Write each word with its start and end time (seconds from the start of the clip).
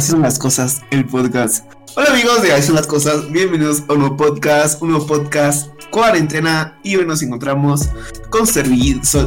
Son 0.00 0.22
las 0.22 0.40
cosas, 0.40 0.82
el 0.90 1.06
podcast. 1.06 1.72
Hola 1.94 2.10
amigos 2.10 2.42
de 2.42 2.60
son 2.62 2.74
las 2.74 2.86
cosas, 2.86 3.30
bienvenidos 3.30 3.84
a 3.88 3.92
un 3.92 4.00
nuevo 4.00 4.16
podcast, 4.16 4.82
un 4.82 4.90
nuevo 4.90 5.06
podcast, 5.06 5.70
cuarentena, 5.90 6.76
y 6.82 6.96
hoy 6.96 7.06
nos 7.06 7.22
encontramos 7.22 7.90
con, 8.28 8.44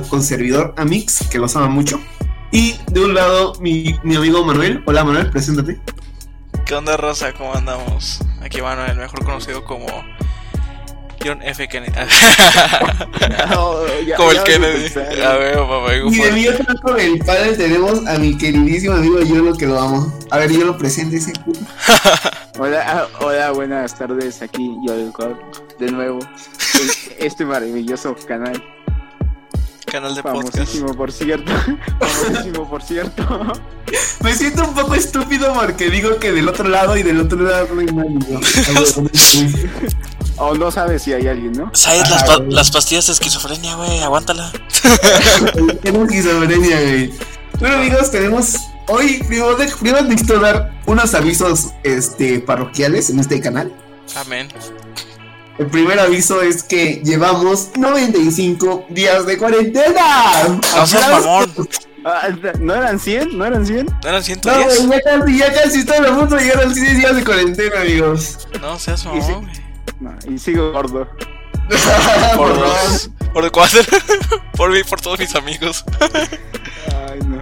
con 0.09 0.21
servidor 0.21 0.73
Amix, 0.75 1.25
que 1.29 1.39
los 1.39 1.55
ama 1.55 1.67
mucho. 1.69 2.01
Y 2.51 2.75
de 2.91 3.05
un 3.05 3.13
lado, 3.13 3.53
mi, 3.61 3.97
mi 4.03 4.17
amigo 4.17 4.43
Manuel. 4.43 4.83
Hola 4.85 5.05
Manuel, 5.05 5.31
preséntate. 5.31 5.79
¿Qué 6.65 6.75
onda, 6.75 6.97
Rosa? 6.97 7.31
¿Cómo 7.31 7.55
andamos? 7.55 8.19
Aquí 8.41 8.61
Manuel, 8.61 8.97
mejor 8.97 9.23
conocido 9.23 9.63
como 9.63 9.87
John 11.27 11.41
F. 11.41 11.67
Kennedy. 11.67 11.91
como 14.15 14.31
el 14.31 14.43
Kennedy. 14.43 14.87
Ya 15.17 15.35
veo, 15.35 15.67
papá. 15.67 15.93
Y 15.95 16.15
de 16.15 16.31
mí 16.31 16.47
otro 16.47 16.73
con 16.81 16.97
el 16.97 17.19
padre 17.19 17.57
tenemos 17.57 18.07
a 18.07 18.17
mi 18.17 18.37
queridísimo 18.37 18.95
amigo 18.95 19.19
Yolo 19.19 19.53
que 19.53 19.65
lo 19.65 19.77
amo. 19.77 20.17
A 20.31 20.37
ver, 20.37 20.53
yo 20.53 20.63
lo 20.63 20.77
presente 20.77 21.17
ese 21.17 21.33
Hola, 22.59 22.81
ah, 22.87 23.07
hola, 23.19 23.51
buenas 23.51 23.93
tardes. 23.95 24.41
Aquí 24.41 24.73
yo 24.87 24.95
de 24.95 25.11
nuevo. 25.91 26.19
este 27.19 27.43
maravilloso 27.43 28.15
canal. 28.25 28.63
Canal 29.85 30.15
de 30.15 30.21
Famosísimo, 30.21 30.93
por 30.93 31.11
cierto. 31.11 31.51
Famosísimo, 31.99 32.69
por 32.69 32.81
cierto. 32.81 33.53
Me 34.21 34.33
siento 34.33 34.65
un 34.65 34.73
poco 34.73 34.95
estúpido 34.95 35.53
porque 35.53 35.89
digo 35.89 36.19
que 36.19 36.31
del 36.31 36.47
otro 36.47 36.69
lado 36.69 36.95
y 36.95 37.03
del 37.03 37.19
otro 37.19 37.39
lado 37.39 37.67
no 37.73 37.81
hay 37.81 37.87
nadie. 37.87 38.39
O 40.37 40.53
no 40.53 40.71
sabes 40.71 41.01
si 41.01 41.13
hay 41.13 41.27
alguien, 41.27 41.53
¿no? 41.53 41.71
¿Sabes 41.73 42.09
las, 42.09 42.39
las, 42.47 42.71
pastillas 42.71 43.07
de 43.07 43.13
esquizofrenia, 43.13 43.75
güey? 43.75 44.01
Aguántala. 44.01 44.51
Tenemos 45.81 46.09
esquizofrenia, 46.09 46.79
güey. 46.79 47.13
Bueno, 47.59 47.77
amigos, 47.77 48.11
tenemos. 48.11 48.55
Hoy, 48.87 49.23
primero, 49.27 49.55
de, 49.55 49.67
primero 49.67 50.03
necesito 50.03 50.39
dar 50.39 50.79
unos 50.85 51.13
avisos 51.15 51.69
este, 51.83 52.39
parroquiales 52.39 53.09
en 53.09 53.19
este 53.19 53.41
canal. 53.41 53.73
Amén. 54.15 54.47
El 55.57 55.67
primer 55.67 55.99
aviso 55.99 56.41
es 56.43 56.61
que 56.61 57.01
llevamos 57.03 57.71
95 57.75 58.85
días 58.89 59.25
de 59.25 59.37
cuarentena. 59.37 60.59
No 60.75 60.85
seas 60.85 61.09
mamón. 61.09 61.51
Ah, 62.05 62.29
¿No 62.59 62.75
eran 62.75 62.99
100? 62.99 63.37
¿No 63.37 63.45
eran 63.45 63.65
100? 63.65 63.85
¿No 63.85 64.09
eran 64.09 64.23
110? 64.23 64.83
No, 64.83 64.93
ya 64.93 65.01
casi, 65.01 65.37
ya 65.37 65.53
casi 65.53 65.79
estamos 65.79 66.11
a 66.11 66.15
punto 66.15 66.35
de 66.35 66.43
llegar 66.43 66.63
a 66.63 66.73
100 66.73 66.97
días 66.99 67.15
de 67.15 67.23
cuarentena, 67.23 67.81
amigos. 67.81 68.47
No 68.61 68.77
seas 68.77 69.03
mamón, 69.03 69.49
y 70.27 70.37
sigo 70.37 70.71
gordo. 70.71 71.07
por 72.35 72.55
dos. 72.55 73.09
Por 73.33 73.51
cuatro. 73.51 73.81
por 74.57 74.71
mí, 74.71 74.79
por 74.83 75.01
todos 75.01 75.19
mis 75.19 75.35
amigos. 75.35 75.83
Ay, 77.09 77.19
no. 77.27 77.39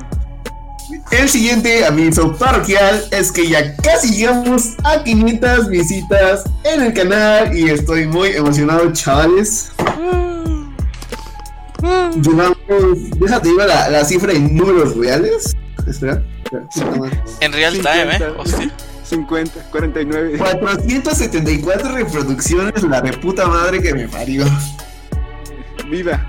El 1.12 1.30
siguiente 1.30 1.86
aviso 1.86 2.36
parroquial 2.36 3.06
es 3.12 3.32
que 3.32 3.48
ya 3.48 3.76
casi 3.78 4.16
llegamos 4.16 4.76
a 4.84 5.04
500 5.04 5.70
visitas 5.70 6.44
en 6.64 6.82
el 6.82 6.94
canal 6.94 7.58
y 7.58 7.70
estoy 7.70 8.08
muy 8.08 8.30
emocionado, 8.30 8.92
chavales. 8.94 9.72
Llevamos, 12.22 12.58
déjate 13.20 13.50
ir 13.50 13.56
la, 13.56 13.90
la 13.90 14.06
cifra 14.06 14.34
en 14.34 14.56
números 14.56 14.96
reales. 14.96 15.56
Espera, 15.88 16.24
espera 16.44 17.12
En 17.42 17.54
real 17.54 17.74
time, 17.74 18.16
eh. 18.16 18.34
Hostia. 18.38 18.72
50, 19.08 19.70
49. 19.72 20.38
474 20.38 21.92
reproducciones, 21.92 22.84
la 22.84 23.02
reputa 23.02 23.48
madre 23.48 23.82
que 23.82 23.94
me 23.94 24.08
parió. 24.08 24.46
Viva. 25.90 26.26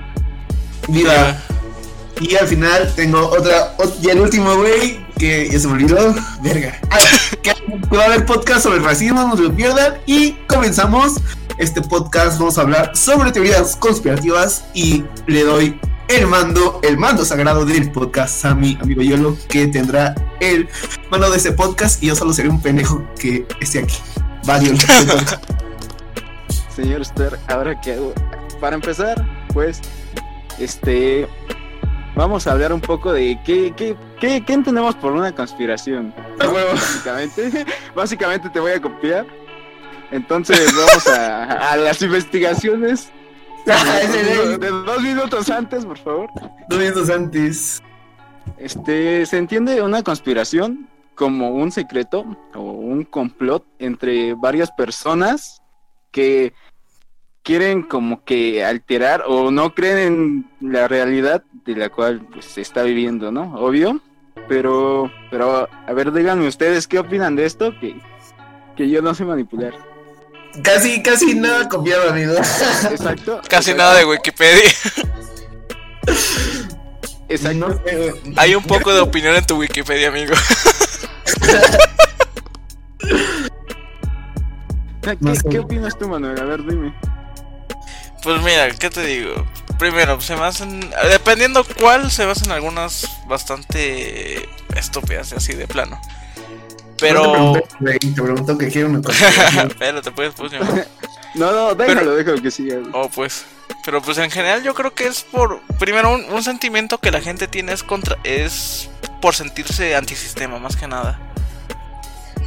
Viva. 0.88 1.38
Y 2.20 2.34
al 2.34 2.46
final 2.46 2.92
tengo 2.94 3.26
otra, 3.28 3.74
y 4.02 4.08
el 4.08 4.20
último 4.20 4.56
güey, 4.56 5.04
que 5.18 5.48
ya 5.50 5.58
se 5.58 5.66
me 5.68 5.74
olvidó, 5.74 6.14
verga. 6.42 6.78
Ah, 6.90 6.98
que 7.42 7.52
va 7.94 8.02
a 8.02 8.06
haber 8.06 8.24
podcast 8.24 8.62
sobre 8.62 8.78
el 8.78 8.84
racismo, 8.84 9.26
no 9.26 9.36
se 9.36 9.42
lo 9.42 9.54
pierdan. 9.54 9.94
Y 10.06 10.32
comenzamos 10.48 11.14
este 11.58 11.82
podcast, 11.82 12.38
vamos 12.38 12.58
a 12.58 12.62
hablar 12.62 12.96
sobre 12.96 13.32
teorías 13.32 13.76
conspirativas 13.76 14.64
y 14.74 15.04
le 15.26 15.44
doy 15.44 15.80
el 16.08 16.26
mando, 16.26 16.80
el 16.82 16.96
mando 16.96 17.24
sagrado 17.24 17.64
del 17.64 17.90
podcast 17.90 18.44
a 18.44 18.54
mi 18.54 18.78
amigo 18.80 19.02
Yolo, 19.02 19.36
que 19.48 19.66
tendrá 19.66 20.14
el 20.40 20.68
mando 21.10 21.30
de 21.30 21.36
ese 21.36 21.52
podcast 21.52 22.02
y 22.02 22.06
yo 22.06 22.14
solo 22.14 22.32
seré 22.32 22.48
un 22.48 22.60
pendejo 22.60 23.04
que 23.18 23.46
esté 23.60 23.80
aquí. 23.80 23.96
Va, 24.48 24.60
Yolo. 24.60 24.78
Señor 26.74 27.04
Ster, 27.04 27.38
ahora 27.48 27.80
qué 27.80 27.94
hago. 27.94 28.14
Para 28.60 28.76
empezar, 28.76 29.26
pues, 29.52 29.80
este, 30.58 31.26
vamos 32.14 32.46
a 32.46 32.52
hablar 32.52 32.72
un 32.72 32.80
poco 32.80 33.12
de 33.12 33.38
qué, 33.44 33.72
qué, 33.76 33.96
qué, 34.20 34.44
qué 34.44 34.52
entendemos 34.52 34.94
por 34.94 35.12
una 35.12 35.34
conspiración. 35.34 36.14
básicamente, 36.38 37.66
básicamente 37.94 38.50
te 38.50 38.60
voy 38.60 38.72
a 38.72 38.80
copiar. 38.80 39.26
Entonces 40.12 40.72
vamos 40.76 41.06
a, 41.08 41.72
a 41.72 41.76
las 41.76 42.00
investigaciones 42.00 43.10
de, 44.58 44.68
dos 44.68 45.02
minutos 45.02 45.50
antes, 45.50 45.84
por 45.84 45.98
favor. 45.98 46.30
Dos 46.68 46.78
minutos 46.78 47.10
antes. 47.10 47.82
Este, 48.58 49.26
se 49.26 49.38
entiende 49.38 49.82
una 49.82 50.02
conspiración 50.02 50.88
como 51.16 51.50
un 51.50 51.72
secreto 51.72 52.24
o 52.54 52.60
un 52.60 53.04
complot 53.04 53.64
entre 53.78 54.34
varias 54.34 54.70
personas 54.70 55.62
que 56.12 56.52
quieren 57.42 57.82
como 57.82 58.24
que 58.24 58.64
alterar 58.64 59.24
o 59.26 59.50
no 59.50 59.74
creen 59.74 60.46
en 60.60 60.72
la 60.72 60.86
realidad 60.86 61.42
de 61.64 61.74
la 61.76 61.90
cual 61.90 62.20
pues, 62.32 62.44
se 62.44 62.60
está 62.60 62.82
viviendo, 62.82 63.32
¿no? 63.32 63.54
Obvio. 63.56 64.00
Pero, 64.48 65.10
pero, 65.30 65.68
a 65.86 65.92
ver, 65.92 66.12
díganme 66.12 66.46
ustedes 66.46 66.86
qué 66.86 67.00
opinan 67.00 67.34
de 67.34 67.46
esto, 67.46 67.72
que, 67.80 67.96
que 68.76 68.88
yo 68.88 69.02
no 69.02 69.12
sé 69.14 69.24
manipular. 69.24 69.74
Casi, 70.62 71.02
casi 71.02 71.34
nada 71.34 71.68
copiado, 71.68 72.10
amigo. 72.10 72.34
Exacto. 72.34 73.40
Casi 73.48 73.74
nada 73.74 73.94
de 73.94 74.04
Wikipedia. 74.04 74.70
Exacto. 77.28 77.80
Hay 78.36 78.54
un 78.54 78.62
poco 78.62 78.94
de 78.94 79.00
opinión 79.00 79.34
en 79.34 79.44
tu 79.44 79.56
Wikipedia, 79.56 80.08
amigo. 80.08 80.34
¿Qué, 85.50 85.58
opinas 85.58 85.96
tú, 85.98 86.08
Manuel? 86.08 86.40
A 86.40 86.44
ver, 86.44 86.64
dime. 86.64 86.94
Pues 88.22 88.42
mira, 88.42 88.68
¿qué 88.70 88.90
te 88.90 89.04
digo? 89.04 89.46
Primero, 89.78 90.20
se 90.20 90.34
basan. 90.34 90.80
Dependiendo 91.10 91.64
cuál, 91.78 92.10
se 92.10 92.24
basan 92.24 92.50
algunas 92.50 93.06
bastante 93.28 94.48
estúpidas, 94.74 95.32
así 95.32 95.54
de 95.54 95.68
plano. 95.68 96.00
Pero. 96.98 97.52
te, 97.80 97.98
pregunto, 98.22 98.58
que 98.58 98.68
quiero 98.68 98.88
una 98.88 99.00
Espérate, 99.00 100.10
pues, 100.14 100.34
pues. 100.36 100.52
no, 101.34 101.52
no, 101.52 101.74
déjalo, 101.74 102.14
déjalo 102.14 102.42
que 102.42 102.50
siga. 102.50 102.78
Oh, 102.92 103.08
pues. 103.08 103.44
Pero 103.84 104.00
pues 104.00 104.18
en 104.18 104.30
general 104.30 104.62
yo 104.62 104.74
creo 104.74 104.94
que 104.94 105.06
es 105.06 105.22
por. 105.22 105.60
Primero, 105.78 106.12
un, 106.12 106.42
sentimiento 106.42 106.98
que 106.98 107.10
la 107.10 107.20
gente 107.20 107.48
tiene 107.48 107.72
es 107.72 107.82
contra. 107.82 108.16
Es 108.24 108.88
por 109.20 109.34
sentirse 109.34 109.94
antisistema, 109.94 110.58
más 110.58 110.76
que 110.76 110.86
nada. 110.86 111.18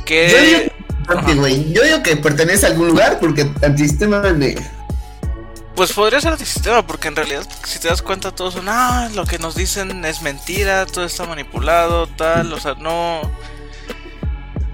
Que. 0.05 0.29
Yo 0.29 1.33
digo, 1.33 1.47
yo 1.47 1.83
digo 1.83 2.03
que 2.03 2.15
pertenece 2.17 2.65
a 2.65 2.69
algún 2.69 2.87
lugar 2.87 3.19
porque 3.19 3.49
antisistema 3.61 4.19
de. 4.19 4.61
Pues 5.75 5.93
podría 5.93 6.19
ser 6.19 6.33
antisistema, 6.33 6.85
porque 6.85 7.07
en 7.07 7.15
realidad, 7.15 7.47
si 7.63 7.79
te 7.79 7.87
das 7.87 8.01
cuenta, 8.01 8.31
todos 8.31 8.55
son, 8.55 8.67
ah, 8.67 9.09
lo 9.13 9.25
que 9.25 9.39
nos 9.39 9.55
dicen 9.55 10.03
es 10.03 10.21
mentira, 10.21 10.85
todo 10.85 11.05
está 11.05 11.25
manipulado, 11.25 12.05
tal, 12.05 12.51
o 12.51 12.59
sea, 12.59 12.73
no 12.73 13.21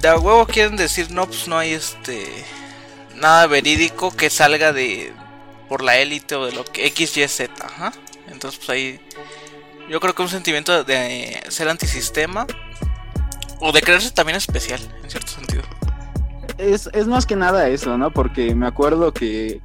de 0.06 0.12
a 0.12 0.20
huevo 0.20 0.46
quieren 0.46 0.76
decir, 0.76 1.10
no, 1.10 1.26
pues 1.26 1.48
no 1.48 1.58
hay 1.58 1.72
este 1.72 2.28
nada 3.16 3.48
verídico 3.48 4.16
que 4.16 4.30
salga 4.30 4.72
de 4.72 5.12
por 5.68 5.82
la 5.82 5.98
élite 5.98 6.36
o 6.36 6.46
de 6.46 6.52
lo 6.52 6.64
que 6.64 6.86
X, 6.86 7.18
Y, 7.18 7.28
Z, 7.28 7.52
ajá. 7.66 7.92
Entonces, 8.28 8.60
pues 8.60 8.70
ahí 8.70 9.00
yo 9.90 10.00
creo 10.00 10.14
que 10.14 10.22
un 10.22 10.30
sentimiento 10.30 10.84
de 10.84 11.42
ser 11.50 11.70
antisistema 11.70 12.46
o 13.60 13.72
de 13.72 13.82
creerse 13.82 14.12
también 14.12 14.38
especial, 14.38 14.80
en 15.04 15.10
cierto 15.10 15.32
sentido. 15.32 15.64
Es, 16.60 16.88
es 16.94 17.08
más 17.08 17.26
que 17.26 17.36
nada 17.36 17.68
eso, 17.68 17.98
¿no? 17.98 18.12
Porque 18.12 18.54
me 18.54 18.68
acuerdo 18.68 19.12
que 19.12 19.60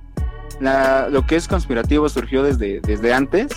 la, 0.58 1.08
lo 1.10 1.26
que 1.26 1.36
es 1.36 1.48
conspirativo 1.48 2.08
surgió 2.08 2.42
desde, 2.42 2.80
desde 2.80 3.12
antes, 3.12 3.52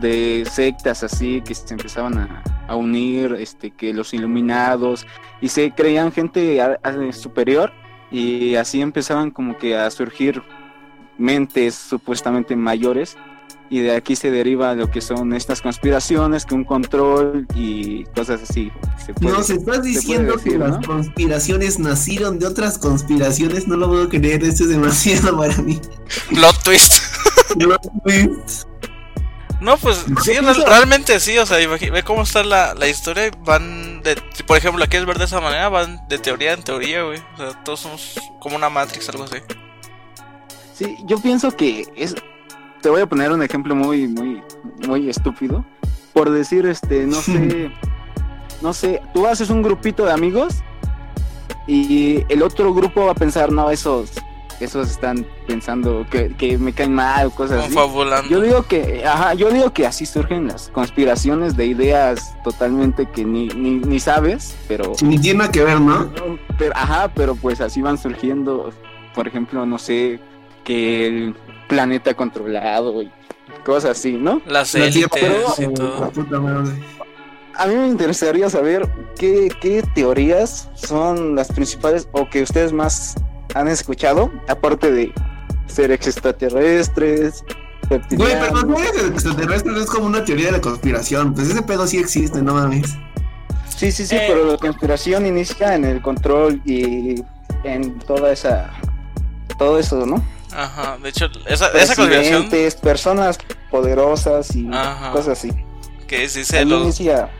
de 0.00 0.48
sectas 0.50 1.04
así 1.04 1.42
que 1.42 1.54
se 1.54 1.72
empezaban 1.72 2.18
a, 2.18 2.42
a 2.72 2.76
unir, 2.76 3.36
este, 3.38 3.70
que 3.70 3.92
los 3.92 4.14
iluminados, 4.14 5.06
y 5.40 5.48
se 5.48 5.70
creían 5.72 6.10
gente 6.10 6.58
superior, 7.12 7.72
y 8.10 8.54
así 8.56 8.80
empezaban 8.80 9.30
como 9.30 9.56
que 9.58 9.76
a 9.76 9.90
surgir 9.90 10.42
mentes 11.18 11.74
supuestamente 11.74 12.56
mayores, 12.56 13.16
y 13.68 13.80
de 13.80 13.94
aquí 13.96 14.16
se 14.16 14.30
deriva 14.30 14.74
lo 14.74 14.90
que 14.90 15.00
son 15.00 15.32
estas 15.32 15.62
conspiraciones, 15.62 16.44
que 16.44 16.54
un 16.54 16.64
control 16.64 17.46
y 17.54 18.04
cosas 18.14 18.42
así. 18.42 18.70
no, 19.20 19.42
se 19.42 19.54
estás 19.54 19.82
diciendo 19.82 20.36
que 20.36 20.58
las 20.58 20.84
conspiraciones 20.86 21.78
nacieron 21.78 22.38
de 22.38 22.46
otras 22.46 22.78
conspiraciones, 22.78 23.68
no 23.68 23.76
lo 23.76 23.88
puedo 23.88 24.08
creer, 24.08 24.44
esto 24.44 24.64
es 24.64 24.70
demasiado 24.70 25.38
para 25.38 25.56
mí. 25.58 25.80
Plot 26.28 26.62
twist. 26.62 26.94
Plot 27.58 27.82
twist. 28.04 28.71
No, 29.62 29.76
pues 29.76 30.04
sí, 30.24 30.32
realmente 30.66 31.20
sí, 31.20 31.38
o 31.38 31.46
sea, 31.46 31.56
ve 31.56 32.02
cómo 32.02 32.22
está 32.22 32.42
la, 32.42 32.74
la 32.74 32.88
historia, 32.88 33.30
van 33.44 33.62
van 33.62 34.02
de. 34.02 34.20
si, 34.34 34.42
Por 34.42 34.56
ejemplo, 34.56 34.80
¿la 34.80 34.88
quieres 34.88 35.06
ver 35.06 35.18
de 35.18 35.26
esa 35.26 35.40
manera? 35.40 35.68
Van 35.68 36.06
de 36.08 36.18
teoría 36.18 36.52
en 36.52 36.64
teoría, 36.64 37.04
güey. 37.04 37.20
O 37.34 37.36
sea, 37.36 37.62
todos 37.62 37.80
somos 37.80 38.20
como 38.40 38.56
una 38.56 38.68
Matrix, 38.68 39.08
algo 39.08 39.22
así. 39.22 39.36
Sí, 40.74 40.96
yo 41.04 41.18
pienso 41.20 41.56
que 41.56 41.86
es. 41.94 42.16
Te 42.80 42.90
voy 42.90 43.02
a 43.02 43.06
poner 43.06 43.30
un 43.30 43.40
ejemplo 43.40 43.76
muy, 43.76 44.08
muy, 44.08 44.42
muy 44.88 45.08
estúpido. 45.08 45.64
Por 46.12 46.30
decir, 46.30 46.66
este, 46.66 47.06
no 47.06 47.16
sé. 47.20 47.70
no 48.60 48.72
sé, 48.72 49.00
tú 49.14 49.28
haces 49.28 49.48
un 49.48 49.62
grupito 49.62 50.04
de 50.04 50.12
amigos 50.12 50.56
y 51.68 52.24
el 52.28 52.42
otro 52.42 52.74
grupo 52.74 53.06
va 53.06 53.12
a 53.12 53.14
pensar, 53.14 53.52
no, 53.52 53.70
esos, 53.70 54.10
esos 54.64 54.90
están 54.90 55.26
pensando 55.46 56.06
que, 56.10 56.34
que 56.36 56.58
me 56.58 56.72
caen 56.72 56.94
mal 56.94 57.26
o 57.26 57.30
cosas 57.30 57.66
así. 57.66 57.74
Yo 58.28 58.40
digo 58.40 58.62
que, 58.62 59.04
ajá, 59.06 59.34
yo 59.34 59.50
digo 59.50 59.72
que 59.72 59.86
así 59.86 60.06
surgen 60.06 60.48
las 60.48 60.68
conspiraciones 60.68 61.56
de 61.56 61.66
ideas 61.66 62.34
totalmente 62.44 63.06
que 63.06 63.24
ni, 63.24 63.48
ni, 63.48 63.78
ni 63.78 64.00
sabes, 64.00 64.56
pero, 64.68 64.92
Ni 65.02 65.18
tiene 65.18 65.40
nada 65.40 65.52
que 65.52 65.64
ver, 65.64 65.80
¿no? 65.80 66.10
pero, 66.58 66.72
ajá, 66.76 67.10
pero 67.14 67.34
pues 67.34 67.60
así 67.60 67.82
van 67.82 67.98
surgiendo, 67.98 68.70
por 69.14 69.26
ejemplo, 69.26 69.66
no 69.66 69.78
sé, 69.78 70.20
que 70.64 71.06
el 71.06 71.36
planeta 71.68 72.14
controlado 72.14 73.02
y 73.02 73.10
cosas 73.64 73.92
así, 73.92 74.12
¿no? 74.12 74.40
Las 74.46 74.74
élites 74.74 75.58
y 75.58 75.72
todo. 75.74 76.12
A 77.54 77.66
mí 77.66 77.74
me 77.74 77.86
interesaría 77.86 78.48
saber 78.48 78.88
qué, 79.18 79.50
qué 79.60 79.82
teorías 79.94 80.70
son 80.74 81.34
las 81.34 81.52
principales 81.52 82.08
o 82.12 82.28
que 82.30 82.42
ustedes 82.42 82.72
más 82.72 83.14
han 83.54 83.68
escuchado, 83.68 84.30
aparte 84.48 84.90
de 84.90 85.12
ser 85.66 85.90
extraterrestres, 85.92 87.44
Güey, 88.10 88.32
pero 88.40 88.78
es 88.78 89.04
extraterrestres, 89.10 89.76
es 89.76 89.86
como 89.86 90.06
una 90.06 90.24
teoría 90.24 90.46
de 90.46 90.52
la 90.52 90.60
conspiración. 90.60 91.34
Pues 91.34 91.48
ese 91.50 91.60
pedo 91.62 91.86
sí 91.86 91.98
existe, 91.98 92.40
no 92.40 92.54
mames. 92.54 92.94
Sí, 93.76 93.92
sí, 93.92 94.06
sí, 94.06 94.14
Eh. 94.16 94.24
pero 94.28 94.50
la 94.52 94.56
conspiración 94.56 95.26
inicia 95.26 95.74
en 95.74 95.84
el 95.84 96.00
control 96.00 96.62
y 96.64 97.22
en 97.64 97.98
toda 98.00 98.32
esa. 98.32 98.70
Todo 99.58 99.78
eso, 99.78 100.06
¿no? 100.06 100.24
Ajá, 100.54 100.96
de 101.02 101.08
hecho, 101.10 101.26
esa, 101.46 101.68
esa 101.68 101.94
conspiración 101.96 102.48
personas 102.80 103.38
poderosas 103.70 104.54
y 104.54 104.68
Ajá. 104.72 105.12
cosas 105.12 105.38
así. 105.38 105.50
que 106.06 106.28
se 106.28 106.40
dice 106.40 106.64
los, 106.64 106.82
inicia. 106.84 107.30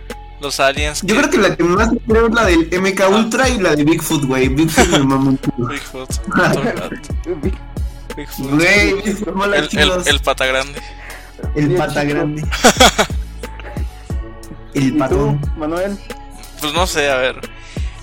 Los 0.42 0.60
aliens. 0.60 1.00
Yo 1.02 1.14
que- 1.14 1.20
creo 1.22 1.30
que 1.30 1.38
la 1.38 1.56
que 1.56 1.64
más 1.64 1.88
creo 2.06 2.26
es 2.26 2.34
la 2.34 2.44
del 2.44 2.68
MK 2.70 3.08
Ultra 3.08 3.48
y 3.48 3.58
la 3.58 3.74
de 3.74 3.84
Bigfoot, 3.84 4.24
güey. 4.24 4.48
Bigfoot 4.48 4.88
me 4.88 4.98
mamó 4.98 5.30
un. 5.30 5.68
Bigfoot. 5.68 6.10
Bigfoot. 8.16 8.50
Güey, 8.50 8.90
El, 8.90 9.68
el, 9.78 9.92
el 10.06 10.20
pata 10.20 10.44
grande. 10.46 10.80
El 11.54 11.74
pata 11.76 12.04
grande. 12.04 12.44
¿Y 14.74 14.78
El 14.86 14.92
tú, 14.92 14.98
patón. 14.98 15.40
Manuel? 15.56 15.98
Pues 16.60 16.72
no 16.74 16.86
sé, 16.86 17.10
a 17.10 17.16
ver. 17.16 17.40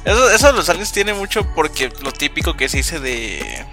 Eso, 0.06 0.30
eso 0.32 0.48
de 0.48 0.54
los 0.54 0.70
aliens 0.70 0.92
tiene 0.92 1.14
mucho 1.14 1.46
porque 1.56 1.92
lo 2.02 2.12
típico 2.12 2.56
que 2.56 2.70
se 2.70 2.78
dice 2.78 3.00
de. 3.00 3.66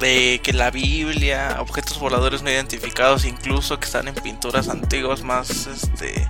De 0.00 0.40
que 0.42 0.52
la 0.52 0.70
Biblia, 0.72 1.58
objetos 1.60 1.98
voladores 2.00 2.42
no 2.42 2.50
identificados, 2.50 3.24
incluso 3.24 3.78
que 3.78 3.84
están 3.84 4.08
en 4.08 4.14
pinturas 4.16 4.68
antiguas 4.68 5.22
más 5.22 5.66
este. 5.68 6.28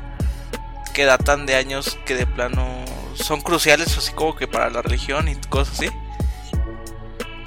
Que 0.93 1.05
datan 1.05 1.47
de 1.47 1.55
años 1.55 1.99
que 2.05 2.15
de 2.15 2.27
plano 2.27 2.85
son 3.15 3.41
cruciales, 3.41 3.97
así 3.97 4.13
como 4.13 4.35
que 4.35 4.47
para 4.47 4.71
la 4.71 4.83
religión 4.83 5.29
y 5.29 5.37
cosas 5.49 5.79
así. 5.79 5.91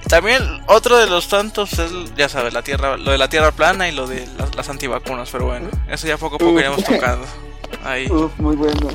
También 0.07 0.43
otro 0.67 0.97
de 0.97 1.07
los 1.07 1.27
tantos 1.27 1.73
es, 1.79 1.91
ya 2.15 2.29
sabes, 2.29 2.53
la 2.53 2.61
tierra, 2.61 2.95
lo 2.97 3.11
de 3.11 3.17
la 3.17 3.27
tierra 3.27 3.51
plana 3.51 3.89
y 3.89 3.91
lo 3.91 4.05
de 4.05 4.27
las, 4.37 4.55
las 4.55 4.69
antivacunas, 4.69 5.29
pero 5.31 5.45
bueno, 5.47 5.69
eso 5.89 6.07
ya 6.07 6.17
poco 6.17 6.35
a 6.35 6.39
poco 6.39 6.59
iremos 6.59 6.83
tocando. 6.83 7.25
Ahí. 7.83 8.07
Uf, 8.11 8.31
muy 8.37 8.55
bueno. 8.55 8.89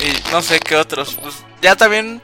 Y 0.00 0.32
no 0.32 0.42
sé 0.42 0.60
qué 0.60 0.76
otros. 0.76 1.16
Pues 1.20 1.44
ya 1.62 1.76
también. 1.76 2.20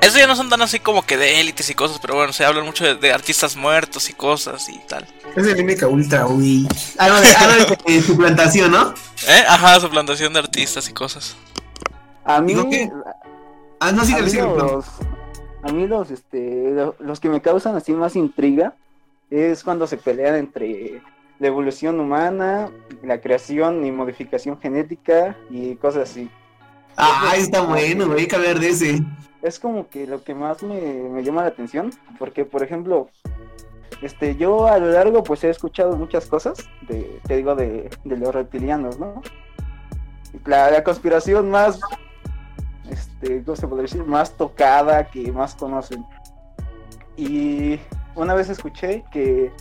Eso 0.00 0.18
ya 0.18 0.26
no 0.26 0.36
son 0.36 0.48
tan 0.48 0.60
así 0.62 0.78
como 0.80 1.04
que 1.04 1.16
de 1.16 1.40
élites 1.40 1.68
y 1.70 1.74
cosas, 1.74 1.98
pero 2.00 2.14
bueno, 2.14 2.32
se 2.32 2.44
hablan 2.44 2.64
mucho 2.64 2.84
de, 2.84 2.94
de 2.96 3.12
artistas 3.12 3.56
muertos 3.56 4.08
y 4.10 4.12
cosas 4.12 4.68
y 4.68 4.78
tal. 4.86 5.06
Es 5.34 5.46
el 5.46 5.64
MK 5.64 5.88
Ultra. 5.90 6.22
Ah, 6.98 7.08
no, 7.08 7.20
de, 7.20 7.94
de 7.94 8.02
su 8.02 8.16
plantación, 8.16 8.70
¿no? 8.72 8.94
¿Eh? 9.26 9.44
Ajá, 9.48 9.80
su 9.80 9.88
plantación 9.88 10.32
de 10.32 10.38
artistas 10.40 10.88
y 10.88 10.92
cosas. 10.92 11.36
A 12.24 12.40
mí, 12.40 12.54
que- 12.70 12.90
Ah, 13.80 13.92
no, 13.92 14.04
sí, 14.04 14.14
a 14.14 14.18
mí 14.22 14.30
sí, 14.30 14.38
los, 14.38 14.84
a 15.62 15.72
mí 15.72 15.86
los, 15.86 16.10
este, 16.10 16.70
lo- 16.72 16.94
los 16.98 17.20
que 17.20 17.28
me 17.28 17.40
causan 17.42 17.76
así 17.76 17.92
más 17.92 18.16
intriga 18.16 18.74
es 19.30 19.64
cuando 19.64 19.86
se 19.86 19.96
pelean 19.96 20.36
entre 20.36 21.02
la 21.38 21.48
evolución 21.48 22.00
humana, 22.00 22.70
la 23.02 23.20
creación 23.20 23.84
y 23.84 23.92
modificación 23.92 24.58
genética 24.60 25.36
y 25.50 25.74
cosas 25.76 26.10
así. 26.10 26.30
Ah, 26.96 27.34
está 27.36 27.60
bueno, 27.60 28.06
güey. 28.06 28.20
Hay 28.20 28.26
que 28.26 28.36
hablar 28.36 28.58
de 28.60 28.68
ese. 28.70 29.02
Es 29.46 29.60
como 29.60 29.88
que 29.88 30.08
lo 30.08 30.24
que 30.24 30.34
más 30.34 30.64
me, 30.64 30.80
me 30.80 31.22
llama 31.22 31.42
la 31.42 31.48
atención, 31.48 31.90
porque 32.18 32.44
por 32.44 32.64
ejemplo, 32.64 33.08
este, 34.02 34.34
yo 34.34 34.66
a 34.66 34.78
lo 34.78 34.90
largo 34.90 35.22
pues 35.22 35.44
he 35.44 35.50
escuchado 35.50 35.96
muchas 35.96 36.26
cosas, 36.26 36.58
de, 36.88 37.20
te 37.28 37.36
digo, 37.36 37.54
de, 37.54 37.88
de 38.02 38.16
los 38.16 38.34
reptilianos, 38.34 38.98
¿no? 38.98 39.22
La, 40.44 40.70
la 40.72 40.82
conspiración 40.82 41.48
más, 41.48 41.78
este, 42.90 43.44
¿cómo 43.44 43.54
se 43.54 43.68
podría 43.68 43.82
decir? 43.82 44.04
Más 44.04 44.32
tocada, 44.36 45.08
que 45.08 45.30
más 45.30 45.54
conocen. 45.54 46.04
Y 47.16 47.78
una 48.16 48.34
vez 48.34 48.48
escuché 48.48 49.04
que 49.12 49.52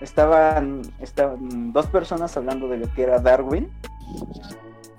estaban, 0.00 0.82
estaban 1.00 1.72
dos 1.72 1.86
personas 1.86 2.36
hablando 2.36 2.66
de 2.68 2.78
lo 2.78 2.92
que 2.92 3.04
era 3.04 3.20
Darwin 3.20 3.70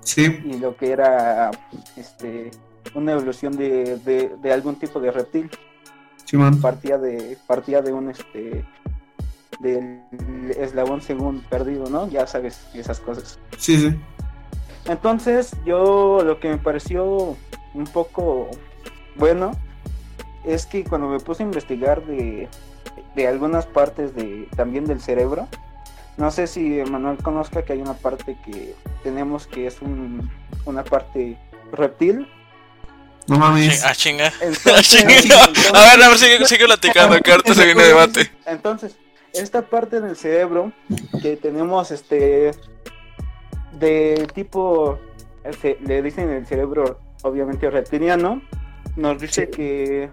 Sí. 0.00 0.40
y 0.46 0.54
lo 0.58 0.76
que 0.76 0.92
era 0.92 1.50
este 1.96 2.50
una 2.94 3.12
evolución 3.12 3.56
de, 3.56 3.96
de, 3.98 4.34
de 4.40 4.52
algún 4.52 4.76
tipo 4.76 5.00
de 5.00 5.10
reptil. 5.10 5.50
Partía 6.62 6.96
de 6.96 7.36
partía 7.48 7.82
de 7.82 7.92
un 7.92 8.08
este 8.08 8.64
del 9.58 10.00
eslabón 10.56 11.02
según 11.02 11.40
perdido 11.40 11.90
no 11.90 12.08
ya 12.08 12.24
sabes 12.28 12.68
esas 12.72 13.00
cosas. 13.00 13.40
Sí, 13.58 13.76
sí. 13.78 13.96
entonces 14.86 15.56
yo 15.66 16.22
lo 16.24 16.38
que 16.38 16.50
me 16.50 16.58
pareció 16.58 17.36
un 17.74 17.84
poco 17.92 18.48
bueno 19.16 19.50
es 20.44 20.66
que 20.66 20.84
cuando 20.84 21.08
me 21.08 21.18
puse 21.18 21.42
a 21.42 21.46
investigar 21.46 22.06
de, 22.06 22.48
de 23.16 23.26
algunas 23.26 23.66
partes 23.66 24.14
de 24.14 24.46
también 24.54 24.84
del 24.84 25.00
cerebro 25.00 25.48
no 26.16 26.30
sé 26.30 26.46
si 26.46 26.80
Manuel 26.88 27.18
conozca 27.18 27.64
que 27.64 27.72
hay 27.72 27.82
una 27.82 27.94
parte 27.94 28.36
que 28.44 28.76
tenemos 29.02 29.48
que 29.48 29.66
es 29.66 29.82
un, 29.82 30.30
una 30.64 30.84
parte 30.84 31.36
reptil 31.72 32.28
No 33.28 33.38
mames. 33.38 33.84
Ah, 33.84 33.94
chinga. 33.94 34.26
Ah, 34.40 34.44
Entonces, 34.44 34.88
chinga. 34.88 35.16
entonces- 35.18 35.72
A 35.74 35.80
ver, 35.96 36.02
a 36.02 36.08
ver, 36.08 36.18
sigue, 36.18 36.44
sigue 36.46 36.64
platicando, 36.66 37.20
que 37.20 37.30
ahorita 37.30 37.54
se 37.54 37.64
viene 37.64 37.82
debate. 37.84 38.30
Entonces, 38.46 38.96
esta 39.32 39.62
parte 39.62 40.00
del 40.00 40.16
cerebro 40.16 40.72
que 41.22 41.36
tenemos 41.36 41.90
este 41.92 42.50
de 43.72 44.28
tipo 44.34 44.98
este, 45.44 45.78
le 45.86 46.02
dicen 46.02 46.28
el 46.30 46.46
cerebro 46.46 47.00
obviamente 47.22 47.70
reptiliano, 47.70 48.42
nos 48.96 49.20
dice 49.20 49.48
que 49.48 50.10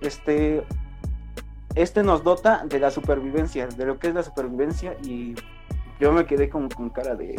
este 0.00 0.64
este 1.74 2.02
nos 2.02 2.24
dota 2.24 2.62
de 2.64 2.78
la 2.80 2.90
supervivencia, 2.90 3.66
de 3.66 3.84
lo 3.84 3.98
que 3.98 4.08
es 4.08 4.14
la 4.14 4.22
supervivencia 4.22 4.96
y 5.04 5.34
yo 6.00 6.12
me 6.12 6.24
quedé 6.24 6.48
como 6.48 6.68
con 6.70 6.88
cara 6.90 7.14
de 7.14 7.36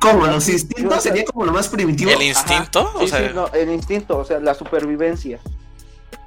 ¿Cómo? 0.00 0.26
¿Los 0.26 0.48
instintos 0.48 1.02
sería 1.02 1.24
como 1.24 1.44
lo 1.44 1.52
más 1.52 1.68
primitivo? 1.68 2.10
El 2.10 2.22
instinto, 2.22 2.80
Ajá, 2.80 2.96
o 2.98 3.00
sí, 3.00 3.08
sea, 3.08 3.28
sí, 3.28 3.34
no, 3.34 3.48
el 3.48 3.70
instinto, 3.70 4.18
o 4.18 4.24
sea, 4.24 4.40
la 4.40 4.54
supervivencia. 4.54 5.38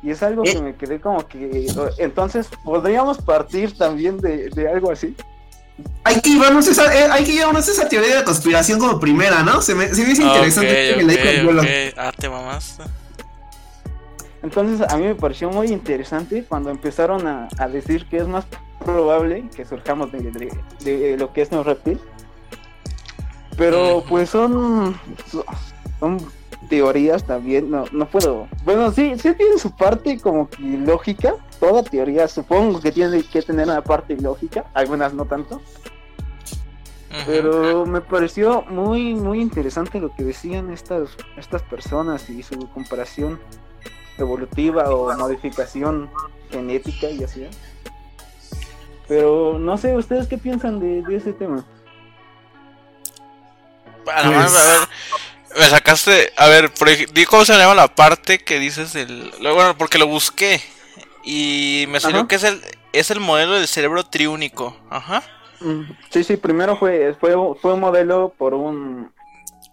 Y 0.03 0.11
es 0.11 0.21
algo 0.21 0.43
Eh. 0.45 0.53
que 0.53 0.61
me 0.61 0.75
quedé 0.75 0.99
como 0.99 1.25
que... 1.27 1.67
Entonces, 1.97 2.47
¿podríamos 2.63 3.17
partir 3.19 3.77
también 3.77 4.17
de, 4.19 4.49
de 4.49 4.67
algo 4.67 4.91
así? 4.91 5.15
Hay 6.03 6.19
que 6.21 6.29
llevarnos 6.31 6.67
esa, 6.67 6.93
eh, 6.93 7.07
hay 7.09 7.23
que 7.23 7.31
llevarnos 7.33 7.67
esa 7.67 7.87
teoría 7.89 8.09
de 8.09 8.15
la 8.15 8.23
conspiración 8.25 8.79
como 8.79 8.99
primera, 8.99 9.41
¿no? 9.43 9.61
Se 9.61 9.73
me, 9.73 9.87
se 9.93 10.03
me 10.03 10.11
hizo 10.11 10.21
interesante 10.21 10.91
Ok, 10.93 10.97
que 10.99 11.03
le 11.03 11.13
ok, 11.13 11.19
dijo 11.19 11.29
el 11.31 11.45
vuelo. 11.45 11.61
ok. 11.61 11.67
Ah, 11.97 12.11
te 12.15 12.29
mamaste. 12.29 12.83
Entonces, 14.43 14.85
a 14.91 14.97
mí 14.97 15.05
me 15.05 15.15
pareció 15.15 15.49
muy 15.49 15.67
interesante 15.67 16.43
cuando 16.47 16.69
empezaron 16.69 17.25
a, 17.27 17.47
a 17.57 17.67
decir 17.69 18.05
que 18.09 18.17
es 18.17 18.27
más 18.27 18.45
probable 18.83 19.45
que 19.55 19.65
surjamos 19.65 20.11
de, 20.11 20.19
de- 20.19 20.51
de 20.97 21.17
lo 21.17 21.31
que 21.31 21.41
es 21.43 21.51
un 21.51 21.63
reptil. 21.63 21.99
Pero 23.57 24.03
pues 24.07 24.29
son, 24.29 24.97
son 25.99 26.17
teorías 26.69 27.23
también, 27.23 27.69
no, 27.69 27.85
no 27.91 28.07
puedo. 28.07 28.47
Bueno, 28.63 28.91
sí, 28.91 29.13
sí 29.17 29.33
tiene 29.33 29.57
su 29.57 29.75
parte 29.75 30.19
como 30.19 30.49
que 30.49 30.61
lógica. 30.61 31.35
Toda 31.59 31.83
teoría 31.83 32.27
supongo 32.27 32.79
que 32.79 32.91
tiene 32.91 33.23
que 33.23 33.41
tener 33.41 33.67
una 33.67 33.81
parte 33.81 34.15
lógica, 34.17 34.65
algunas 34.73 35.13
no 35.13 35.25
tanto. 35.25 35.61
Pero 37.27 37.85
me 37.85 38.01
pareció 38.01 38.63
muy, 38.63 39.13
muy 39.13 39.39
interesante 39.39 39.99
lo 39.99 40.13
que 40.15 40.23
decían 40.23 40.71
estas, 40.71 41.09
estas 41.37 41.61
personas 41.61 42.27
y 42.27 42.41
su 42.41 42.67
comparación 42.69 43.39
evolutiva 44.17 44.89
o 44.89 45.15
modificación 45.15 46.09
genética 46.49 47.09
y 47.09 47.23
así. 47.23 47.47
Pero 49.07 49.59
no 49.59 49.77
sé, 49.77 49.95
¿ustedes 49.95 50.27
qué 50.27 50.39
piensan 50.39 50.79
de, 50.79 51.03
de 51.03 51.15
ese 51.15 51.33
tema? 51.33 51.63
A 54.11 54.21
la 54.23 54.31
madre, 54.31 54.57
a 54.57 54.63
ver. 54.79 55.59
me 55.59 55.65
sacaste. 55.69 56.33
A 56.37 56.47
ver, 56.47 56.73
por 56.73 56.89
di 56.89 57.25
cómo 57.25 57.45
se 57.45 57.57
llama 57.57 57.75
la 57.75 57.93
parte 57.93 58.39
que 58.39 58.59
dices 58.59 58.93
del. 58.93 59.31
Bueno, 59.39 59.77
porque 59.77 59.97
lo 59.97 60.07
busqué. 60.07 60.61
Y 61.23 61.85
me 61.89 61.99
salió 61.99 62.19
Ajá. 62.19 62.27
que 62.27 62.35
es 62.35 62.43
el, 62.43 62.61
es 62.91 63.09
el 63.11 63.19
modelo 63.21 63.53
del 63.53 63.67
cerebro 63.67 64.03
triúnico. 64.05 64.75
Ajá. 64.89 65.23
Mm, 65.61 65.83
Sí, 66.09 66.23
sí, 66.23 66.35
primero 66.37 66.75
fue, 66.75 67.15
fue, 67.19 67.33
fue 67.61 67.73
un 67.73 67.79
modelo 67.79 68.33
por 68.37 68.53
un... 68.53 69.11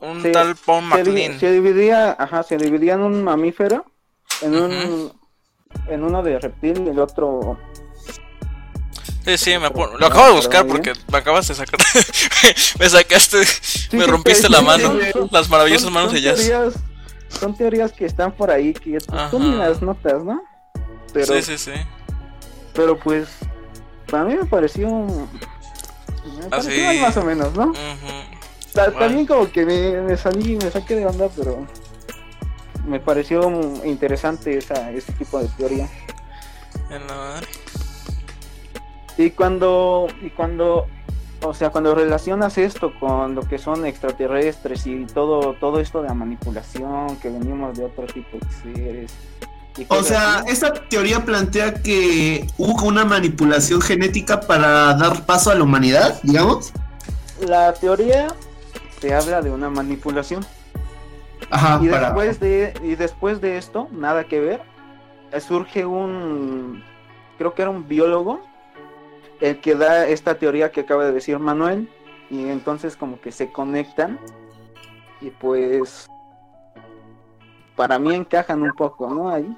Un 0.00 0.22
Sí, 0.22 0.30
tal 0.32 0.54
Paul 0.56 0.82
Se, 0.82 0.86
MacLean. 0.88 1.40
se 1.40 1.50
dividía, 1.52 2.12
ajá, 2.18 2.42
se 2.44 2.56
dividía 2.56 2.94
en 2.94 3.00
un 3.00 3.22
mamífero, 3.24 3.84
en 4.42 4.54
un... 4.54 5.12
En 5.88 6.04
uno 6.04 6.22
de 6.22 6.38
reptil 6.38 6.84
y 6.86 6.90
el 6.90 6.98
otro... 7.00 7.58
Sí, 9.24 9.36
sí, 9.36 9.50
me 9.58 9.68
lo 9.68 10.06
acabo 10.06 10.26
de 10.28 10.32
buscar 10.32 10.66
porque 10.66 10.92
me 11.12 11.18
acabas 11.18 11.46
de 11.48 11.54
sacar. 11.54 11.78
me 12.78 12.88
sacaste. 12.88 13.38
me 13.92 14.06
rompiste 14.06 14.46
sí, 14.46 14.52
la 14.52 14.62
mano. 14.62 14.92
sí, 14.92 14.98
sí. 15.12 15.18
Las 15.30 15.48
maravillosas 15.48 15.82
Son- 15.84 15.92
manos 15.92 16.10
son 16.12 16.14
de 16.16 16.22
Jazz. 16.22 16.38
teorías- 16.40 16.74
son 17.38 17.56
teorías 17.56 17.92
que 17.92 18.06
están 18.06 18.32
por 18.32 18.50
ahí, 18.50 18.72
que 18.72 18.98
ni 19.32 19.52
las 19.56 19.82
notas, 19.82 20.24
¿no? 20.24 20.42
Pero, 21.12 21.26
Sí, 21.34 21.42
sí, 21.42 21.58
sí. 21.58 21.72
pero 22.74 22.98
pues, 22.98 23.28
para 24.10 24.24
mí 24.24 24.34
me 24.36 24.44
pareció... 24.46 24.88
Me 24.88 26.48
pareció 26.48 26.70
Así- 26.72 26.80
ahí 26.86 27.00
más 27.00 27.16
o 27.16 27.22
menos, 27.24 27.54
¿no? 27.54 27.66
Ujú. 27.66 27.76
Ta- 28.72 28.84
Bueno. 28.86 28.98
También 28.98 29.26
como 29.26 29.50
que 29.50 29.64
me, 29.66 30.00
me 30.00 30.16
salí, 30.16 30.56
me 30.56 30.70
saqué 30.70 30.94
de 30.96 31.06
onda, 31.06 31.28
pero 31.36 31.66
me 32.86 32.98
pareció 33.00 33.48
interesante 33.84 34.56
esa, 34.58 34.90
ese 34.92 35.12
tipo 35.12 35.40
de 35.40 35.48
teoría. 35.56 35.88
En 36.90 37.06
la 37.06 37.14
madre. 37.14 37.46
Y 39.20 39.32
cuando, 39.32 40.08
y 40.22 40.30
cuando, 40.30 40.86
o 41.42 41.52
sea, 41.52 41.68
cuando 41.68 41.94
relacionas 41.94 42.56
esto 42.56 42.98
con 42.98 43.34
lo 43.34 43.42
que 43.42 43.58
son 43.58 43.84
extraterrestres 43.84 44.86
y 44.86 45.04
todo, 45.04 45.54
todo 45.60 45.78
esto 45.78 46.00
de 46.00 46.08
la 46.08 46.14
manipulación, 46.14 47.16
que 47.16 47.28
venimos 47.28 47.76
de 47.76 47.84
otro 47.84 48.06
tipo 48.06 48.38
de 48.38 48.74
seres. 48.74 49.12
O 49.88 50.02
sea, 50.02 50.38
así, 50.38 50.52
esta 50.52 50.72
teoría 50.72 51.22
plantea 51.22 51.74
que 51.74 52.46
hubo 52.56 52.86
una 52.86 53.04
manipulación 53.04 53.82
genética 53.82 54.40
para 54.40 54.94
dar 54.94 55.26
paso 55.26 55.50
a 55.50 55.54
la 55.54 55.64
humanidad, 55.64 56.18
digamos. 56.22 56.72
la 57.46 57.74
teoría 57.74 58.28
te 59.02 59.12
habla 59.12 59.42
de 59.42 59.50
una 59.50 59.68
manipulación. 59.68 60.46
Ajá, 61.50 61.78
y 61.82 61.88
para. 61.90 62.06
después 62.06 62.40
de 62.40 62.72
y 62.82 62.94
después 62.94 63.40
de 63.42 63.58
esto 63.58 63.88
nada 63.92 64.24
que 64.24 64.40
ver 64.40 64.62
surge 65.40 65.84
un 65.84 66.82
creo 67.38 67.54
que 67.54 67.62
era 67.62 67.70
un 67.70 67.88
biólogo 67.88 68.49
el 69.40 69.60
que 69.60 69.74
da 69.74 70.06
esta 70.06 70.38
teoría 70.38 70.70
que 70.70 70.80
acaba 70.82 71.04
de 71.04 71.12
decir 71.12 71.38
Manuel 71.38 71.88
y 72.30 72.48
entonces 72.48 72.96
como 72.96 73.20
que 73.20 73.32
se 73.32 73.50
conectan 73.50 74.18
y 75.20 75.30
pues 75.30 76.06
para 77.76 77.98
mí 77.98 78.14
encajan 78.14 78.62
un 78.62 78.72
poco 78.72 79.12
no 79.12 79.30
ahí 79.30 79.56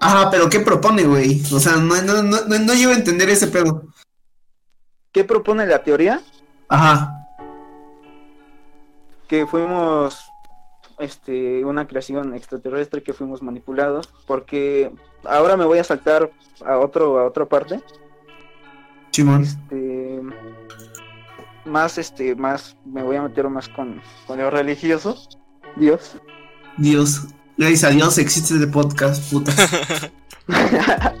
Ajá, 0.00 0.30
pero 0.30 0.48
¿qué 0.48 0.60
propone, 0.60 1.02
güey? 1.02 1.42
O 1.52 1.58
sea, 1.58 1.76
no, 1.76 2.00
no, 2.02 2.22
no, 2.22 2.44
no, 2.46 2.58
no 2.60 2.74
llevo 2.74 2.92
a 2.92 2.96
entender 2.96 3.28
ese 3.30 3.48
pedo. 3.48 3.82
qué 5.10 5.24
propone 5.24 5.66
la 5.66 5.82
teoría 5.82 6.20
Ajá. 6.68 7.26
que 9.26 9.44
fuimos 9.46 10.30
este 10.98 11.64
una 11.64 11.86
creación 11.86 12.34
extraterrestre 12.34 13.02
que 13.02 13.12
fuimos 13.12 13.42
manipulados 13.42 14.08
porque 14.26 14.92
ahora 15.28 15.56
me 15.56 15.64
voy 15.64 15.78
a 15.78 15.84
saltar 15.84 16.30
a 16.64 16.78
otro 16.78 17.18
a 17.18 17.26
otra 17.26 17.44
parte 17.46 17.80
Chimón. 19.10 19.42
este 19.42 20.20
más 21.64 21.98
este 21.98 22.34
más 22.34 22.76
me 22.84 23.02
voy 23.02 23.16
a 23.16 23.22
meter 23.22 23.48
más 23.48 23.68
con, 23.68 24.00
con 24.26 24.38
lo 24.38 24.50
religioso 24.50 25.16
Dios 25.76 26.16
Dios. 26.78 27.26
Gracias 27.56 27.84
a 27.84 27.90
Dios 27.90 28.18
existe 28.18 28.54
este 28.54 28.68
podcast, 28.68 29.32
puta. 29.32 29.52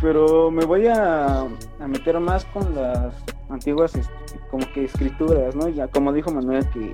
pero 0.00 0.50
me 0.50 0.64
voy 0.64 0.88
a, 0.88 1.42
a 1.42 1.86
meter 1.86 2.18
más 2.18 2.44
con 2.46 2.74
las 2.74 3.14
antiguas 3.48 3.94
este, 3.94 4.12
como 4.50 4.70
que 4.72 4.84
escrituras 4.84 5.54
no 5.54 5.68
ya 5.68 5.86
como 5.86 6.12
dijo 6.12 6.32
Manuel 6.32 6.68
que 6.70 6.92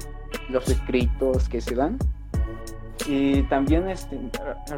los 0.50 0.68
escritos 0.68 1.48
que 1.48 1.62
se 1.62 1.74
dan 1.74 1.98
y 3.06 3.42
también 3.44 3.88
este 3.88 4.18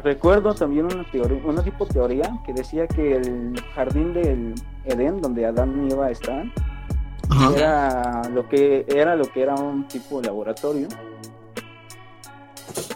recuerdo 0.03 0.53
también 0.53 0.85
una 0.85 1.03
teoría 1.11 1.41
una 1.43 1.63
tipo 1.63 1.85
de 1.85 1.93
teoría 1.93 2.31
que 2.45 2.53
decía 2.53 2.87
que 2.87 3.15
el 3.17 3.61
jardín 3.75 4.13
del 4.13 4.53
Edén 4.85 5.21
donde 5.21 5.45
Adán 5.45 5.87
y 5.87 5.91
Eva 5.93 6.11
estaban 6.11 6.51
Ajá. 7.29 7.51
era 7.55 8.21
lo 8.29 8.47
que 8.47 8.85
era 8.87 9.15
lo 9.15 9.25
que 9.25 9.41
era 9.41 9.55
un 9.55 9.87
tipo 9.87 10.21
de 10.21 10.27
laboratorio 10.27 10.87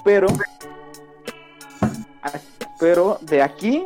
pero 0.04 0.28
a- 2.22 2.32
pero 2.80 3.18
de 3.22 3.42
aquí 3.42 3.84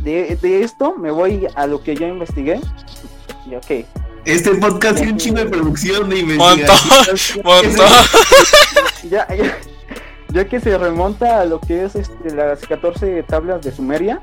de, 0.00 0.36
de 0.40 0.62
esto 0.62 0.94
me 0.96 1.10
voy 1.10 1.46
a 1.54 1.66
lo 1.66 1.82
que 1.82 1.94
yo 1.94 2.06
investigué 2.06 2.60
y 3.46 3.54
ok 3.54 3.86
Este 4.24 4.50
podcast 4.56 4.96
tiene 4.96 5.12
un 5.12 5.18
chingo 5.18 5.38
de 5.38 5.46
producción 5.56 6.08
de 6.10 6.22
Montón. 6.24 6.58
investigación. 6.60 7.42
Montón. 7.44 7.86
ya, 9.10 9.26
ya, 9.34 9.58
ya 10.32 10.46
que 10.48 10.60
se 10.60 10.76
remonta 10.78 11.40
a 11.40 11.44
lo 11.44 11.60
que 11.60 11.84
es 11.84 11.94
este, 11.96 12.34
las 12.34 12.60
14 12.66 13.22
tablas 13.24 13.62
de 13.62 13.72
Sumeria 13.72 14.20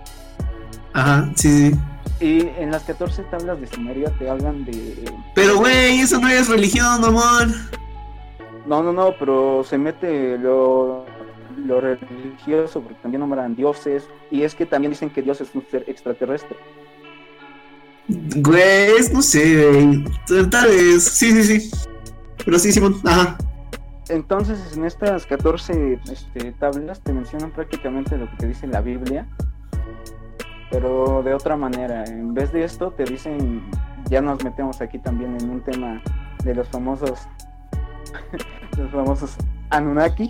Ajá, 0.94 1.30
sí, 1.36 1.72
sí. 2.20 2.26
y 2.26 2.40
en 2.62 2.72
las 2.72 2.84
14 2.84 3.24
tablas 3.24 3.60
de 3.62 3.68
Sumeria 3.68 4.10
te 4.18 4.30
hablan 4.30 4.66
de 4.66 5.06
Pero, 5.36 5.58
güey, 5.58 6.00
eso 6.00 6.20
no 6.20 6.28
es 6.30 6.48
religión, 6.50 7.02
mamón. 7.02 7.54
No, 8.66 8.84
no, 8.84 8.92
no, 8.92 9.14
pero 9.20 9.64
se 9.64 9.78
mete 9.78 10.38
lo, 10.38 11.06
lo 11.66 11.80
religioso, 11.82 12.82
porque 12.82 12.98
también 13.02 13.22
nombran 13.22 13.56
dioses, 13.56 14.04
y 14.32 14.44
es 14.44 14.56
que 14.56 14.66
también 14.66 14.92
dicen 14.92 15.10
que 15.10 15.22
Dios 15.22 15.40
es 15.42 15.50
un 15.56 15.64
ser 15.72 15.86
extraterrestre. 15.88 16.58
Güey, 18.10 18.92
es- 19.00 19.12
no 19.14 19.22
sé, 19.22 19.70
güey. 19.70 20.04
Tal 20.50 20.68
vez. 20.70 21.04
Sí, 21.04 21.32
sí, 21.44 21.60
sí. 21.60 21.72
Pero 22.44 22.58
sí, 22.60 22.72
Simón. 22.72 23.00
Ajá. 23.06 23.38
Entonces, 24.10 24.76
en 24.76 24.86
estas 24.86 25.26
14 25.26 26.00
este, 26.10 26.52
tablas 26.54 27.02
te 27.02 27.12
mencionan 27.12 27.52
prácticamente 27.52 28.18
lo 28.18 28.30
que 28.30 28.38
te 28.38 28.48
dice 28.48 28.68
la 28.68 28.82
Biblia, 28.82 29.28
pero 30.72 31.24
de 31.24 31.34
otra 31.34 31.58
manera. 31.58 32.06
En 32.06 32.34
vez 32.34 32.52
de 32.54 32.64
esto, 32.64 32.92
te 32.92 33.04
dicen, 33.04 33.64
ya 34.10 34.22
nos 34.22 34.44
metemos 34.44 34.80
aquí 34.82 34.98
también 35.00 35.36
en 35.40 35.50
un 35.50 35.62
tema 35.62 36.02
de 36.44 36.56
los 36.56 36.68
famosos, 36.70 37.20
los 38.78 38.92
famosos 38.92 39.36
Anunnaki. 39.70 40.30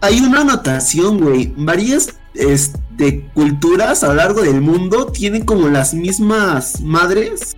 Hay 0.00 0.18
una 0.20 0.40
anotación, 0.40 1.20
güey. 1.20 1.54
Varias 1.56 2.18
este, 2.34 3.30
culturas 3.34 4.02
a 4.02 4.08
lo 4.08 4.14
largo 4.14 4.42
del 4.42 4.60
mundo 4.60 5.06
tienen 5.06 5.44
como 5.44 5.68
las 5.68 5.94
mismas 5.94 6.80
madres 6.80 7.56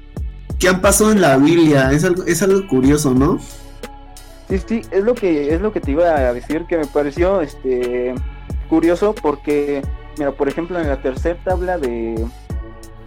que 0.58 0.68
han 0.68 0.82
pasado 0.82 1.12
en 1.12 1.22
la 1.22 1.38
Biblia. 1.38 1.90
Es 1.92 2.04
algo, 2.04 2.24
es 2.24 2.42
algo 2.42 2.66
curioso, 2.68 3.14
¿no? 3.14 3.38
Sí, 4.48 4.58
sí, 4.66 4.82
es 4.90 5.02
lo 5.04 5.14
que 5.14 5.54
es 5.54 5.60
lo 5.60 5.72
que 5.72 5.80
te 5.80 5.90
iba 5.92 6.08
a 6.08 6.32
decir 6.34 6.64
que 6.68 6.76
me 6.78 6.86
pareció 6.86 7.40
este 7.40 8.14
curioso 8.68 9.14
porque 9.14 9.82
mira, 10.18 10.32
por 10.32 10.48
ejemplo, 10.48 10.78
en 10.80 10.88
la 10.88 11.00
tercera 11.00 11.38
tabla 11.44 11.78
de 11.78 12.24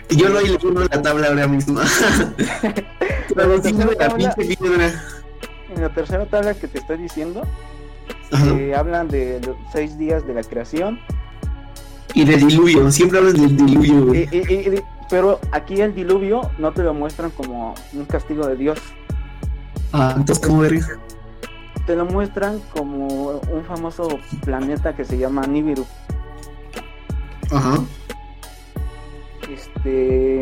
yo 0.10 0.29
lo 0.29 0.39
le 0.41 0.58
pongo 0.58 0.82
en 0.84 0.88
la 0.89 1.01
tabla 1.01 1.27
ahora 1.27 1.48
mismo. 1.48 1.79
Traduciendo 3.34 3.86
de 3.88 3.96
la 3.96 4.08
tabla- 4.08 4.34
pinche 4.36 4.56
piedra. 4.58 4.91
en 5.75 5.82
la 5.82 5.89
tercera 5.94 6.25
tabla 6.25 6.53
que 6.53 6.67
te 6.67 6.79
estoy 6.79 6.98
diciendo, 6.98 7.41
eh, 8.32 8.74
hablan 8.75 9.08
de 9.10 9.39
los 9.46 9.56
seis 9.72 9.98
días 9.98 10.25
de 10.25 10.34
la 10.34 10.44
creación, 10.44 11.00
Y 12.13 12.24
del 12.25 12.48
diluvio. 12.48 12.89
Siempre 12.91 13.20
hablan 13.20 13.34
del 13.34 13.58
diluvio, 13.58 14.06
güey. 14.08 14.29
y- 14.32 14.38
y- 14.38 14.75
y- 14.75 14.82
pero 15.10 15.39
aquí 15.51 15.82
el 15.82 15.94
diluvio 15.94 16.50
no 16.58 16.72
te 16.72 16.84
lo 16.84 16.94
muestran 16.94 17.29
como 17.32 17.75
un 17.94 18.06
castigo 18.06 18.48
de 18.48 18.56
Dios, 18.56 18.79
Ah, 19.94 20.13
entonces, 20.17 20.46
¿cómo 20.46 20.62
verga? 20.62 20.86
Te 21.88 21.96
lo 21.96 22.06
muestran 22.06 22.60
como 22.74 23.39
un 23.50 23.63
famoso 23.65 24.20
planeta 24.44 24.94
que 24.94 25.06
se 25.06 25.17
llama 25.17 25.48
Nibiru. 25.48 25.86
Ajá. 27.50 27.77
Este 29.50 30.41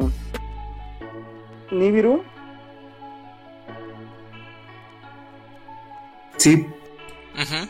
Nibiru 1.72 2.24
Sí. 6.38 6.68
Ujú. 7.36 7.70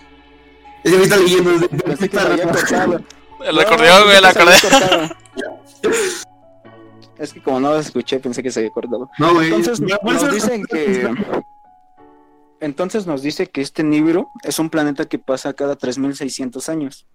Es 0.83 0.91
que 0.91 0.97
me 0.97 1.03
está 1.03 1.17
leyendo. 1.17 1.67
Pensé 1.67 2.09
que. 2.09 2.17
El 2.17 3.59
acordeón, 3.59 4.03
güey, 4.05 4.17
el 4.17 4.25
acordeón. 4.25 5.11
Es 7.17 7.31
que 7.31 7.41
como 7.41 7.61
no 7.61 7.69
lo 7.69 7.79
escuché, 7.79 8.19
pensé 8.19 8.43
que 8.43 8.51
se 8.51 8.59
había 8.59 8.71
cortado. 8.71 9.09
No, 9.17 9.33
güey. 9.33 9.53
Entonces 9.53 9.79
nos 9.79 10.33
dicen 10.33 10.65
que 10.65 11.09
entonces 12.65 13.05
nos 13.07 13.21
dice 13.21 13.47
que 13.47 13.61
este 13.61 13.83
Nibiru 13.83 14.27
es 14.43 14.59
un 14.59 14.69
planeta 14.69 15.05
que 15.05 15.19
pasa 15.19 15.53
cada 15.53 15.75
3600 15.75 16.67
años. 16.69 17.05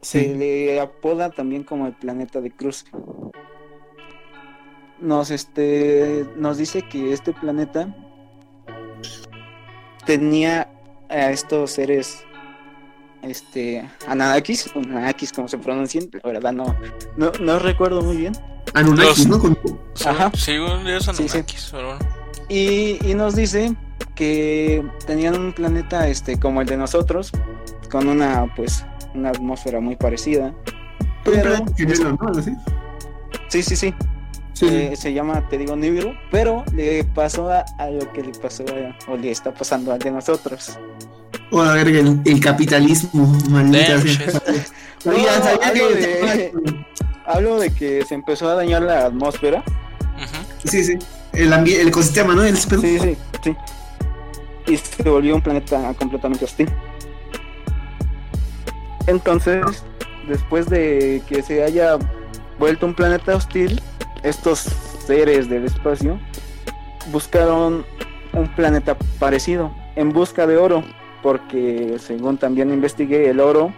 Se 0.00 0.20
Sí. 0.22 0.34
le 0.34 0.80
apoda 0.80 1.30
también 1.30 1.64
como 1.64 1.86
el 1.86 1.92
planeta 1.94 2.40
de 2.40 2.50
cruce. 2.50 2.86
Nos 5.00 5.30
este 5.30 6.26
nos 6.36 6.56
dice 6.58 6.82
que 6.82 7.12
este 7.12 7.32
planeta 7.32 7.94
tenía 10.06 10.68
a 11.08 11.30
estos 11.30 11.72
seres 11.72 12.24
este 13.22 13.88
Ananakis, 14.06 14.70
Ananakis 14.74 15.32
como 15.32 15.48
se 15.48 15.56
pronuncian, 15.58 16.08
la 16.12 16.32
verdad 16.32 16.52
no, 16.52 16.76
no, 17.16 17.32
no 17.40 17.58
recuerdo 17.58 18.02
muy 18.02 18.16
bien. 18.18 18.34
Anunnakis, 18.74 19.26
¿no? 19.28 19.40
Ajá. 20.04 20.30
Sí, 20.34 20.58
un 20.58 20.84
dios 20.84 21.04
Sí, 21.14 21.28
sí. 21.28 21.42
Y, 22.48 22.98
y 23.10 23.14
nos 23.14 23.34
dice 23.36 23.74
que 24.14 24.84
tenían 25.06 25.38
un 25.38 25.52
planeta 25.52 26.08
este 26.08 26.38
como 26.38 26.60
el 26.60 26.66
de 26.66 26.76
nosotros, 26.76 27.32
con 27.90 28.08
una 28.08 28.52
pues 28.54 28.84
una 29.14 29.30
atmósfera 29.30 29.80
muy 29.80 29.96
parecida. 29.96 30.52
sí, 33.48 33.62
sí, 33.62 33.76
sí. 33.76 33.94
Sí. 34.52 34.66
eh, 34.70 34.92
se 34.94 35.12
llama, 35.12 35.48
te 35.48 35.58
digo, 35.58 35.74
Nibiru, 35.74 36.12
pero 36.30 36.64
le 36.72 37.02
pasó 37.02 37.50
a, 37.50 37.64
a 37.78 37.90
lo 37.90 38.12
que 38.12 38.22
le 38.22 38.30
pasó 38.30 38.64
a- 38.68 39.10
o 39.10 39.16
le 39.16 39.32
está 39.32 39.52
pasando 39.52 39.92
al 39.92 39.98
de 39.98 40.12
nosotros. 40.12 40.78
O 41.50 41.60
a 41.60 41.74
ver, 41.74 41.88
el, 41.88 42.20
el 42.24 42.40
capitalismo, 42.40 43.26
maldita 43.50 43.96
Hablo 47.26 47.58
de 47.58 47.70
que 47.70 48.04
se 48.04 48.14
empezó 48.14 48.48
a 48.48 48.54
dañar 48.54 48.82
la 48.82 49.06
atmósfera. 49.06 49.62
Sí, 50.64 50.84
sí. 50.84 50.98
El, 51.32 51.52
el 51.52 51.88
ecosistema, 51.88 52.34
¿no? 52.34 52.42
El 52.44 52.54
espejo. 52.54 52.82
Sí, 52.82 52.98
sí, 53.00 53.16
sí. 53.42 53.56
Y 54.66 54.76
se 54.76 55.08
volvió 55.08 55.34
un 55.34 55.42
planeta 55.42 55.92
completamente 55.94 56.44
hostil. 56.44 56.68
Entonces, 59.06 59.84
después 60.28 60.68
de 60.68 61.22
que 61.28 61.42
se 61.42 61.62
haya 61.62 61.98
vuelto 62.58 62.86
un 62.86 62.94
planeta 62.94 63.36
hostil, 63.36 63.80
estos 64.22 64.60
seres 65.06 65.48
del 65.48 65.66
espacio 65.66 66.18
buscaron 67.12 67.84
un 68.32 68.48
planeta 68.54 68.96
parecido 69.18 69.74
en 69.96 70.12
busca 70.12 70.46
de 70.46 70.56
oro, 70.56 70.82
porque 71.22 71.96
según 71.98 72.38
también 72.38 72.72
investigué, 72.72 73.28
el 73.28 73.40
oro 73.40 73.72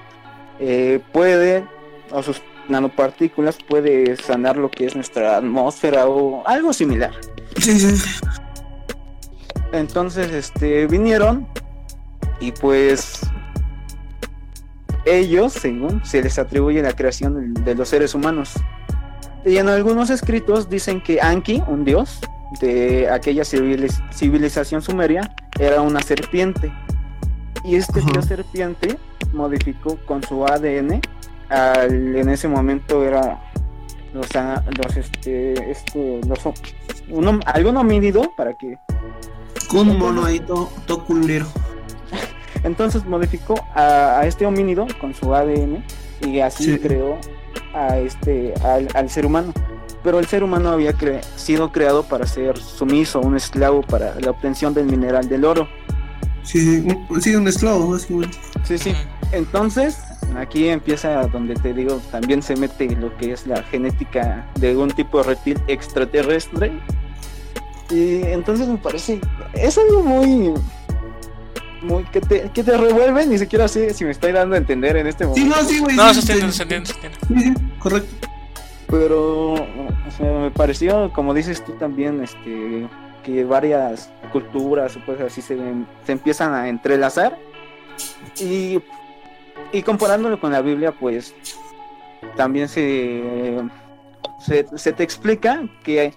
eh, 0.61 1.01
puede, 1.13 1.65
o 2.11 2.23
sus 2.23 2.41
nanopartículas, 2.69 3.59
puede 3.69 4.17
sanar 4.17 4.57
lo 4.57 4.71
que 4.71 4.87
es 4.87 4.95
nuestra 4.95 5.37
atmósfera 5.37 6.07
o 6.07 6.47
algo 6.47 6.73
similar. 6.73 7.13
Sí, 7.59 7.79
sí. 7.79 8.11
Entonces, 9.73 10.31
este, 10.33 10.87
vinieron 10.87 11.47
y 12.41 12.53
pues 12.53 13.21
ellos, 15.05 15.53
según, 15.53 16.05
se 16.05 16.23
les 16.23 16.39
atribuye 16.39 16.83
la 16.83 16.93
creación 16.93 17.55
de, 17.55 17.75
los 17.75 17.89
seres 17.89 18.15
humanos. 18.15 18.55
Y 19.45 19.59
en 19.59 19.69
algunos 19.69 20.11
escritos 20.11 20.69
dicen 20.69 21.01
que 21.01 21.21
Anki, 21.21 21.63
un 21.69 21.85
dios 21.85 22.21
de 22.61 23.09
aquella 23.11 23.43
civiliz- 23.45 24.03
civilización 24.13 24.83
sumeria, 24.83 25.35
era 25.59 25.81
una 25.81 26.01
serpiente. 26.01 26.73
Y 27.65 27.77
este 27.77 28.01
Ajá. 28.01 28.11
dios 28.13 28.25
serpiente 28.27 28.99
modificó 29.33 29.97
con 30.07 30.23
su 30.23 30.45
ADN, 30.45 31.01
al- 31.49 32.17
en 32.17 32.29
ese 32.29 32.49
momento 32.49 33.05
era 33.05 33.41
los, 34.13 34.35
a- 34.35 34.65
los 34.83 34.97
este, 34.97 35.71
este, 35.71 36.21
los, 36.27 36.41
un 37.11 37.41
algún 37.47 37.77
homínido 37.77 38.33
para 38.37 38.55
que 38.55 38.77
Con 39.69 39.89
un 39.91 39.99
mono 39.99 40.25
ahí 40.25 40.41
todo, 40.41 40.69
culero. 41.07 41.47
Entonces 42.65 43.05
modificó 43.05 43.55
a, 43.75 44.21
a 44.21 44.27
este 44.27 44.47
homínido 44.47 44.87
con 45.01 45.15
su 45.15 45.35
ADN 45.35 45.85
y 46.27 46.41
así 46.41 46.65
Sí. 46.65 46.79
creó 46.79 47.19
a 47.75 47.99
este 47.99 48.55
al, 48.65 48.89
al 48.95 49.11
ser 49.11 49.27
humano. 49.27 49.53
Pero 50.03 50.19
el 50.21 50.27
ser 50.27 50.43
humano 50.45 50.71
había 50.71 50.93
cre- 50.93 51.23
sido 51.37 51.73
creado 51.73 52.05
para 52.05 52.27
ser 52.27 52.57
sumiso, 52.59 53.21
un 53.21 53.37
esclavo 53.37 53.83
para 53.83 54.15
la 54.21 54.31
obtención 54.31 54.73
del 54.73 54.87
mineral 54.87 55.29
del 55.29 55.45
oro. 55.45 55.69
Sí, 56.43 56.61
sí. 56.61 56.97
Un, 57.11 57.21
sí, 57.21 57.35
un 57.35 57.49
esclavo, 57.49 57.91
básicamente. 57.91 58.39
Sí, 58.63 58.79
sí. 58.79 58.95
Entonces, 59.33 59.99
aquí 60.37 60.69
empieza 60.69 61.27
donde 61.27 61.55
te 61.55 61.75
digo, 61.75 62.01
también 62.13 62.41
se 62.41 62.55
mete 62.55 62.95
lo 62.95 63.17
que 63.17 63.33
es 63.33 63.49
la 63.49 63.63
genética 63.65 64.47
de 64.61 64.77
un 64.77 64.91
tipo 64.93 65.19
de 65.19 65.25
reptil 65.25 65.59
extraterrestre. 65.67 66.71
Y 67.91 68.23
entonces 68.25 68.67
me 68.69 68.79
parece, 68.79 69.21
es 69.55 69.79
algo 69.79 70.03
muy, 70.03 70.53
muy, 71.83 72.05
que 72.05 72.21
te, 72.21 72.51
que 72.51 72.65
te 72.65 72.77
revuelve, 72.77 73.27
ni 73.27 73.39
siquiera 73.39 73.69
sé 73.69 73.95
si 73.95 74.05
me 74.05 74.11
estoy 74.11 74.33
dando 74.33 74.55
a 74.57 74.59
entender 74.59 74.97
en 74.97 75.07
este 75.07 75.25
Sí, 75.25 75.31
momento. 75.45 75.57
no, 75.57 75.69
sí, 75.69 75.79
güey. 75.81 75.97
No, 75.97 76.13
sí, 76.15 76.23
se 76.23 76.33
entiende, 76.33 76.53
sí. 76.53 76.57
se 76.57 76.63
entiende, 76.65 76.87
se 76.89 76.95
entiende. 76.95 77.19
Sí, 77.29 77.55
sí, 77.55 77.79
correcto. 77.79 78.29
Pero, 78.89 79.53
o 79.55 80.11
sea, 80.17 80.31
me 80.33 80.51
pareció, 80.51 81.13
como 81.13 81.35
dices 81.35 81.65
tú 81.65 81.73
también, 81.73 82.23
este, 82.23 82.89
que 83.25 83.45
varias 83.45 84.11
culturas 84.33 84.97
o 84.97 85.05
cosas 85.05 85.27
así 85.33 85.43
se, 85.43 85.55
ven- 85.57 85.87
se 86.05 86.13
empiezan 86.13 86.55
a 86.55 86.69
entrelazar. 86.69 87.37
Y, 88.41 88.81
y 89.73 89.83
comparándolo 89.83 90.39
con 90.41 90.53
la 90.53 90.61
Biblia, 90.61 90.93
pues 90.93 91.35
también 92.37 92.69
se, 92.69 93.59
se, 94.45 94.67
se 94.77 94.93
te 94.93 95.03
explica 95.03 95.63
que 95.83 96.15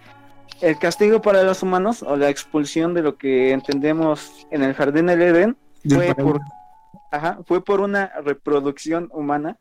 el 0.61 0.77
castigo 0.77 1.21
para 1.21 1.43
los 1.43 1.63
humanos 1.63 2.03
o 2.03 2.15
la 2.15 2.29
expulsión 2.29 2.93
de 2.93 3.01
lo 3.01 3.17
que 3.17 3.51
entendemos 3.51 4.47
en 4.51 4.63
el 4.63 4.73
jardín 4.73 5.07
del 5.07 5.21
Edén 5.21 5.57
fue 5.87 6.13
por, 6.15 6.39
ajá, 7.11 7.39
fue 7.45 7.63
por 7.63 7.81
una 7.81 8.11
reproducción 8.23 9.09
humana. 9.13 9.57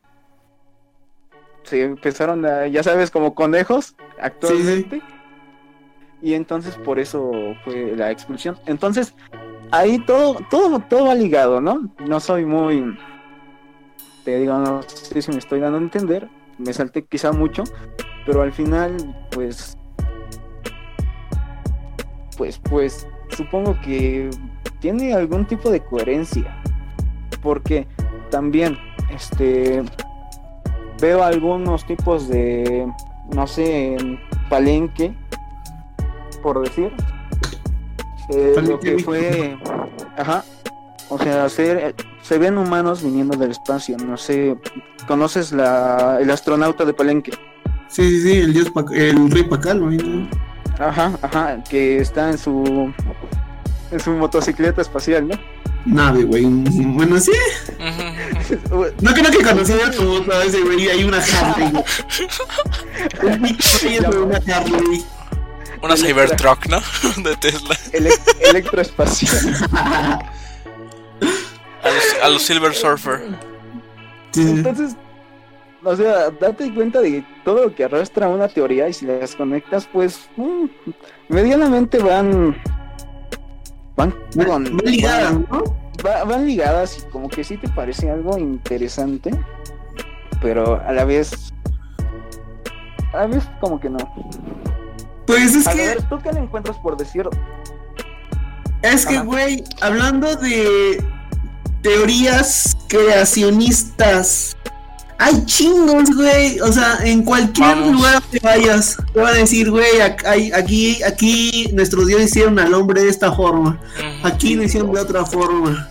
Se 1.63 1.83
empezaron 1.83 2.45
a, 2.45 2.67
ya 2.67 2.83
sabes, 2.83 3.11
como 3.11 3.35
conejos 3.35 3.95
actualmente. 4.19 5.01
Y 6.21 6.33
entonces 6.33 6.75
por 6.75 6.99
eso 6.99 7.31
fue 7.63 7.95
la 7.95 8.11
expulsión. 8.11 8.57
Entonces, 8.65 9.13
ahí 9.71 9.99
todo, 9.99 10.39
todo, 10.49 10.79
todo 10.79 11.05
va 11.05 11.15
ligado, 11.15 11.61
¿no? 11.61 11.89
No 11.99 12.19
soy 12.19 12.45
muy, 12.45 12.97
te 14.23 14.39
digo, 14.39 14.57
no 14.57 14.81
sé 14.83 15.21
si 15.21 15.31
me 15.31 15.37
estoy 15.37 15.59
dando 15.59 15.77
a 15.77 15.81
entender. 15.81 16.29
Me 16.57 16.73
salté 16.73 17.05
quizá 17.05 17.31
mucho, 17.31 17.63
pero 18.25 18.41
al 18.41 18.51
final, 18.51 18.97
pues, 19.31 19.77
pues, 22.39 22.57
pues, 22.69 23.05
supongo 23.35 23.77
que 23.81 24.29
tiene 24.79 25.13
algún 25.13 25.45
tipo 25.45 25.69
de 25.69 25.81
coherencia. 25.81 26.55
Porque 27.43 27.85
también, 28.31 28.77
este, 29.13 29.83
veo 31.01 31.21
algunos 31.21 31.85
tipos 31.85 32.29
de, 32.29 32.87
no 33.35 33.45
sé, 33.45 33.95
en 33.95 34.17
Palenque, 34.49 35.13
por 36.41 36.61
decir, 36.63 36.93
eh, 38.29 38.55
lo 38.65 38.79
que 38.79 38.99
fue, 38.99 39.57
ajá, 40.17 40.45
o 41.09 41.17
sea, 41.19 41.49
se, 41.49 41.93
se 42.21 42.37
ven 42.37 42.57
humanos 42.57 43.03
viniendo 43.03 43.35
del 43.37 43.51
espacio, 43.51 43.97
no 43.97 44.15
sé, 44.15 44.57
¿conoces 45.07 45.51
la, 45.51 46.19
el 46.21 46.31
astronauta 46.31 46.85
de 46.85 46.93
Palenque? 46.93 47.31
Sí, 47.89 48.03
sí, 48.09 48.21
sí, 48.21 48.37
el 48.37 48.53
dios, 48.53 48.71
Pac- 48.71 48.95
el 48.95 49.29
rey 49.29 49.43
Pacal. 49.43 50.29
Ajá, 50.79 51.11
ajá, 51.21 51.63
que 51.69 51.97
está 51.99 52.29
en 52.29 52.37
su, 52.37 52.93
en 53.91 53.99
su 53.99 54.11
motocicleta 54.11 54.81
espacial, 54.81 55.27
¿no? 55.27 55.35
Nave, 55.85 56.23
güey. 56.23 56.45
Bueno, 56.45 57.19
sí. 57.19 57.31
No 59.01 59.13
creo 59.13 59.31
que 59.31 59.43
conociera 59.43 59.91
tu 59.91 60.03
moto 60.03 60.41
ese 60.41 60.61
güey. 60.61 60.87
Hay 60.89 61.03
una 61.03 61.17
Harley. 61.17 61.71
una 64.23 64.37
Harley. 64.55 65.05
Una 65.81 65.95
Cybertruck, 65.95 66.65
¿no? 66.67 66.81
De 67.23 67.35
Tesla. 67.37 67.75
Ele- 67.93 68.13
electroespacial. 68.41 69.55
A 71.21 71.89
los, 71.89 72.03
a 72.23 72.29
los 72.29 72.41
Silver 72.43 72.73
Surfer. 72.75 73.21
Entonces, 74.35 74.95
o 75.83 75.95
sea, 75.95 76.29
date 76.31 76.73
cuenta 76.73 76.99
de 77.01 77.23
todo 77.45 77.65
lo 77.65 77.75
que 77.75 77.85
arrastra 77.85 78.27
una 78.27 78.47
teoría 78.47 78.87
y 78.89 78.93
si 78.93 79.05
las 79.05 79.35
conectas, 79.35 79.87
pues 79.91 80.27
mm, 80.37 80.65
medianamente 81.29 81.99
van 81.99 82.55
van 83.95 84.13
Van- 84.35 84.63
ligadas, 84.83 85.33
van- 85.33 85.47
¿no? 85.51 85.63
va- 86.05 86.23
van 86.23 86.45
ligadas 86.45 86.97
y 86.99 87.09
como 87.11 87.27
que 87.29 87.43
sí 87.43 87.57
te 87.57 87.67
parece 87.69 88.09
algo 88.09 88.37
interesante, 88.37 89.31
pero 90.41 90.81
a 90.85 90.91
la 90.93 91.03
vez 91.05 91.53
a 93.13 93.17
la 93.17 93.27
vez 93.27 93.43
como 93.59 93.79
que 93.79 93.89
no. 93.89 93.97
Pues 95.25 95.53
es 95.55 95.67
A 95.67 95.73
que, 95.73 95.77
ver, 95.87 96.03
¿tú 96.09 96.17
qué 96.19 96.31
le 96.33 96.39
encuentras 96.39 96.77
por 96.79 96.95
decir? 96.97 97.27
es 98.81 99.05
que, 99.05 99.19
güey, 99.19 99.63
hablando 99.81 100.35
de 100.37 101.03
teorías 101.81 102.77
creacionistas, 102.87 104.55
hay 105.19 105.45
chingos, 105.45 106.09
güey. 106.15 106.59
O 106.61 106.71
sea, 106.71 106.97
en 107.03 107.23
cualquier 107.23 107.67
Vamos. 107.75 107.91
lugar 107.93 108.23
que 108.31 108.39
vayas, 108.39 108.97
te 109.13 109.19
van 109.19 109.33
a 109.35 109.37
decir, 109.37 109.69
güey, 109.69 109.99
aquí, 110.01 111.03
aquí 111.03 111.69
nuestros 111.73 112.07
dioses 112.07 112.27
hicieron 112.31 112.57
al 112.57 112.73
hombre 112.73 113.03
de 113.03 113.09
esta 113.09 113.31
forma. 113.31 113.79
Aquí 114.23 114.55
lo 114.55 114.63
hicieron 114.63 114.91
de 114.93 115.01
otra 115.01 115.25
forma. 115.25 115.87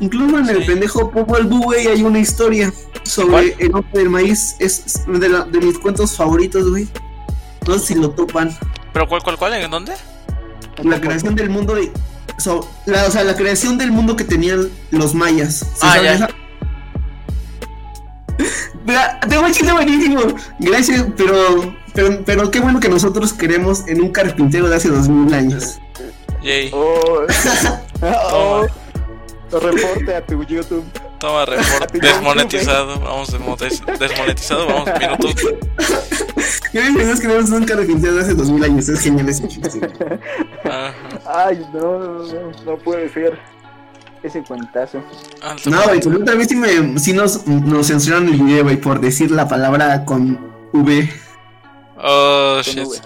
Incluso 0.00 0.36
en 0.38 0.48
el 0.48 0.66
pendejo 0.66 1.10
Popol 1.10 1.44
Vuh, 1.44 1.62
güey, 1.64 1.86
hay 1.86 2.02
una 2.02 2.18
historia 2.18 2.72
sobre 3.04 3.30
¿Cuál? 3.30 3.54
el 3.58 3.74
hombre 3.74 3.90
del 4.00 4.10
maíz. 4.10 4.56
Es 4.58 5.04
de, 5.06 5.28
la- 5.28 5.44
de 5.44 5.60
mis 5.60 5.78
cuentos 5.78 6.16
favoritos, 6.16 6.68
güey. 6.68 6.88
No 7.68 7.78
sé 7.78 7.86
si 7.86 7.94
lo 7.94 8.10
topan. 8.10 8.56
¿Pero 8.92 9.08
cuál, 9.08 9.22
cuál, 9.22 9.38
cuál? 9.38 9.54
¿En 9.54 9.70
dónde? 9.70 9.92
La 10.82 11.00
creación 11.00 11.36
del 11.36 11.50
mundo 11.50 11.74
de- 11.76 11.92
so- 12.38 12.68
la, 12.86 13.04
o 13.06 13.10
sea, 13.12 13.22
la 13.22 13.36
creación 13.36 13.78
del 13.78 13.92
mundo 13.92 14.16
que 14.16 14.24
tenían 14.24 14.68
los 14.90 15.14
mayas. 15.14 15.58
¿Sí 15.60 15.80
Ah, 15.82 16.02
ya. 16.02 16.28
Tengo 19.28 19.44
un 19.46 19.52
chiste 19.52 19.72
buenísimo. 19.72 20.20
Gracias, 20.58 21.04
pero, 21.16 21.74
pero, 21.94 22.22
pero 22.24 22.50
qué 22.50 22.60
bueno 22.60 22.80
que 22.80 22.88
nosotros 22.88 23.32
queremos 23.32 23.86
en 23.86 24.00
un 24.00 24.10
carpintero 24.10 24.68
de 24.68 24.76
hace 24.76 24.88
dos 24.88 25.08
mil 25.08 25.32
años. 25.32 25.78
Yay. 26.42 26.70
Oh, 26.72 27.24
oh, 28.32 28.66
reporte 29.52 30.14
a 30.14 30.24
tu 30.26 30.42
YouTube. 30.44 30.84
Toma 31.20 31.44
report. 31.46 31.92
Desmonetizado. 31.92 32.98
Vamos 32.98 33.32
desmonetiz- 33.32 33.98
desmonetizado. 33.98 34.66
Vamos 34.66 34.88
minuto. 34.98 35.28
Gracias 36.72 36.96
a 36.96 37.02
Dios 37.04 37.20
queremos 37.20 37.50
un 37.50 37.64
carpintero 37.64 38.14
de 38.16 38.22
hace 38.22 38.34
dos 38.34 38.50
mil 38.50 38.64
años. 38.64 38.88
Es 38.88 39.00
genial 39.00 39.28
ese 39.28 39.46
chiste. 39.46 39.80
Ajá. 40.64 40.92
Ay, 41.26 41.64
no, 41.72 41.98
no, 41.98 42.24
no, 42.24 42.50
no 42.64 42.76
puede 42.78 43.08
ser. 43.10 43.38
Ese 44.22 44.42
cuentazo. 44.42 45.02
Alto. 45.42 45.70
No, 45.70 45.82
güey, 45.84 46.00
pues 46.00 46.16
otra 46.16 46.34
vez 46.36 46.48
sí, 46.48 46.54
me, 46.56 46.98
sí 46.98 47.12
nos, 47.12 47.46
nos 47.46 47.86
censuraron 47.88 48.28
el 48.28 48.40
video, 48.40 48.62
güey, 48.64 48.76
por 48.76 49.00
decir 49.00 49.30
la 49.32 49.48
palabra 49.48 50.04
con 50.04 50.38
V. 50.72 51.10
Oh 51.98 52.60
Con 52.64 52.74
shit. 52.74 52.86
V. 52.86 52.96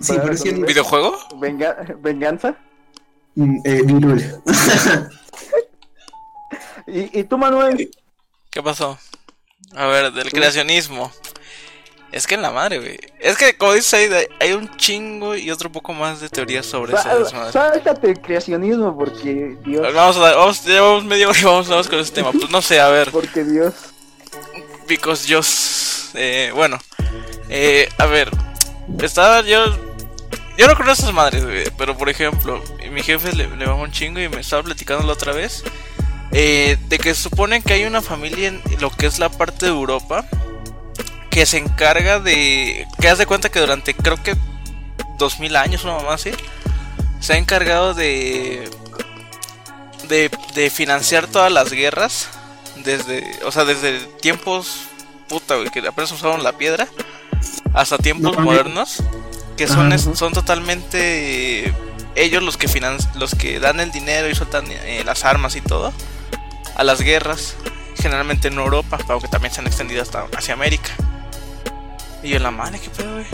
Sí, 0.00 0.14
pero 0.22 0.66
¿Videojuego? 0.66 1.16
Venga- 1.36 1.76
¿Venganza? 2.00 2.56
Mm, 3.34 3.56
Eh, 3.64 3.82
virul. 3.84 4.22
¿Y, 6.86 7.20
y 7.20 7.24
tú, 7.24 7.36
Manuel? 7.38 7.90
¿Qué 8.50 8.62
pasó? 8.62 8.98
A 9.74 9.86
ver, 9.86 10.12
del 10.12 10.30
creacionismo. 10.30 11.10
Es 12.16 12.26
que 12.26 12.34
en 12.34 12.42
la 12.42 12.50
madre, 12.50 12.78
güey. 12.78 12.98
Es 13.20 13.36
que, 13.36 13.56
como 13.58 13.74
dices 13.74 13.92
ahí, 13.94 14.04
hay- 14.12 14.26
hay 14.40 14.52
un 14.54 14.74
chingo 14.76 15.36
y 15.36 15.50
otro 15.50 15.70
poco 15.70 15.92
más 15.92 16.20
de 16.20 16.28
teorías 16.30 16.64
sobre 16.64 16.96
Sal- 16.96 17.22
desmadre. 17.22 17.52
Sáltate 17.52 18.10
el 18.10 18.20
creacionismo 18.20 18.96
porque 18.96 19.56
Dios, 19.64 19.92
Vamos 19.94 20.16
a 20.16 20.20
dar, 20.20 20.34
vamos, 20.36 20.64
llevamos 20.64 21.04
media 21.04 21.28
hora 21.28 21.38
y 21.38 21.44
vamos, 21.44 21.68
vamos 21.68 21.88
con 21.88 21.98
ese 21.98 22.12
tema. 22.12 22.32
Pues 22.32 22.48
no 22.50 22.62
sé, 22.62 22.80
a 22.80 22.88
ver. 22.88 23.10
porque 23.10 23.44
Dios. 23.44 23.74
Because 24.88 25.26
yo. 25.28 25.40
Eh, 26.14 26.52
bueno. 26.54 26.78
Eh, 27.48 27.88
a 27.98 28.06
ver. 28.06 28.30
Estaba 29.02 29.42
yo. 29.42 29.64
Yo 30.56 30.66
no 30.68 30.74
creo 30.74 30.86
en 30.86 30.92
esas 30.92 31.12
madres, 31.12 31.44
güey. 31.44 31.64
Pero 31.76 31.96
por 31.98 32.08
ejemplo, 32.08 32.62
mi 32.90 33.02
jefe 33.02 33.32
le, 33.34 33.46
le 33.56 33.66
va 33.66 33.74
un 33.74 33.90
chingo 33.92 34.20
y 34.20 34.28
me 34.28 34.40
estaba 34.40 34.62
platicando 34.62 35.06
la 35.06 35.12
otra 35.12 35.32
vez. 35.32 35.62
eh, 36.32 36.76
de 36.88 36.98
que 36.98 37.14
suponen 37.14 37.62
que 37.62 37.74
hay 37.74 37.84
una 37.84 38.00
familia 38.02 38.48
en 38.48 38.62
lo 38.80 38.90
que 38.90 39.06
es 39.06 39.18
la 39.18 39.28
parte 39.28 39.66
de 39.66 39.72
Europa. 39.72 40.24
Que 41.36 41.44
se 41.44 41.58
encarga 41.58 42.18
de. 42.18 42.88
Que 42.98 43.08
haz 43.10 43.18
de 43.18 43.26
cuenta 43.26 43.50
que 43.50 43.60
durante 43.60 43.92
creo 43.92 44.16
que 44.22 44.34
2000 45.18 45.54
años, 45.56 45.84
una 45.84 45.92
mamá 45.96 46.14
así. 46.14 46.30
Se 47.20 47.34
ha 47.34 47.36
encargado 47.36 47.92
de. 47.92 48.70
De, 50.08 50.30
de 50.54 50.70
financiar 50.70 51.26
todas 51.26 51.52
las 51.52 51.72
guerras 51.72 52.28
desde, 52.76 53.38
o 53.44 53.52
sea, 53.52 53.66
desde 53.66 53.98
tiempos 54.22 54.78
puta, 55.28 55.56
güey, 55.56 55.68
que 55.68 55.80
apenas 55.86 56.10
usaron 56.10 56.42
la 56.42 56.52
piedra 56.56 56.88
hasta 57.74 57.98
tiempos 57.98 58.34
No, 58.34 58.42
modernos, 58.42 59.02
que 59.58 59.66
son 59.68 59.88
Ajá. 59.88 59.96
es- 59.96 60.08
son 60.18 60.32
totalmente 60.32 61.74
ellos 62.14 62.42
los 62.42 62.56
que 62.56 62.66
finan 62.68 62.96
los 63.16 63.34
que 63.34 63.60
dan 63.60 63.78
el 63.80 63.90
dinero 63.92 64.30
y 64.30 64.34
sueltan 64.34 64.64
eh, 64.70 65.02
las 65.04 65.24
armas 65.24 65.54
y 65.56 65.60
todo 65.60 65.92
a 66.76 66.82
las 66.84 67.02
guerras, 67.02 67.56
generalmente 68.00 68.48
en 68.48 68.54
Europa, 68.54 68.98
aunque 69.08 69.28
también 69.28 69.52
se 69.52 69.60
han 69.60 69.66
extendido 69.66 70.00
hasta 70.02 70.24
hacia 70.34 70.54
América. 70.54 70.90
Y 72.26 72.30
yo 72.30 72.38
la 72.40 72.50
madre, 72.50 72.80
qué 72.80 72.90
pedo, 72.90 73.12
güey. 73.12 73.26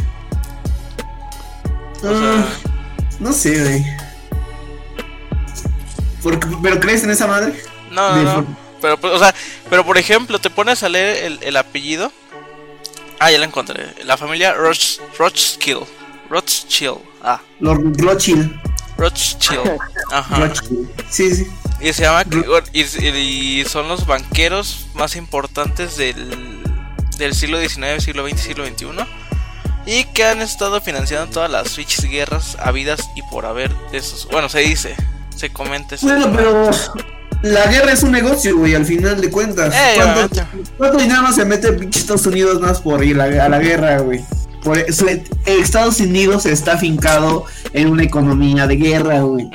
O 2.03 2.09
Ah, 2.15 2.45
no 3.21 3.33
sé, 3.33 3.59
güey. 3.59 3.87
¿Pero 6.63 6.79
crees 6.81 7.03
en 7.05 7.11
esa 7.11 7.27
madre? 7.27 7.55
no, 7.91 8.15
de 8.17 8.23
no, 8.23 8.47
Pero, 8.83 8.99
pues, 8.99 9.15
o 9.15 9.19
sea, 9.19 9.35
pero 9.71 9.85
por 9.87 9.97
ejemplo, 9.97 10.39
te 10.39 10.51
pones 10.51 10.83
a 10.83 10.91
leer 10.91 11.25
el, 11.25 11.39
el 11.43 11.57
apellido. 11.57 12.13
Ah, 13.19 13.31
ya 13.31 13.39
lo 13.39 13.45
encontré. 13.45 13.95
La 14.05 14.19
familia 14.19 14.53
Roch, 14.53 14.99
Rothschild. 15.19 15.87
Rothschild. 16.29 16.99
Ah, 17.23 17.41
Los 17.61 17.79
Rothschild. 17.97 18.61
Rothschild. 18.99 19.79
Ajá. 20.11 20.37
Rothschild. 20.39 20.91
Sí, 21.09 21.35
sí. 21.35 21.47
Y 21.81 21.93
se 21.95 22.03
llama. 22.03 22.25
Y, 22.75 22.83
y 22.83 23.65
son 23.65 23.89
los 23.89 24.07
banqueros 24.07 24.87
más 24.95 25.17
importantes 25.17 25.97
del, 25.97 26.62
del 27.19 27.35
siglo 27.35 27.61
XIX, 27.61 28.03
siglo 28.03 28.29
XX, 28.29 28.41
siglo 28.41 28.67
XXI. 28.67 28.87
Y 29.85 30.05
que 30.05 30.25
han 30.25 30.41
estado 30.41 30.81
financiando 30.81 31.27
todas 31.29 31.51
las 31.51 31.69
switches 31.69 32.05
guerras 32.05 32.57
habidas 32.61 33.01
y 33.17 33.23
por 33.31 33.47
haber 33.47 33.75
de 33.91 33.99
esos. 33.99 34.29
Bueno, 34.31 34.49
se 34.49 34.61
dice, 34.61 34.95
se 35.35 35.53
comenta 35.53 35.97
eso. 35.97 36.07
Bueno, 36.07 36.31
pero 36.35 36.71
la 37.43 37.67
guerra 37.67 37.93
es 37.93 38.05
un 38.05 38.13
negocio, 38.13 38.57
güey, 38.57 38.77
al 38.77 38.87
final 38.87 39.21
de 39.21 39.29
cuentas. 39.31 39.75
Eh, 39.75 39.95
¿Cuánto, 39.97 40.47
cuánto 40.79 40.99
dinero 40.99 41.23
no 41.23 41.33
se 41.33 41.45
mete 41.45 41.73
pinche 41.73 41.99
Estados 41.99 42.27
Unidos 42.27 42.61
más 42.61 42.81
por 42.81 43.03
ir 43.03 43.21
a, 43.21 43.25
a 43.25 43.49
la 43.49 43.59
guerra, 43.59 43.99
güey? 43.99 44.25
Por 44.63 44.79
eh, 44.79 44.87
Estados 45.47 45.99
Unidos 45.99 46.47
está 46.47 46.75
afincado 46.75 47.47
en 47.73 47.89
una 47.89 48.05
economía 48.05 48.69
de 48.69 48.77
guerra, 48.77 49.21
güey. 49.23 49.51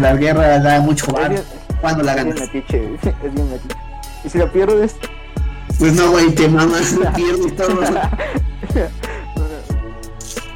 La 0.00 0.14
guerra 0.16 0.58
da 0.58 0.80
mucho 0.80 1.06
bien, 1.12 1.42
cuando 1.82 2.02
la 2.02 2.12
es 2.14 2.24
bien 2.24 2.34
ganas. 2.34 2.54
metiche, 2.54 2.94
es 3.02 3.34
bien 3.34 3.50
metiche. 3.50 3.76
Y 4.24 4.30
si 4.30 4.38
la 4.38 4.50
pierdes, 4.50 4.94
Pues 5.80 5.94
no, 5.94 6.10
güey, 6.10 6.30
te 6.32 6.46
mamas, 6.48 6.94
pierdes 7.16 7.56
todo. 7.56 7.80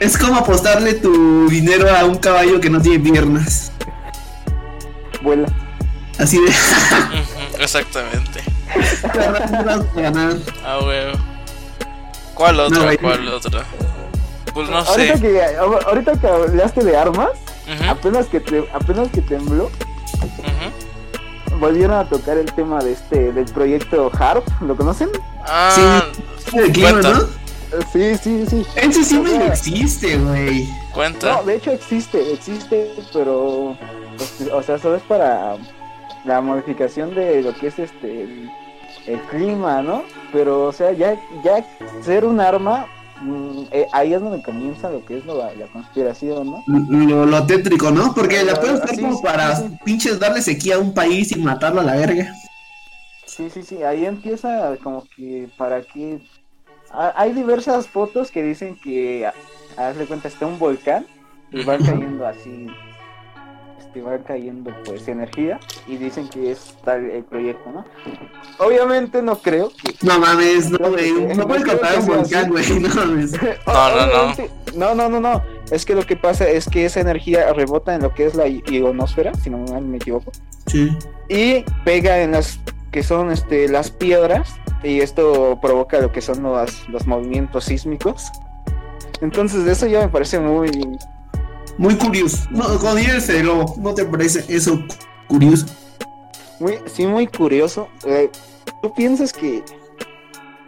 Es 0.00 0.18
como 0.18 0.36
apostarle 0.36 0.94
tu 0.94 1.48
dinero 1.48 1.88
a 1.96 2.04
un 2.04 2.16
caballo 2.18 2.60
que 2.60 2.68
no 2.68 2.80
tiene 2.80 2.98
piernas. 2.98 3.72
vuela. 5.22 5.46
Así 6.18 6.38
de. 6.40 6.52
Exactamente. 7.58 8.42
vas 9.02 9.96
a 9.96 10.00
ganar. 10.00 10.36
Ah, 10.64 10.80
huevo. 10.84 11.12
¿Cuál 12.34 12.60
otra? 12.60 12.82
güey. 12.82 12.98
¿Cuál 12.98 13.28
otra? 13.28 13.64
Pues 14.52 14.68
no 14.68 14.78
ahorita, 14.78 15.16
sé. 15.16 15.22
que, 15.22 15.42
ahorita 15.86 16.20
que 16.20 16.26
hablaste 16.26 16.84
de 16.84 16.96
armas, 16.96 17.30
apenas 17.88 18.26
que, 18.26 18.40
te, 18.40 18.68
apenas 18.74 19.08
que 19.08 19.22
tembló, 19.22 19.64
ujú. 19.64 20.83
Volvieron 21.64 21.96
a 21.96 22.04
tocar 22.04 22.36
el 22.36 22.52
tema 22.52 22.82
de 22.84 22.92
este 22.92 23.32
del 23.32 23.46
proyecto 23.46 24.10
HARP, 24.12 24.46
¿lo 24.60 24.76
conocen? 24.76 25.08
Ah, 25.46 26.02
El 26.52 26.70
clima, 26.72 26.90
Cuenta. 26.90 27.10
¿no? 27.12 27.20
Sí, 27.90 28.16
sí, 28.22 28.44
sí. 28.46 28.66
Ese 28.76 29.02
sí 29.02 29.18
no 29.18 29.30
existe, 29.46 30.18
güey. 30.18 30.68
cuenta. 30.92 31.32
No, 31.32 31.42
de 31.42 31.56
hecho 31.56 31.70
existe, 31.72 32.32
existe, 32.34 32.92
pero 33.14 33.76
pues, 34.18 34.50
o 34.52 34.62
sea, 34.62 34.78
solo 34.78 34.96
es 34.96 35.02
para 35.04 35.56
la 36.26 36.40
modificación 36.42 37.14
de 37.14 37.40
lo 37.40 37.54
que 37.54 37.68
es 37.68 37.78
este 37.78 38.22
el, 38.24 38.50
el 39.06 39.20
clima, 39.22 39.80
¿no? 39.80 40.02
Pero 40.34 40.64
o 40.66 40.72
sea, 40.72 40.92
ya 40.92 41.18
ya 41.42 41.64
ser 42.02 42.26
un 42.26 42.40
arma 42.40 42.86
mm, 43.24 43.64
eh, 43.72 43.86
ahí 43.92 44.14
es 44.14 44.20
donde 44.20 44.42
comienza 44.42 44.90
lo 44.90 45.04
que 45.04 45.18
es 45.18 45.24
lo- 45.24 45.38
la 45.38 45.66
conspiración, 45.72 46.46
¿no? 46.50 46.64
Lo, 46.66 47.26
lo 47.26 47.46
tétrico, 47.46 47.90
¿no? 47.90 48.14
Porque 48.14 48.42
la 48.44 48.52
usar 48.54 48.88
Sí, 48.90 48.96
como 48.96 49.16
sí, 49.16 49.22
para 49.22 49.56
sí. 49.56 49.64
pinches 49.84 50.18
darle 50.20 50.42
sequía 50.42 50.76
a 50.76 50.78
un 50.78 50.94
país 50.94 51.32
y 51.32 51.40
matarlo 51.40 51.80
a 51.80 51.84
la 51.84 51.96
verga. 51.96 52.34
Sí, 53.26 53.50
sí, 53.50 53.62
sí, 53.62 53.82
ahí 53.82 54.04
empieza 54.06 54.76
como 54.82 55.04
que 55.16 55.48
para 55.56 55.82
que 55.82 56.20
ha- 56.90 57.12
hay 57.16 57.32
diversas 57.32 57.88
fotos 57.88 58.30
que 58.30 58.42
dicen 58.42 58.76
que 58.82 59.26
a- 59.26 59.34
hazle 59.76 60.06
cuenta 60.06 60.28
está 60.28 60.46
un 60.46 60.58
volcán 60.58 61.06
y 61.50 61.64
va 61.64 61.76
cayendo 61.78 62.26
así 62.26 62.66
va 64.00 64.18
cayendo 64.18 64.72
pues 64.84 65.06
energía 65.08 65.60
y 65.86 65.96
dicen 65.96 66.28
que 66.28 66.52
es 66.52 66.74
tal 66.84 67.10
el 67.10 67.24
proyecto, 67.24 67.70
¿no? 67.70 67.84
Obviamente 68.58 69.22
no 69.22 69.36
creo 69.36 69.70
que 69.70 69.94
No 70.02 70.18
mames, 70.18 70.70
no, 70.70 70.90
güey. 70.90 71.12
No 71.12 71.46
puedes 71.46 71.64
contar 71.64 71.98
un 71.98 72.06
volcán, 72.06 72.50
güey. 72.50 72.80
No 72.80 72.88
mames. 72.94 73.32
No, 73.66 73.90
no, 73.90 74.06
no. 74.06 74.34
No, 74.74 74.94
no, 74.94 75.08
no, 75.08 75.20
no. 75.20 75.42
Es 75.70 75.84
que 75.84 75.94
lo 75.94 76.02
que 76.02 76.16
pasa 76.16 76.48
es 76.48 76.68
que 76.68 76.84
esa 76.84 77.00
energía 77.00 77.52
rebota 77.52 77.94
en 77.94 78.02
lo 78.02 78.12
que 78.12 78.26
es 78.26 78.34
la 78.34 78.48
ionosfera, 78.48 79.32
si 79.34 79.50
no 79.50 79.58
mal 79.58 79.84
me 79.84 79.96
equivoco. 79.98 80.32
Sí. 80.66 80.96
y 81.28 81.64
pega 81.84 82.22
en 82.22 82.32
las 82.32 82.58
que 82.90 83.02
son 83.02 83.30
este 83.30 83.68
las 83.68 83.90
piedras 83.90 84.54
y 84.82 85.00
esto 85.00 85.58
provoca 85.60 86.00
lo 86.00 86.10
que 86.10 86.20
son 86.20 86.42
los, 86.42 86.88
los 86.88 87.06
movimientos 87.06 87.64
sísmicos 87.64 88.30
entonces 89.20 89.66
eso 89.66 89.86
ya 89.86 90.00
me 90.00 90.08
parece 90.08 90.38
muy 90.38 90.70
Muy 91.78 91.96
curioso. 91.96 92.46
No, 92.50 92.64
Lobo, 93.42 93.74
¿no 93.78 93.94
te 93.94 94.04
parece 94.04 94.44
eso 94.48 94.82
curioso? 95.28 95.66
muy 96.60 96.78
sí 96.86 97.04
muy 97.06 97.26
curioso 97.26 97.88
Eh, 98.06 98.30
tú 98.80 98.92
piensas 98.94 99.32
que 99.32 99.64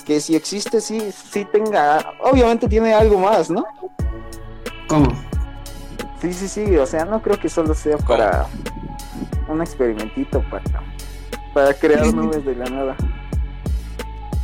que 0.05 0.21
si 0.21 0.35
existe 0.35 0.81
sí 0.81 1.13
sí 1.33 1.45
tenga 1.53 2.05
obviamente 2.21 2.69
tiene 2.69 2.93
algo 2.93 3.19
más 3.21 3.49
no 3.51 3.65
¿Cómo? 4.89 5.09
sí 6.21 6.33
sí 6.33 6.49
sí 6.49 6.77
o 6.77 6.87
sea 6.87 7.05
no 7.05 7.23
creo 7.23 7.39
que 7.39 7.49
solo 7.49 7.73
sea 7.75 7.99
para 7.99 8.47
un 9.49 9.61
experimentito 9.63 10.43
para 10.51 10.65
para 11.55 11.73
crear 11.75 12.13
nubes 12.13 12.45
de 12.45 12.55
la 12.57 12.65
nada 12.67 12.97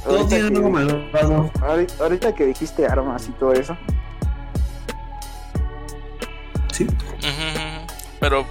Todo 0.05 0.19
Ahorita 0.19 0.29
tiene 0.29 0.51
que- 0.51 0.57
algo 0.57 0.71
malvado. 0.71 1.51
Ahorita, 1.63 1.95
ahorita 2.05 2.35
que 2.35 2.47
dijiste 2.47 2.87
armas 2.87 3.29
y 3.29 3.33
todo 3.33 3.53
eso, 3.53 3.77
Sí. 6.73 6.87
Pero. 8.21 8.47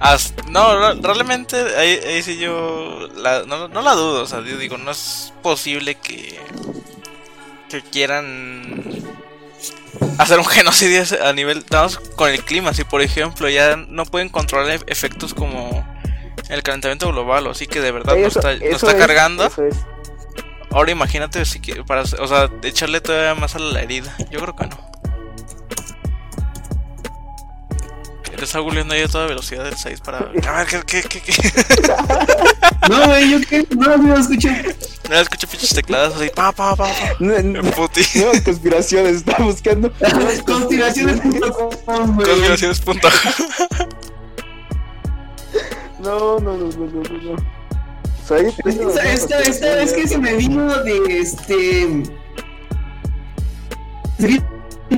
as- 0.00 0.34
no, 0.48 0.78
re- 0.94 1.00
realmente 1.02 1.56
ahí, 1.76 1.98
ahí 2.06 2.22
sí 2.22 2.38
yo. 2.38 3.08
la- 3.16 3.44
no, 3.44 3.68
no 3.68 3.82
la 3.82 3.92
dudo, 3.94 4.22
o 4.22 4.26
sea, 4.26 4.40
yo 4.40 4.56
digo, 4.56 4.78
no 4.78 4.90
es 4.90 5.32
posible 5.42 5.94
que. 5.96 6.38
que 7.68 7.82
quieran. 7.82 8.82
hacer 10.18 10.38
un 10.38 10.44
genocidio 10.46 11.02
a 11.24 11.32
nivel. 11.32 11.64
Vamos 11.70 11.98
con 12.16 12.30
el 12.30 12.44
clima, 12.44 12.72
si 12.74 12.84
por 12.84 13.02
ejemplo 13.02 13.48
ya 13.48 13.76
no 13.76 14.04
pueden 14.06 14.28
controlar 14.28 14.70
e- 14.70 14.80
efectos 14.86 15.34
como. 15.34 15.86
el 16.48 16.62
calentamiento 16.62 17.08
global, 17.12 17.46
o 17.46 17.50
así 17.50 17.66
que 17.66 17.80
de 17.80 17.92
verdad 17.92 18.16
no 18.16 18.26
está, 18.28 18.52
es- 18.52 18.82
cargando. 18.94 19.44
es. 19.46 19.54
Ahora 20.70 20.90
imagínate 20.92 21.44
si 21.46 21.60
para, 21.86 22.02
o 22.02 22.26
sea, 22.28 22.50
echarle 22.62 23.00
todavía 23.00 23.34
más 23.34 23.54
a 23.54 23.58
la 23.58 23.80
herida. 23.82 24.14
Yo 24.30 24.38
creo 24.40 24.54
que 24.54 24.66
no. 24.66 24.90
Te 28.38 28.44
está 28.44 28.60
googleando 28.60 28.94
ahí 28.94 29.02
a 29.02 29.08
toda 29.08 29.26
velocidad 29.26 29.64
del 29.64 29.76
6 29.76 30.00
para. 30.00 30.18
A 30.18 30.52
ver, 30.62 30.84
¿qué, 30.86 31.02
qué, 31.02 31.20
qué, 31.20 31.20
qué? 31.20 31.32
No, 32.88 33.06
güey, 33.06 33.30
yo 33.32 33.40
qué. 33.48 33.66
No, 33.76 33.96
no 33.96 34.16
escucho. 34.16 34.48
No 35.10 35.16
escucho 35.16 35.48
pinches 35.48 35.74
teclados 35.74 36.14
así, 36.14 36.30
pa, 36.34 36.52
pa, 36.52 36.76
pa, 36.76 36.86
pa. 36.86 37.16
No, 37.18 37.38
no, 37.42 37.60
En 37.60 37.70
puti. 37.72 38.00
nuevas 38.14 38.40
conspiraciones, 38.42 39.16
está 39.16 39.36
buscando. 39.42 39.92
Conspiraciones.com, 40.46 42.14
güey. 42.14 42.28
Conspiraciones 42.28 42.80
punto. 42.80 43.08
No, 46.00 46.38
no, 46.38 46.56
no, 46.56 46.68
no, 46.68 46.86
no, 46.86 47.02
no. 47.02 48.36
ahí 48.36 48.54
Esta, 48.64 49.02
esta, 49.12 49.40
esta 49.40 49.82
es 49.82 49.92
que 49.92 50.06
se 50.06 50.16
me 50.16 50.36
vino 50.36 50.72
de 50.84 51.18
este. 51.18 52.04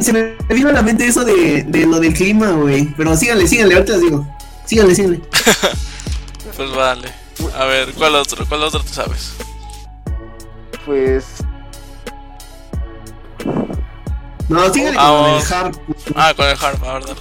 Se 0.01 0.13
me 0.13 0.37
vino 0.55 0.69
a 0.71 0.73
la 0.73 0.83
mente 0.83 1.07
eso 1.07 1.25
de, 1.25 1.63
de 1.65 1.87
lo 1.87 2.01
del 2.01 2.15
clima, 2.15 2.51
güey. 2.53 2.87
Pero 2.97 3.17
síganle, 3.17 3.47
síganle, 3.47 3.75
ahorita 3.75 3.93
les 3.95 4.03
digo. 4.03 4.27
Síganle, 4.67 4.95
síganle. 4.95 5.21
Pues 6.57 6.75
vale. 6.75 7.09
A 7.59 7.65
ver, 7.65 7.93
¿cuál 7.95 8.17
otro? 8.17 8.45
¿Cuál 8.47 8.65
otro 8.65 8.83
te 8.83 8.89
sabes? 8.91 9.33
Pues. 10.85 11.25
No, 14.49 14.71
síganle 14.73 14.99
Ah, 15.01 15.09
con 15.09 15.31
el 15.31 15.53
hard. 15.53 15.77
Ah, 16.17 16.33
con 16.37 16.47
el 16.47 16.57
Harp, 16.61 16.85
a 16.85 16.95
ver, 16.95 17.05
dale. 17.05 17.21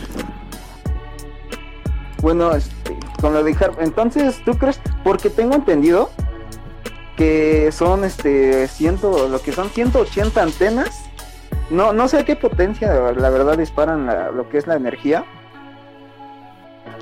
Bueno, 2.21 2.51
este, 2.53 2.97
con 3.21 3.33
lo 3.33 3.43
de 3.43 3.53
Harp. 3.53 3.79
Entonces, 3.81 4.41
¿tú 4.43 4.57
crees? 4.57 4.81
Porque 5.03 5.29
tengo 5.29 5.55
entendido 5.55 6.11
que 7.15 7.71
son 7.71 8.03
este 8.03 8.67
ciento, 8.67 9.27
lo 9.29 9.41
que 9.41 9.53
son 9.53 9.69
180 9.69 10.41
antenas. 10.41 10.89
No, 11.69 11.93
no 11.93 12.07
sé 12.07 12.19
a 12.19 12.25
qué 12.25 12.35
potencia, 12.35 12.93
la 13.11 13.29
verdad, 13.29 13.57
disparan 13.57 14.05
la- 14.07 14.31
lo 14.31 14.49
que 14.49 14.57
es 14.57 14.65
la 14.67 14.75
energía. 14.75 15.23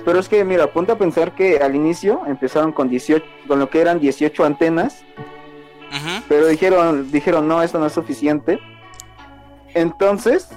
Pero 0.03 0.19
es 0.19 0.27
que, 0.29 0.43
mira, 0.43 0.67
ponte 0.67 0.91
a 0.91 0.97
pensar 0.97 1.33
que 1.33 1.57
al 1.59 1.75
inicio 1.75 2.21
empezaron 2.27 2.71
con 2.71 2.89
18, 2.89 3.25
con 3.47 3.59
lo 3.59 3.69
que 3.69 3.81
eran 3.81 3.99
18 3.99 4.45
antenas, 4.45 5.03
pero 6.27 6.47
dijeron, 6.47 7.11
dijeron, 7.11 7.47
no, 7.47 7.61
esto 7.63 7.79
no 7.79 7.85
es 7.85 7.93
suficiente. 7.93 8.59
Entonces, 9.73 10.49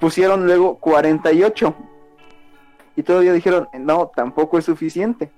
pusieron 0.00 0.46
luego 0.46 0.76
48. 0.78 1.74
Y 2.96 3.02
todavía 3.02 3.32
dijeron, 3.32 3.68
no, 3.74 4.10
tampoco 4.14 4.58
es 4.58 4.64
suficiente. 4.64 5.30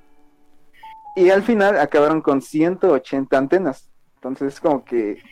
Y 1.17 1.31
al 1.31 1.43
final 1.43 1.79
acabaron 1.79 2.21
con 2.21 2.43
180 2.43 3.37
antenas. 3.39 3.89
Entonces 4.17 4.55
es 4.55 4.61
como 4.61 4.85
que... 4.85 5.23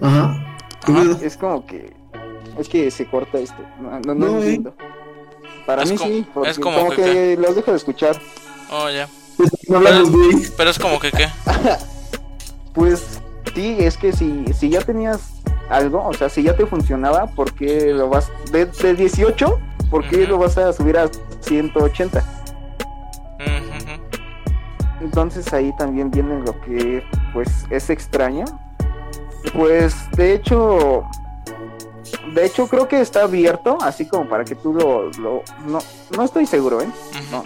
Ajá. 0.00 0.56
¿Qué 0.84 0.92
Ajá. 0.92 1.02
pedo? 1.02 1.18
Es 1.22 1.36
como 1.36 1.66
que... 1.66 1.92
Es 2.58 2.68
que 2.68 2.90
se 2.90 3.06
corta 3.06 3.38
esto. 3.38 3.62
No, 3.80 3.90
no, 4.00 4.14
no 4.14 4.26
No, 4.26 4.26
eh. 4.38 4.44
entiendo. 4.44 4.74
Para 5.66 5.82
Es 5.82 5.90
mí 5.92 5.98
sí, 5.98 6.26
porque 6.34 6.50
es 6.50 6.58
como 6.58 6.78
como, 6.78 6.90
que 6.90 6.96
que, 7.02 7.36
los 7.40 7.54
dejo 7.54 7.70
de 7.70 7.76
escuchar. 7.76 8.20
Oh, 8.70 8.88
ya. 8.90 9.08
Pues 9.36 9.50
no 9.68 9.76
hablamos, 9.76 10.10
güey. 10.10 10.42
Pero 10.56 10.70
es 10.70 10.78
como 10.78 10.98
que, 10.98 11.10
¿qué? 11.12 11.28
Pues 12.72 13.20
sí, 13.54 13.76
es 13.80 13.96
que 13.96 14.12
si, 14.12 14.44
si 14.54 14.68
ya 14.70 14.80
tenías 14.80 15.20
algo, 15.68 16.06
o 16.06 16.14
sea, 16.14 16.28
si 16.28 16.42
ya 16.44 16.54
te 16.54 16.66
funcionaba, 16.66 17.26
¿por 17.26 17.52
qué 17.52 17.92
lo 17.92 18.08
vas 18.08 18.30
de, 18.52 18.66
de 18.66 18.94
18? 18.94 19.58
¿Por 19.90 20.08
qué 20.08 20.26
lo 20.26 20.38
vas 20.38 20.56
a 20.56 20.72
subir 20.72 20.96
a 20.96 21.10
180? 21.40 22.18
Ujú, 22.20 23.46
ujú. 23.76 25.04
Entonces 25.04 25.52
ahí 25.52 25.72
también 25.78 26.10
viene 26.12 26.40
lo 26.40 26.60
que 26.60 27.02
pues 27.32 27.66
es 27.70 27.90
extraño. 27.90 28.44
Pues 29.54 30.10
de 30.12 30.34
hecho, 30.34 31.04
de 32.34 32.46
hecho 32.46 32.66
creo 32.68 32.88
que 32.88 33.00
está 33.00 33.22
abierto, 33.22 33.78
así 33.80 34.06
como 34.06 34.28
para 34.28 34.44
que 34.44 34.54
tú 34.54 34.72
lo, 34.72 35.10
lo 35.20 35.42
no, 35.66 35.78
no 36.16 36.22
estoy 36.22 36.46
seguro, 36.46 36.80
¿eh? 36.80 36.88
No. 37.30 37.42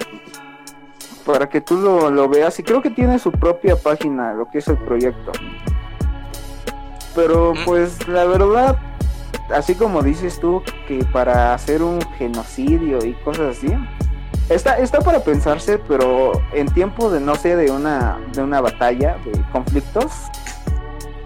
Para 1.25 1.49
que 1.49 1.61
tú 1.61 1.77
lo, 1.77 2.11
lo 2.11 2.29
veas 2.29 2.59
y 2.59 2.63
creo 2.63 2.83
que 2.83 2.91
tiene 2.91 3.19
su 3.19 3.33
propia 3.33 3.77
página, 3.77 4.35
lo 4.35 4.47
que 4.51 4.59
es 4.59 4.69
el 4.69 4.77
proyecto. 4.79 5.33
Pero 7.15 7.55
pues 7.65 8.07
la 8.09 8.25
verdad, 8.25 8.77
así 9.55 9.75
como 9.75 10.03
dices 10.03 10.39
tú, 10.41 10.63
que 10.87 11.05
para 11.05 11.55
hacer 11.55 11.83
un 11.83 12.01
genocidio 12.19 13.05
y 13.05 13.15
cosas 13.15 13.57
así, 13.57 13.73
está, 14.49 14.79
está 14.79 15.01
para 15.01 15.21
pensarse, 15.21 15.79
pero 15.79 16.33
en 16.53 16.67
tiempo 16.69 17.11
de 17.11 17.21
no 17.21 17.37
sé, 17.37 17.57
de 17.57 17.71
una, 17.71 18.19
de 18.33 18.43
una 18.43 18.61
batalla, 18.61 19.17
de 19.25 19.41
conflictos, 19.53 20.11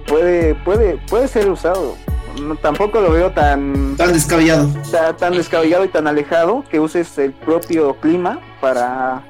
puede, 0.09 0.55
puede, 0.57 0.97
puede 1.09 1.29
ser 1.29 1.49
usado. 1.51 1.97
No, 2.41 2.55
tampoco 2.57 3.01
lo 3.01 3.11
veo 3.13 3.33
tan, 3.33 3.97
Tan 3.97 4.13
descabellado. 4.13 4.69
ta- 4.93 5.17
tan 5.17 5.35
descabellado 5.35 5.85
y 5.85 5.89
tan 5.89 6.07
alejado 6.07 6.63
que 6.71 6.79
uses 6.79 7.19
el 7.19 7.33
propio 7.33 7.95
clima 7.97 8.39
para, 8.61 9.23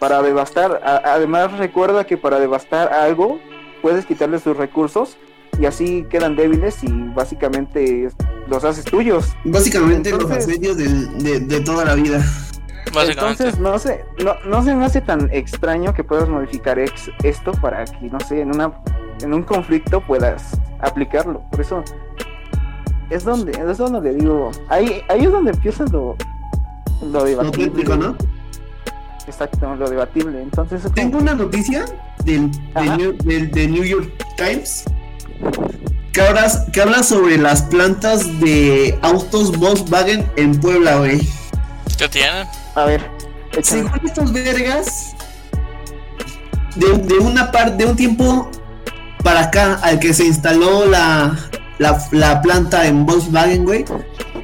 para 0.00 0.20
devastar. 0.22 0.80
A- 0.84 1.12
además, 1.14 1.52
recuerda 1.58 2.04
que 2.04 2.16
para 2.16 2.40
devastar 2.40 2.92
algo 2.92 3.38
puedes 3.82 4.04
quitarle 4.04 4.40
sus 4.40 4.56
recursos 4.56 5.16
y 5.60 5.66
así 5.66 6.04
quedan 6.10 6.34
débiles 6.36 6.82
y 6.82 6.88
básicamente 7.14 8.08
los 8.48 8.64
haces 8.64 8.84
tuyos. 8.84 9.32
Básicamente 9.44 10.10
los 10.10 10.28
asedios 10.30 10.76
de, 10.76 11.40
de 11.40 11.60
toda 11.60 11.84
la 11.84 11.94
vida. 11.94 12.18
Básicamente. 12.92 13.44
Entonces, 13.44 13.60
no 13.60 13.78
sé, 13.78 14.04
no, 14.24 14.34
no 14.46 14.64
se 14.64 14.74
me 14.74 14.84
hace 14.86 15.00
tan 15.02 15.28
extraño 15.32 15.94
que 15.94 16.02
puedas 16.02 16.28
modificar 16.28 16.78
ex- 16.80 17.10
esto 17.22 17.52
para 17.52 17.84
que, 17.84 18.06
no 18.10 18.18
sé, 18.20 18.40
en 18.40 18.52
una 18.54 18.72
en 19.22 19.34
un 19.34 19.42
conflicto 19.42 20.00
puedas 20.00 20.58
aplicarlo. 20.80 21.42
Por 21.50 21.60
eso 21.60 21.82
es 23.10 23.24
donde, 23.24 23.52
es 23.52 23.78
donde 23.78 24.00
le 24.00 24.14
digo, 24.18 24.50
ahí, 24.68 25.02
ahí 25.08 25.24
es 25.24 25.32
donde 25.32 25.50
empieza 25.52 25.84
lo, 25.84 26.16
lo 27.02 27.08
Lo 27.10 27.24
debatible. 27.24 27.66
técnico, 27.68 27.96
¿no? 27.96 28.16
Exacto, 29.26 29.74
lo 29.76 29.88
debatible. 29.88 30.42
Entonces, 30.42 30.82
como- 30.82 30.94
Tengo 30.94 31.18
una 31.18 31.34
noticia 31.34 31.84
del, 32.24 32.50
del, 32.74 32.96
New- 32.96 33.16
del- 33.24 33.50
del 33.50 33.72
New 33.72 33.84
York 33.84 34.10
Times 34.36 34.84
que, 36.12 36.20
habla, 36.22 36.50
que 36.72 36.80
habla 36.80 37.02
sobre 37.02 37.38
las 37.38 37.62
plantas 37.62 38.40
de 38.40 38.98
autos 39.02 39.56
Volkswagen 39.58 40.26
en 40.36 40.58
Puebla, 40.60 40.96
güey. 40.98 41.20
¿Qué 41.98 42.08
tienen? 42.08 42.46
a 42.74 42.84
ver, 42.84 43.00
échame. 43.52 43.62
Según 43.82 44.00
estos 44.06 44.32
vergas, 44.32 45.14
de, 46.76 46.98
de 46.98 47.18
una 47.18 47.50
parte, 47.52 47.84
de 47.84 47.90
un 47.90 47.96
tiempo 47.96 48.50
para 49.22 49.40
acá, 49.40 49.74
al 49.82 49.98
que 49.98 50.14
se 50.14 50.24
instaló 50.24 50.86
la, 50.86 51.38
la, 51.78 52.02
la 52.12 52.42
planta 52.42 52.86
en 52.86 53.06
Volkswagen, 53.06 53.64
güey, 53.64 53.84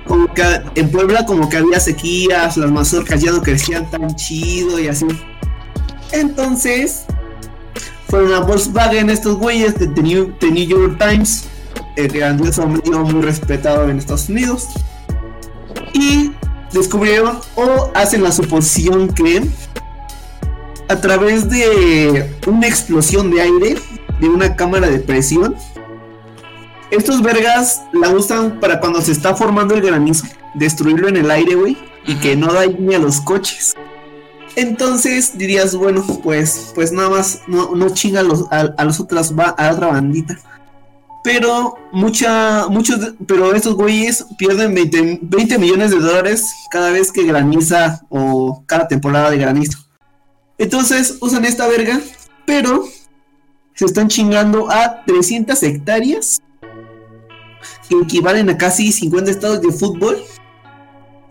como 0.07 0.33
que 0.33 0.43
en 0.75 0.91
Puebla 0.91 1.27
como 1.27 1.49
que 1.49 1.59
había 1.59 1.81
sequías, 1.81 2.57
las 2.57 2.71
mazorcas 2.71 3.21
ya 3.21 3.33
no 3.33 3.43
crecían 3.43 3.91
tan 3.91 4.15
chido 4.17 4.79
y 4.79 4.89
así. 4.89 5.07
Entonces, 6.13 7.05
fueron 8.09 8.35
a 8.35 8.41
Volkswagen 8.41 9.11
estos 9.11 9.37
güeyes 9.37 9.79
de 9.79 9.89
The 9.89 10.03
New, 10.03 10.33
The 10.39 10.51
New 10.51 10.67
York 10.67 10.99
Times, 10.99 11.45
el 11.97 12.09
grandioso 12.09 12.67
medio 12.67 13.01
muy 13.01 13.23
respetado 13.23 13.89
en 13.89 13.99
Estados 13.99 14.29
Unidos, 14.29 14.69
y 15.93 16.33
descubrieron 16.73 17.41
o 17.55 17.91
hacen 17.95 18.23
la 18.23 18.33
suposición 18.33 19.09
que 19.09 19.43
a 20.89 21.01
través 21.01 21.49
de 21.49 22.33
una 22.47 22.67
explosión 22.67 23.31
de 23.31 23.41
aire, 23.43 23.77
de 24.21 24.29
una 24.29 24.57
cámara 24.57 24.89
de 24.89 24.99
presión, 24.99 25.55
estos 26.91 27.21
vergas 27.23 27.83
la 27.93 28.11
usan 28.11 28.61
para 28.61 28.81
cuando 28.81 29.01
se 29.03 29.13
está 29.13 29.35
formando 29.35 29.75
el 29.75 29.83
granizo, 29.83 30.27
destruirlo 30.55 31.09
en 31.09 31.17
el 31.17 31.31
aire, 31.31 31.55
güey, 31.55 31.77
y 32.07 32.15
que 32.17 32.37
no 32.37 32.53
dañe 32.53 32.95
a 32.97 32.99
los 33.01 33.21
coches. 33.21 33.75
Entonces 34.55 35.37
dirías, 35.37 35.75
bueno, 35.75 36.05
pues, 36.23 36.73
pues 36.75 36.93
nada 36.93 37.11
más 37.11 37.41
no, 37.47 37.75
no 37.75 37.91
chinga 37.91 38.21
a, 38.21 38.23
los, 38.23 38.45
a, 38.51 38.73
a 38.79 38.85
los 38.85 39.01
otras 39.01 39.35
ba- 39.35 39.55
a 39.59 39.73
otra 39.73 39.89
bandita. 39.89 40.39
Pero 41.23 41.75
mucha, 41.93 42.69
muchos, 42.69 43.15
pero 43.27 43.53
estos 43.55 43.75
güeyes 43.75 44.25
pierden 44.39 44.75
20, 44.75 45.19
20 45.23 45.59
millones 45.59 45.91
de 45.91 45.99
dólares 45.99 46.49
cada 46.71 46.91
vez 46.91 47.11
que 47.11 47.25
graniza 47.25 48.01
o 48.09 48.63
cada 48.67 48.87
temporada 48.87 49.31
de 49.31 49.39
granizo. 49.39 49.79
Entonces 50.57 51.19
usan 51.21 51.45
esta 51.45 51.67
verga, 51.67 52.01
pero 52.47 52.85
se 53.77 53.85
están 53.85 54.09
chingando 54.09 54.69
a 54.71 55.05
300 55.05 55.63
hectáreas 55.63 56.41
que 57.89 57.97
equivalen 58.01 58.51
a 58.51 58.59
casi 58.59 58.91
50 58.91 59.31
estados 59.31 59.61
de 59.61 59.71
fútbol 59.71 60.19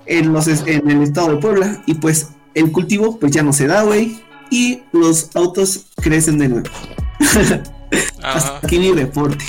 en, 0.05 0.31
los, 0.31 0.47
en 0.47 0.89
el 0.89 1.01
estado 1.03 1.29
de 1.31 1.37
Puebla. 1.37 1.81
Y 1.85 1.95
pues 1.95 2.29
el 2.53 2.71
cultivo 2.71 3.19
pues 3.19 3.31
ya 3.33 3.43
no 3.43 3.51
se 3.51 3.67
da, 3.67 3.83
güey. 3.83 4.23
Y 4.49 4.83
los 4.93 5.29
autos 5.35 5.87
crecen 6.01 6.37
de 6.37 6.47
nuevo. 6.49 6.69
Hasta 8.23 8.57
aquí 8.63 8.79
mi 8.79 8.91
reporte. 8.93 9.43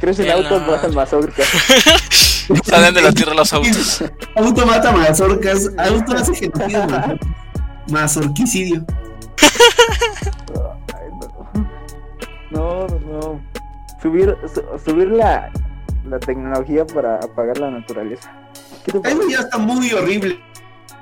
Crecen 0.00 0.26
En 0.26 0.32
autos, 0.32 0.66
bajan 0.66 0.94
mazorcas. 0.94 1.46
Salen 2.64 2.92
de 2.94 3.02
la 3.02 3.12
tierra 3.12 3.34
los 3.34 3.52
autos. 3.52 4.02
Auto 4.36 4.66
mata 4.66 4.90
mazorcas. 4.92 5.70
Auto 5.78 6.12
hace 6.16 6.34
genocidio. 6.34 6.86
ma- 6.88 7.16
Mazorquicidio. 7.88 8.84
No. 12.52 12.86
No. 12.86 13.40
Subir, 14.00 14.36
su- 14.52 14.64
subir 14.84 15.08
la, 15.08 15.50
la 16.08 16.18
tecnología 16.18 16.84
para 16.86 17.16
apagar 17.16 17.58
la 17.58 17.70
naturaleza. 17.70 18.30
¿Qué 18.84 18.92
te 18.98 19.08
Eso 19.08 19.28
ya 19.28 19.38
está 19.40 19.58
muy 19.58 19.92
horrible 19.92 20.38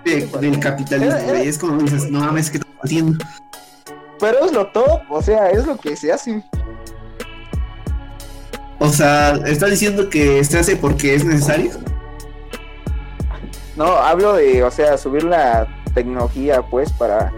de- 0.05 0.27
del 0.41 0.61
capitalismo, 0.61 1.19
güey. 1.27 1.49
Es 1.49 1.59
como 1.59 1.79
dices, 1.81 2.11
no 2.11 2.21
mames, 2.21 2.51
¿qué 2.51 2.59
estás 2.59 2.75
haciendo? 2.83 3.25
Pero 4.19 4.45
es 4.45 4.53
lo 4.53 4.67
top, 4.67 5.01
o 5.09 5.23
sea, 5.23 5.49
es 5.51 5.67
lo 5.67 5.79
que 5.79 5.97
se 5.97 6.13
hace. 6.13 6.43
O 8.79 8.89
sea, 8.89 9.33
¿estás 9.47 9.71
diciendo 9.71 10.09
que 10.11 10.43
se 10.45 10.59
hace 10.59 10.77
porque 10.77 11.15
es 11.15 11.25
necesario? 11.25 11.71
No, 13.77 13.85
hablo 13.87 14.35
de, 14.35 14.63
o 14.63 14.71
sea, 14.71 14.99
subir 14.99 15.25
la 15.25 15.67
tecnología, 15.95 16.61
pues, 16.63 16.93
para, 16.93 17.33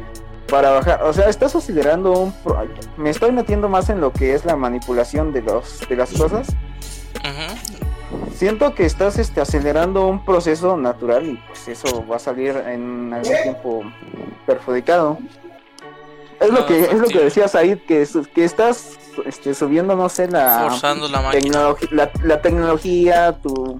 para 0.52 0.70
bajar. 0.70 1.02
O 1.04 1.12
sea, 1.14 1.30
estás 1.30 1.56
acelerando 1.56 2.12
un... 2.12 2.30
pro- 2.30 2.62
Me 2.98 3.08
estoy 3.08 3.32
metiendo 3.32 3.70
más 3.70 3.88
en 3.88 4.02
lo 4.02 4.12
que 4.12 4.34
es 4.34 4.44
la 4.44 4.54
manipulación 4.54 5.32
de, 5.32 5.40
los, 5.40 5.80
de 5.88 5.96
las 5.96 6.12
cosas. 6.12 6.46
Siento 8.34 8.74
que 8.74 8.84
estás 8.84 9.18
este, 9.18 9.40
acelerando 9.40 10.06
un 10.06 10.24
proceso 10.24 10.76
natural 10.76 11.24
y 11.24 11.36
pues 11.46 11.68
eso 11.68 12.04
va 12.06 12.16
a 12.16 12.18
salir 12.18 12.54
en 12.56 13.12
algún 13.14 13.34
tiempo 13.42 13.82
perjudicado. 14.46 15.18
Es 16.38 16.50
lo 16.50 16.66
que 16.66 16.80
es 16.80 16.98
lo 16.98 17.06
que 17.06 17.20
decía 17.20 17.48
Said, 17.48 17.78
que, 17.86 18.06
que 18.34 18.44
estás 18.44 18.98
este, 19.24 19.54
subiendo, 19.54 19.94
no 19.96 20.08
sé, 20.08 20.28
la, 20.28 20.66
Forzando 20.68 21.08
la 22.22 22.42
tecnología, 22.42 23.38
tu, 23.40 23.78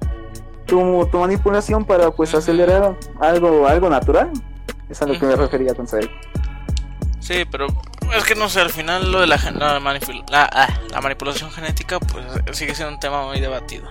tu, 0.65 1.07
tu 1.11 1.19
manipulación 1.19 1.85
para 1.85 2.13
pues 2.13 2.35
acelerar 2.35 2.97
algo, 3.21 3.67
algo 3.67 3.91
natural. 3.91 4.31
Es 4.89 5.03
a 5.03 5.07
lo 5.07 5.19
que 5.19 5.27
me 5.27 5.37
refería 5.37 5.75
con 5.75 5.87
Said. 5.89 6.09
Sí, 7.23 7.45
pero 7.51 7.69
es 8.15 8.25
que 8.25 8.35
no 8.35 8.49
sé, 8.49 8.61
al 8.61 8.71
final 8.71 9.13
lo 9.13 9.21
de 9.21 9.27
la, 9.29 9.37
la, 9.37 9.79
manipul- 9.81 10.25
la- 10.29 10.51
ah, 10.53 10.69
la 10.91 11.01
manipulación 11.01 11.51
genética 11.53 12.01
pues 12.01 12.25
sigue 12.57 12.75
siendo 12.75 12.93
un 12.95 13.01
tema 13.01 13.25
muy 13.27 13.41
debatido. 13.41 13.89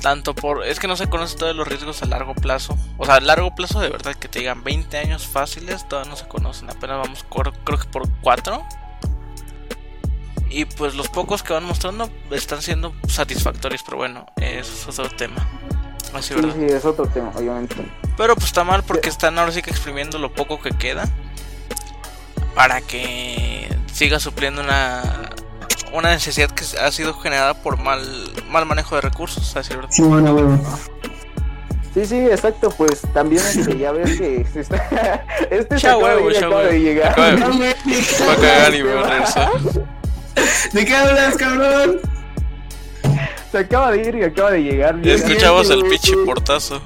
Tanto 0.00 0.34
por... 0.34 0.66
Es 0.66 0.80
que 0.80 0.86
no 0.88 0.96
se 0.96 1.08
conoce 1.08 1.36
todos 1.36 1.54
los 1.56 1.66
riesgos 1.66 2.02
a 2.02 2.06
largo 2.06 2.34
plazo. 2.34 2.76
O 2.98 3.06
sea, 3.06 3.14
a 3.16 3.20
largo 3.20 3.54
plazo 3.54 3.80
de 3.80 3.88
verdad 3.88 4.14
que 4.14 4.28
te 4.28 4.40
digan 4.40 4.62
20 4.62 4.98
años 4.98 5.26
fáciles, 5.26 5.88
todavía 5.88 6.10
no 6.10 6.16
se 6.16 6.26
conocen. 6.28 6.68
Apenas 6.68 6.98
vamos, 6.98 7.24
creo 7.64 7.78
que 7.78 7.88
por 7.88 8.06
4. 8.20 8.62
Y 10.50 10.66
pues 10.66 10.94
los 10.94 11.08
pocos 11.08 11.42
que 11.42 11.52
van 11.52 11.64
mostrando 11.64 12.10
están 12.30 12.62
siendo 12.62 12.94
satisfactorios, 13.08 13.82
pero 13.82 13.96
bueno, 13.96 14.26
eso 14.36 14.90
es 14.90 14.98
otro 14.98 15.16
tema. 15.16 15.46
Así, 16.12 16.34
Sí, 16.34 16.40
sí, 16.54 16.64
es 16.66 16.84
otro 16.84 17.06
tema, 17.08 17.32
obviamente. 17.34 17.74
Pero 18.16 18.34
pues 18.34 18.46
está 18.46 18.62
mal 18.62 18.82
porque 18.84 19.08
están 19.08 19.38
ahora 19.38 19.50
sí 19.52 19.62
que 19.62 19.70
exprimiendo 19.70 20.18
lo 20.18 20.32
poco 20.32 20.60
que 20.60 20.70
queda 20.70 21.08
para 22.54 22.80
que 22.80 23.68
siga 23.92 24.20
supliendo 24.20 24.62
una 24.62 25.30
una 25.92 26.10
necesidad 26.10 26.50
que 26.50 26.64
ha 26.80 26.90
sido 26.90 27.14
generada 27.14 27.54
por 27.54 27.78
mal 27.78 28.02
mal 28.48 28.66
manejo 28.66 28.96
de 28.96 29.00
recursos, 29.02 29.54
a 29.54 29.60
decir 29.60 29.76
verdad. 29.76 29.90
Sí, 29.92 30.02
bueno, 30.02 30.32
bueno. 30.32 30.60
Sí, 31.94 32.04
sí, 32.06 32.16
exacto, 32.18 32.70
pues 32.76 33.02
también 33.12 33.40
este, 33.46 33.78
ya 33.78 33.92
ves 33.92 34.18
que 34.18 34.44
se 34.52 34.60
está... 34.62 35.24
este 35.50 35.78
se 35.78 35.86
acaba 35.86 36.16
de 36.16 36.22
huevo, 36.22 36.36
acaba 36.36 36.70
llegar. 36.70 37.12
Acaba 37.12 37.30
de- 37.30 37.36
No, 37.38 37.46
güey, 37.56 37.74
Va 38.28 38.32
a 38.32 38.36
cagar 38.36 38.74
y 38.74 38.82
me 38.82 38.94
va 38.94 39.00
a 39.06 39.10
regresar. 39.10 39.50
¿De 40.72 40.84
qué 40.84 40.96
hablas, 40.96 41.36
cabrón? 41.36 42.00
Se 43.52 43.58
acaba 43.58 43.92
de 43.92 44.08
ir 44.08 44.14
y 44.16 44.24
acaba 44.24 44.50
de 44.50 44.62
llegar. 44.64 45.00
Ya 45.02 45.14
escuchamos 45.14 45.70
el 45.70 45.84
pinche 45.84 46.16
portazo. 46.26 46.82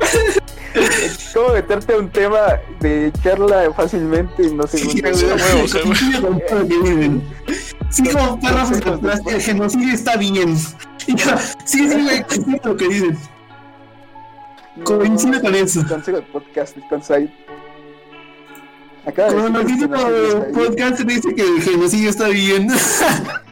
Es 0.74 1.30
como 1.34 1.54
meterte 1.54 1.94
a 1.94 1.96
un 1.98 2.10
tema 2.10 2.60
de 2.80 3.10
charla 3.22 3.72
fácilmente 3.74 4.44
Sí, 4.68 4.78
segundos. 4.78 5.22
güey. 5.22 5.34
huevo, 5.34 5.66
sí, 5.66 5.78
dicen. 6.68 7.22
Sí, 7.90 8.02
como 8.10 8.38
párrafos 8.40 8.78
el 9.26 9.40
genocidio 9.40 9.94
está 9.94 10.16
bien. 10.16 10.50
Y 11.06 11.16
sí, 11.64 11.88
sí, 11.88 12.02
güey, 12.02 12.24
lo 12.62 12.76
que 12.76 12.88
dicen. 12.88 13.18
Coincide 14.84 15.40
con 15.40 15.54
eso. 15.54 15.84
Consejo 15.88 16.18
de 16.18 16.22
podcast 16.24 16.76
con 16.88 17.02
Said. 17.02 17.30
Acaba 19.06 19.30
de 19.32 19.34
Como 19.34 19.64
bien. 19.64 20.52
podcast 20.54 21.00
dice 21.00 21.34
que 21.34 21.42
el 21.42 21.62
genocidio 21.62 22.10
está 22.10 22.28
bien. 22.28 22.68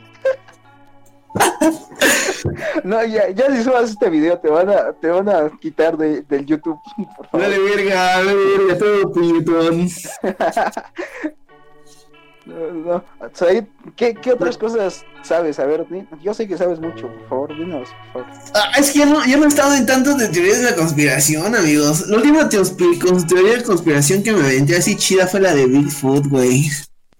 No, 2.84 3.04
ya, 3.04 3.30
ya 3.30 3.50
si 3.54 3.62
subas 3.62 3.90
este 3.90 4.10
video 4.10 4.38
te 4.38 4.48
van 4.48 4.68
a, 4.70 4.92
te 4.92 5.08
van 5.08 5.28
a 5.28 5.50
quitar 5.60 5.96
de, 5.96 6.22
del 6.22 6.46
YouTube. 6.46 6.78
Por 7.16 7.26
favor. 7.28 7.40
Dale 7.40 7.58
verga, 7.58 7.94
dale 7.94 8.34
verga, 8.34 8.78
todo 8.78 9.12
puñetón. 9.12 9.88
No, 12.46 12.72
no. 12.72 13.04
Said, 13.32 13.64
¿qué, 13.96 14.14
¿qué 14.14 14.32
otras 14.32 14.56
cosas 14.56 15.04
sabes? 15.22 15.58
A 15.58 15.66
ver, 15.66 15.84
yo 16.22 16.32
sé 16.32 16.46
que 16.46 16.56
sabes 16.56 16.78
mucho, 16.78 17.08
por 17.08 17.28
favor, 17.28 17.58
dinos, 17.58 17.88
por 18.12 18.22
favor. 18.22 18.40
Ah, 18.54 18.70
es 18.78 18.92
que 18.92 19.00
ya 19.00 19.06
no, 19.06 19.26
ya 19.26 19.36
no 19.36 19.46
he 19.46 19.48
estado 19.48 19.74
en 19.74 19.84
tantos 19.84 20.16
de 20.16 20.28
teorías 20.28 20.58
de 20.58 20.70
la 20.70 20.76
conspiración, 20.76 21.56
amigos. 21.56 22.06
La 22.06 22.18
última 22.18 22.48
teoría 22.48 23.56
de 23.56 23.64
conspiración 23.64 24.22
que 24.22 24.32
me 24.32 24.44
aventé 24.44 24.76
así 24.76 24.94
chida 24.94 25.26
fue 25.26 25.40
la 25.40 25.56
de 25.56 25.66
Bigfoot, 25.66 26.28
güey. 26.28 26.70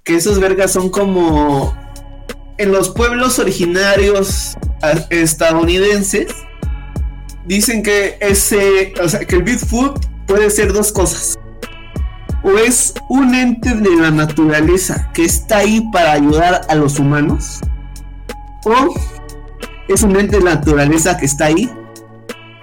Que 0.05 0.15
esos 0.15 0.39
vergas 0.39 0.71
son 0.71 0.91
como. 0.91 1.77
En 2.59 2.73
los 2.73 2.91
pueblos 2.91 3.39
originarios 3.39 4.57
estadounidenses. 5.11 6.27
Dicen 7.47 7.83
que 7.83 8.17
ese. 8.21 8.95
O 9.03 9.09
sea, 9.09 9.21
que 9.21 9.37
el 9.37 9.43
Bigfoot 9.43 10.05
puede 10.27 10.51
ser 10.51 10.73
dos 10.73 10.93
cosas. 10.93 11.39
O 12.43 12.51
es 12.59 12.95
un 13.09 13.35
ente 13.35 13.75
de 13.75 13.97
la 13.97 14.11
naturaleza 14.11 15.11
que 15.13 15.25
está 15.25 15.59
ahí 15.59 15.83
para 15.93 16.13
ayudar 16.13 16.63
a 16.69 16.75
los 16.75 16.99
humanos. 16.99 17.61
O 18.65 18.95
es 19.89 20.03
un 20.03 20.17
ente 20.17 20.39
de 20.39 20.45
la 20.45 20.55
naturaleza 20.55 21.17
que 21.17 21.27
está 21.27 21.47
ahí 21.47 21.71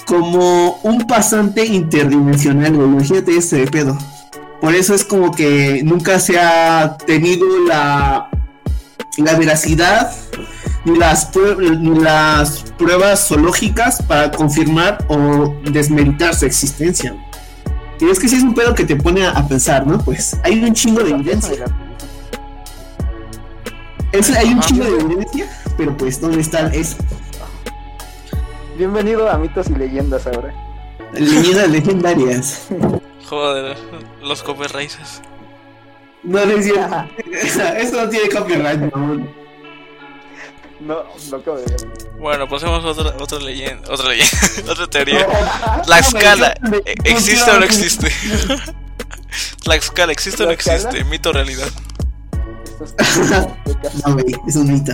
como 0.06 0.80
un 0.84 1.06
pasante 1.08 1.66
interdimensional. 1.66 2.76
Imagínate 2.76 3.38
ese 3.38 3.66
pedo. 3.68 3.98
Por 4.62 4.74
eso 4.76 4.94
es 4.94 5.04
como 5.04 5.32
que 5.32 5.82
nunca 5.84 6.20
se 6.20 6.40
ha 6.40 6.98
tenido 7.06 7.46
la, 7.68 8.30
la 9.18 9.36
veracidad 9.36 10.12
ni 10.86 10.98
las, 10.98 11.32
prue- 11.32 11.78
ni 11.80 12.00
las 12.00 12.64
pruebas 12.78 13.28
zoológicas 13.28 14.02
para 14.02 14.32
confirmar 14.32 15.06
o 15.08 15.56
desmeritar 15.64 16.36
su 16.36 16.46
existencia. 16.46 17.16
Y 18.02 18.10
es 18.10 18.20
que 18.20 18.28
sí 18.28 18.36
es 18.36 18.44
un 18.44 18.54
pedo 18.54 18.74
que 18.76 18.84
te 18.84 18.96
pone 18.96 19.26
a, 19.26 19.32
a 19.32 19.48
pensar, 19.48 19.88
¿no? 19.88 19.98
Pues 20.00 20.38
hay 20.44 20.62
un 20.64 20.74
chingo 20.74 21.02
de 21.04 21.12
evidencia. 21.12 21.66
Es- 24.12 24.30
hay 24.36 24.54
un 24.54 24.60
chingo 24.60 24.84
de 24.86 25.00
evidencia, 25.00 25.48
pero 25.78 25.96
pues 25.96 26.20
¿dónde 26.20 26.42
está 26.42 26.68
eso? 26.74 26.98
Bienvenido 28.78 29.30
a 29.30 29.38
Mitos 29.38 29.70
y 29.70 29.76
Leyendas 29.76 30.28
ahora. 30.28 30.54
Leyendas 31.14 31.70
legendarias. 31.70 32.68
Joder, 33.30 33.78
los 34.22 34.44
copyrights. 34.44 35.22
No, 36.24 36.46
no 36.46 36.52
es 36.54 36.66
cierto. 36.66 37.06
Esto 37.78 38.04
no 38.04 38.10
tiene 38.10 38.30
copyright, 38.30 38.94
mamón. 38.94 39.30
No, 40.80 41.04
de 41.56 41.66
ver. 41.66 41.88
Bueno, 42.20 42.48
pasemos 42.48 42.84
a 42.84 42.88
otra 42.90 43.16
otra 43.22 43.40
leyenda, 43.40 43.90
otra 43.92 44.10
leyenda, 44.10 44.38
otra 44.72 44.88
teoría. 44.88 45.26
No, 45.26 45.84
La 45.88 46.02
no, 46.02 46.08
escala, 46.08 46.54
güey, 46.62 46.82
¿e- 46.86 46.96
¿existe 47.12 47.50
o 47.50 47.54
no 47.54 47.60
no, 47.60 47.66
existe? 47.66 48.12
La 49.66 49.76
escala, 49.76 50.12
¿existe 50.12 50.44
o 50.44 50.46
no 50.46 50.52
existe? 50.52 51.04
Mito 51.06 51.30
o 51.30 51.34
realidad. 51.34 51.68
No, 54.06 54.14
güey, 54.14 54.36
es 54.48 54.56
un 54.58 54.72
mito. 54.74 54.94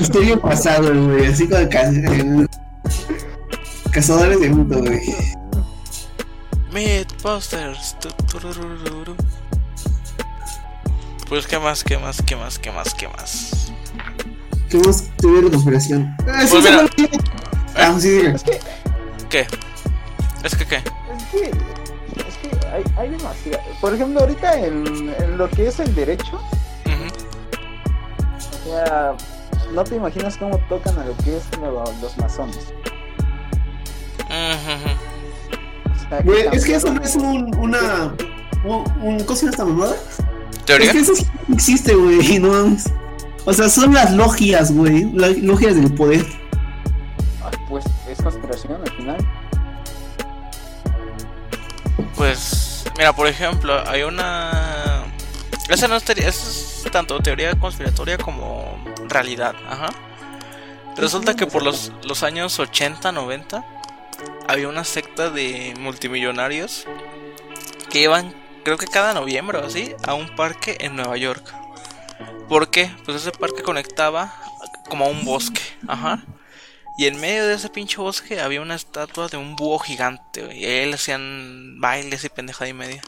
Misterio 0.00 0.40
pasado, 0.40 0.92
güey, 1.06 1.26
así 1.26 1.48
como 1.48 1.68
ca- 1.68 1.90
eh, 1.90 2.46
cazadores 3.90 4.40
de 4.40 4.48
mito, 4.48 4.78
güey. 4.78 5.00
Mythbusters. 6.76 7.96
Pues 11.26 11.46
qué 11.46 11.58
más, 11.58 11.82
qué 11.82 11.96
más, 11.96 12.20
qué 12.22 12.36
más, 12.36 12.58
qué 12.58 12.70
más, 12.70 12.92
qué 12.94 13.08
más. 13.08 13.72
¿Qué 14.68 14.76
más 14.78 15.04
teoría 15.16 15.40
de 15.42 15.50
conspiración? 15.52 16.14
Ah, 16.28 16.42
sí, 16.42 16.48
Pues 16.50 16.64
mira. 16.64 16.86
Ah, 17.76 17.96
sí, 17.98 18.10
diga. 18.10 18.32
Es 18.32 18.42
que, 18.42 18.60
¿Qué? 19.30 19.46
¿Es 20.44 20.54
que 20.54 20.66
qué? 20.66 20.76
es 20.76 21.24
que, 21.32 21.46
es 21.48 22.36
que 22.42 22.66
hay, 22.68 22.84
hay 22.98 23.08
demasiado. 23.08 23.58
Por 23.80 23.94
ejemplo, 23.94 24.20
ahorita 24.20 24.58
en, 24.60 25.14
en 25.18 25.38
lo 25.38 25.48
que 25.48 25.68
es 25.68 25.80
el 25.80 25.94
derecho, 25.94 26.36
Ujú. 26.84 27.06
o 28.36 28.70
sea, 28.84 29.14
no 29.72 29.82
te 29.82 29.96
imaginas 29.96 30.36
cómo 30.36 30.58
tocan 30.68 30.98
a 30.98 31.04
lo 31.06 31.16
que 31.24 31.38
es 31.38 31.42
lo- 31.58 31.84
los 32.02 32.18
masones. 32.18 32.72
O 34.18 34.28
sea, 34.28 34.96
Güey, 36.24 36.46
es 36.52 36.64
que 36.64 36.74
eso 36.76 36.92
no 36.92 37.02
es 37.02 37.16
un, 37.16 37.54
una. 37.56 38.14
Un, 38.64 38.84
un, 39.02 39.20
¿Cómo 39.24 39.36
se 39.36 39.46
llama 39.46 39.50
esta 39.50 39.64
mamada? 39.64 39.96
¿Teoría? 40.64 40.86
Es 40.86 40.92
que 40.92 40.98
eso 41.00 41.14
sí 41.14 41.26
existe, 41.52 41.94
güey, 41.94 42.38
no 42.40 42.48
mames. 42.48 42.90
O 43.44 43.52
sea, 43.52 43.68
son 43.68 43.94
las 43.94 44.12
logias, 44.12 44.72
güey. 44.72 45.04
Las 45.12 45.36
logias 45.38 45.76
del 45.76 45.92
poder. 45.94 46.24
Ay, 47.44 47.58
Pues 47.68 47.84
es 48.08 48.20
conspiración 48.22 48.80
al 48.84 48.90
final. 48.92 49.16
Pues, 52.16 52.84
mira, 52.96 53.12
por 53.14 53.26
ejemplo, 53.26 53.72
hay 53.88 54.02
una. 54.02 55.04
Esa 55.68 55.88
no 55.88 55.96
es, 55.96 56.04
teoría- 56.04 56.28
esa 56.28 56.48
es 56.48 56.84
tanto 56.92 57.18
teoría 57.20 57.54
conspiratoria 57.58 58.18
como 58.18 58.78
realidad. 59.08 59.54
Ajá. 59.68 59.88
Resulta 60.96 61.34
que 61.34 61.46
por 61.46 61.62
los, 61.62 61.92
los 62.04 62.22
años 62.22 62.58
80, 62.58 63.12
90 63.12 63.64
había 64.48 64.68
una 64.68 64.84
secta 64.84 65.30
de 65.30 65.74
multimillonarios 65.78 66.86
que 67.90 68.00
iban, 68.02 68.34
creo 68.64 68.78
que 68.78 68.86
cada 68.86 69.14
noviembre 69.14 69.58
o 69.58 69.64
así, 69.64 69.94
a 70.06 70.14
un 70.14 70.34
parque 70.34 70.76
en 70.80 70.96
Nueva 70.96 71.16
York. 71.16 71.54
¿Por 72.48 72.70
qué? 72.70 72.90
Pues 73.04 73.16
ese 73.18 73.32
parque 73.32 73.62
conectaba 73.62 74.34
como 74.88 75.04
a 75.04 75.08
un 75.08 75.24
bosque. 75.24 75.62
Ajá. 75.86 76.24
Y 76.98 77.06
en 77.06 77.20
medio 77.20 77.46
de 77.46 77.54
ese 77.54 77.68
pinche 77.68 77.98
bosque 77.98 78.40
había 78.40 78.62
una 78.62 78.74
estatua 78.74 79.28
de 79.28 79.36
un 79.36 79.54
búho 79.54 79.78
gigante, 79.78 80.54
Y 80.54 80.86
le 80.86 80.94
hacían 80.94 81.80
bailes 81.80 82.24
y 82.24 82.28
pendejada 82.28 82.68
y 82.68 82.72
media. 82.72 83.02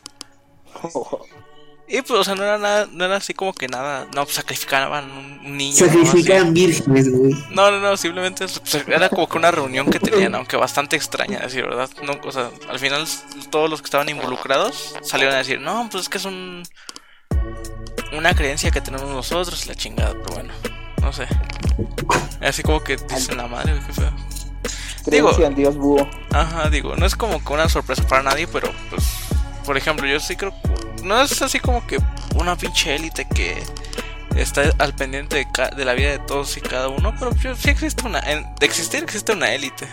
Y 1.91 2.03
pues, 2.03 2.21
o 2.21 2.25
sea, 2.25 2.35
no 2.35 2.43
era 2.43 2.59
nada, 2.59 2.89
no 2.93 3.05
era 3.07 3.17
así 3.17 3.33
como 3.33 3.55
que 3.55 3.67
nada, 3.67 4.07
no, 4.15 4.25
pues, 4.25 4.35
sacrificaban 4.35 5.11
un, 5.11 5.57
niño. 5.57 5.77
¿no? 5.81 5.87
Sacrifican 5.87 6.53
vírgenes, 6.53 7.11
güey. 7.11 7.33
No, 7.51 7.71
no, 7.71 7.81
no, 7.81 7.97
simplemente 7.97 8.47
pues, 8.47 8.85
era 8.87 9.09
como 9.09 9.27
que 9.27 9.39
una 9.39 9.51
reunión 9.51 9.91
que 9.91 9.99
tenían, 9.99 10.35
aunque 10.35 10.57
bastante 10.59 10.97
extraña, 10.97 11.39
decir 11.39 11.65
verdad. 11.65 11.89
No, 12.03 12.21
o 12.23 12.33
sea, 12.33 12.51
al 12.69 12.79
final 12.79 13.07
todos 13.51 13.71
los 13.71 13.81
que 13.81 13.87
estaban 13.87 14.09
involucrados 14.11 14.97
salieron 15.03 15.35
a 15.35 15.39
decir, 15.39 15.61
no, 15.61 15.89
pues 15.91 16.05
es 16.05 16.09
que 16.11 16.19
es 16.19 16.25
un 16.27 16.63
una 18.13 18.35
creencia 18.35 18.71
que 18.71 18.81
tenemos 18.81 19.09
nosotros, 19.09 19.67
la 19.67 19.75
chingada, 19.75 20.13
pero 20.13 20.35
bueno, 20.35 20.53
no 21.01 21.13
sé. 21.13 21.27
Así 22.41 22.63
como 22.63 22.81
que 22.83 22.97
dicen 22.97 23.37
la 23.37 23.47
madre, 23.47 23.73
güey, 23.73 23.87
qué 23.87 23.93
feo. 23.93 24.13
Digo- 25.07 25.51
dios 25.51 25.77
búho. 25.77 26.09
Ajá, 26.33 26.69
digo, 26.69 26.97
no 26.97 27.07
es 27.07 27.17
como 27.17 27.43
que 27.43 27.53
una 27.53 27.69
sorpresa 27.69 28.07
para 28.07 28.23
nadie, 28.23 28.47
pero 28.47 28.71
pues, 28.91 29.05
por 29.69 29.77
ejemplo, 29.77 30.07
yo 30.07 30.19
sí 30.19 30.35
creo, 30.35 30.53
no 31.05 31.21
es 31.21 31.43
así 31.43 31.61
como 31.61 31.87
que 31.87 31.99
una 32.37 32.57
pinche 32.57 32.97
élite 32.97 33.27
que 33.29 33.63
está 34.35 34.63
al 34.79 34.95
pendiente 34.95 35.37
de, 35.37 35.47
ca- 35.53 35.69
de 35.69 35.85
la 35.85 35.93
vida 35.93 36.11
de 36.11 36.19
todos 36.21 36.57
y 36.57 36.63
cada 36.63 36.89
uno, 36.89 37.15
pero 37.19 37.35
yo, 37.37 37.55
sí 37.55 37.69
existe 37.69 38.07
una, 38.07 38.19
en- 38.21 38.47
de 38.59 38.65
existir 38.67 39.03
existe 39.03 39.33
una 39.33 39.53
élite. 39.53 39.87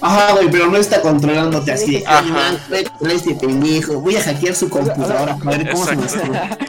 Ajá, 0.00 0.32
güey, 0.32 0.50
pero 0.50 0.66
no 0.66 0.76
está 0.76 1.00
controlándote 1.00 1.70
así. 1.70 2.00
de, 2.00 2.04
Ajá. 2.06 2.18
"Ay, 2.24 2.30
man, 2.32 2.58
voy 2.68 2.78
a 2.80 2.84
controlar 2.88 3.14
este 3.16 3.34
pendejo. 3.36 4.00
Voy 4.00 4.16
a 4.16 4.22
hackear 4.24 4.54
su 4.56 4.68
computadora 4.68 5.36
para 5.36 5.56
ver 5.58 5.70
cómo 5.70 5.86
se 5.86 5.94
me 5.94 6.04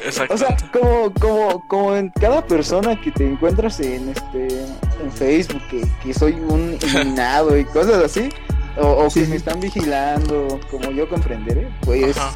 Exacto. 0.06 0.34
O 0.36 0.38
sea, 0.38 0.56
como, 0.72 1.12
como, 1.20 1.68
como 1.68 1.96
en 1.96 2.10
cada 2.12 2.46
persona 2.46 3.02
que 3.02 3.10
te 3.12 3.26
encuentras 3.28 3.80
en 3.80 4.10
este 4.10 4.60
en 5.04 5.12
Facebook, 5.12 5.64
que, 5.72 5.84
que 6.04 6.14
soy 6.14 6.34
un 6.34 6.78
iluminado 6.80 7.58
y 7.58 7.66
cosas 7.66 8.04
así, 8.04 8.30
o, 8.78 8.88
o 8.88 9.04
que 9.06 9.24
Sí. 9.26 9.28
me 9.28 9.36
están 9.36 9.60
vigilando, 9.60 10.60
como 10.72 10.92
yo 10.92 11.08
comprenderé, 11.10 11.70
pues 11.86 12.18
Ajá. 12.18 12.36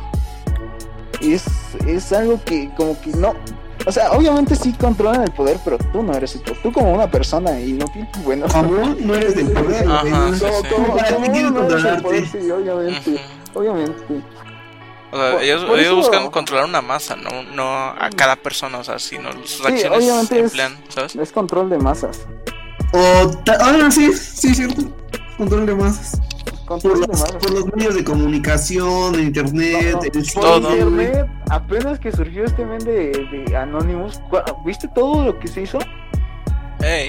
es, 1.21 1.43
es 1.85 2.11
algo 2.13 2.39
que 2.43 2.69
como 2.75 2.99
que 3.01 3.11
no. 3.11 3.33
O 3.85 3.91
sea, 3.91 4.11
obviamente 4.11 4.55
sí 4.55 4.73
controlan 4.73 5.23
el 5.23 5.31
poder, 5.31 5.59
pero 5.63 5.77
tú 5.77 6.03
no 6.03 6.13
eres 6.13 6.35
el 6.35 6.41
poder. 6.41 6.57
Tú 6.61 6.71
como 6.73 6.91
una 6.93 7.09
persona 7.09 7.57
inútil, 7.59 8.05
bueno. 8.23 8.45
¿Cómo? 8.51 8.95
No 8.99 9.15
eres 9.15 9.35
del 9.35 9.49
poder. 9.51 9.87
Ajá, 9.87 10.03
No- 10.03 10.33
sí, 10.33 10.39
Como, 10.45 10.61
sí. 10.61 10.67
como, 10.67 10.95
¿Para 10.97 11.11
no 11.11 11.25
eres 11.65 11.85
el 11.85 12.01
poder, 12.01 12.27
sí, 12.27 12.51
obviamente. 12.51 13.21
Obviamente. 13.53 14.03
O 15.09 15.15
sea, 15.17 15.31
Por- 15.31 15.41
ellos, 15.41 15.63
por 15.63 15.79
ellos 15.79 15.87
eso- 15.87 15.95
buscan 15.95 16.29
controlar 16.31 16.65
una 16.65 16.81
masa, 16.81 17.15
no, 17.15 17.43
no 17.43 17.63
a 17.71 18.09
cada 18.13 18.35
persona, 18.35 18.77
o 18.79 18.83
sea, 18.83 18.99
sino 18.99 19.31
sus 19.45 19.65
Sí, 19.65 19.85
acciones 19.85 20.03
es- 20.05 20.31
emplean, 20.33 20.77
¿sabes? 20.89 21.15
Es 21.15 21.31
control 21.31 21.69
de 21.69 21.77
masas. 21.77 22.27
O. 22.91 23.29
ta- 23.45 23.57
Ah, 23.61 23.71
no, 23.71 23.89
sí, 23.89 24.11
sí, 24.13 24.53
cierto. 24.53 24.81
Control 25.37 25.65
de 25.65 25.75
masas. 25.75 26.21
Por 26.67 26.81
de 26.81 26.89
los, 26.89 27.07
masas. 27.07 27.31
por 27.35 27.51
los 27.51 27.65
medios 27.75 27.95
de 27.95 28.03
comunicación, 28.03 29.15
el 29.15 29.21
internet, 29.21 29.93
No, 29.93 29.99
no, 29.99 30.03
el 30.03 30.33
por 30.33 30.43
Todo. 30.43 30.71
internet, 30.71 31.27
apenas 31.49 31.99
que 31.99 32.11
surgió 32.11 32.43
este 32.43 32.65
men 32.65 32.79
de, 32.79 33.45
de 33.47 33.55
Anonymous, 33.55 34.19
¿viste 34.65 34.89
todo 34.89 35.23
lo 35.23 35.39
que 35.39 35.47
se 35.47 35.61
hizo? 35.61 35.79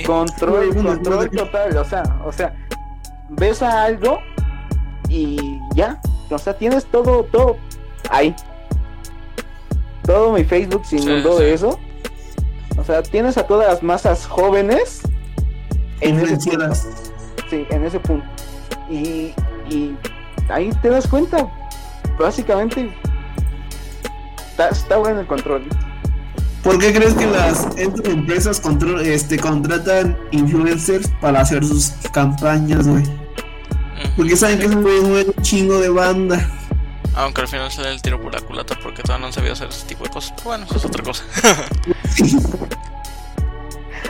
Control, 0.07 0.75
control 0.75 1.31
total, 1.31 1.77
o 1.77 1.85
sea, 1.85 2.03
o 2.25 2.33
sea, 2.33 2.55
ves 3.31 3.63
a 3.63 3.85
algo 3.85 4.19
y 5.09 5.39
ya, 5.75 6.01
o 6.31 6.39
sea, 6.39 6.57
tienes 6.57 6.87
todo, 6.87 7.25
todo 7.25 7.57
ahí. 8.11 8.35
Todo 10.05 10.33
mi 10.33 10.45
Facebook 10.45 10.87
se 10.87 10.97
inundó 10.97 11.37
sí. 11.37 11.45
de 11.45 11.55
eso. 11.55 11.79
O 12.79 12.85
sea, 12.85 13.03
tienes 13.03 13.37
a 13.37 13.47
todas 13.47 13.69
las 13.69 13.83
masas 13.83 14.27
jóvenes 14.27 15.03
en 16.01 16.19
ese. 16.21 16.39
Sí, 17.51 17.67
en 17.71 17.85
ese 17.85 17.99
punto. 18.01 18.27
Y, 18.91 19.33
y 19.71 19.97
ahí 20.49 20.71
te 20.83 20.89
das 20.91 21.07
cuenta, 21.07 21.47
básicamente, 22.19 22.95
está, 24.51 24.69
está 24.69 24.97
bueno 24.99 25.21
el 25.21 25.27
control. 25.27 25.65
¿Por 26.63 26.79
qué 26.79 26.93
crees 26.93 27.15
que 27.15 27.27
las 27.27 27.67
empresas 27.79 28.61
contro- 28.61 29.01
este, 29.01 29.39
contratan 29.39 30.19
influencers 30.33 31.09
para 31.21 31.41
hacer 31.41 31.65
sus 31.65 31.93
campañas, 32.13 32.87
güey? 32.87 33.05
Porque 34.17 34.37
saben 34.37 34.59
que 34.59 34.67
es 34.67 34.73
un 34.75 35.35
chingo 35.43 35.79
de 35.79 35.89
banda. 35.89 36.51
Aunque 37.15 37.41
al 37.41 37.49
final 37.49 37.71
sale 37.71 37.91
el 37.93 38.03
tiro 38.03 38.21
por 38.21 38.33
la 38.35 38.41
culata 38.41 38.77
porque 38.83 39.03
todavía 39.03 39.23
no 39.23 39.27
han 39.29 39.33
sabido 39.33 39.53
hacer 39.55 39.69
ese 39.69 39.87
tipo 39.87 40.05
de 40.05 40.11
cosas. 40.11 40.33
Pero 40.37 40.49
bueno, 40.51 40.65
eso 40.67 40.77
es 40.77 40.85
otra 40.85 41.03
cosa. 41.03 41.25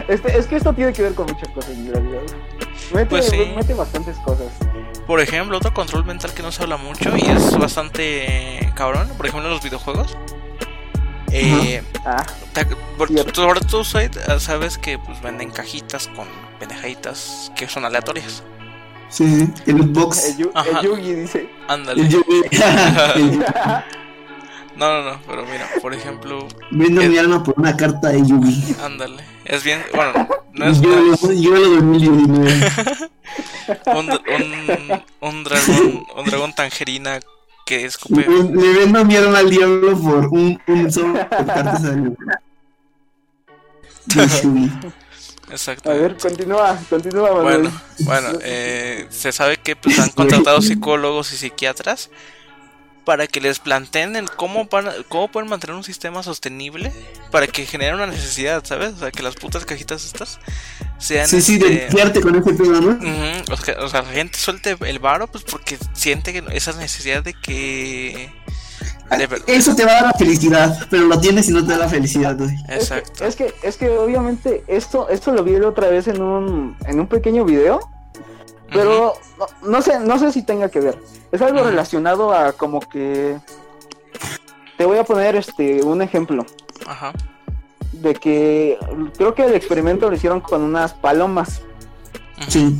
Este, 0.09 0.39
es 0.39 0.47
que 0.47 0.57
esto 0.57 0.73
tiene 0.73 0.93
que 0.93 1.03
ver 1.03 1.15
con 1.15 1.27
muchas 1.27 1.49
cosas, 1.51 1.71
en 1.73 1.93
realidad. 1.93 2.21
Mete, 2.95 3.07
Pues 3.07 3.27
sí. 3.29 3.37
mete 3.55 3.75
bastantes 3.75 4.17
cosas. 4.19 4.47
Por 5.07 5.21
ejemplo, 5.21 5.57
otro 5.59 5.73
control 5.75 6.05
mental 6.05 6.33
que 6.33 6.43
no 6.43 6.51
se 6.51 6.63
habla 6.63 6.77
mucho 6.79 7.15
y 7.17 7.21
es 7.29 7.57
bastante 7.59 8.73
cabrón, 8.75 9.09
por 9.17 9.27
ejemplo, 9.27 9.47
en 9.49 9.55
los 9.55 9.63
videojuegos. 9.63 10.17
Eh, 11.31 11.83
Ah, 12.07 12.25
te- 12.55 12.65
por- 12.97 13.11
Said, 13.85 14.17
eh, 14.17 14.41
sabes 14.41 14.79
que 14.79 14.99
pues 14.99 15.21
venden 15.21 15.51
cajitas 15.51 16.09
con 16.09 16.27
pendejaditas 16.59 17.53
que 17.55 17.69
son 17.69 17.85
aleatorias. 17.85 18.43
Sí, 19.11 19.51
el 19.67 19.77
loot 19.77 19.93
box. 19.93 20.25
el, 20.39 20.51
el 20.55 20.83
Yugi 20.83 21.15
dice. 21.15 21.51
Ándale. 21.69 22.01
El 22.03 22.09
Yugi. 22.09 22.43
No, 24.77 25.03
no, 25.03 25.11
no, 25.11 25.21
pero 25.27 25.45
mira, 25.45 25.69
por 25.83 25.93
ejemplo, 25.93 26.47
Vendo 26.71 27.01
El- 27.03 27.11
mi 27.11 27.19
alma 27.19 27.43
por 27.43 27.55
una 27.59 27.77
carta 27.77 28.09
de 28.09 28.21
Yugi. 28.27 28.77
ándale. 28.83 29.23
Es 29.49 29.65
bien, 29.65 29.83
bueno, 29.95 30.29
no 30.53 30.67
es 30.67 30.81
yo, 30.83 31.33
yo 31.33 31.51
lo 31.55 31.69
2019. 31.77 32.71
un, 33.87 34.11
un, 34.11 35.03
un 35.21 35.45
dragón, 35.45 36.07
un 36.17 36.25
dragón 36.27 36.55
tangerina 36.55 37.19
que 37.65 37.87
escupe. 37.87 38.27
Le 38.29 38.79
vendo 38.79 39.05
mi 39.07 39.17
alma 39.17 39.39
al 39.39 39.49
diablo 39.49 39.99
por 39.99 40.27
un, 40.27 40.61
un 40.67 40.93
sobre 40.93 41.21
de 41.21 41.29
cartas 41.29 41.83
de. 41.83 42.13
Exacto. 45.51 45.91
A 45.91 45.95
ver, 45.95 46.19
continúa, 46.19 46.79
continúa, 46.91 47.33
Manuel. 47.33 47.63
Bueno, 47.63 47.83
bueno, 48.01 48.39
eh, 48.43 49.07
se 49.09 49.33
sabe 49.33 49.57
que 49.57 49.77
pues, 49.77 49.99
han 49.99 50.11
contratado 50.11 50.61
psicólogos 50.63 51.33
y 51.33 51.39
psiquiatras 51.39 52.11
para 53.09 53.27
que 53.27 53.41
les 53.41 53.59
planteen 53.59 54.17
el 54.17 54.29
cómo, 54.31 54.67
van 54.71 54.87
a- 54.89 54.93
cómo 55.09 55.29
pueden 55.29 55.49
mantener 55.49 55.75
un 55.75 55.83
sistema 55.83 56.23
sostenible 56.23 56.93
para 57.31 57.47
que 57.47 57.65
genere 57.65 57.95
una 57.95 58.07
necesidad, 58.07 58.63
¿sabes? 58.67 58.93
O 58.93 58.99
sea, 58.99 59.11
que 59.11 59.23
las 59.23 59.35
putas 59.35 59.65
cajitas 59.65 60.05
estas 60.05 60.39
sean... 60.99 61.27
Sí, 61.27 61.41
sí, 61.41 61.57
de 61.57 61.69
este, 61.69 61.85
limpiarte 61.87 62.21
con 62.21 62.35
ese 62.37 62.53
pedo, 62.53 62.83
¿no? 62.83 62.99
o, 63.51 63.57
sea, 63.57 63.77
o 63.81 63.89
sea, 63.89 64.03
la 64.03 64.11
gente 64.11 64.37
suelte 64.39 64.77
el 64.85 64.99
varo 64.99 65.27
pues 65.27 65.43
porque 65.45 65.79
siente 65.95 66.35
que 66.35 66.45
esa 66.55 66.75
necesidad 66.75 67.23
de 67.23 67.33
que... 67.33 68.31
de 69.17 69.27
ver- 69.27 69.43
Eso 69.47 69.75
te 69.75 69.87
va 69.87 69.93
a 69.93 69.95
dar 69.95 70.05
la 70.09 70.13
felicidad, 70.13 70.87
pero 70.91 71.05
lo 71.07 71.19
tienes 71.19 71.49
y 71.49 71.53
no 71.53 71.65
te 71.65 71.73
da 71.73 71.79
la 71.79 71.89
felicidad, 71.89 72.37
güey. 72.37 72.51
Es 72.55 72.67
que, 72.69 72.75
Exacto. 72.75 73.25
es 73.25 73.37
que, 73.37 73.55
es 73.63 73.77
que 73.79 73.89
obviamente 73.89 74.65
esto, 74.69 75.09
esto 75.09 75.33
lo 75.33 75.43
vi 75.45 75.59
la 75.59 75.69
otra 75.69 75.89
vez 75.89 76.09
en 76.09 76.21
un, 76.21 76.77
en 76.85 77.01
un 77.01 77.07
pequeño 77.07 77.47
video, 77.47 77.81
pero 78.73 79.15
no, 79.39 79.47
no 79.69 79.83
sé, 79.83 80.01
no 80.01 80.19
sé 80.19 80.33
si 80.33 80.43
tenga 80.43 80.69
que 80.69 80.81
ver. 80.81 80.99
Es 81.33 81.43
algo 81.43 81.63
relacionado 81.63 82.33
a 82.33 82.53
como 82.53 82.81
que 82.81 83.39
te 84.77 84.85
voy 84.85 84.99
a 84.99 85.05
poner 85.05 85.37
este 85.37 85.83
un 85.83 86.03
ejemplo 86.03 86.47
Ajá. 86.87 87.13
de 87.93 88.15
que 88.15 88.79
creo 89.17 89.35
que 89.35 89.45
el 89.45 89.55
experimento 89.55 90.09
lo 90.09 90.17
hicieron 90.17 90.41
con 90.41 90.63
unas 90.63 90.95
palomas. 90.95 91.63
Sí. 92.49 92.79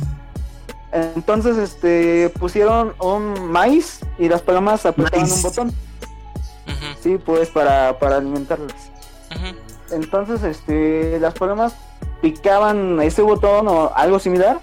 Entonces, 0.91 1.57
este, 1.57 2.29
pusieron 2.39 2.95
un 2.99 3.51
maíz 3.51 3.99
y 4.17 4.27
las 4.27 4.41
palomas 4.41 4.85
apretaban 4.85 5.21
Maíz. 5.21 5.35
un 5.35 5.41
botón, 5.43 5.73
sí, 7.01 7.19
pues 7.23 7.49
para, 7.49 7.99
para 7.99 8.17
alimentarlas. 8.17 8.73
Entonces, 9.91 10.41
este, 10.43 11.19
las 11.19 11.35
palomas 11.35 11.75
picaban 12.21 12.99
ese 13.01 13.21
botón 13.21 13.67
o 13.67 13.91
algo 13.95 14.17
similar 14.19 14.59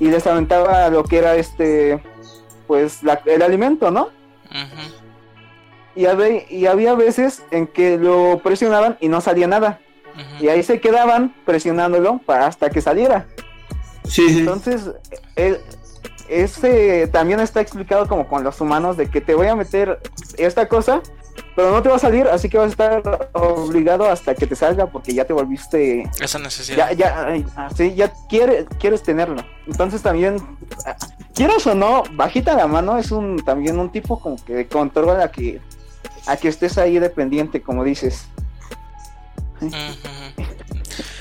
y 0.00 0.08
les 0.08 0.26
aventaba 0.26 0.88
lo 0.90 1.04
que 1.04 1.18
era 1.18 1.34
este, 1.36 2.02
pues 2.66 3.02
la- 3.02 3.20
el 3.26 3.42
alimento, 3.42 3.90
¿no? 3.90 4.10
Y 5.94 6.06
había, 6.06 6.50
y 6.50 6.66
había 6.66 6.94
veces 6.94 7.42
en 7.50 7.66
que 7.66 7.98
lo 7.98 8.40
presionaban 8.42 8.96
y 9.00 9.08
no 9.08 9.20
salía 9.20 9.46
nada. 9.48 9.80
Y 10.40 10.48
ahí 10.48 10.62
se 10.62 10.80
quedaban 10.80 11.34
presionándolo 11.44 12.18
para 12.24 12.46
hasta 12.46 12.70
que 12.70 12.80
saliera. 12.80 13.26
Sí. 14.04 14.26
Entonces, 14.40 14.90
ese 16.28 17.06
también 17.08 17.40
está 17.40 17.60
explicado 17.60 18.06
como 18.08 18.28
con 18.28 18.44
los 18.44 18.60
humanos 18.60 18.96
de 18.96 19.08
que 19.10 19.20
te 19.20 19.34
voy 19.34 19.46
a 19.46 19.56
meter 19.56 19.98
esta 20.36 20.68
cosa, 20.68 21.00
pero 21.56 21.70
no 21.72 21.82
te 21.82 21.88
va 21.88 21.96
a 21.96 21.98
salir, 21.98 22.26
así 22.28 22.48
que 22.48 22.58
vas 22.58 22.68
a 22.78 22.98
estar 22.98 23.30
obligado 23.32 24.08
hasta 24.08 24.34
que 24.34 24.46
te 24.46 24.54
salga 24.56 24.86
porque 24.86 25.12
ya 25.14 25.24
te 25.24 25.32
volviste, 25.32 26.08
Esa 26.20 26.38
necesidad. 26.38 26.90
ya, 26.90 26.92
ya, 26.92 27.26
ay, 27.26 27.44
así, 27.56 27.94
ya 27.94 28.12
quieres, 28.28 28.66
quieres 28.78 29.02
tenerlo. 29.02 29.42
Entonces 29.66 30.02
también, 30.02 30.36
ah, 30.86 30.96
quieras 31.34 31.66
o 31.66 31.74
no, 31.74 32.02
bajita 32.12 32.54
la 32.54 32.66
mano 32.66 32.98
es 32.98 33.10
un 33.10 33.38
también 33.44 33.78
un 33.78 33.90
tipo 33.90 34.18
como 34.20 34.36
que 34.44 34.66
controla 34.66 35.24
a 35.24 35.30
que, 35.30 35.60
a 36.26 36.36
que 36.36 36.48
estés 36.48 36.78
ahí 36.78 36.98
dependiente, 36.98 37.60
como 37.62 37.84
dices. 37.84 38.26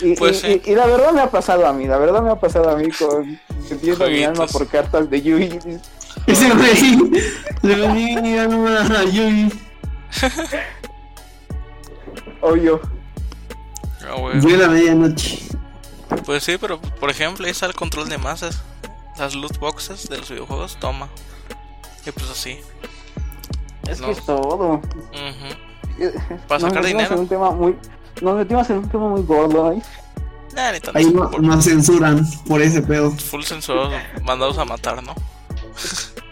Y, 0.02 0.16
Pues 0.16 0.44
y- 0.44 0.54
sí. 0.54 0.62
y- 0.66 0.72
y 0.72 0.76
la 0.76 0.86
verdad 0.86 1.12
me 1.12 1.22
ha 1.22 1.30
pasado 1.32 1.66
a 1.68 1.74
mí, 1.74 1.88
la 1.88 1.98
verdad 1.98 2.22
me 2.22 2.30
ha 2.32 2.36
pasado 2.40 2.70
a 2.70 2.76
mí 2.78 2.90
con 2.92 3.40
vendiendo 3.70 4.08
mi 4.08 4.24
alma 4.24 4.46
por 4.48 4.68
cartas 4.68 5.10
de 5.10 5.22
Yui. 5.22 5.60
Ese 6.28 6.50
güey. 6.54 7.12
Le 7.64 7.76
venía 7.76 8.44
a 8.44 9.04
Yui. 9.06 9.52
Obvio. 12.42 12.80
Ah, 14.08 14.16
güey. 14.20 14.42
Fue 14.42 14.58
la 14.58 14.68
medianoche. 14.70 15.40
Pues 16.26 16.44
sí, 16.44 16.58
pero 16.60 16.80
por 16.80 17.10
ejemplo, 17.10 17.46
ahí 17.46 17.52
está 17.52 17.66
el 17.66 17.74
control 17.74 18.10
de 18.10 18.18
masas. 18.18 18.62
Las 19.18 19.34
loot 19.36 19.58
boxes 19.60 20.08
de 20.10 20.18
los 20.18 20.30
videojuegos, 20.30 20.78
toma. 20.80 21.10
Y 22.06 22.12
pues 22.12 22.30
así. 22.30 22.60
Es 23.88 24.00
No. 24.00 24.06
que 24.08 24.12
es 24.14 24.26
todo. 24.26 24.74
Ujú. 24.76 24.82
Para 26.48 26.60
Nos 26.60 26.62
sacar 26.62 26.84
metimos 26.84 26.86
dinero. 26.86 27.14
En 27.16 27.20
un 27.20 27.28
tema 27.28 27.52
muy, 27.52 27.76
nos 28.22 28.36
metimos 28.38 28.70
en 28.70 28.78
un 28.78 28.90
tema 28.90 29.10
muy 29.10 29.24
gordo. 29.24 29.72
¿eh? 29.74 29.82
Nah, 30.56 30.72
ni 30.72 30.80
tanto. 30.80 30.98
Ahí 30.98 31.06
no, 31.12 31.30
Por- 31.32 31.62
censuran 31.64 32.26
por 32.48 32.62
ese 32.62 32.82
pedo. 32.82 33.12
Full 33.12 33.44
censurados, 33.44 33.94
mandados 34.24 34.58
a 34.60 34.66
matar, 34.66 35.02
¿no? 35.04 35.14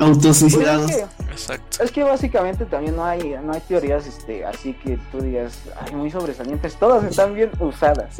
Pues 0.00 0.10
es, 0.10 0.16
Autosuicidados. 0.16 0.90
que, 0.90 1.00
Exacto. 1.30 1.82
es 1.84 1.92
que 1.92 2.02
básicamente 2.02 2.64
también 2.64 2.96
no 2.96 3.04
hay, 3.04 3.36
no 3.44 3.52
hay 3.52 3.60
teorías 3.60 4.06
este, 4.06 4.44
así 4.46 4.72
que 4.72 4.98
tú 5.12 5.20
digas, 5.20 5.58
ay, 5.80 5.94
muy 5.94 6.10
sobresalientes. 6.10 6.74
Todas 6.76 7.04
están 7.04 7.34
bien 7.34 7.50
usadas. 7.60 8.16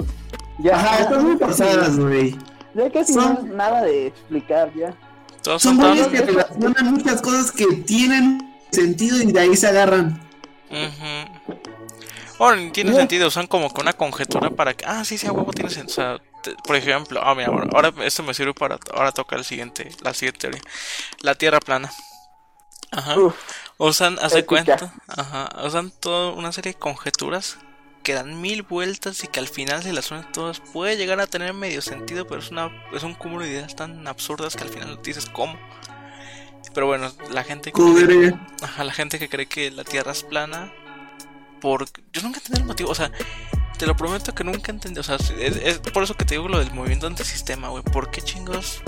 Ya, 0.58 0.76
Ajá, 0.76 0.98
están 1.04 1.24
muy 1.24 1.36
pasadas, 1.36 1.98
güey. 1.98 2.36
ya 2.74 2.90
casi 2.92 3.14
Son- 3.14 3.34
no 3.34 3.40
es 3.40 3.44
nada 3.54 3.82
de 3.82 4.08
explicar 4.08 4.70
ya. 4.74 4.94
Todos 5.42 5.62
Son 5.62 5.78
güeyes 5.78 6.08
que 6.08 6.20
relacionan 6.20 6.92
muchas 6.92 7.22
cosas 7.22 7.50
que 7.50 7.64
tienen 7.86 8.38
sentido 8.70 9.16
y 9.22 9.32
de 9.32 9.40
ahí 9.40 9.56
se 9.56 9.68
agarran. 9.68 10.20
Ujú. 10.70 11.56
Bueno, 12.38 12.56
ni 12.62 12.70
tiene 12.70 12.92
sentido, 12.94 13.30
son 13.30 13.46
como 13.46 13.72
que 13.72 13.80
una 13.80 13.92
conjetura 13.94 14.50
para 14.50 14.74
que. 14.74 14.84
Ah, 14.86 15.02
sí, 15.04 15.16
sí, 15.18 15.26
a 15.26 15.32
huevo 15.32 15.50
tiene 15.52 15.70
sentido. 15.70 15.92
O 15.92 16.18
sea, 16.18 16.20
por 16.64 16.76
ejemplo, 16.76 17.20
ah, 17.22 17.34
mira, 17.34 17.48
ahora, 17.48 17.68
ahora 17.72 18.04
esto 18.04 18.22
me 18.22 18.34
sirve 18.34 18.54
para. 18.54 18.78
Ahora 18.92 19.12
toca 19.12 19.36
el 19.36 19.44
siguiente, 19.44 19.90
la 20.02 20.14
siguiente 20.14 20.40
teoría. 20.40 20.62
La 21.20 21.34
tierra 21.34 21.60
plana. 21.60 21.90
Ajá. 22.92 23.18
Uf, 23.18 23.34
Usan, 23.82 24.18
hace 24.20 24.44
cuenta, 24.44 24.92
ajá, 25.08 25.48
usan 25.64 25.90
toda 25.90 26.32
una 26.34 26.52
serie 26.52 26.74
de 26.74 26.78
conjeturas 26.78 27.56
que 28.02 28.12
dan 28.12 28.38
mil 28.38 28.62
vueltas 28.62 29.24
y 29.24 29.26
que 29.26 29.40
al 29.40 29.48
final 29.48 29.82
si 29.82 29.90
las 29.90 30.10
unes 30.10 30.30
todas 30.32 30.60
puede 30.60 30.98
llegar 30.98 31.18
a 31.18 31.26
tener 31.26 31.54
medio 31.54 31.80
sentido, 31.80 32.26
pero 32.26 32.42
es 32.42 32.50
una 32.50 32.70
es 32.92 33.04
un 33.04 33.14
cúmulo 33.14 33.46
de 33.46 33.52
ideas 33.52 33.74
tan 33.74 34.06
absurdas 34.06 34.54
que 34.54 34.64
al 34.64 34.68
final 34.68 35.00
dices 35.02 35.24
cómo. 35.32 35.58
Pero 36.74 36.88
bueno, 36.88 37.10
la 37.30 37.42
gente 37.42 37.72
que 37.72 38.34
ajá, 38.62 38.84
la 38.84 38.92
gente 38.92 39.18
que 39.18 39.30
cree 39.30 39.46
que 39.46 39.70
la 39.70 39.84
Tierra 39.84 40.12
es 40.12 40.24
plana 40.24 40.70
por 41.62 41.86
yo 42.12 42.20
nunca 42.20 42.36
entendí 42.36 42.60
el 42.60 42.66
motivo, 42.66 42.90
o 42.90 42.94
sea, 42.94 43.10
te 43.80 43.86
lo 43.86 43.96
prometo 43.96 44.34
que 44.34 44.44
nunca 44.44 44.70
entendí, 44.70 45.00
o 45.00 45.02
sea, 45.02 45.16
es, 45.16 45.30
es 45.56 45.78
por 45.78 46.02
eso 46.02 46.14
que 46.14 46.26
te 46.26 46.34
digo 46.34 46.48
lo 46.48 46.58
del 46.58 46.70
movimiento 46.74 47.06
antisistema, 47.06 47.68
güey, 47.70 47.82
¿por 47.82 48.10
qué 48.10 48.20
chingos 48.20 48.82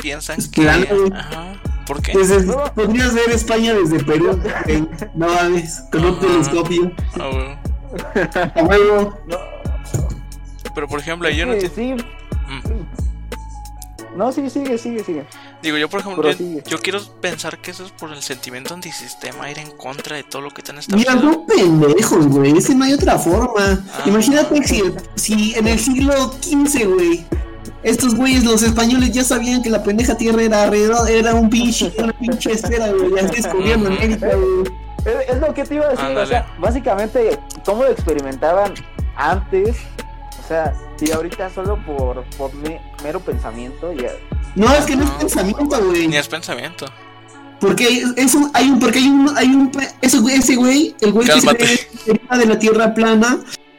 piensan 0.00 0.38
Es 0.38 0.48
que 0.48 0.66
ajá, 0.66 1.60
¿por 1.86 2.00
qué? 2.00 2.12
Pues 2.12 2.30
es- 2.30 2.46
No. 2.46 2.64
podrías 2.74 3.12
ver 3.12 3.28
España 3.30 3.74
desde 3.74 4.02
Perú. 4.02 4.40
güey. 4.64 4.88
No 5.14 5.26
mames, 5.28 5.82
con 5.92 6.06
un 6.06 6.18
telescopio. 6.18 6.90
Ah, 7.20 7.28
güey. 7.30 8.80
No, 9.26 9.38
Pero 10.74 10.88
por 10.88 10.98
ejemplo, 11.00 11.28
yo 11.28 11.44
no 11.44 11.52
sí, 11.52 11.66
entiendo. 11.66 12.04
sí. 12.64 12.72
No, 14.16 14.32
sí, 14.32 14.48
sigue, 14.48 14.78
sigue, 14.78 15.04
sigue. 15.04 15.26
Digo, 15.62 15.78
yo 15.78 15.88
por 15.88 16.00
ejemplo, 16.00 16.28
yo, 16.66 16.78
quiero 16.80 17.00
pensar 17.20 17.58
que 17.58 17.70
eso 17.70 17.84
es 17.84 17.92
por 17.92 18.12
el 18.12 18.20
sentimiento 18.22 18.74
antisistema, 18.74 19.50
ir 19.50 19.58
en 19.58 19.70
contra 19.70 20.16
de 20.16 20.24
todo 20.24 20.42
lo 20.42 20.50
que 20.50 20.62
te 20.62 20.72
han 20.72 20.78
Mira, 20.94 21.12
establecido. 21.12 21.32
son 21.32 21.46
pendejos, 21.46 22.26
güey. 22.26 22.56
Es 22.58 22.66
que 22.66 22.74
no 22.74 22.84
hay 22.84 22.92
otra 22.94 23.18
forma. 23.18 23.84
Ah. 23.92 24.02
Imagínate 24.06 24.62
si, 24.66 24.82
si 25.14 25.54
en 25.54 25.68
el 25.68 25.78
siglo 25.78 26.32
XV, 26.42 26.86
güey, 26.92 27.24
estos 27.84 28.14
güeyes, 28.16 28.44
los 28.44 28.62
españoles, 28.62 29.12
ya 29.12 29.22
sabían 29.24 29.62
que 29.62 29.70
la 29.70 29.82
pendeja 29.82 30.16
tierra 30.16 30.42
era 30.42 30.64
alrededor, 30.64 31.08
era 31.08 31.34
un 31.34 31.48
pinche, 31.48 31.92
una 31.98 32.12
pinche 32.18 32.52
esfera, 32.52 32.88
güey. 32.92 33.12
Y 33.14 33.18
así 33.24 33.42
descubrieron 33.42 33.86
América, 33.86 34.28
güey. 34.34 34.64
Es, 35.04 35.30
es 35.34 35.40
lo 35.40 35.52
que 35.54 35.64
te 35.64 35.74
iba 35.76 35.86
a 35.86 35.88
decir, 35.90 36.04
Ándale. 36.04 36.22
o 36.24 36.28
sea, 36.28 36.46
básicamente, 36.58 37.38
cómo 37.64 37.84
lo 37.84 37.90
experimentaban 37.90 38.74
antes, 39.16 39.76
o 40.44 40.46
sea, 40.48 40.74
si 40.96 41.10
ahorita 41.12 41.50
solo 41.50 41.76
por, 41.86 42.24
por 42.36 42.52
me- 42.54 42.80
mero 43.02 43.20
pensamiento, 43.20 43.92
ya, 43.92 44.10
No, 44.54 44.72
es 44.74 44.84
que 44.84 44.96
no 44.96 45.04
es 45.04 45.10
pensamiento, 45.12 45.64
güey. 45.84 46.08
Ni 46.08 46.16
es 46.16 46.28
pensamiento. 46.28 46.86
Porque 47.60 48.02
es- 48.16 48.34
un- 48.34 48.50
hay 48.54 48.68
un, 48.70 48.78
porque 48.80 48.98
hay 48.98 49.08
un, 49.08 49.30
hay 49.36 49.46
un, 49.48 49.70
ese 50.00 50.18
güey, 50.18 50.36
ese 50.36 50.56
güey, 50.56 50.94
el 51.00 51.12
güey 51.12 51.26
que 51.26 51.34
se 51.40 51.46
Cálmate. 51.46 51.64
que 52.04 52.10
era 52.26 52.38
de 52.38 52.46
la 52.46 52.58
tierra 52.58 52.92
plana, 52.92 53.38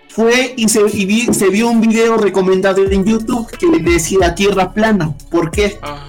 fue 0.10 0.54
y 0.56 0.70
se, 0.70 0.82
y 0.94 1.06
vi- 1.06 1.34
se 1.34 1.50
vio 1.50 1.70
un 1.70 1.82
video 1.82 2.18
recomendado 2.18 2.84
en 2.86 3.04
YouTube 3.04 3.50
que 3.52 3.68
decía 3.82 4.36
tierra 4.36 4.72
plana. 4.74 5.14
¿Por 5.30 5.52
qué? 5.52 5.80
Ajá. 5.82 6.06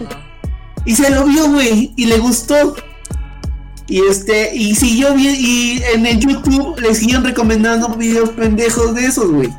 Y 0.87 0.95
se 0.95 1.11
lo 1.11 1.25
vio, 1.25 1.49
güey, 1.51 1.93
y 1.97 2.07
le 2.07 2.19
gustó. 2.19 2.77
Y 3.87 4.01
este, 4.07 4.55
y 4.55 4.75
siguió 4.77 5.13
bien, 5.15 5.35
y 5.39 5.83
en 5.95 6.07
el 6.07 6.19
YouTube 6.21 6.79
le 6.81 6.95
siguen 6.95 7.23
recomendando 7.25 7.89
videos 7.97 8.31
pendejos 8.31 8.95
de 8.95 9.07
esos, 9.07 9.31
güey. 9.31 9.51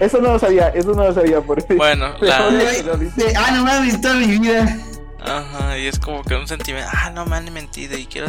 Eso 0.00 0.20
no 0.20 0.32
lo 0.32 0.38
sabía, 0.38 0.68
eso 0.68 0.92
no 0.94 1.04
lo 1.04 1.12
sabía, 1.14 1.40
por 1.40 1.58
eso. 1.58 1.68
Bueno, 1.76 2.14
la... 2.20 2.50
De, 2.50 3.34
ah, 3.36 3.50
no 3.52 3.64
mames, 3.64 4.00
toda 4.00 4.14
mi 4.14 4.26
vida. 4.38 4.76
Ajá, 5.22 5.78
y 5.78 5.86
es 5.86 5.98
como 5.98 6.22
que 6.24 6.34
un 6.34 6.48
sentimiento, 6.48 6.90
ah, 6.92 7.10
no 7.10 7.26
me 7.26 7.36
han 7.36 7.52
mentido 7.52 7.96
y 7.98 8.06
quiero... 8.06 8.28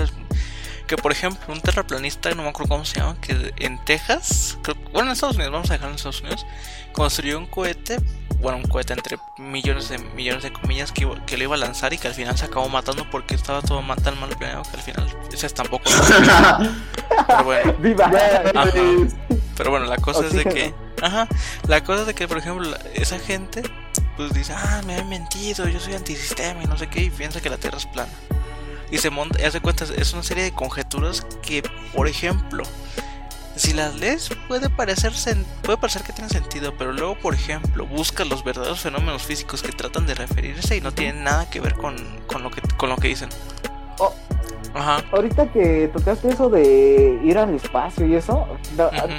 Que 0.88 0.97
por 0.97 1.13
ejemplo, 1.13 1.53
un 1.53 1.61
terraplanista, 1.61 2.30
no 2.32 2.43
me 2.43 2.49
acuerdo 2.49 2.67
cómo 2.72 2.84
se 2.86 2.99
llama, 2.99 3.15
que 3.22 3.53
en 3.57 3.78
Texas, 3.86 4.57
creo- 4.61 4.76
bueno, 4.91 5.07
en 5.07 5.13
Estados 5.13 5.38
Unidos, 5.38 5.53
vamos 5.53 5.69
a 5.69 5.74
dejarlo 5.74 5.91
en 5.91 5.95
Estados 5.95 6.19
Unidos, 6.19 6.45
construyó 6.93 7.37
un 7.37 7.45
cohete, 7.47 7.97
bueno, 8.39 8.57
un 8.57 8.63
cohete 8.63 8.93
entre 8.93 9.17
millones 9.37 9.89
de 9.89 9.97
millones 9.99 10.43
de 10.43 10.51
comillas 10.51 10.91
que, 10.91 11.01
iba- 11.03 11.25
que 11.25 11.37
lo 11.37 11.43
iba 11.43 11.55
a 11.55 11.59
lanzar 11.59 11.93
y 11.93 11.97
que 11.97 12.07
al 12.07 12.13
final 12.13 12.37
se 12.37 12.45
acabó 12.45 12.67
matando 12.69 13.07
porque 13.09 13.35
estaba 13.35 13.61
todo 13.61 13.81
ma- 13.81 13.95
tan 13.95 14.19
mal 14.19 14.29
planeado 14.29 14.63
que 14.63 14.77
al 14.77 14.83
final 14.83 15.07
ese 15.31 15.45
es 15.47 15.53
tampoco. 15.53 15.83
Pero 17.27 17.43
bueno, 17.43 17.73
viva. 17.79 18.05
Ajá. 18.05 18.71
Pero 19.57 19.69
bueno, 19.71 19.85
la 19.85 19.97
cosa 19.97 20.25
es 20.25 20.33
de 20.33 20.43
que. 20.45 20.73
Ajá. 21.01 21.27
La 21.67 21.83
cosa 21.83 22.01
es 22.01 22.07
de 22.07 22.13
que, 22.15 22.27
por 22.27 22.37
ejemplo, 22.37 22.69
esa 22.93 23.19
gente. 23.19 23.63
Pues 24.17 24.33
dice, 24.33 24.53
ah, 24.55 24.81
me 24.85 24.95
han 24.95 25.07
mentido, 25.09 25.67
yo 25.67 25.79
soy 25.79 25.93
antisistema 25.93 26.63
y 26.63 26.67
no 26.67 26.77
sé 26.77 26.87
qué. 26.87 27.01
Y 27.03 27.09
piensa 27.09 27.41
que 27.41 27.49
la 27.49 27.57
tierra 27.57 27.77
es 27.77 27.85
plana. 27.85 28.11
Y 28.91 28.97
se 28.97 29.09
monta, 29.09 29.39
y 29.41 29.45
hace 29.45 29.61
cuenta, 29.61 29.85
es 29.85 30.13
una 30.13 30.21
serie 30.23 30.43
de 30.43 30.51
conjeturas 30.53 31.25
que, 31.41 31.63
por 31.95 32.07
ejemplo. 32.07 32.63
Si 33.55 33.73
las 33.73 33.95
lees 33.95 34.29
puede 34.47 34.69
parecer 34.69 35.13
puede 35.61 35.77
parecer 35.77 36.03
que 36.03 36.13
tienen 36.13 36.29
sentido, 36.29 36.73
pero 36.77 36.93
luego, 36.93 37.17
por 37.17 37.33
ejemplo, 37.33 37.85
buscas 37.85 38.27
los 38.27 38.43
verdaderos 38.43 38.79
fenómenos 38.79 39.23
físicos 39.23 39.61
que 39.61 39.71
tratan 39.71 40.05
de 40.07 40.13
referirse 40.13 40.77
y 40.77 40.81
no 40.81 40.91
tienen 40.91 41.23
nada 41.23 41.49
que 41.49 41.59
ver 41.59 41.73
con, 41.73 41.95
con 42.27 42.43
lo 42.43 42.51
que 42.51 42.61
con 42.77 42.89
lo 42.89 42.95
que 42.97 43.09
dicen. 43.09 43.29
Oh. 43.99 44.13
Ajá. 44.73 45.03
Ahorita 45.11 45.51
que 45.51 45.89
tocaste 45.93 46.29
eso 46.29 46.49
de 46.49 47.19
ir 47.23 47.37
al 47.37 47.53
espacio 47.53 48.05
y 48.05 48.15
eso, 48.15 48.47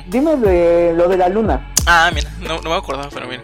dime 0.07 0.37
de 0.37 0.95
lo 0.95 1.09
de 1.09 1.17
la 1.19 1.29
luna. 1.29 1.71
Ah, 1.87 2.11
mira, 2.15 2.31
no, 2.41 2.61
no 2.63 2.71
me 2.71 2.77
acordaba, 2.77 3.11
pero 3.13 3.27
mira. 3.27 3.43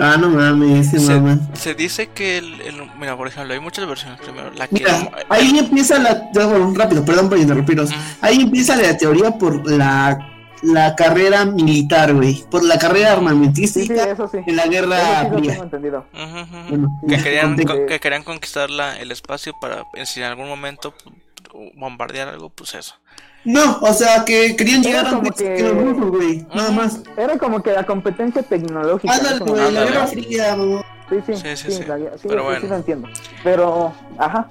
Ah, 0.00 0.16
no 0.18 0.28
mames, 0.30 0.88
ese 0.88 1.00
Se, 1.00 1.12
mamá. 1.20 1.38
se 1.54 1.74
dice 1.74 2.08
que 2.08 2.38
el, 2.38 2.60
el- 2.62 2.90
Mira, 2.98 3.16
por 3.16 3.28
ejemplo, 3.28 3.52
hay 3.54 3.60
muchas 3.60 3.86
versiones. 3.86 4.20
Primero, 4.20 4.50
la 4.52 4.66
que. 4.68 4.74
Mira, 4.76 5.10
ahí 5.28 5.58
empieza 5.58 5.98
la. 5.98 6.28
bueno, 6.34 6.72
rápido, 6.74 7.04
perdón 7.04 7.28
por 7.28 7.38
interrumpiros. 7.38 7.90
Ahí 8.20 8.40
empieza 8.42 8.76
la 8.76 8.96
teoría 8.96 9.32
por 9.32 9.70
la, 9.70 10.18
la 10.62 10.94
carrera 10.96 11.44
militar, 11.44 12.14
güey. 12.14 12.44
Por 12.50 12.64
la 12.64 12.78
carrera 12.78 13.08
Sí, 13.08 13.12
sí, 13.14 13.16
armamentística 13.18 14.16
sí. 14.30 14.38
en 14.46 14.56
la 14.56 14.66
Guerra 14.66 15.22
sí 15.22 15.28
Fría. 15.36 15.68
Bueno, 16.68 17.00
que, 17.08 17.22
querían, 17.22 17.56
con- 17.64 17.86
que 17.86 18.00
querían 18.00 18.22
conquistar 18.24 18.70
la- 18.70 18.98
el 18.98 19.10
espacio 19.12 19.52
para, 19.60 19.84
si 20.04 20.20
en 20.20 20.26
algún 20.26 20.48
momento 20.48 20.94
bombardear 21.74 22.28
algo, 22.28 22.50
pues 22.50 22.74
eso. 22.74 22.94
No, 23.46 23.78
o 23.80 23.92
sea, 23.94 24.24
que 24.24 24.54
querían 24.56 24.80
Era 24.84 24.88
llegar 24.88 25.04
como 25.14 25.18
antes 25.28 25.34
que, 25.36 25.54
que- 25.54 25.62
los 25.62 25.72
rusos, 25.74 26.10
güey. 26.10 26.46
Nada 26.54 26.70
más. 26.72 27.00
Era 27.16 27.38
como 27.38 27.62
que 27.62 27.72
la 27.72 27.86
competencia 27.86 28.42
tecnológica. 28.42 29.14
Ándale, 29.14 29.38
güey, 29.38 29.72
la. 29.72 29.84
Guerra 29.84 30.06
Fría, 30.08 30.56
mamá. 30.56 30.84
Sí, 31.08 31.16
sí, 31.24 31.32
Sí, 31.36 31.42
sí, 31.42 31.56
sí, 31.56 31.72
sí. 31.78 31.84
la- 31.86 31.96
sí, 31.96 32.26
Pero 32.28 32.40
sí, 32.40 32.44
bueno. 32.44 32.60
sí 32.60 32.66
lo 32.66 32.76
entiendo. 32.76 33.08
Pero, 33.44 33.92
ajá. 34.18 34.48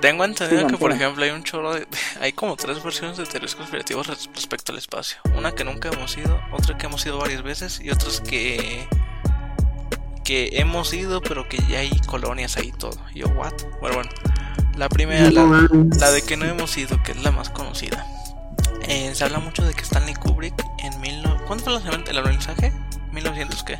Tengo 0.00 0.24
entendido 0.24 0.66
que, 0.66 0.76
por 0.78 0.92
ejemplo, 0.92 1.22
hay 1.24 1.30
un 1.30 1.42
chorro 1.44 1.74
de. 1.74 1.86
Hay 2.20 2.32
como 2.32 2.56
tres 2.56 2.82
versiones 2.82 3.18
de 3.18 3.26
teorías 3.26 3.54
conspirativas 3.54 4.06
res- 4.06 4.30
respecto 4.34 4.72
al 4.72 4.78
espacio. 4.78 5.18
Una 5.36 5.52
que 5.52 5.64
nunca 5.64 5.90
hemos 5.90 6.16
ido, 6.16 6.40
otra 6.52 6.76
que 6.78 6.86
hemos 6.86 7.04
ido 7.04 7.18
varias 7.18 7.42
veces 7.42 7.80
y 7.82 7.90
otras 7.90 8.20
que. 8.22 8.88
que 10.24 10.50
hemos 10.54 10.92
ido, 10.94 11.20
pero 11.20 11.48
que 11.48 11.58
ya 11.68 11.80
hay 11.80 11.90
colonias 12.06 12.56
ahí 12.56 12.68
y 12.68 12.72
todo. 12.78 12.96
Yo, 13.14 13.26
¿what? 13.28 13.52
Bueno, 13.80 13.96
bueno. 13.96 14.10
La 14.76 14.88
primera, 14.88 15.30
la, 15.30 15.68
la 15.98 16.10
de 16.10 16.22
que 16.22 16.38
no 16.38 16.46
hemos 16.46 16.74
ido, 16.78 17.02
que 17.02 17.12
es 17.12 17.22
la 17.22 17.30
más 17.30 17.50
conocida. 17.50 18.06
Eh, 18.88 19.12
se 19.14 19.24
habla 19.24 19.38
mucho 19.38 19.64
de 19.64 19.74
que 19.74 19.82
Stanley 19.82 20.14
Kubrick 20.14 20.54
en 20.78 21.00
mil... 21.00 21.22
no- 21.22 21.36
¿Cuándo 21.46 21.64
fue 21.80 21.90
el 22.08 22.18
alunizaje? 22.18 22.72
¿1900 23.12 23.64
qué? 23.64 23.78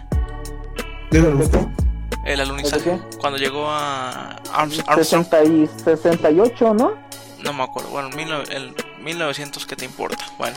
El 2.25 2.41
alunizaje. 2.41 2.99
Cuando 3.21 3.39
llegó 3.39 3.69
a 3.69 4.37
Arms- 4.53 4.85
Armstrong. 4.87 5.25
60 5.25 5.45
y 5.45 5.67
68, 5.85 6.75
¿no? 6.75 6.95
No 7.43 7.53
me 7.53 7.63
acuerdo. 7.65 7.91
Bueno, 7.91 8.11
mil 8.11 8.29
no- 8.29 8.43
el 8.43 8.75
1900, 9.01 9.67
¿qué 9.67 9.75
te 9.77 9.85
importa? 9.85 10.25
Bueno, 10.39 10.57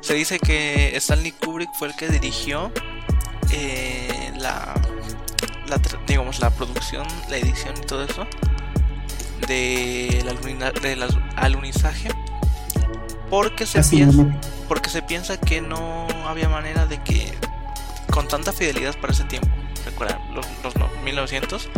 se 0.00 0.14
dice 0.14 0.38
que 0.38 0.96
Stanley 0.96 1.32
Kubrick 1.32 1.70
fue 1.74 1.88
el 1.88 1.96
que 1.96 2.08
dirigió 2.08 2.70
eh, 3.52 4.32
la, 4.38 4.74
digamos, 6.06 6.38
la 6.40 6.50
producción, 6.50 7.06
la 7.28 7.36
edición 7.38 7.74
y 7.82 7.86
todo 7.86 8.04
eso 8.04 8.26
del 10.82 11.02
al- 11.02 11.32
alunizaje. 11.36 12.08
Porque 13.30 13.66
se, 13.66 13.78
Así 13.80 13.96
piensa, 13.96 14.24
porque 14.68 14.88
se 14.90 15.02
piensa 15.02 15.38
que 15.38 15.60
no 15.60 16.06
había 16.26 16.48
manera 16.48 16.86
de 16.86 17.02
que 17.02 17.32
con 18.10 18.28
tanta 18.28 18.52
fidelidad 18.52 18.94
para 19.00 19.12
ese 19.12 19.24
tiempo. 19.24 19.48
Recuerda, 19.84 20.20
los, 20.32 20.46
los 20.62 20.76
no- 20.76 20.88
1900. 21.04 21.68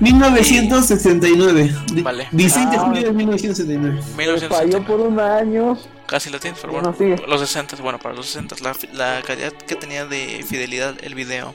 1969. 0.00 1.74
Di- 1.92 2.02
Vale. 2.02 2.28
16 2.32 2.70
de 2.70 2.76
Ah. 2.76 2.80
julio 2.80 3.02
de 3.02 3.12
1969. 3.12 4.00
Me 4.16 4.24
falló 4.26 4.80
1900 4.80 4.86
por 4.86 5.00
un 5.00 5.20
año. 5.20 5.78
Casi 6.06 6.30
la 6.30 6.38
tienes, 6.38 6.60
pero 6.60 6.74
bueno. 6.74 6.94
no. 6.98 7.26
Los 7.26 7.40
60, 7.40 7.76
bueno, 7.82 7.98
para 7.98 8.14
los 8.14 8.26
60, 8.26 8.56
la, 8.62 8.74
la 8.92 9.22
calidad 9.22 9.52
que 9.52 9.76
tenía 9.76 10.04
de 10.06 10.44
fidelidad 10.46 10.94
el 11.02 11.14
video. 11.14 11.54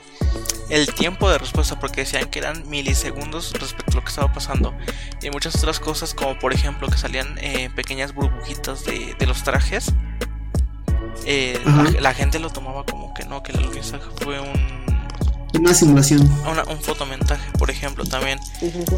El 0.68 0.92
tiempo 0.94 1.30
de 1.30 1.38
respuesta, 1.38 1.78
porque 1.80 2.02
decían 2.02 2.28
que 2.28 2.40
eran 2.40 2.68
milisegundos 2.68 3.52
respecto 3.58 3.92
a 3.92 3.94
lo 3.96 4.02
que 4.02 4.08
estaba 4.10 4.32
pasando. 4.32 4.74
Y 5.22 5.30
muchas 5.30 5.54
otras 5.56 5.80
cosas, 5.80 6.12
como 6.14 6.38
por 6.38 6.52
ejemplo 6.52 6.88
que 6.88 6.98
salían 6.98 7.38
eh, 7.40 7.70
pequeñas 7.74 8.12
burbujitas 8.14 8.84
de, 8.84 9.14
de 9.18 9.26
los 9.26 9.42
trajes. 9.44 9.92
Eh, 11.24 11.58
la, 11.64 12.00
la 12.00 12.14
gente 12.14 12.38
lo 12.38 12.50
tomaba 12.50 12.84
como 12.84 13.12
que 13.14 13.24
no, 13.24 13.42
que 13.42 13.52
el 13.52 13.58
alunizaje 13.58 14.04
fue 14.22 14.40
un, 14.40 14.77
Una 15.54 15.72
simulación. 15.74 16.20
una- 16.46 16.64
un 16.64 16.80
fotomontaje, 16.80 17.50
por 17.58 17.70
ejemplo, 17.70 18.04
también. 18.04 18.38
Sí, 18.60 18.70
sí, 18.70 18.84
sí. 18.88 18.96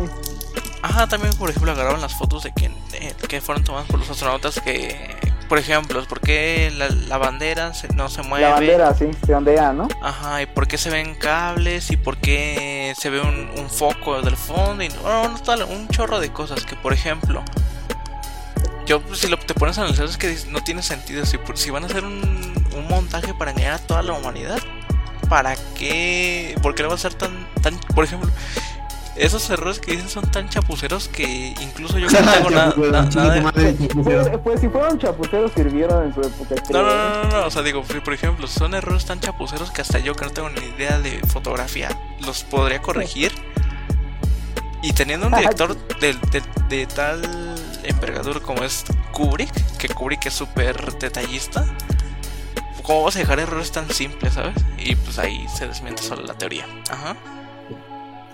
Ajá, 0.83 1.07
también 1.07 1.33
por 1.35 1.51
ejemplo 1.51 1.71
agarraban 1.73 2.01
las 2.01 2.15
fotos 2.15 2.43
de 2.45 2.53
que, 2.53 2.67
eh, 2.95 3.15
que 3.29 3.41
fueron 3.41 3.63
tomadas 3.65 3.87
por 3.87 3.99
los 4.01 4.09
astronautas 4.11 4.59
que, 4.61 5.15
por 5.49 5.59
ejemplo, 5.59 6.03
¿por 6.07 6.21
qué 6.21 6.73
la, 6.75 6.89
la 6.89 7.19
bandera 7.19 7.75
se- 7.75 7.89
no 7.89 8.09
se 8.09 8.23
mueve? 8.23 8.47
La 8.47 8.53
bandera, 8.55 8.95
sí, 8.95 9.11
se 9.27 9.35
ondea, 9.35 9.73
¿no? 9.75 9.89
Ajá, 10.03 10.41
y 10.43 10.47
por 10.47 10.67
qué 10.67 10.79
se 10.79 10.89
ven 10.91 11.15
cables 11.17 11.91
y 11.91 11.97
por 11.99 12.17
qué 12.17 12.95
se 12.99 13.11
ve 13.11 13.21
un, 13.21 13.51
un 13.59 13.69
foco 13.71 14.23
del 14.23 14.37
fondo 14.37 14.83
y 14.83 14.89
no, 14.89 15.29
no, 15.29 15.39
tal, 15.43 15.63
un 15.65 15.87
chorro 15.89 16.19
de 16.19 16.33
cosas 16.33 16.65
que, 16.65 16.77
por 16.77 16.93
ejemplo, 16.95 17.43
yo 18.87 19.01
pues, 19.03 19.21
si 19.21 19.29
lo, 19.29 19.39
te 19.39 19.55
pones 19.55 19.77
a 19.79 19.83
analizar 19.83 20.07
es 20.07 20.17
que 20.17 20.37
no 20.49 20.63
tiene 20.65 20.83
sentido. 20.83 21.25
Si, 21.27 21.39
por- 21.39 21.57
si 21.59 21.71
van 21.71 21.85
a 21.85 21.87
hacer 21.87 22.05
un, 22.05 22.53
un 22.75 22.89
montaje 22.89 23.35
para 23.35 23.51
engañar 23.53 23.75
a 23.75 23.79
toda 23.79 24.03
la 24.03 24.15
humanidad, 24.15 24.59
¿para 25.31 25.55
qué? 25.78 26.55
¿Por 26.61 26.74
qué 26.74 26.83
le 26.83 26.89
va 26.91 26.97
a 26.97 26.99
ser 26.99 27.14
tan, 27.14 27.49
tan, 27.62 27.78
por 27.95 28.05
ejemplo? 28.05 28.28
Esos 29.16 29.49
errores 29.51 29.81
que 29.81 29.93
dicen 29.93 30.09
son 30.09 30.31
tan 30.31 30.49
chapuceros 30.49 31.09
que 31.09 31.55
incluso 31.61 31.99
yo 31.99 32.09
no 32.11 32.33
tengo 32.33 32.51
nada, 32.51 32.74
na- 32.91 33.53
de- 33.53 33.72
Pues, 34.03 34.28
pues 34.43 34.61
si 34.61 34.68
fueron 34.68 34.99
chapuceros 34.99 35.53
sirvieron 35.55 36.05
en 36.07 36.14
su 36.14 36.20
época. 36.20 36.55
No, 36.70 36.83
no, 36.83 36.95
no, 36.95 37.22
no, 37.24 37.41
no, 37.41 37.47
o 37.47 37.51
sea, 37.51 37.62
digo, 37.62 37.83
por 37.83 38.12
ejemplo, 38.14 38.47
son 38.47 38.74
errores 38.74 39.05
tan 39.07 39.20
chapuceros 39.20 39.70
que 39.72 39.83
hasta 39.83 39.99
yo 39.99 40.14
que 40.14 40.24
no 40.26 40.31
tengo 40.33 40.49
ni 40.51 40.61
idea 40.76 40.99
de 40.99 41.20
fotografía 41.26 41.89
los 42.24 42.45
podría 42.45 42.81
corregir. 42.83 43.33
Y 44.83 44.93
teniendo 44.95 45.26
un 45.26 45.35
director 45.35 45.76
de, 46.01 46.14
de- 46.14 46.43
de 46.70 46.87
tal 46.87 47.20
envergadura 47.83 48.41
como 48.41 48.62
es 48.64 48.85
Kubrick, 49.12 49.53
que 49.76 49.89
Kubrick 49.91 50.24
es 50.26 50.35
súper 50.35 50.95
detallista, 50.99 51.66
¿cómo 52.91 53.05
vas 53.05 53.14
a 53.14 53.20
dejar 53.20 53.38
errores 53.38 53.70
tan 53.70 53.88
simples, 53.88 54.34
sabes? 54.34 54.57
Y 54.76 54.97
pues 54.97 55.16
ahí 55.20 55.47
se 55.49 55.68
desmiente 55.68 56.03
solo 56.03 56.22
la 56.22 56.34
teoría. 56.34 56.66
Ajá. 56.91 57.14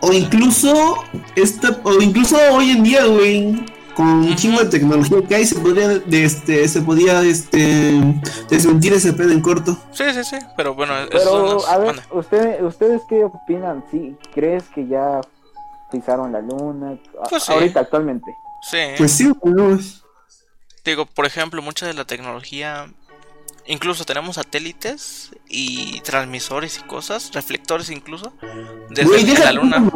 O 0.01 0.15
incluso 0.15 1.05
esta, 1.35 1.79
o 1.85 2.01
incluso 2.01 2.39
hoy 2.53 2.71
en 2.71 2.83
día, 2.83 3.05
güey, 3.05 3.67
con 3.95 4.07
un 4.07 4.35
chingo 4.35 4.61
de 4.61 4.71
tecnología 4.71 5.19
que 5.29 5.35
hay, 5.35 5.45
se 5.45 5.57
podría, 5.57 5.89
de 5.89 6.25
este, 6.25 6.67
se 6.69 6.81
podía, 6.81 7.21
este, 7.23 8.01
desmentir 8.49 8.95
ese 8.95 9.13
pedo 9.13 9.31
en 9.31 9.43
corto. 9.43 9.77
Sí, 9.93 10.05
sí, 10.15 10.25
sí, 10.25 10.39
pero 10.57 10.75
bueno, 10.75 10.95
Pero, 11.11 11.67
a 11.69 11.77
ver, 11.77 11.89
manda. 11.89 12.07
usted, 12.13 12.63
¿ustedes 12.63 13.03
qué 13.11 13.25
opinan? 13.25 13.85
¿Sí? 13.91 14.17
¿Crees 14.33 14.65
que 14.75 14.87
ya 14.87 15.21
pisaron 15.91 16.33
la 16.33 16.41
luna? 16.41 16.97
Pues 17.29 17.43
sí. 17.43 17.53
Ahorita, 17.53 17.81
actualmente. 17.81 18.35
Sí. 18.71 18.79
Pues 18.97 19.13
sí, 19.13 19.31
no, 19.45 19.79
Digo, 20.83 21.05
por 21.05 21.27
ejemplo, 21.27 21.61
mucha 21.61 21.85
de 21.85 21.95
la 21.95 22.05
tecnología, 22.05 22.87
incluso 23.67 24.05
tenemos 24.05 24.37
satélites 24.37 25.31
y 25.49 26.01
transmisores 26.01 26.79
y 26.79 26.87
cosas, 26.87 27.31
reflectores 27.33 27.91
incluso, 27.91 28.33
desde 28.91 29.25
deja 29.25 29.45
la 29.45 29.53
luna. 29.53 29.91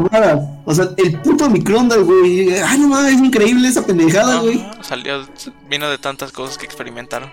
O 0.65 0.75
sea, 0.75 0.89
el 0.97 1.21
puto 1.21 1.49
microondas, 1.49 1.99
güey. 2.01 2.55
Ay, 2.55 2.79
no 2.79 2.89
mames, 2.89 3.15
es 3.15 3.21
increíble 3.21 3.69
esa 3.69 3.85
pendejada, 3.87 4.41
güey. 4.41 4.61
Ajá, 4.61 4.83
salió, 4.83 5.27
vino 5.69 5.89
de 5.91 5.99
tantas 5.99 6.33
cosas 6.33 6.59
que 6.59 6.67
experimentaron. 6.67 7.31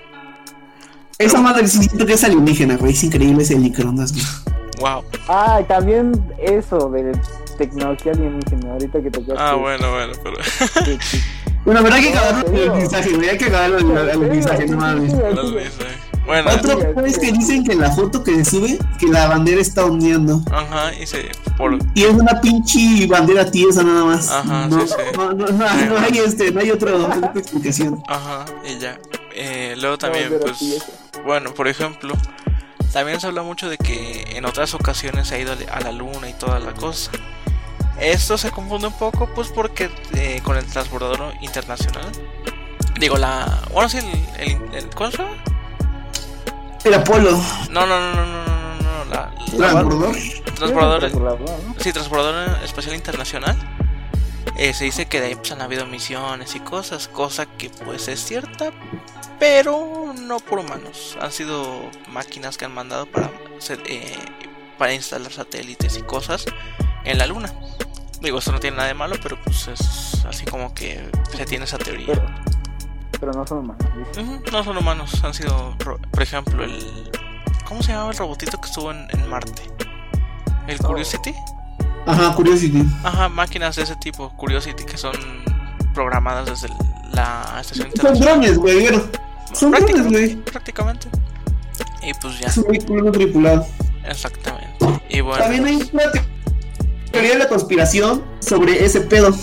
Esa 1.18 1.42
madre 1.42 1.68
sí 1.68 1.80
siento 1.80 2.06
que 2.06 2.14
es 2.14 2.24
alienígena, 2.24 2.78
güey. 2.78 2.94
Es 2.94 3.04
increíble 3.04 3.44
ese 3.44 3.56
microondas, 3.58 4.14
güey. 4.14 4.26
Wow. 4.80 5.04
Ah, 5.28 5.60
y 5.62 5.64
también 5.64 6.12
eso 6.38 6.90
de 6.90 7.20
tecnología 7.58 8.12
alienígena, 8.12 8.74
ahorita 8.74 9.02
que 9.02 9.10
tocaste. 9.10 9.36
Ah, 9.38 9.56
bueno, 9.56 9.92
bueno, 9.92 10.14
pero. 10.24 10.38
Bueno, 11.66 11.82
pero 11.84 11.96
hay 11.96 12.02
que 12.02 12.12
No, 12.12 12.20
acabar 12.22 12.46
el 12.56 12.72
mensaje, 12.72 13.10
güey. 13.10 13.28
Hay 13.28 13.38
que 13.38 13.46
acabar 13.46 13.72
el, 13.72 14.10
el 14.10 14.20
mensaje, 14.20 14.68
no 14.68 14.78
mames. 14.78 15.12
Bueno, 16.28 16.51
Otro 16.51 17.05
es 17.05 17.17
que 17.17 17.32
dicen 17.32 17.63
que 17.63 17.71
en 17.71 17.80
la 17.82 17.91
foto 17.91 18.21
que 18.23 18.36
se 18.36 18.45
sube, 18.45 18.78
que 18.99 19.07
la 19.07 19.28
bandera 19.28 19.61
está 19.61 19.86
ondeando. 19.86 20.41
ajá, 20.51 20.93
y 20.93 21.07
se. 21.07 21.32
Por, 21.57 21.80
Y 21.95 22.03
es 22.03 22.11
una 22.11 22.39
pinche 22.41 23.07
bandera 23.07 23.49
tiesa 23.49 23.82
nada 23.82 24.03
más. 24.03 24.30
Ajá, 24.30 24.67
no, 24.67 24.82
sí, 24.86 24.88
sí. 24.89 25.17
No, 25.17 25.32
no, 25.34 25.47
no, 25.47 25.55
no 25.86 25.97
hay 25.99 26.17
este, 26.19 26.51
no 26.51 26.59
hay 26.59 26.69
otra 26.71 26.91
explicación. 27.34 28.03
ajá, 28.07 28.45
y 28.69 28.78
ya. 28.78 28.99
Eh, 29.34 29.75
luego 29.80 29.97
también, 29.97 30.34
pues. 30.41 30.86
Bueno, 31.25 31.53
por 31.53 31.67
ejemplo, 31.69 32.13
también 32.91 33.19
se 33.21 33.28
habla 33.28 33.43
mucho 33.43 33.69
de 33.69 33.78
que 33.78 34.25
en 34.36 34.43
otras 34.45 34.73
ocasiones 34.73 35.30
se 35.30 35.36
ha 35.36 35.39
ido 35.39 35.53
a 35.71 35.80
la 35.80 35.91
luna 35.93 36.30
y 36.30 36.34
toda 36.34 36.59
la 36.59 36.73
cosa. 36.73 37.09
Esto 38.01 38.38
se 38.38 38.51
confunde 38.51 38.88
un 38.88 38.93
poco, 38.97 39.30
pues 39.34 39.47
porque 39.47 39.89
eh, 40.13 40.41
con 40.43 40.57
el 40.57 40.65
transbordador 40.65 41.34
internacional. 41.41 42.05
Digo, 42.99 43.17
la. 43.17 43.61
Bueno, 43.73 43.88
sí, 43.89 43.97
el. 43.97 44.51
el, 44.51 44.73
el- 44.75 44.89
¿Cuál 44.95 45.11
fue? 45.13 45.25
El 46.84 46.93
Apolo, 46.93 47.32
No, 47.69 47.86
no, 47.86 47.99
no, 47.99 48.13
no, 48.13 48.25
no, 48.25 48.45
no, 48.45 48.75
no, 48.75 49.05
no. 49.05 49.11
La, 49.11 49.34
transbordador. 49.57 50.15
transbordador. 50.55 50.99
Transbordador, 50.99 51.63
¿no? 51.63 51.75
Sí, 51.80 51.91
transbordador 51.91 52.63
espacial 52.63 52.95
internacional. 52.95 53.57
Eh, 54.57 54.73
se 54.73 54.86
dice 54.86 55.05
que 55.05 55.21
de 55.21 55.28
ahí 55.28 55.36
pues, 55.36 55.51
han 55.51 55.61
habido 55.61 55.86
misiones 55.86 56.55
y 56.55 56.59
cosas, 56.59 57.07
cosa 57.07 57.45
que 57.45 57.69
pues 57.69 58.07
es 58.07 58.23
cierta, 58.23 58.71
pero 59.39 60.13
no 60.17 60.39
por 60.39 60.59
humanos. 60.59 61.17
Han 61.21 61.32
sido 61.32 61.89
máquinas 62.09 62.57
que 62.57 62.65
han 62.65 62.73
mandado 62.73 63.05
para, 63.05 63.30
eh, 63.86 64.15
para 64.78 64.93
instalar 64.93 65.32
satélites 65.32 65.97
y 65.97 66.01
cosas 66.01 66.45
en 67.03 67.17
la 67.17 67.28
luna. 67.28 67.53
Digo, 68.21 68.39
esto 68.39 68.51
no 68.51 68.59
tiene 68.59 68.78
nada 68.78 68.88
de 68.88 68.95
malo, 68.95 69.15
pero 69.21 69.38
pues 69.43 69.67
es 69.67 70.25
así 70.25 70.45
como 70.45 70.73
que 70.73 71.07
se 71.36 71.45
tiene 71.45 71.65
esa 71.65 71.78
teoría. 71.78 72.07
Pero, 72.07 72.25
pero 73.20 73.32
no 73.34 73.45
son 73.47 73.59
humanos. 73.59 73.86
Ujú, 74.18 74.41
No 74.51 74.63
son 74.63 74.78
humanos, 74.78 75.24
han 75.24 75.34
sido, 75.34 75.76
por 75.78 76.22
ejemplo, 76.22 76.63
el... 76.63 77.09
¿Cómo 77.68 77.82
se 77.84 77.91
llamaba 77.91 78.11
el 78.11 78.18
robotito 78.18 78.59
que 78.61 78.68
estuvo 78.68 78.91
en, 78.91 79.07
en 79.11 79.30
Marte? 79.30 79.63
¿El 80.68 80.78
Oh. 80.84 80.88
Curiosity? 80.88 81.34
Ajá, 82.05 82.34
Curiosity. 82.36 82.86
Ajá, 83.03 83.28
máquinas 83.30 83.76
de 83.76 83.84
ese 83.84 83.95
tipo, 83.97 84.30
Curiosity, 84.38 84.86
que 84.86 84.97
son 84.97 85.13
programadas 85.93 86.45
desde 86.45 86.70
la 87.13 87.57
estación 87.59 87.88
Son 87.95 88.15
internacional. 88.15 88.39
drones, 88.39 88.57
güey. 88.57 88.88
Son 89.53 89.72
drones, 89.72 90.07
güey. 90.11 90.36
prácticamente. 90.38 91.07
Y 92.01 92.13
pues 92.22 92.39
ya, 92.39 92.47
Es 92.47 92.57
un 92.57 92.68
vehículo 92.70 93.03
no 93.03 93.11
tripulado. 93.11 93.65
exactamente. 94.05 94.68
Y 95.09 95.22
bueno, 95.22 95.39
También 95.43 95.65
hay 95.65 95.89
una 95.91 96.11
te- 96.11 96.22
teoría 97.11 97.32
de 97.34 97.39
la 97.39 97.49
conspiración 97.49 98.24
sobre 98.39 98.86
ese 98.86 99.01
pedo. 99.01 99.34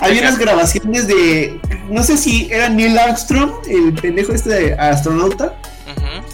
Había 0.00 0.20
unas 0.22 0.38
grabaciones 0.38 1.06
de. 1.06 1.60
No 1.90 2.02
sé 2.02 2.16
si 2.16 2.48
era 2.50 2.68
Neil 2.68 2.98
Armstrong, 2.98 3.50
el 3.68 3.92
pendejo 3.94 4.32
este 4.32 4.48
de 4.50 4.74
astronauta, 4.74 5.54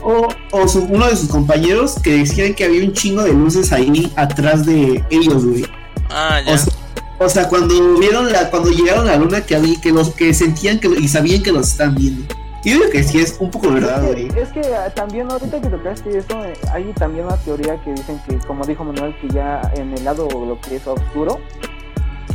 o, 0.02 0.28
o 0.52 0.68
su- 0.68 0.84
uno 0.84 1.06
de 1.06 1.16
sus 1.16 1.28
compañeros 1.28 1.96
que 2.02 2.18
decían 2.18 2.54
que 2.54 2.64
había 2.64 2.82
un 2.84 2.92
chingo 2.92 3.22
de 3.22 3.32
luces 3.32 3.72
ahí 3.72 4.11
atrás 4.16 4.64
de 4.66 5.04
ellos, 5.11 5.44
güey. 5.44 5.66
Ah, 6.11 6.40
ya. 6.44 6.54
O 6.54 6.58
sea, 6.58 6.72
o 7.18 7.28
sea, 7.28 7.48
cuando 7.48 7.98
vieron 7.98 8.32
la, 8.32 8.50
cuando 8.50 8.70
llegaron 8.70 9.06
a 9.06 9.12
la 9.12 9.16
luna 9.18 9.42
que 9.42 9.54
había, 9.56 9.78
que 9.80 9.92
los 9.92 10.11
que 10.14 10.32
sentían 10.32 10.78
que 10.80 10.88
y 10.88 11.06
sabían 11.06 11.42
que 11.42 11.52
los 11.52 11.68
están 11.68 11.94
viendo. 11.94 12.22
Yo 12.64 12.74
digo 12.74 12.90
que 12.90 13.02
sí 13.02 13.18
es 13.18 13.36
un 13.40 13.50
poco 13.50 13.70
verdad, 13.70 14.02
güey. 14.06 14.28
Es 14.36 14.48
que 14.50 14.61
ah, 14.74 14.90
también 14.94 15.30
ahorita 15.30 15.61
que 15.61 15.68
tocaste 15.68 16.16
eso, 16.18 16.44
eh, 16.44 16.52
hay 16.72 16.92
también 16.94 17.26
una 17.26 17.36
teoría 17.38 17.82
que 17.82 17.92
dicen 17.92 18.20
que, 18.28 18.36
como 18.46 18.64
dijo 18.66 18.84
Manuel, 18.84 19.14
que 19.20 19.28
ya 19.28 19.61
en 19.76 19.92
el 19.96 20.04
lado 20.04 20.28
lo 20.30 20.58
que 20.61 20.76
es 20.76 20.86
oscuro, 20.86 21.40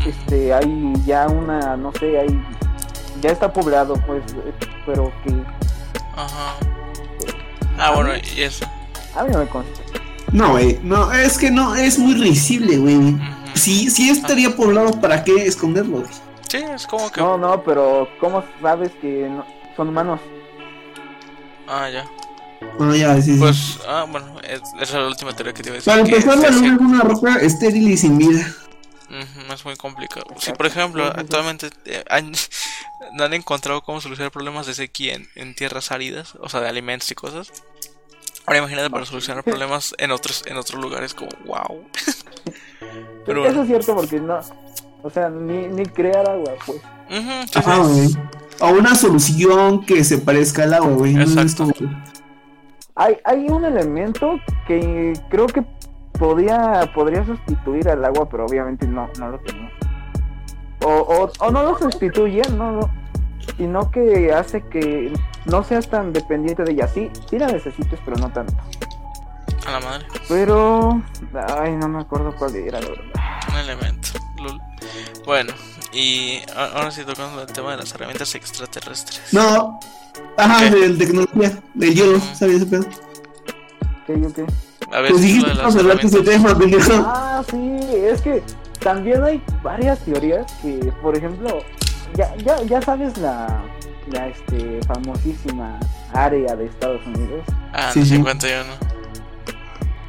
este, 0.05 0.53
hay 0.53 0.93
ya 1.05 1.27
una, 1.27 1.75
no 1.77 1.91
sé, 1.93 2.19
hay, 2.19 2.27
ya 3.21 3.29
está 3.31 3.51
poblado, 3.51 3.95
pues, 4.05 4.23
eh, 4.33 4.53
pero 4.85 5.11
que 5.23 5.31
Ajá. 6.15 6.55
Ah, 7.77 7.91
bueno, 7.93 8.11
y 8.35 8.41
eso. 8.41 8.65
a 9.15 9.23
mí 9.23 9.31
no 9.31 9.39
me 9.39 9.47
consta. 9.47 9.81
No, 10.31 10.51
güey, 10.51 10.79
no, 10.83 11.11
es 11.11 11.37
que 11.37 11.51
no, 11.51 11.75
es 11.75 11.97
muy 11.99 12.15
risible, 12.15 12.77
güey. 12.77 13.17
Si, 13.53 13.89
si 13.89 14.09
estaría 14.09 14.55
poblado, 14.55 14.99
¿para 14.99 15.23
qué 15.23 15.45
esconderlo, 15.45 15.99
güey? 15.99 16.11
Sí, 16.49 16.57
es 16.57 16.85
como 16.87 17.09
que. 17.11 17.21
No, 17.21 17.37
no, 17.37 17.63
pero 17.63 18.07
¿cómo 18.19 18.43
sabes 18.61 18.91
que 19.01 19.27
no- 19.29 19.45
son 19.75 19.89
humanos? 19.89 20.19
Ah, 21.67 21.89
ya. 21.89 22.05
Ah, 22.79 22.95
ya, 22.95 23.15
sí, 23.21 23.33
sí. 23.33 23.39
Pues, 23.39 23.79
ah, 23.87 24.05
bueno, 24.09 24.27
es- 24.41 24.61
esa 24.75 24.83
es 24.83 24.93
la 24.93 25.07
última 25.07 25.33
teoría 25.33 25.53
que 25.53 25.63
te 25.63 25.69
iba 25.69 25.75
a 25.75 25.77
decir. 25.77 25.91
Para 25.91 26.01
empezar, 26.05 26.37
la 26.37 26.49
luna 26.49 26.73
es 26.75 26.79
una 26.81 27.01
roca 27.01 27.35
estéril 27.37 27.89
y 27.89 27.97
sin 27.97 28.17
vida. 28.17 28.45
Es 29.09 29.65
muy 29.65 29.75
complicado. 29.75 30.25
Si, 30.37 30.51
por 30.53 30.65
ejemplo, 30.65 31.05
actualmente 31.05 31.69
eh, 31.85 32.03
han, 32.09 32.31
no 33.13 33.23
han 33.23 33.33
encontrado 33.33 33.81
cómo 33.81 34.01
solucionar 34.01 34.31
problemas 34.31 34.65
de 34.65 34.73
sequía 34.73 35.15
en, 35.15 35.27
en 35.35 35.55
tierras 35.55 35.91
áridas, 35.91 36.35
o 36.39 36.49
sea, 36.49 36.61
de 36.61 36.69
alimentos 36.69 37.09
y 37.11 37.15
cosas. 37.15 37.51
Ahora 38.45 38.59
imagínate 38.59 38.89
para 38.89 39.05
solucionar 39.05 39.43
problemas 39.43 39.95
en 39.97 40.11
otros 40.11 40.43
en 40.45 40.57
otros 40.57 40.79
lugares 40.79 41.15
como 41.15 41.29
wow. 41.45 41.83
Pero 43.25 43.45
Eso 43.45 43.63
es 43.63 43.67
cierto 43.67 43.95
porque 43.95 44.19
no, 44.19 44.39
o 45.01 45.09
sea, 45.09 45.29
ni, 45.29 45.67
ni 45.67 45.85
crear 45.85 46.29
agua, 46.29 46.53
pues. 46.65 46.77
Ujú, 47.09 47.31
sí, 47.51 47.59
Ajá, 47.59 47.83
sí. 47.83 47.91
güey. 47.91 48.27
O 48.59 48.69
una 48.69 48.95
solución 48.95 49.85
que 49.85 50.03
se 50.03 50.19
parezca 50.19 50.63
al 50.63 50.75
agua, 50.75 50.93
güey. 50.93 51.13
No 51.13 51.23
es 51.23 51.35
Exacto. 51.35 51.69
Hay, 52.95 53.17
hay 53.25 53.47
un 53.49 53.65
elemento 53.65 54.39
que 54.67 55.13
creo 55.29 55.47
que 55.47 55.65
podría, 56.17 56.91
podría 56.93 57.25
sustituir 57.25 57.89
al 57.89 58.03
agua, 58.03 58.27
pero 58.29 58.45
obviamente 58.45 58.87
no, 58.87 59.09
no 59.19 59.29
lo 59.29 59.39
tenemos. 59.39 59.71
O, 60.83 60.89
o, 60.89 61.31
o 61.39 61.51
no 61.51 61.63
lo 61.63 61.77
sustituye, 61.77 62.41
no, 62.55 62.71
no, 62.73 62.91
sino 63.57 63.89
que 63.91 64.33
hace 64.33 64.61
que 64.61 65.13
no 65.45 65.63
seas 65.63 65.89
tan 65.89 66.13
dependiente 66.13 66.63
de 66.63 66.73
ella. 66.73 66.87
Sí, 66.87 67.09
sí 67.29 67.39
la 67.39 67.47
necesites, 67.47 67.99
pero 68.03 68.17
no 68.17 68.31
tanto. 68.31 68.53
A 69.65 69.71
la 69.71 69.79
madre. 69.79 70.05
Pero, 70.27 71.01
ay, 71.59 71.71
no 71.73 71.87
me 71.87 72.01
acuerdo 72.01 72.35
cuál 72.35 72.55
era, 72.55 72.79
la 72.79 72.89
verdad. 72.89 73.05
Un 73.49 73.57
elemento. 73.57 74.09
lol. 74.43 74.61
Bueno, 75.25 75.53
y 75.91 76.41
ahora 76.55 76.91
sí 76.91 77.03
tocando 77.03 77.41
el 77.41 77.47
tema 77.47 77.71
de 77.71 77.77
las 77.77 77.93
herramientas 77.93 78.35
extraterrestres. 78.35 79.33
No. 79.33 79.79
Ajá, 80.37 80.69
¿Qué? 80.69 80.75
de 80.75 80.89
tecnología, 81.05 81.59
del 81.73 81.95
hielo, 81.95 82.19
¿sabes 82.19 82.57
ese 82.57 82.65
pedo? 82.65 82.85
¿Qué, 84.05 84.21
yo 84.21 84.33
qué? 84.33 84.45
A 84.91 85.01
ver, 85.01 85.11
Pues 85.11 85.21
si 85.21 85.27
dijiste 85.27 85.49
de 85.49 85.51
que 85.51 85.57
las 85.57 85.57
vamos 85.63 85.75
a 85.75 85.79
hablar 85.79 85.97
de 85.99 86.07
ese 86.07 86.17
herramientas. 86.17 86.43
tema, 86.47 86.59
pendejo. 86.59 87.03
Ah, 87.07 87.43
sí, 87.49 87.77
es 87.95 88.21
que 88.21 88.43
también 88.79 89.23
hay 89.23 89.41
varias 89.63 89.99
teorías 89.99 90.51
que, 90.61 90.91
por 91.01 91.15
ejemplo, 91.17 91.59
ya, 92.15 92.35
ya, 92.37 92.61
ya 92.63 92.81
sabes 92.81 93.17
la, 93.17 93.63
la 94.11 94.27
este, 94.27 94.79
famosísima 94.87 95.79
área 96.13 96.55
de 96.55 96.65
Estados 96.65 97.01
Unidos, 97.07 97.43
Ah, 97.73 97.89
Sí, 97.91 97.99
no, 97.99 98.05
sí. 98.05 98.11
51. 98.15 98.63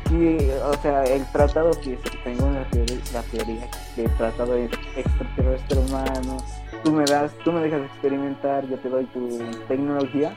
que, 0.08 0.54
o 0.62 0.74
sea, 0.82 1.02
el 1.04 1.24
tratado 1.32 1.70
que 1.80 1.98
tengo 2.22 2.48
la 2.50 2.64
teoría, 2.70 2.96
la 3.12 3.22
teoría 3.22 3.68
que 3.94 4.04
el 4.04 4.10
tratado 4.16 4.54
es 4.54 4.70
extraterrestre 4.94 5.78
humano, 5.80 6.36
tú 6.84 6.92
me 6.92 7.04
das, 7.06 7.32
tú 7.44 7.50
me 7.50 7.60
dejas 7.62 7.80
experimentar, 7.82 8.64
yo 8.68 8.76
te 8.78 8.88
doy 8.88 9.04
tu 9.06 9.38
tecnología, 9.66 10.36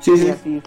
Sí, 0.00 0.16
sí. 0.16 0.30
así 0.30 0.62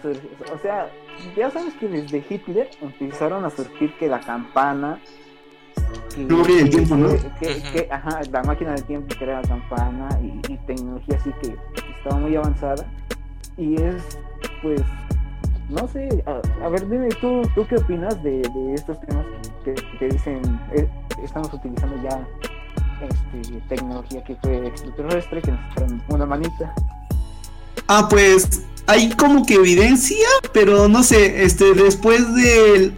o 0.52 0.58
sea, 0.58 0.88
ya 1.36 1.50
sabes 1.50 1.74
que 1.74 1.88
desde 1.88 2.24
Hitler 2.28 2.70
empezaron 2.80 3.44
a 3.44 3.50
surgir 3.50 3.92
que 3.98 4.08
la 4.08 4.20
campana. 4.20 5.00
Que, 6.14 6.24
La 6.24 6.36
máquina 6.36 6.58
del 6.58 6.70
tiempo, 6.70 6.96
¿no? 6.96 7.08
que- 7.08 7.18
que- 7.40 7.58
Ujú. 7.58 7.72
que, 7.72 7.88
ajá, 7.90 8.20
la 8.30 8.42
máquina 8.44 8.72
del 8.72 8.84
tiempo 8.84 9.14
que 9.18 9.24
era 9.24 9.40
la 9.42 9.48
campana 9.48 10.08
y, 10.22 10.52
y 10.52 10.56
tecnología 10.58 11.16
así 11.16 11.30
que 11.42 11.56
estaba 11.98 12.16
muy 12.20 12.36
avanzada. 12.36 12.86
Y 13.56 13.80
es, 13.80 14.18
pues, 14.62 14.80
no 15.68 15.88
sé, 15.88 16.22
a, 16.26 16.64
a 16.64 16.68
ver, 16.68 16.88
dime 16.88 17.08
tú, 17.20 17.42
¿tú 17.54 17.66
qué 17.66 17.76
opinas 17.76 18.22
de, 18.22 18.42
de 18.42 18.74
estos 18.74 19.00
temas 19.00 19.26
que, 19.64 19.74
que 19.98 20.08
dicen, 20.08 20.60
eh, 20.72 20.88
estamos 21.22 21.52
utilizando 21.52 21.96
ya 22.02 22.26
este, 23.00 23.58
tecnología 23.68 24.22
que 24.24 24.36
fue 24.36 24.66
extraterrestre, 24.68 25.42
que 25.42 25.50
nos 25.52 25.74
traen 25.74 26.02
una 26.08 26.26
manita? 26.26 26.72
Ah, 27.88 28.06
pues 28.08 28.64
hay 28.86 29.10
como 29.10 29.46
que 29.46 29.54
evidencia, 29.54 30.26
pero 30.52 30.88
no 30.88 31.02
sé, 31.02 31.44
este, 31.44 31.74
después 31.74 32.34
del 32.34 32.94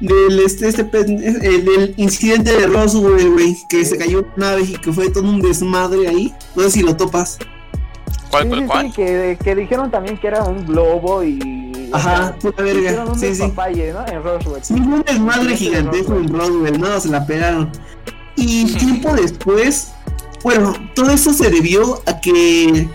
del 0.00 0.40
este, 0.40 0.68
este 0.68 0.82
el, 0.92 1.64
del 1.64 1.94
incidente 1.96 2.52
de 2.52 2.66
Roswell, 2.66 3.30
güey, 3.30 3.56
que 3.68 3.84
se 3.84 3.96
cayó 3.96 4.26
una 4.36 4.50
nave 4.50 4.62
y 4.62 4.72
que 4.72 4.92
fue 4.92 5.10
todo 5.10 5.24
un 5.24 5.40
desmadre 5.40 6.08
ahí. 6.08 6.34
No 6.54 6.62
sé 6.64 6.70
si 6.70 6.82
lo 6.82 6.96
topas. 6.96 7.38
¿Cuál, 8.30 8.44
Sí, 8.44 8.48
cuál, 8.48 8.60
sí, 8.60 8.66
cuál? 8.66 8.86
sí, 8.86 8.92
que, 8.92 9.38
que 9.42 9.54
dijeron 9.54 9.90
también 9.90 10.18
que 10.18 10.26
era 10.26 10.44
un 10.44 10.66
globo 10.66 11.22
y. 11.22 11.88
Ajá, 11.92 12.36
puta 12.40 12.62
verga. 12.62 13.04
un 13.04 13.18
Sí, 13.18 13.30
¿no? 13.32 14.06
En 14.08 14.22
Roswell. 14.22 14.64
Sí, 14.64 14.74
un 14.74 15.02
desmadre 15.06 15.56
Sí, 15.56 15.66
gigantesco 15.66 16.16
en 16.16 16.28
Roswell. 16.28 16.64
Roswell, 16.64 16.80
no, 16.80 17.00
se 17.00 17.08
la 17.08 17.24
pegaron. 17.24 17.70
Y 18.36 18.64
tiempo 18.74 19.14
después, 19.14 19.92
bueno, 20.42 20.74
todo 20.94 21.10
eso 21.10 21.32
se 21.32 21.48
debió 21.50 22.02
a 22.06 22.20
que 22.20 22.88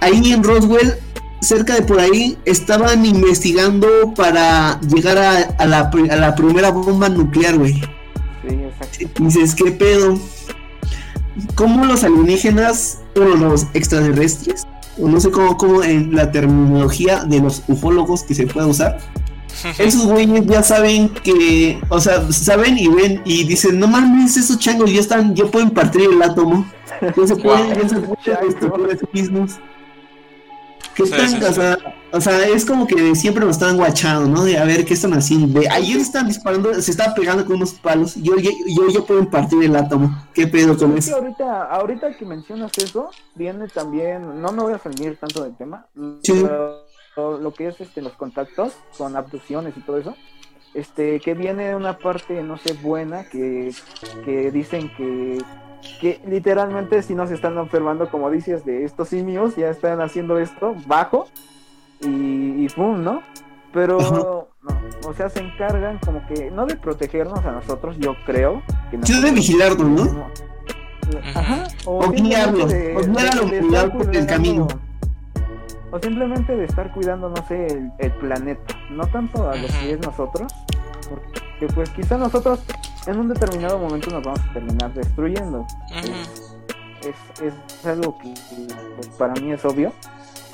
ahí 0.00 0.32
en 0.32 0.44
Roswell, 0.44 0.98
cerca 1.40 1.74
de 1.74 1.82
por 1.82 2.00
ahí, 2.00 2.38
estaban 2.44 3.04
investigando 3.04 3.86
para 4.14 4.80
llegar 4.80 5.18
a, 5.18 5.38
a 5.58 5.66
la, 5.66 5.90
a 6.10 6.16
la 6.16 6.34
primera 6.34 6.70
bomba 6.70 7.08
nuclear, 7.08 7.58
güey. 7.58 7.74
Sí, 7.74 8.54
exacto. 8.54 9.22
Dices, 9.22 9.54
¿qué 9.54 9.70
pedo? 9.72 10.18
¿Cómo 11.54 11.84
los 11.84 12.02
alienígenas, 12.04 13.00
bueno, 13.14 13.36
los 13.36 13.66
extraterrestres, 13.74 14.66
o 14.98 15.08
no 15.08 15.20
sé 15.20 15.30
cómo, 15.30 15.56
cómo 15.56 15.82
en 15.82 16.14
la 16.14 16.32
terminología 16.32 17.24
de 17.24 17.40
los 17.40 17.62
ufólogos 17.68 18.22
que 18.22 18.34
se 18.34 18.46
puede 18.46 18.66
usar, 18.66 18.98
esos 19.78 20.06
güeyes 20.06 20.46
ya 20.46 20.62
saben 20.62 21.08
que, 21.08 21.80
o 21.88 22.00
sea, 22.00 22.30
saben 22.30 22.78
y 22.78 22.88
ven 22.88 23.22
y 23.24 23.44
dicen, 23.44 23.78
no 23.78 23.88
mames, 23.88 24.36
esos 24.36 24.58
changos 24.58 24.92
ya 24.92 25.00
están, 25.00 25.34
ya 25.34 25.46
pueden 25.46 25.70
partir 25.70 26.02
el 26.10 26.22
átomo, 26.22 26.66
ya 27.00 27.26
se 27.26 27.36
pueden, 27.36 27.74
ya 27.74 27.88
se 27.88 27.96
pueden 28.00 28.48
destruir 28.48 28.90
a 28.90 28.98
sí 28.98 29.06
mismos. 29.12 29.52
¿Qué 30.96 31.04
Sí, 31.04 31.10
tan, 31.12 31.28
sí, 31.28 31.36
o, 31.42 31.46
sí. 31.48 31.54
sea, 31.54 31.78
o 32.12 32.20
sea, 32.20 32.46
es 32.48 32.64
como 32.64 32.86
que 32.86 33.14
siempre 33.14 33.44
nos 33.44 33.56
están 33.56 33.76
guachando, 33.76 34.28
¿no? 34.28 34.44
De 34.44 34.56
a 34.58 34.64
ver 34.64 34.84
qué 34.86 34.94
están 34.94 35.12
haciendo. 35.12 35.60
De, 35.60 35.68
ahí 35.68 35.92
están 35.92 36.26
disparando, 36.26 36.72
se 36.80 36.90
está 36.90 37.14
pegando 37.14 37.44
con 37.44 37.56
unos 37.56 37.74
palos. 37.74 38.14
Yo, 38.16 38.36
yo, 38.38 38.50
yo 38.66 38.88
ya 38.88 39.00
pueden 39.02 39.26
partir 39.26 39.62
el 39.62 39.76
átomo. 39.76 40.16
¿Qué 40.32 40.46
pedo 40.46 40.76
con 40.76 40.96
Es 40.96 41.04
que 41.04 41.10
eso? 41.12 41.18
ahorita, 41.20 41.64
ahorita 41.64 42.16
que 42.16 42.24
mencionas 42.24 42.72
eso, 42.78 43.10
viene 43.34 43.68
también, 43.68 44.40
no 44.40 44.52
me 44.52 44.62
voy 44.62 44.72
a 44.72 44.78
salir 44.78 45.16
tanto 45.18 45.44
del 45.44 45.54
tema, 45.56 45.86
Sí. 46.22 46.32
pero 46.42 46.86
lo, 47.16 47.38
lo 47.38 47.52
que 47.52 47.68
es 47.68 47.80
este 47.80 48.00
los 48.00 48.12
contactos 48.14 48.72
con 48.96 49.14
abducciones 49.16 49.76
y 49.76 49.80
todo 49.80 49.98
eso, 49.98 50.16
este 50.74 51.20
que 51.20 51.34
viene 51.34 51.74
una 51.76 51.98
parte, 51.98 52.42
no 52.42 52.56
sé, 52.58 52.72
buena, 52.74 53.24
que, 53.28 53.72
que 54.24 54.50
dicen 54.50 54.90
que, 54.96 55.38
que 56.00 56.20
literalmente 56.26 57.02
si 57.02 57.14
nos 57.14 57.30
están 57.30 57.56
observando, 57.58 58.08
como 58.10 58.30
dices, 58.30 58.64
de 58.64 58.84
estos 58.84 59.08
simios, 59.08 59.56
ya 59.56 59.68
están 59.70 60.00
haciendo 60.00 60.38
esto 60.38 60.74
bajo 60.86 61.26
y, 62.02 62.64
y 62.64 62.68
pum, 62.68 63.02
¿no? 63.02 63.22
Pero, 63.72 63.98
no, 64.62 64.68
o 65.08 65.14
sea, 65.14 65.28
se 65.28 65.40
encargan 65.40 65.98
como 65.98 66.26
que, 66.26 66.50
no 66.50 66.66
de 66.66 66.76
protegernos 66.76 67.44
a 67.44 67.52
nosotros, 67.52 67.96
yo 67.98 68.14
creo. 68.24 68.62
Que 68.90 68.98
Sí, 69.02 69.12
de 69.12 69.32
nosotros- 69.32 69.34
vigilarnos, 69.34 69.88
¿no? 69.90 70.06
como- 70.06 70.30
Ajá. 71.34 71.68
O, 71.84 71.98
O 72.04 72.10
guiarlos, 72.10 72.64
o 72.64 72.68
de 72.68 72.96
humanidad 72.96 73.52
estar 73.52 73.92
por 73.92 74.00
el 74.02 74.08
cuidando- 74.08 74.26
camino. 74.32 74.68
O 75.92 75.98
simplemente 76.00 76.56
de 76.56 76.64
estar 76.64 76.92
cuidando, 76.92 77.28
no 77.28 77.46
sé, 77.46 77.66
el, 77.68 77.92
el 77.98 78.10
planeta. 78.12 78.74
No 78.90 79.06
tanto 79.06 79.48
a 79.48 79.54
lo 79.54 79.66
que 79.68 79.92
es 79.92 80.00
nosotros. 80.00 80.52
Porque 81.08 81.72
pues 81.74 81.90
quizá 81.90 82.18
nosotros 82.18 82.60
en 83.06 83.18
un 83.18 83.28
determinado 83.28 83.78
momento 83.78 84.10
nos 84.10 84.22
vamos 84.22 84.40
a 84.40 84.52
terminar 84.52 84.92
destruyendo. 84.94 85.66
Es, 87.02 87.42
es 87.42 87.86
algo 87.86 88.18
que 88.18 88.34
pues, 88.96 89.08
para 89.18 89.34
mí 89.34 89.52
es 89.52 89.64
obvio. 89.64 89.92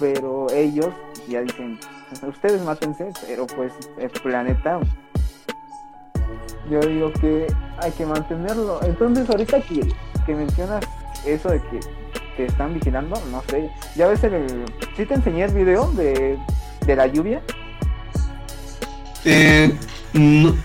Pero 0.01 0.51
ellos 0.51 0.89
ya 1.29 1.43
dicen, 1.43 1.79
ustedes 2.27 2.61
mátense, 2.63 3.13
pero 3.27 3.47
pues 3.47 3.73
el 3.99 4.11
planeta 4.11 4.81
yo 6.69 6.81
digo 6.81 7.13
que 7.13 7.47
hay 7.79 7.91
que 7.93 8.07
mantenerlo. 8.07 8.81
Entonces, 8.83 9.29
ahorita 9.29 9.61
que, 9.61 9.89
que 10.27 10.35
mencionas 10.35 10.85
eso 11.27 11.51
de 11.51 11.61
que 11.63 11.81
te 12.37 12.47
están 12.47 12.75
vigilando, 12.75 13.21
no 13.31 13.43
sé. 13.49 13.71
Ya 13.95 14.09
ves 14.09 14.25
el. 14.25 14.65
¿Sí 14.97 15.05
te 15.07 15.15
enseñé 15.15 15.45
el 15.45 15.55
video 15.55 15.91
de, 15.93 16.39
de 16.87 16.97
la 16.97 17.07
lluvia? 17.07 17.43
Eh, 19.25 19.79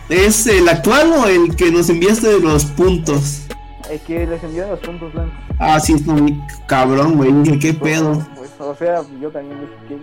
¿Es 0.10 0.46
el 0.48 0.68
actual 0.68 1.12
o 1.14 1.28
el 1.28 1.56
que 1.56 1.72
nos 1.72 1.90
enviaste 1.90 2.28
de 2.28 2.40
los 2.40 2.66
puntos? 2.66 3.44
El 3.90 4.00
que 4.02 4.28
les 4.28 4.44
envió 4.44 4.68
los 4.68 4.80
puntos 4.80 5.14
blancos. 5.14 5.34
Ah, 5.60 5.80
sí, 5.80 5.96
muy 6.06 6.40
cabrón, 6.68 7.16
güey. 7.16 7.60
¿qué 7.60 7.74
Pues, 7.74 8.00
pedo? 8.00 8.28
pues, 8.36 8.52
o 8.60 8.76
sea, 8.76 9.02
yo 9.22 9.30
también 9.30 9.58
dije. 9.62 10.02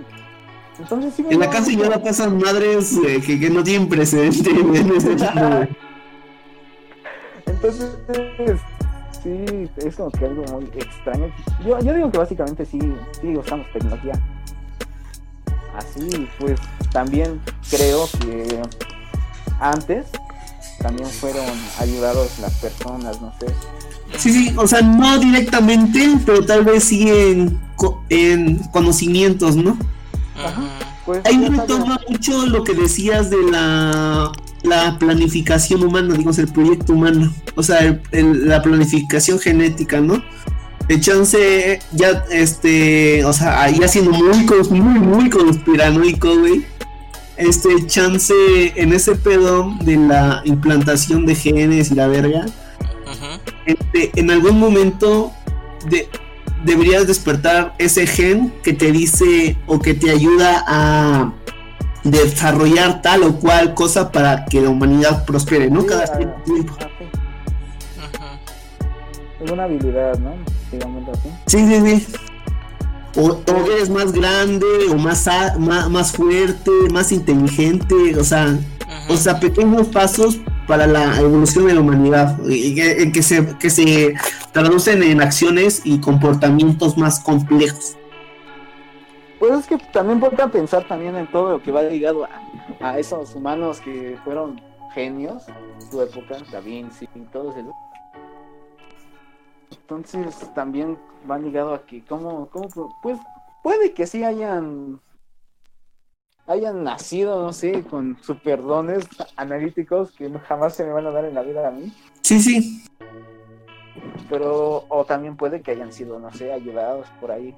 Entonces 0.78 1.14
sí 1.14 1.22
me 1.22 1.34
En 1.34 1.40
la 1.40 1.50
casa 1.50 1.70
ya 1.70 1.88
la 1.88 2.02
pasan 2.02 2.38
madres 2.38 2.98
eh, 3.06 3.20
que, 3.24 3.38
que 3.38 3.50
no 3.50 3.62
tienen 3.62 3.88
precedente 3.88 4.50
en 4.58 4.74
ese 4.96 5.14
tipo, 5.16 5.32
güey. 5.34 5.68
Entonces, 7.46 7.90
sí, 9.22 9.68
es 9.76 9.96
como 9.96 10.10
que 10.10 10.24
algo 10.24 10.44
muy 10.52 10.64
extraño. 10.76 11.30
Yo, 11.64 11.78
yo 11.80 11.94
digo 11.94 12.10
que 12.10 12.18
básicamente 12.18 12.64
sí, 12.64 12.78
sí 13.20 13.36
usamos 13.36 13.70
tecnología. 13.72 14.14
Así, 15.76 16.28
pues 16.38 16.58
también 16.92 17.40
creo 17.70 18.08
que 18.20 18.62
antes 19.60 20.06
también 20.80 21.08
fueron 21.08 21.44
ayudados 21.78 22.38
las 22.40 22.52
personas, 22.54 23.20
no 23.20 23.32
sé. 23.40 23.46
Sí, 24.18 24.32
sí, 24.32 24.54
o 24.56 24.66
sea, 24.66 24.82
no 24.82 25.18
directamente, 25.18 26.18
pero 26.24 26.44
tal 26.44 26.64
vez 26.64 26.84
sí 26.84 27.08
en, 27.08 27.58
co- 27.76 28.02
en 28.10 28.58
conocimientos, 28.70 29.56
¿no? 29.56 29.70
Ujú. 29.72 30.68
Pues, 31.06 31.20
Ahí 31.24 31.34
sabes, 31.34 31.50
retoma 31.58 31.98
mucho 32.08 32.46
lo 32.46 32.64
que 32.64 32.74
decías 32.74 33.28
de 33.30 33.42
la, 33.50 34.30
la 34.62 34.98
planificación 34.98 35.82
humana, 35.82 36.12
digamos, 36.14 36.38
el 36.38 36.48
proyecto 36.48 36.92
humano. 36.92 37.32
O 37.56 37.62
sea, 37.62 37.78
el- 37.80 38.00
el- 38.12 38.48
la 38.48 38.62
planificación 38.62 39.38
genética, 39.38 40.00
¿no? 40.00 40.22
De 40.88 41.00
chance, 41.00 41.80
ya, 41.92 42.24
este, 42.30 43.24
o 43.24 43.32
sea, 43.32 43.62
ahí 43.62 43.78
haciendo 43.82 44.10
muy, 44.12 44.46
muy, 44.70 44.98
muy 45.00 45.30
conspiranoico, 45.30 46.38
güey. 46.38 46.64
Este, 47.36 47.86
chance 47.86 48.32
en 48.76 48.92
ese 48.92 49.16
pedo 49.16 49.72
de 49.82 49.96
la 49.96 50.40
implantación 50.44 51.26
de 51.26 51.34
genes 51.34 51.90
y 51.90 51.94
la 51.94 52.06
verga, 52.06 52.46
este, 53.66 54.12
en 54.14 54.30
algún 54.30 54.58
momento 54.60 55.32
de- 55.88 56.08
deberías 56.64 57.06
despertar 57.06 57.74
ese 57.78 58.06
gen 58.06 58.52
que 58.62 58.72
te 58.72 58.92
dice 58.92 59.56
o 59.66 59.78
que 59.80 59.94
te 59.94 60.10
ayuda 60.10 60.64
a 60.66 61.32
desarrollar 62.04 63.02
tal 63.02 63.22
o 63.24 63.36
cual 63.40 63.74
cosa 63.74 64.12
para 64.12 64.44
que 64.44 64.60
la 64.60 64.68
humanidad 64.68 65.24
prospere, 65.24 65.70
¿no? 65.70 65.80
Sí, 65.82 65.86
Cada 65.88 66.06
cierto 66.06 66.42
tiempo. 66.44 66.74
Ujú. 66.74 66.84
alguna 69.44 69.64
habilidad, 69.64 70.18
¿no? 70.18 70.34
Digamos 70.70 71.08
así. 71.08 71.28
Sí, 71.46 71.66
sí, 71.66 71.98
sí. 72.00 72.06
O, 73.16 73.28
o 73.46 73.72
eres 73.72 73.90
más 73.90 74.12
grande, 74.12 74.66
o 74.90 74.96
más, 74.96 75.28
a- 75.28 75.56
más, 75.58 75.88
más 75.88 76.12
fuerte, 76.12 76.70
más 76.92 77.12
inteligente, 77.12 77.94
o 78.18 78.24
sea, 78.24 78.58
o 79.08 79.16
sea, 79.16 79.38
pequeños 79.38 79.86
pasos 79.88 80.38
para 80.66 80.86
la 80.86 81.20
evolución 81.20 81.66
de 81.66 81.74
la 81.74 81.80
humanidad, 81.80 82.38
y 82.48 82.74
que, 82.74 83.02
en 83.02 83.12
que 83.12 83.22
se, 83.22 83.56
que 83.58 83.70
se 83.70 84.14
traducen 84.52 85.02
en 85.02 85.20
acciones 85.20 85.82
y 85.84 86.00
comportamientos 86.00 86.96
más 86.96 87.20
complejos. 87.20 87.96
Pues 89.38 89.52
es 89.60 89.66
que 89.66 89.76
también 89.92 90.20
ponte 90.20 90.40
a 90.42 90.48
pensar 90.48 90.88
también 90.88 91.14
en 91.16 91.30
todo 91.30 91.50
lo 91.52 91.62
que 91.62 91.70
va 91.70 91.82
ligado 91.82 92.24
a, 92.24 92.30
a 92.80 92.98
esos 92.98 93.34
humanos 93.34 93.80
que 93.80 94.16
fueron 94.24 94.60
genios 94.94 95.42
en 95.48 95.90
su 95.90 96.00
época, 96.00 96.36
Da 96.50 96.60
Vinci 96.60 97.06
y 97.14 97.20
todos 97.32 97.54
esos. 97.56 97.72
Entonces 99.88 100.34
también 100.54 100.98
va 101.30 101.38
ligado 101.38 101.74
a 101.74 101.84
que 101.84 102.02
cómo, 102.04 102.48
cómo 102.48 102.68
pues 103.02 103.18
puede 103.62 103.92
que 103.92 104.06
sí 104.06 104.24
hayan 104.24 104.98
hayan 106.46 106.84
nacido, 106.84 107.42
no 107.42 107.52
sé, 107.52 107.82
con 107.84 108.16
superdones 108.22 109.06
analíticos 109.36 110.10
que 110.12 110.30
jamás 110.40 110.74
se 110.74 110.84
me 110.84 110.92
van 110.92 111.06
a 111.06 111.10
dar 111.10 111.24
en 111.26 111.34
la 111.34 111.42
vida 111.42 111.68
a 111.68 111.70
mí, 111.70 111.92
Sí, 112.22 112.40
sí. 112.40 112.84
pero 114.28 114.84
o 114.88 115.04
también 115.04 115.36
puede 115.36 115.62
que 115.62 115.70
hayan 115.72 115.92
sido, 115.92 116.18
no 116.18 116.30
sé, 116.32 116.52
ayudados 116.52 117.06
por 117.20 117.30
ahí. 117.30 117.54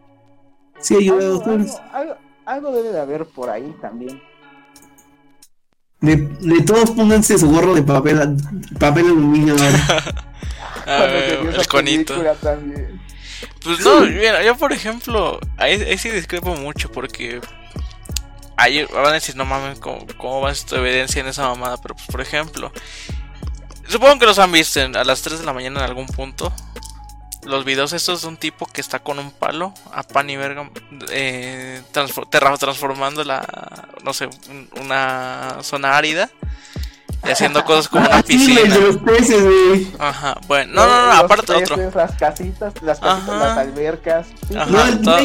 Sí, 0.78 0.96
ayuda 0.96 1.16
a 1.16 1.20
Algo, 1.26 1.38
ustedes. 1.38 1.76
algo- 1.76 1.92
algo- 1.92 2.16
algo 2.44 2.72
debe 2.72 2.92
de 2.92 3.00
haber 3.00 3.26
por 3.26 3.50
ahí 3.50 3.74
también. 3.80 4.20
De, 6.00 6.16
de 6.16 6.62
todos 6.62 6.90
pónganse 6.90 7.38
su 7.38 7.50
gorro 7.50 7.74
de 7.74 7.82
papel, 7.82 8.36
papel 8.78 9.06
aluminio. 9.06 9.56
Ah, 9.58 10.02
Cuando 10.84 11.18
se 11.20 11.26
vio 11.40 11.50
el 11.50 11.56
esa 11.56 11.64
conito. 11.64 12.14
película 12.14 12.34
también. 12.34 13.00
Pues 13.64 13.80
no, 13.80 14.00
mira, 14.02 14.42
yo 14.44 14.56
por 14.56 14.72
ejemplo, 14.72 15.40
ahí, 15.56 15.80
ahí 15.82 15.98
sí 15.98 16.10
discrepo 16.10 16.54
mucho 16.56 16.90
porque 16.92 17.40
ahí 18.56 18.84
van 18.92 19.06
a 19.06 19.12
decir, 19.12 19.36
no 19.36 19.44
mames, 19.44 19.78
¿cómo, 19.80 20.06
cómo 20.16 20.40
va 20.42 20.52
tu 20.54 20.76
evidencia 20.76 21.20
en 21.20 21.26
esa 21.28 21.48
mamada? 21.48 21.78
Pero 21.82 21.94
pues 21.94 22.06
por 22.06 22.20
ejemplo, 22.20 22.70
supongo 23.88 24.18
que 24.18 24.26
los 24.26 24.38
han 24.38 24.52
visto 24.52 24.80
en- 24.80 24.96
a 24.96 25.04
las 25.04 25.22
3 25.22 25.40
de 25.40 25.46
la 25.46 25.52
mañana 25.52 25.80
en 25.80 25.86
algún 25.86 26.06
punto. 26.06 26.52
Los 27.46 27.64
videos 27.64 27.92
estos 27.92 28.22
de 28.22 28.28
un 28.28 28.36
tipo 28.36 28.66
que 28.66 28.80
está 28.80 28.98
con 28.98 29.18
un 29.18 29.30
palo 29.30 29.72
a 29.92 30.02
pan 30.02 30.28
y 30.30 30.36
verga 30.36 30.68
eh, 31.10 31.80
transformando 32.30 33.24
la, 33.24 33.88
no 34.04 34.12
sé, 34.12 34.28
un- 34.50 34.68
una 34.80 35.58
zona 35.62 35.96
árida 35.96 36.28
y 37.24 37.30
haciendo 37.30 37.64
cosas 37.64 37.88
como 37.88 38.06
una 38.06 38.18
sí, 38.26 38.36
piscina. 38.36 38.62
de 38.74 38.80
los 38.80 38.96
peces, 38.98 39.42
güey. 39.44 39.86
Ajá, 39.98 40.38
bueno, 40.48 40.72
no, 40.74 40.86
no, 40.86 41.00
no, 41.02 41.06
Los 41.08 41.18
aparte 41.24 41.52
otro. 41.54 41.76
peces, 41.76 41.94
Las 41.94 42.12
casitas, 42.16 42.74
las 42.82 43.00
casitas, 43.00 43.28
Ajá. 43.34 43.46
las 43.48 43.58
albercas. 43.58 44.26
Sí, 44.48 44.56
Ajá. 44.56 44.66
No, 44.70 44.86
el 44.86 45.00
todo. 45.00 45.18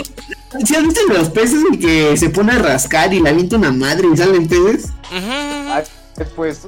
¿sí 0.65 0.75
has 0.75 0.83
visto 0.83 1.01
el 1.01 1.07
de 1.09 1.17
los 1.17 1.29
peces 1.29 1.59
el 1.71 1.79
que 1.79 2.17
se 2.17 2.29
pone 2.29 2.53
a 2.53 2.59
rascar 2.59 3.13
y 3.13 3.19
le 3.19 3.29
avienta 3.29 3.55
una 3.57 3.71
madre 3.71 4.07
y 4.13 4.17
salen 4.17 4.47
peces? 4.47 4.85
Ujú. 5.11 5.71
Ah, 5.71 5.81
Pues 6.35 6.67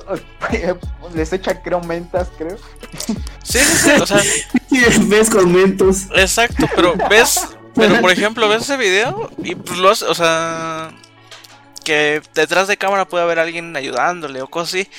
les 1.14 1.34
echa 1.34 1.62
creo 1.62 1.82
mentas, 1.82 2.30
creo. 2.38 2.58
Sí, 3.44 3.60
sí, 3.60 3.78
sí, 3.78 3.90
o 3.92 4.06
sea, 4.06 4.22
ves 5.08 5.30
con 5.30 5.52
mentos. 5.52 6.04
exacto, 6.16 6.68
pero 6.76 6.96
ves, 7.10 7.42
pero 7.76 8.00
por 8.02 8.12
ejemplo, 8.12 8.48
ves 8.48 8.64
ese 8.64 8.78
video 8.78 9.30
y 9.44 9.56
pues 9.56 9.78
lo 9.80 9.90
hace, 9.92 10.06
o 10.06 10.16
sea, 10.16 10.92
que 11.84 12.22
detrás 12.34 12.68
de 12.68 12.78
cámara 12.78 13.06
puede 13.06 13.24
haber 13.26 13.40
alguien 13.40 13.76
ayudándole 13.76 14.42
o 14.42 14.48
cosas 14.48 14.70
así, 14.76 14.90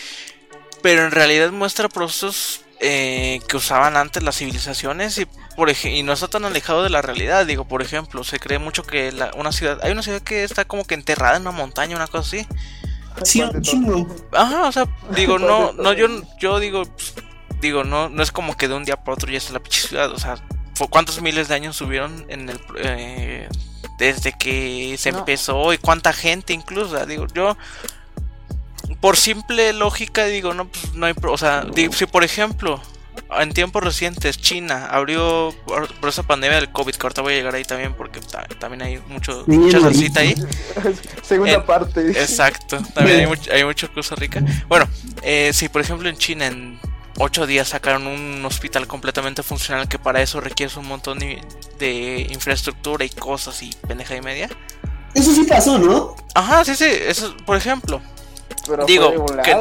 pero 0.83 1.05
en 1.05 1.11
realidad 1.11 1.51
muestra 1.51 1.89
procesos 1.89 2.61
eh, 2.81 3.41
que 3.49 3.57
usaban 3.57 3.97
antes 3.97 4.23
las 4.23 4.37
civilizaciones 4.37 5.17
y 5.19 5.27
por 5.57 5.71
ej- 5.71 5.87
y 5.97 6.03
no 6.03 6.13
está 6.13 6.29
tan 6.29 6.45
alejado 6.45 6.83
de 6.83 6.91
la 6.91 7.01
realidad, 7.01 7.47
digo, 7.47 7.65
por 7.67 7.81
ejemplo, 7.81 8.23
se 8.25 8.39
cree 8.39 8.59
mucho 8.59 8.83
que 8.83 9.11
la- 9.13 9.31
una 9.37 9.53
ciudad, 9.53 9.79
hay 9.83 9.93
una 9.93 10.03
ciudad 10.03 10.21
que 10.21 10.45
está 10.45 10.65
como 10.67 10.85
que 10.85 10.95
enterrada 10.95 11.37
en 11.37 11.43
una 11.43 11.53
montaña, 11.53 11.97
una 11.97 12.09
cosa 12.09 12.29
así. 12.37 12.47
Sí, 13.23 13.39
¿Cuál 13.41 13.53
de 13.53 13.59
un 13.59 13.63
chingo. 13.65 14.17
Ajá, 14.33 14.65
o 14.69 14.73
sea, 14.73 14.87
digo, 15.15 15.39
no, 15.39 15.73
no, 15.73 15.93
yo, 15.93 16.07
yo 16.41 16.59
digo, 16.59 16.83
pues, 16.85 17.15
digo, 17.61 17.85
no, 17.85 18.09
no 18.09 18.23
es 18.23 18.33
como 18.33 18.57
que 18.57 18.69
de 18.69 18.75
un 18.75 18.85
día 18.85 18.97
para 18.97 19.15
otro 19.15 19.31
ya 19.31 19.39
está 19.39 19.53
la 19.53 19.61
pinche 19.61 19.87
ciudad, 19.89 20.11
o 20.13 20.19
sea, 20.19 20.37
¿cuántos 20.91 21.23
miles 21.23 21.49
de 21.49 21.55
años 21.55 21.77
subieron 21.77 22.25
en 22.29 22.49
el, 22.51 22.61
eh, 22.79 23.49
desde 23.99 24.33
que 24.37 24.97
se 24.99 25.13
No. 25.13 25.21
empezó 25.21 25.73
y 25.73 25.79
cuánta 25.79 26.13
gente 26.13 26.53
incluso, 26.53 26.95
o 26.95 26.97
sea, 26.97 27.07
digo, 27.07 27.27
yo, 27.33 27.57
por 29.01 29.17
simple 29.17 29.73
lógica, 29.73 30.25
digo, 30.25 30.53
no, 30.55 30.67
pues, 30.69 30.95
no 30.95 31.07
hay, 31.07 31.15
pro- 31.15 31.33
o 31.33 31.39
sea, 31.39 31.65
digo, 31.73 31.93
si 31.93 32.07
por 32.07 32.25
ejemplo, 32.25 32.83
en 33.39 33.53
tiempos 33.53 33.83
recientes 33.83 34.39
China 34.39 34.87
abrió 34.91 35.55
por, 35.67 35.93
por 36.01 36.09
esa 36.09 36.23
pandemia 36.23 36.57
del 36.61 36.71
COVID, 36.73 36.95
que 36.95 37.03
ahorita 37.07 37.23
voy 37.23 37.33
a 37.35 37.37
llegar 37.37 37.55
ahí 37.55 37.65
también 37.65 37.95
porque 37.95 38.21
ta- 38.21 38.47
también 38.59 38.83
hay 38.83 38.99
mucho, 39.09 39.45
Bien 39.45 39.63
mucha 39.63 39.81
salsita 39.81 40.21
ahí. 40.21 40.35
Segunda 41.23 41.55
En- 41.55 41.65
parte. 41.67 42.11
Exacto, 42.11 42.79
también 42.95 43.21
hay, 43.21 43.27
mucho, 43.27 43.53
hay 43.53 43.65
mucha 43.65 43.89
cosa 43.89 44.15
rica. 44.15 44.43
Bueno, 44.69 44.89
eh, 45.23 45.51
si 45.53 45.69
por 45.69 45.81
ejemplo 45.81 46.09
en 46.09 46.17
China 46.17 46.47
en 46.47 46.79
ocho 47.19 47.47
días 47.47 47.69
sacaron 47.69 48.07
un 48.07 48.45
hospital 48.45 48.87
completamente 48.87 49.43
funcional 49.43 49.89
que 49.89 49.99
para 49.99 50.21
eso 50.21 50.41
requieres 50.41 50.77
un 50.77 50.87
montón 50.87 51.19
de, 51.21 51.41
de 51.79 52.27
infraestructura 52.31 53.05
y 53.05 53.09
cosas 53.11 53.63
y 53.63 53.71
pendeja 53.87 54.17
y 54.17 54.21
media. 54.21 54.49
Eso 55.15 55.33
sí 55.33 55.45
pasó, 55.45 55.79
¿no? 55.79 56.17
Ajá, 56.35 56.65
sí, 56.65 56.75
sí, 56.75 56.87
eso, 56.87 57.37
por 57.47 57.57
ejemplo. 57.57 58.03
Pero 58.67 58.85
digo, 58.85 59.27
que-. 59.45 59.57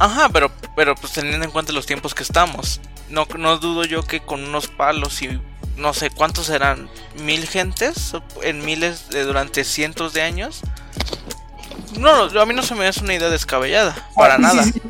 Ajá, 0.00 0.28
pero, 0.30 0.50
pero 0.74 0.94
pues 0.96 1.12
teniendo 1.12 1.44
en 1.44 1.52
cuenta 1.52 1.72
los 1.72 1.86
tiempos 1.86 2.14
que 2.14 2.22
estamos. 2.22 2.80
No, 3.08 3.26
no 3.36 3.58
dudo 3.58 3.84
yo 3.84 4.02
que 4.02 4.20
con 4.20 4.42
unos 4.42 4.66
palos 4.68 5.20
y 5.22 5.40
no 5.76 5.94
sé 5.94 6.10
cuántos 6.10 6.46
serán, 6.46 6.88
mil 7.22 7.46
gentes 7.46 8.12
en 8.42 8.64
miles 8.64 9.08
de 9.10 9.22
durante 9.24 9.62
cientos 9.62 10.12
de 10.12 10.22
años. 10.22 10.62
No, 11.98 12.28
no, 12.28 12.40
a 12.40 12.46
mí 12.46 12.54
no 12.54 12.62
se 12.62 12.74
me 12.74 12.86
hace 12.86 13.02
una 13.04 13.14
idea 13.14 13.28
descabellada, 13.28 14.08
para 14.16 14.34
Ah, 14.34 14.36
sí, 14.38 14.42
nada. 14.42 14.62
sí, 14.64 14.72
sí. 14.72 14.82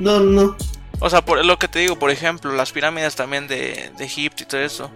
No, 0.00 0.20
no. 0.20 0.56
O 1.00 1.10
sea, 1.10 1.22
por 1.24 1.44
lo 1.44 1.58
que 1.58 1.68
te 1.68 1.80
digo, 1.80 1.98
por 1.98 2.10
ejemplo, 2.10 2.52
las 2.52 2.72
pirámides 2.72 3.16
también 3.16 3.46
de, 3.48 3.90
de 3.96 4.04
Egipto 4.04 4.44
y 4.44 4.46
todo 4.46 4.60
eso. 4.60 4.90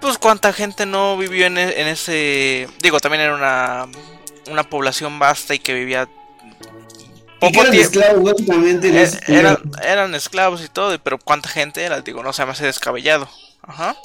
Pues 0.00 0.18
cuánta 0.18 0.52
gente 0.52 0.86
no 0.86 1.16
vivió 1.18 1.46
en, 1.46 1.58
e- 1.58 1.80
en 1.80 1.88
ese... 1.88 2.68
Digo, 2.80 3.00
también 3.00 3.22
era 3.22 3.34
una, 3.34 3.86
una 4.50 4.62
población 4.64 5.18
vasta 5.18 5.54
y 5.54 5.58
que 5.58 5.74
vivía 5.74 6.08
eran 7.40 7.74
esclavos, 7.74 8.24
básicamente. 8.24 8.88
en 8.88 8.96
Eh, 8.96 9.58
eran, 9.82 10.14
esclavos 10.14 10.64
y 10.64 10.68
todo, 10.68 10.98
pero 11.02 11.18
cuánta 11.18 11.48
gente 11.48 11.82
era, 11.82 12.00
digo, 12.00 12.22
no 12.22 12.32
se 12.32 12.44
me 12.44 12.52
hace 12.52 12.64
descabellado. 12.64 13.28
Ajá. 13.62 13.96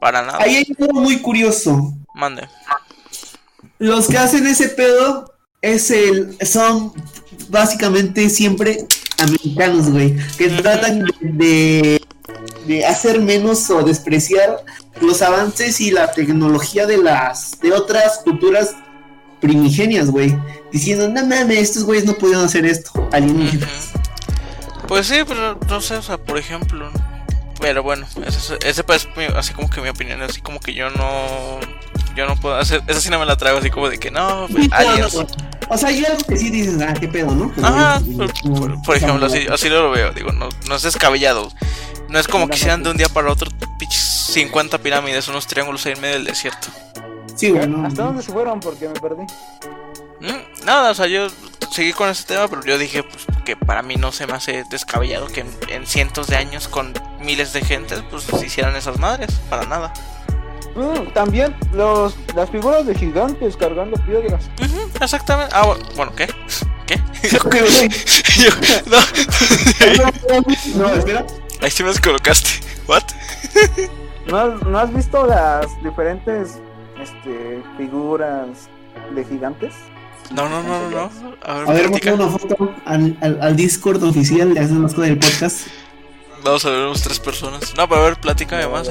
Para 0.00 0.22
nada. 0.22 0.38
Ahí 0.40 0.56
hay 0.56 0.76
algo 0.78 1.00
muy 1.00 1.18
curioso. 1.20 1.94
Mande. 2.14 2.48
Los 3.78 4.08
que 4.08 4.18
hacen 4.18 4.46
ese 4.46 4.68
pedo 4.68 5.32
es 5.60 5.90
el, 5.90 6.36
son 6.44 6.92
básicamente 7.48 8.28
siempre 8.28 8.86
americanos, 9.18 9.90
güey, 9.90 10.16
que 10.36 10.48
tratan 10.48 11.04
de, 11.04 11.12
de, 11.20 12.02
de 12.66 12.86
hacer 12.86 13.20
menos 13.20 13.70
o 13.70 13.82
despreciar 13.82 14.64
los 15.00 15.22
avances 15.22 15.80
y 15.80 15.90
la 15.90 16.12
tecnología 16.12 16.86
de 16.86 16.98
las 16.98 17.58
de 17.60 17.72
otras 17.72 18.18
culturas 18.18 18.74
primigenias, 19.42 20.10
güey, 20.10 20.34
diciendo, 20.72 21.08
no 21.10 21.26
mames, 21.26 21.58
estos 21.58 21.84
güeyes 21.84 22.06
no 22.06 22.14
pudieron 22.14 22.44
hacer 22.46 22.64
esto, 22.64 23.08
alienígenas. 23.12 23.90
Pues 24.88 25.06
sí, 25.06 25.16
pero 25.26 25.58
no 25.68 25.80
sé, 25.80 25.96
o 25.96 26.02
sea, 26.02 26.16
por 26.16 26.38
ejemplo. 26.38 26.90
Pero 27.60 27.82
bueno, 27.82 28.06
ese, 28.26 28.58
ese 28.64 28.82
pues, 28.84 29.06
mi- 29.16 29.24
así 29.36 29.52
como 29.52 29.68
que 29.70 29.80
mi 29.80 29.88
opinión, 29.88 30.20
así 30.22 30.40
como 30.40 30.58
que 30.60 30.72
yo 30.74 30.88
no. 30.90 31.60
Yo 32.16 32.26
no 32.26 32.36
puedo 32.36 32.56
hacer. 32.56 32.82
Esa 32.88 33.00
sí 33.00 33.08
no 33.08 33.18
me 33.18 33.24
la 33.26 33.36
traigo, 33.36 33.58
así 33.58 33.70
como 33.70 33.88
de 33.88 33.98
que 33.98 34.10
no, 34.10 34.46
pues, 34.50 34.68
no, 34.68 34.76
no, 34.80 34.90
aliens. 34.90 35.14
no. 35.14 35.26
O 35.68 35.78
sea, 35.78 35.90
yo 35.90 36.06
algo 36.06 36.18
que 36.28 36.36
sí 36.36 36.50
dices, 36.50 36.74
ah, 36.82 36.92
qué 36.92 37.08
pedo, 37.08 37.34
¿no? 37.34 37.50
Ajá, 37.62 38.00
por, 38.16 38.26
no, 38.44 38.54
por- 38.60 38.82
por 38.82 38.96
ejemplo, 38.96 39.24
así, 39.26 39.46
así 39.50 39.68
lo 39.68 39.90
veo, 39.90 40.12
digo, 40.12 40.30
no, 40.32 40.48
no 40.68 40.74
es 40.74 40.82
descabellado. 40.82 41.50
No 42.10 42.18
es 42.18 42.28
como 42.28 42.48
que 42.48 42.56
hicieran 42.56 42.82
de 42.82 42.90
un 42.90 42.96
día 42.98 43.08
para 43.08 43.32
otro 43.32 43.50
pinches 43.78 44.00
50 44.02 44.76
pirámides, 44.78 45.28
unos 45.28 45.46
triángulos 45.46 45.86
ahí 45.86 45.92
en 45.92 46.00
medio 46.02 46.14
del 46.16 46.24
desierto. 46.24 46.68
Sí. 47.36 47.54
¿Hasta 47.56 48.02
dónde 48.04 48.22
se 48.22 48.32
fueron? 48.32 48.60
Porque 48.60 48.88
me 48.88 48.94
perdí. 49.00 49.22
Mm, 50.20 50.64
Nada, 50.64 50.90
o 50.90 50.94
sea, 50.94 51.06
yo 51.06 51.26
seguí 51.72 51.92
con 51.92 52.08
ese 52.08 52.24
tema, 52.24 52.46
pero 52.48 52.62
yo 52.64 52.78
dije 52.78 53.02
pues, 53.02 53.26
que 53.44 53.56
para 53.56 53.82
mí 53.82 53.96
no 53.96 54.12
se 54.12 54.26
me 54.26 54.34
hace 54.34 54.64
descabellado 54.70 55.26
que 55.26 55.40
en, 55.40 55.48
en 55.68 55.86
cientos 55.86 56.26
de 56.28 56.36
años 56.36 56.68
con 56.68 56.92
miles 57.20 57.52
de 57.52 57.62
gentes 57.62 58.02
pues 58.10 58.22
se 58.24 58.46
hicieran 58.46 58.76
esas 58.76 58.98
madres, 58.98 59.30
para 59.50 59.64
nada. 59.66 59.92
Mm, 60.76 61.12
también 61.12 61.54
los, 61.72 62.14
las 62.34 62.48
figuras 62.50 62.86
de 62.86 62.94
gigantes 62.94 63.56
cargando 63.56 63.96
piedras. 64.06 64.44
Exactamente. 65.00 65.54
Ah, 65.54 65.64
bu- 65.66 65.94
bueno, 65.96 66.12
¿qué? 66.14 66.26
¿Qué? 66.86 67.00
Yo- 67.30 68.50
no, 68.86 68.98
No, 70.88 70.94
espera. 70.94 71.26
ahí 71.60 71.70
sí 71.70 71.82
me 71.82 71.88
descolocaste. 71.90 72.50
¿What? 72.86 73.02
¿No 74.26 74.54
no 74.56 74.78
has 74.78 74.92
visto 74.94 75.26
las 75.26 75.66
diferentes 75.82 76.58
este, 77.02 77.62
figuras 77.76 78.68
de 79.14 79.24
gigantes? 79.24 79.74
No, 80.30 80.48
no, 80.48 80.62
no, 80.62 80.88
no, 80.88 80.90
no. 80.90 81.10
A 81.42 81.54
ver, 81.54 81.68
A 81.68 81.72
ver, 81.90 82.12
una 82.14 82.28
foto 82.28 82.74
al, 82.86 83.16
al, 83.20 83.38
al 83.42 83.56
Discord 83.56 84.02
oficial 84.04 84.54
de 84.54 84.60
Hacen 84.60 84.82
las 84.82 84.94
cosas 84.94 85.10
del 85.10 85.18
podcast. 85.18 85.66
Vamos 86.44 86.64
a 86.64 86.70
ver 86.70 86.80
unos 86.80 87.02
tres 87.02 87.20
personas. 87.20 87.74
No, 87.76 87.88
pero 87.88 88.00
a 88.00 88.04
ver, 88.04 88.16
platícame 88.20 88.66
más. 88.68 88.88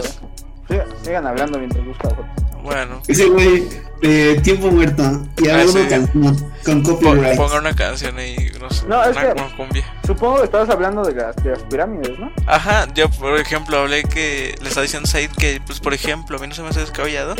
Sigan, 0.67 0.87
sigan 1.03 1.27
hablando 1.27 1.57
mientras 1.57 1.83
busco 1.85 2.07
la 2.09 2.15
foto. 2.15 2.27
Bueno, 2.63 3.01
Ese 3.07 3.25
güey 3.25 3.67
de 4.03 4.39
tiempo 4.41 4.69
muerto 4.69 5.01
y 5.41 5.49
a 5.49 5.61
Ah, 5.61 5.63
sí. 5.67 5.77
una 5.79 5.87
canción 5.89 6.51
con 6.63 6.83
copyright. 6.83 7.35
pongan 7.35 7.59
una 7.61 7.73
canción 7.75 8.17
ahí, 8.19 8.51
no 8.59 8.69
sé. 8.69 8.85
No, 8.87 9.01
es 9.03 9.17
una, 9.17 9.21
que- 9.33 9.41
una 9.41 9.57
cumbia. 9.57 9.83
Supongo 10.05 10.37
que 10.37 10.43
estabas 10.43 10.69
hablando 10.69 11.03
de 11.03 11.15
las, 11.15 11.35
de 11.37 11.51
las 11.51 11.63
pirámides, 11.63 12.19
¿no? 12.19 12.31
Ajá, 12.45 12.87
yo 12.93 13.09
por 13.09 13.39
ejemplo 13.39 13.79
hablé 13.79 14.03
que 14.03 14.53
le 14.61 14.67
estaba 14.67 14.83
diciendo 14.83 15.09
Said 15.09 15.31
que, 15.31 15.59
pues 15.65 15.79
por 15.79 15.95
ejemplo, 15.95 16.37
a 16.37 16.39
mí 16.39 16.47
no 16.47 16.53
se 16.53 16.61
me 16.61 16.67
hace 16.69 16.81
descabellado. 16.81 17.33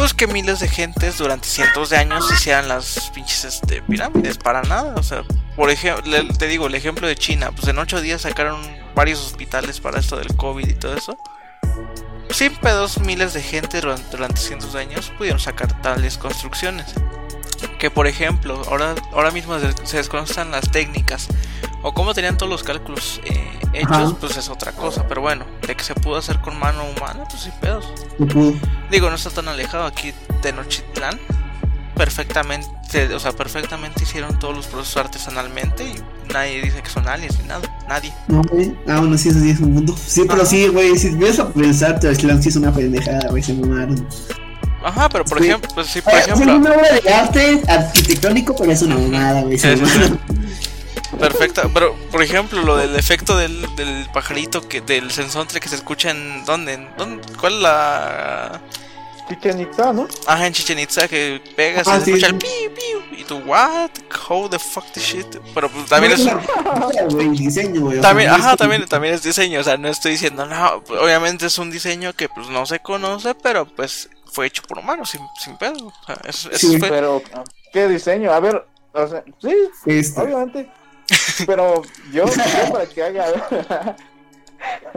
Pues 0.00 0.14
que 0.14 0.26
miles 0.26 0.60
de 0.60 0.68
gentes 0.68 1.18
durante 1.18 1.46
cientos 1.46 1.90
de 1.90 1.98
años 1.98 2.32
hicieran 2.32 2.68
las 2.68 3.10
pinches 3.14 3.44
este, 3.44 3.82
pirámides, 3.82 4.38
para 4.38 4.62
nada. 4.62 4.94
O 4.94 5.02
sea, 5.02 5.24
por 5.56 5.68
ejemplo, 5.68 6.02
te 6.38 6.46
digo, 6.46 6.68
el 6.68 6.74
ejemplo 6.74 7.06
de 7.06 7.14
China, 7.16 7.52
pues 7.52 7.68
en 7.68 7.78
ocho 7.78 8.00
días 8.00 8.22
sacaron 8.22 8.62
varios 8.94 9.20
hospitales 9.20 9.78
para 9.78 10.00
esto 10.00 10.16
del 10.16 10.34
COVID 10.36 10.66
y 10.66 10.72
todo 10.72 10.96
eso. 10.96 11.18
Sin 12.30 12.56
pedos, 12.56 12.98
miles 13.00 13.34
de 13.34 13.42
gente 13.42 13.82
durante, 13.82 14.16
durante 14.16 14.40
cientos 14.40 14.72
de 14.72 14.80
años 14.80 15.12
pudieron 15.18 15.38
sacar 15.38 15.82
tales 15.82 16.16
construcciones. 16.16 16.94
Que 17.78 17.90
por 17.90 18.06
ejemplo, 18.06 18.62
ahora, 18.70 18.94
ahora 19.12 19.30
mismo 19.32 19.58
se 19.84 19.98
desconocen 19.98 20.50
las 20.50 20.70
técnicas 20.70 21.28
o 21.82 21.92
cómo 21.94 22.12
tenían 22.14 22.36
todos 22.36 22.50
los 22.50 22.62
cálculos 22.62 23.20
eh, 23.24 23.50
hechos, 23.72 23.90
Ajá. 23.90 24.16
pues 24.20 24.36
es 24.36 24.48
otra 24.48 24.72
cosa. 24.72 25.06
Pero 25.08 25.20
bueno, 25.22 25.44
de 25.66 25.74
que 25.74 25.82
se 25.84 25.94
pudo 25.94 26.16
hacer 26.16 26.40
con 26.40 26.58
mano 26.58 26.82
humana, 26.84 27.24
pues 27.28 27.42
sin 27.42 27.52
pedos. 27.52 27.86
No 28.18 28.26
pudo. 28.26 28.54
Digo, 28.90 29.08
no 29.08 29.16
está 29.16 29.30
tan 29.30 29.48
alejado 29.48 29.84
aquí 29.84 30.12
Tenochtitlán. 30.42 31.18
Perfectamente, 31.96 33.14
o 33.14 33.20
sea, 33.20 33.32
perfectamente 33.32 34.04
hicieron 34.04 34.38
todos 34.38 34.56
los 34.56 34.66
procesos 34.66 34.96
artesanalmente 34.96 35.84
y 35.84 36.32
nadie 36.32 36.62
dice 36.62 36.80
que 36.82 36.88
son 36.88 37.06
aliens 37.06 37.38
ni 37.40 37.46
nada, 37.48 37.68
nadie. 37.88 38.10
No, 38.26 38.40
güey. 38.50 38.74
Ah, 38.88 39.00
bueno, 39.00 39.18
sí, 39.18 39.28
eso 39.28 39.38
sí 39.38 39.50
es 39.50 39.60
un 39.60 39.74
punto. 39.74 39.94
Sí, 40.06 40.22
pero 40.26 40.46
sí, 40.46 40.68
güey. 40.68 40.96
Si 40.98 41.10
vienes 41.10 41.38
a 41.38 41.48
pensar, 41.50 42.00
Tlaxcala 42.00 42.40
sí 42.40 42.48
es 42.48 42.56
una 42.56 42.72
pendejada, 42.72 43.28
güey. 43.28 43.42
Se 43.42 43.52
mamaron. 43.52 44.08
Ajá, 44.82 45.10
pero 45.10 45.26
por 45.26 45.38
Sí. 45.40 45.48
ejemplo, 45.48 45.70
pues 45.74 45.88
sí, 45.88 46.00
por 46.00 46.14
Eh, 46.14 46.18
Es 46.20 46.28
ejemplo, 46.28 46.56
una 46.56 46.70
obra 46.72 46.88
de 47.04 47.12
arte 47.12 47.62
arquitectónico, 47.68 48.56
pero 48.56 48.72
es 48.72 48.80
una 48.80 48.96
mamada, 48.96 49.42
güey. 49.42 49.58
Perfecta, 51.18 51.68
pero 51.74 51.94
por 52.10 52.22
ejemplo, 52.22 52.62
lo 52.62 52.76
del 52.76 52.94
efecto 52.96 53.36
del, 53.36 53.74
del 53.76 54.06
pajarito 54.12 54.66
que 54.68 54.80
del 54.80 55.10
sensontle 55.10 55.60
que 55.60 55.68
se 55.68 55.74
escucha 55.76 56.10
en 56.10 56.44
dónde, 56.44 56.74
en 56.74 56.88
dónde, 56.96 57.22
¿cuál 57.38 57.54
es 57.54 57.60
la 57.60 58.60
Chichen 59.28 59.60
Itza, 59.60 59.92
¿no? 59.92 60.08
Ajá, 60.26 60.46
en 60.46 60.52
Chichen 60.52 60.78
Itza 60.78 61.06
que 61.08 61.40
pegas 61.56 61.86
Ah, 61.88 61.96
y 61.96 61.98
se 62.00 62.04
sí, 62.04 62.10
escucha 62.12 62.26
sí. 62.28 62.32
el 62.32 62.38
piu 62.38 62.74
piu 62.74 63.18
y 63.18 63.24
tú 63.24 63.38
what? 63.46 63.90
How 64.28 64.48
the 64.48 64.58
fuck 64.58 64.84
this 64.92 65.02
shit? 65.04 65.26
Pero 65.54 65.68
pues, 65.68 65.86
también 65.86 66.12
es 66.12 66.20
el 67.18 67.36
diseño, 67.36 67.80
güey. 67.82 68.00
También, 68.00 68.30
ajá, 68.30 68.56
también, 68.56 68.86
también 68.86 69.14
es 69.14 69.22
diseño, 69.22 69.60
o 69.60 69.64
sea, 69.64 69.76
no 69.76 69.88
estoy 69.88 70.12
diciendo, 70.12 70.46
no, 70.46 70.82
obviamente 71.00 71.46
es 71.46 71.58
un 71.58 71.70
diseño 71.70 72.12
que 72.12 72.28
pues 72.28 72.48
no 72.48 72.66
se 72.66 72.80
conoce, 72.80 73.34
pero 73.34 73.66
pues 73.66 74.08
fue 74.32 74.46
hecho 74.46 74.62
por 74.62 74.78
humanos, 74.78 75.10
sin, 75.10 75.20
sin 75.42 75.56
pedo. 75.58 75.86
O 75.88 75.92
sea, 76.06 76.16
eso, 76.24 76.50
eso 76.50 76.68
Sí, 76.68 76.78
fue- 76.78 76.88
Pero, 76.88 77.22
¿qué 77.72 77.88
diseño? 77.88 78.32
A 78.32 78.40
ver, 78.40 78.64
o 78.92 79.06
sea, 79.06 79.22
sí, 79.40 79.54
Este, 79.86 80.20
obviamente. 80.20 80.70
Pero 81.46 81.82
yo, 82.12 82.24
yo 82.26 82.72
para 82.72 82.86
que 82.86 83.02
haga. 83.02 83.96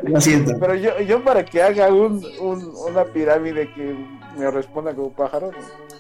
lo 0.04 0.22
siento. 0.22 0.54
Pero 0.60 0.76
yo, 0.76 1.00
yo 1.02 1.24
para 1.24 1.46
que 1.46 1.62
haga 1.62 1.88
un, 1.88 2.24
un, 2.40 2.74
una 2.90 3.06
pirámide 3.06 3.72
que 3.74 3.96
me 4.38 4.50
responda 4.52 4.94
como 4.94 5.12
pájaro, 5.14 5.52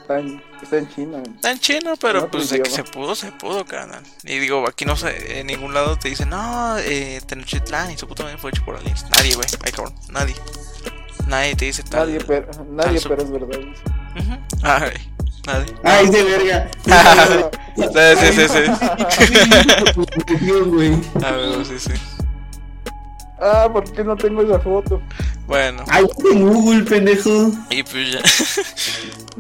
está 0.02 0.20
en, 0.20 0.42
está 0.62 0.78
en 0.78 0.90
China. 0.90 1.24
Está 1.36 1.52
en 1.52 1.60
chino, 1.60 1.94
pero 2.00 2.30
pues 2.30 2.50
de 2.50 2.62
que 2.62 2.70
se 2.70 2.84
pudo, 2.84 3.16
se 3.16 3.32
pudo, 3.32 3.64
carnal. 3.66 4.04
Y 4.24 4.40
digo, 4.40 4.68
aquí 4.68 4.86
no 4.86 4.96
sé, 4.96 5.40
en 5.40 5.48
ningún 5.48 5.74
lado 5.74 5.98
te 5.98 6.10
dicen, 6.10 6.30
no, 6.30 6.78
eh, 6.80 7.22
Tenochtitlán 7.26 7.92
y 7.92 7.98
su 7.98 8.08
puta 8.08 8.24
madre 8.24 8.38
fue 8.38 8.50
hecho 8.52 8.66
por 8.66 8.76
aliens. 8.76 9.06
Nadie, 9.16 9.36
güey, 9.36 9.48
ay 9.64 9.72
cabrón, 9.72 9.94
nadie. 10.10 10.36
Nadie 11.28 11.56
te 11.56 11.66
dice 11.66 11.84
tal. 11.84 12.08
Nadie, 12.12 12.26
pero, 12.26 12.48
nadie, 12.70 13.00
su- 13.00 13.08
pero 13.10 13.24
es 13.24 13.32
verdad. 13.32 13.60
Ay, 14.64 14.94
nadie. 15.48 15.74
Ay, 15.84 16.10
de 16.10 16.24
verga. 16.24 16.72
Sí, 17.76 18.28
sí, 18.34 18.48
sí. 18.50 18.64
A 21.26 21.32
ver, 21.32 21.66
sí, 21.66 21.80
sí. 21.80 21.92
ah, 23.42 23.68
¿por 23.72 23.92
qué 23.92 24.04
no 24.04 24.16
tengo 24.16 24.42
esa 24.42 24.60
foto? 24.60 25.02
Bueno. 25.48 25.84
Ay, 25.90 26.06
en 26.32 26.48
Google, 26.48 26.84
pendejo. 26.84 27.52
Y 27.70 27.84
pues 27.84 28.12
ya. 28.14 28.22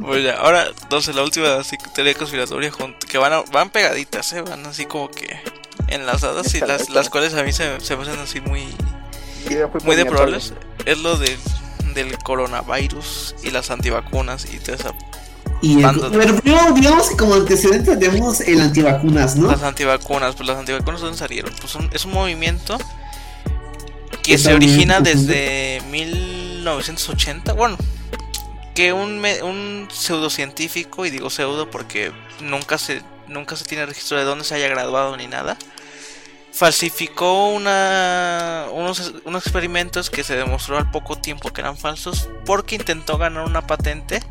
pues 0.02 0.24
ya. 0.24 0.38
Ahora, 0.38 0.66
entonces 0.82 1.16
la 1.16 1.24
última 1.24 1.56
así, 1.56 1.78
teoría 1.94 2.14
conspiratoria 2.14 2.72
junto, 2.72 3.06
que 3.08 3.18
van, 3.18 3.34
a- 3.34 3.42
van 3.52 3.70
pegaditas, 3.70 4.34
¿eh? 4.34 4.42
Van 4.42 4.66
así 4.66 4.86
como 4.86 5.10
que 5.10 5.40
enlazadas 5.88 6.54
y 6.56 6.60
las, 6.62 6.90
las 6.90 7.10
cuales 7.10 7.34
a 7.36 7.44
mí 7.44 7.52
se, 7.54 7.80
se 7.80 7.96
me 7.96 8.04
hacen 8.04 8.20
así 8.20 8.42
muy, 8.42 8.68
muy 9.86 9.96
de 9.96 10.06
probables. 10.06 10.54
Es 10.86 10.98
lo 11.00 11.18
de, 11.18 11.38
del 11.94 12.18
coronavirus 12.20 13.36
y 13.44 13.52
las 13.52 13.70
antivacunas 13.72 14.46
y 14.52 14.58
toda 14.60 14.76
esa- 14.78 14.94
Y 15.64 15.78
el, 15.78 15.82
Bando. 15.84 16.12
pero 16.12 16.36
primero, 16.36 16.72
digamos 16.74 17.10
que 17.10 17.16
como 17.18 17.36
antecedente 17.36 17.96
tenemos 17.98 18.42
el 18.42 18.60
antivacunas, 18.62 19.36
¿no? 19.38 19.50
Las 19.50 19.64
antivacunas, 19.64 20.36
pues 20.36 20.48
las 20.48 20.58
antivacunas 20.58 21.02
¿dónde 21.02 21.18
salieron? 21.18 21.54
Pues 21.60 21.72
son- 21.72 21.90
es 21.94 22.04
un 22.06 22.12
movimiento 22.12 22.78
que 24.22 24.38
se 24.38 24.54
origina 24.54 25.00
desde 25.00 25.82
1980. 25.90 27.54
Bueno, 27.54 27.78
que 28.76 28.92
un, 28.94 29.24
un 29.44 29.88
pseudocientífico, 29.92 31.06
y 31.06 31.10
digo 31.12 31.30
pseudo 31.30 31.70
porque 31.70 32.12
nunca 32.42 32.78
se, 32.78 33.02
nunca 33.28 33.56
se 33.56 33.66
tiene 33.66 33.86
registro 33.86 34.18
de 34.18 34.24
dónde 34.26 34.44
se 34.46 34.56
haya 34.56 34.68
graduado 34.68 35.16
ni 35.18 35.28
nada, 35.28 35.58
falsificó 36.52 37.50
una, 37.50 38.66
unos, 38.72 39.14
unos 39.26 39.44
experimentos 39.46 40.10
que 40.10 40.24
se 40.24 40.36
demostró 40.36 40.78
al 40.78 40.92
poco 40.92 41.18
tiempo 41.18 41.52
que 41.52 41.62
eran 41.62 41.78
falsos 41.78 42.30
porque 42.46 42.76
intentó 42.76 43.18
ganar 43.18 43.46
una 43.46 43.66
patente 43.66 44.22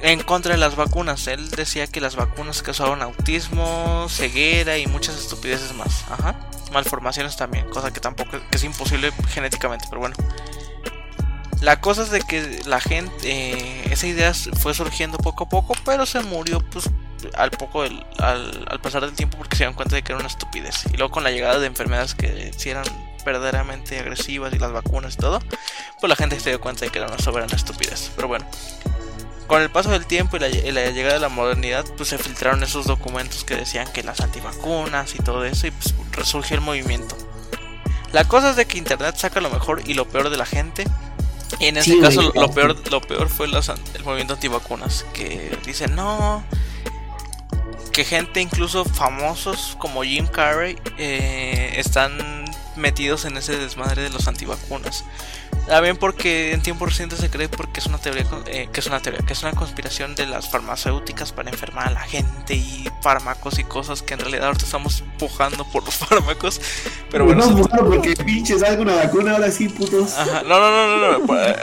en 0.00 0.22
contra 0.22 0.52
de 0.52 0.58
las 0.58 0.76
vacunas. 0.76 1.26
Él 1.26 1.50
decía 1.50 1.86
que 1.86 2.00
las 2.00 2.16
vacunas 2.16 2.62
causaban 2.62 3.02
autismo, 3.02 4.06
ceguera 4.08 4.78
y 4.78 4.86
muchas 4.86 5.16
estupideces 5.16 5.72
más. 5.74 6.04
Ajá. 6.10 6.36
Malformaciones 6.72 7.36
también, 7.36 7.68
cosa 7.70 7.92
que 7.92 8.00
tampoco 8.00 8.36
es 8.50 8.64
imposible 8.64 9.12
genéticamente, 9.28 9.86
pero 9.88 10.00
bueno. 10.00 10.16
La 11.62 11.80
cosa 11.80 12.02
es 12.02 12.10
de 12.10 12.20
que 12.20 12.60
la 12.66 12.80
gente, 12.80 13.12
eh, 13.24 13.88
esa 13.90 14.06
idea 14.06 14.32
fue 14.34 14.74
surgiendo 14.74 15.16
poco 15.16 15.44
a 15.44 15.48
poco, 15.48 15.74
pero 15.86 16.04
se 16.04 16.20
murió 16.20 16.60
pues 16.70 16.90
al 17.34 17.50
poco 17.50 17.82
del- 17.82 18.04
al, 18.18 18.66
al 18.70 18.80
pasar 18.80 19.00
del 19.02 19.12
tiempo 19.14 19.38
porque 19.38 19.56
se 19.56 19.60
dieron 19.62 19.74
cuenta 19.74 19.96
de 19.96 20.02
que 20.02 20.12
era 20.12 20.18
una 20.18 20.28
estupidez. 20.28 20.84
Y 20.92 20.98
luego 20.98 21.10
con 21.12 21.24
la 21.24 21.30
llegada 21.30 21.58
de 21.58 21.66
enfermedades 21.66 22.14
que 22.14 22.52
sí 22.56 22.68
eran 22.68 22.84
verdaderamente 23.24 23.98
agresivas 23.98 24.52
y 24.52 24.58
las 24.58 24.70
vacunas 24.70 25.14
y 25.14 25.16
todo, 25.16 25.40
pues 25.98 26.08
la 26.08 26.14
gente 26.16 26.38
se 26.38 26.50
dio 26.50 26.60
cuenta 26.60 26.84
de 26.84 26.90
que 26.90 26.98
era 26.98 27.08
una 27.08 27.18
soberana 27.18 27.56
estupidez. 27.56 28.12
Pero 28.14 28.28
bueno, 28.28 28.46
con 29.46 29.62
el 29.62 29.70
paso 29.70 29.90
del 29.90 30.06
tiempo 30.06 30.36
y 30.36 30.40
la, 30.40 30.48
y 30.48 30.70
la 30.72 30.90
llegada 30.90 31.14
de 31.14 31.20
la 31.20 31.28
modernidad, 31.28 31.84
pues 31.96 32.08
se 32.10 32.18
filtraron 32.18 32.62
esos 32.62 32.86
documentos 32.86 33.44
que 33.44 33.54
decían 33.56 33.90
que 33.92 34.02
las 34.02 34.20
antivacunas 34.20 35.14
y 35.14 35.18
todo 35.18 35.44
eso, 35.44 35.66
y 35.66 35.70
pues 35.70 35.94
resurgió 36.12 36.56
el 36.56 36.62
movimiento. 36.62 37.16
La 38.12 38.24
cosa 38.24 38.50
es 38.50 38.56
de 38.56 38.66
que 38.66 38.78
Internet 38.78 39.16
saca 39.16 39.40
lo 39.40 39.50
mejor 39.50 39.82
y 39.86 39.94
lo 39.94 40.08
peor 40.08 40.30
de 40.30 40.36
la 40.36 40.46
gente. 40.46 40.84
Y 41.60 41.66
en 41.66 41.76
este 41.76 41.92
Sí, 41.92 42.00
caso 42.00 42.22
lo 42.22 42.32
claro. 42.32 42.50
peor, 42.52 42.90
lo 42.90 43.00
peor 43.00 43.28
fue 43.28 43.46
los 43.48 43.68
el 43.68 44.04
movimiento 44.04 44.34
antivacunas. 44.34 45.04
Que 45.12 45.56
dicen 45.64 45.94
no. 45.94 46.42
Que 47.92 48.04
gente 48.04 48.40
incluso 48.40 48.84
famosos 48.84 49.76
como 49.78 50.02
Jim 50.02 50.26
Carrey 50.26 50.76
eh, 50.98 51.74
están 51.76 52.44
metidos 52.76 53.24
en 53.24 53.36
ese 53.36 53.56
desmadre 53.56 54.02
de 54.02 54.10
los 54.10 54.28
antivacunas. 54.28 55.04
También 55.66 55.96
porque 55.96 56.52
en 56.52 56.62
tiempos 56.62 56.90
recientes 56.90 57.18
se 57.18 57.28
cree 57.28 57.48
porque 57.48 57.80
es 57.80 57.86
una 57.86 57.98
teoría 57.98 58.24
eh, 58.46 58.68
que 58.72 58.80
es 58.80 58.86
una 58.86 59.00
teoría 59.00 59.20
que 59.26 59.32
es 59.32 59.42
una 59.42 59.52
conspiración 59.52 60.14
de 60.14 60.26
las 60.26 60.48
farmacéuticas 60.48 61.32
para 61.32 61.50
enfermar 61.50 61.88
a 61.88 61.90
la 61.90 62.00
gente 62.02 62.54
y 62.54 62.88
fármacos 63.02 63.58
y 63.58 63.64
cosas 63.64 64.02
que 64.02 64.14
en 64.14 64.20
realidad 64.20 64.46
ahorita 64.46 64.64
estamos 64.64 65.02
pujando 65.18 65.64
por 65.72 65.84
los 65.84 65.94
fármacos. 65.96 66.60
Pero 67.10 67.24
bueno, 67.24 67.46
no, 67.46 67.62
se- 67.64 67.68
claro, 67.68 67.86
porque 67.90 68.14
pinches 68.16 68.62
algo 68.62 68.82
una 68.82 68.94
vacuna 68.96 69.32
ahora 69.32 69.50
sí, 69.50 69.68
putos. 69.68 70.14
Ajá, 70.14 70.42
No, 70.42 70.60
no, 70.60 70.70
no, 70.70 70.96
no, 70.98 71.18
no, 71.18 71.26
por, 71.26 71.36
eh, 71.38 71.54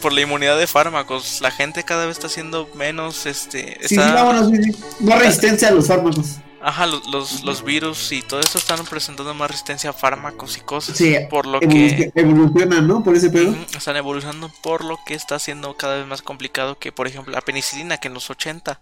por 0.00 0.12
la 0.12 0.20
inmunidad 0.22 0.58
de 0.58 0.66
fármacos. 0.66 1.40
La 1.40 1.50
gente 1.50 1.84
cada 1.84 2.06
vez 2.06 2.16
está 2.16 2.28
siendo 2.28 2.68
menos, 2.74 3.26
este, 3.26 3.78
Sí, 3.82 3.88
sí, 3.90 3.96
vámonos, 3.96 4.48
sí, 4.50 4.62
sí. 4.72 4.84
Más 5.00 5.18
resistencia 5.20 5.68
a 5.68 5.70
los 5.72 5.86
fármacos. 5.86 6.36
Ajá, 6.62 6.86
los, 6.86 7.06
los, 7.08 7.42
los 7.42 7.64
virus 7.64 8.12
y 8.12 8.22
todo 8.22 8.40
eso 8.40 8.58
están 8.58 8.84
presentando 8.86 9.34
más 9.34 9.50
resistencia 9.50 9.90
a 9.90 9.92
fármacos 9.92 10.56
y 10.56 10.60
cosas. 10.60 10.96
Sí, 10.96 11.16
por 11.28 11.46
lo 11.46 11.60
que 11.60 11.66
Evoluciona, 11.66 12.12
evolucionan, 12.14 12.86
¿no? 12.88 13.02
Por 13.02 13.16
ese 13.16 13.30
pedo. 13.30 13.54
Están 13.76 13.96
evolucionando 13.96 14.50
por 14.62 14.84
lo 14.84 14.98
que 15.04 15.14
está 15.14 15.38
siendo 15.38 15.76
cada 15.76 15.96
vez 15.96 16.06
más 16.06 16.22
complicado 16.22 16.78
que, 16.78 16.92
por 16.92 17.06
ejemplo, 17.06 17.32
la 17.32 17.40
penicilina 17.40 17.98
que 17.98 18.08
en 18.08 18.14
los 18.14 18.30
80, 18.30 18.80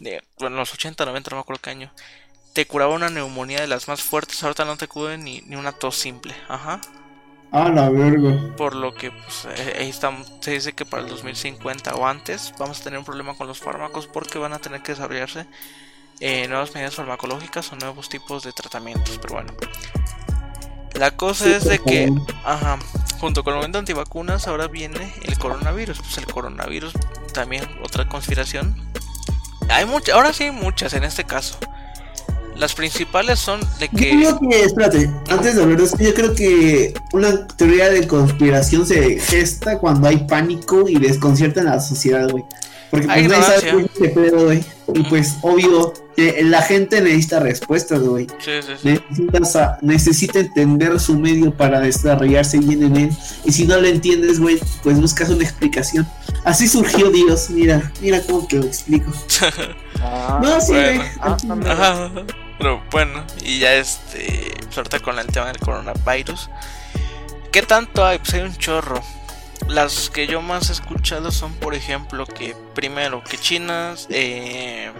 de, 0.00 0.22
bueno, 0.38 0.56
en 0.56 0.60
los 0.60 0.72
80, 0.74 1.04
90, 1.04 1.30
no 1.30 1.36
me 1.36 1.40
acuerdo 1.40 1.62
qué 1.62 1.70
año, 1.70 1.92
te 2.52 2.66
curaba 2.66 2.94
una 2.94 3.08
neumonía 3.08 3.60
de 3.60 3.66
las 3.66 3.88
más 3.88 4.02
fuertes, 4.02 4.42
ahorita 4.42 4.64
no 4.64 4.76
te 4.76 4.88
cura 4.88 5.16
ni, 5.16 5.40
ni 5.42 5.56
una 5.56 5.72
tos 5.72 5.96
simple, 5.96 6.34
ajá. 6.48 6.80
Ah, 7.54 7.68
la 7.68 7.90
verga. 7.90 8.56
Por 8.56 8.74
lo 8.74 8.94
que 8.94 9.10
pues, 9.10 9.46
eh, 9.56 9.76
ahí 9.78 9.90
estamos, 9.90 10.26
se 10.40 10.52
dice 10.52 10.72
que 10.72 10.86
para 10.86 11.02
el 11.02 11.08
2050 11.10 11.94
o 11.94 12.06
antes 12.06 12.54
vamos 12.58 12.80
a 12.80 12.84
tener 12.84 12.98
un 12.98 13.04
problema 13.04 13.36
con 13.36 13.46
los 13.46 13.58
fármacos 13.58 14.06
porque 14.06 14.38
van 14.38 14.54
a 14.54 14.58
tener 14.58 14.82
que 14.82 14.92
desarrollarse 14.92 15.46
eh, 16.24 16.46
nuevas 16.46 16.72
medidas 16.72 16.94
farmacológicas 16.94 17.72
o 17.72 17.76
nuevos 17.76 18.08
tipos 18.08 18.44
de 18.44 18.52
tratamientos. 18.52 19.18
Pero 19.20 19.34
bueno, 19.34 19.52
la 20.94 21.10
cosa 21.10 21.44
Sí, 21.44 21.52
es 21.52 21.64
de 21.64 21.80
que, 21.80 22.12
ajá, 22.44 22.78
junto 23.18 23.42
con 23.42 23.54
el 23.54 23.58
momento 23.58 23.78
antivacunas 23.78 24.46
ahora 24.46 24.68
viene 24.68 25.12
el 25.24 25.36
coronavirus. 25.36 25.98
Pues 25.98 26.18
el 26.18 26.26
coronavirus 26.26 26.92
también 27.34 27.64
otra 27.82 28.08
conspiración. 28.08 28.76
Hay 29.68 29.84
muchas, 29.84 30.14
ahora 30.14 30.32
sí 30.32 30.44
hay 30.44 30.52
muchas 30.52 30.94
en 30.94 31.02
este 31.02 31.24
caso. 31.24 31.58
Las 32.54 32.74
principales 32.74 33.40
son 33.40 33.58
de 33.80 33.88
Yo 33.90 33.98
que 33.98 34.10
creo 34.10 34.38
que, 34.38 34.62
espérate, 34.62 35.10
antes 35.28 35.56
de 35.56 35.62
hablar 35.62 35.78
de 35.78 35.84
esto, 35.84 35.98
yo 35.98 36.14
creo 36.14 36.34
que 36.34 36.94
una 37.12 37.48
teoría 37.48 37.90
de 37.90 38.06
conspiración 38.06 38.86
se 38.86 39.18
gesta 39.18 39.78
cuando 39.78 40.06
hay 40.06 40.18
pánico 40.28 40.88
y 40.88 41.00
desconcierta 41.00 41.60
en 41.60 41.66
la 41.66 41.80
sociedad, 41.80 42.30
güey. 42.30 42.44
Porque 42.92 43.06
Hay 43.10 43.26
pues 43.26 43.38
nadie 43.38 43.70
sabe 43.70 43.90
qué 43.98 44.08
pedo, 44.10 44.44
güey. 44.44 44.62
Y 44.94 45.02
pues, 45.04 45.36
obvio, 45.40 45.94
la 46.16 46.62
gente 46.62 47.00
necesita 47.00 47.40
respuestas, 47.40 48.00
güey. 48.00 48.26
sí, 48.38 48.52
sí, 48.62 48.72
sí. 48.82 49.28
Necesita, 49.80 50.40
entender 50.40 50.98
su 51.00 51.18
medio 51.18 51.54
para 51.56 51.80
desarrollarse 51.80 52.58
bien 52.58 52.82
en 52.82 52.96
él. 52.96 53.10
Y 53.44 53.52
si 53.52 53.66
no 53.66 53.80
lo 53.80 53.86
entiendes, 53.86 54.38
güey, 54.40 54.58
pues 54.82 55.00
buscas 55.00 55.30
una 55.30 55.44
explicación. 55.44 56.06
Así 56.44 56.68
surgió 56.68 57.10
Dios, 57.10 57.50
mira, 57.50 57.92
mira 58.00 58.20
cómo 58.22 58.46
te 58.46 58.56
lo 58.56 58.64
explico. 58.66 59.10
Ah, 60.04 60.40
No, 60.42 60.60
sí, 60.60 60.72
bueno. 60.72 60.96
güey. 60.96 61.08
Ah. 61.20 61.36
Ajá, 61.70 62.10
pero 62.58 62.82
bueno, 62.90 63.24
y 63.44 63.60
ya 63.60 63.74
este, 63.74 64.52
pues 64.64 64.76
ahorita 64.76 64.98
con 64.98 65.16
el 65.18 65.26
tema 65.28 65.46
del 65.46 65.58
coronavirus, 65.58 66.50
¿qué 67.52 67.62
tanto 67.62 68.04
hay? 68.04 68.18
Pues 68.18 68.34
hay 68.34 68.40
un 68.40 68.56
chorro. 68.56 69.00
Las 69.68 70.10
que 70.10 70.26
yo 70.26 70.42
más 70.42 70.70
he 70.70 70.72
escuchado 70.72 71.30
son, 71.30 71.54
por 71.54 71.74
ejemplo, 71.76 72.26
que 72.26 72.56
primero, 72.74 73.22
que 73.22 73.38
China, 73.38 73.94
eh, 74.08 74.90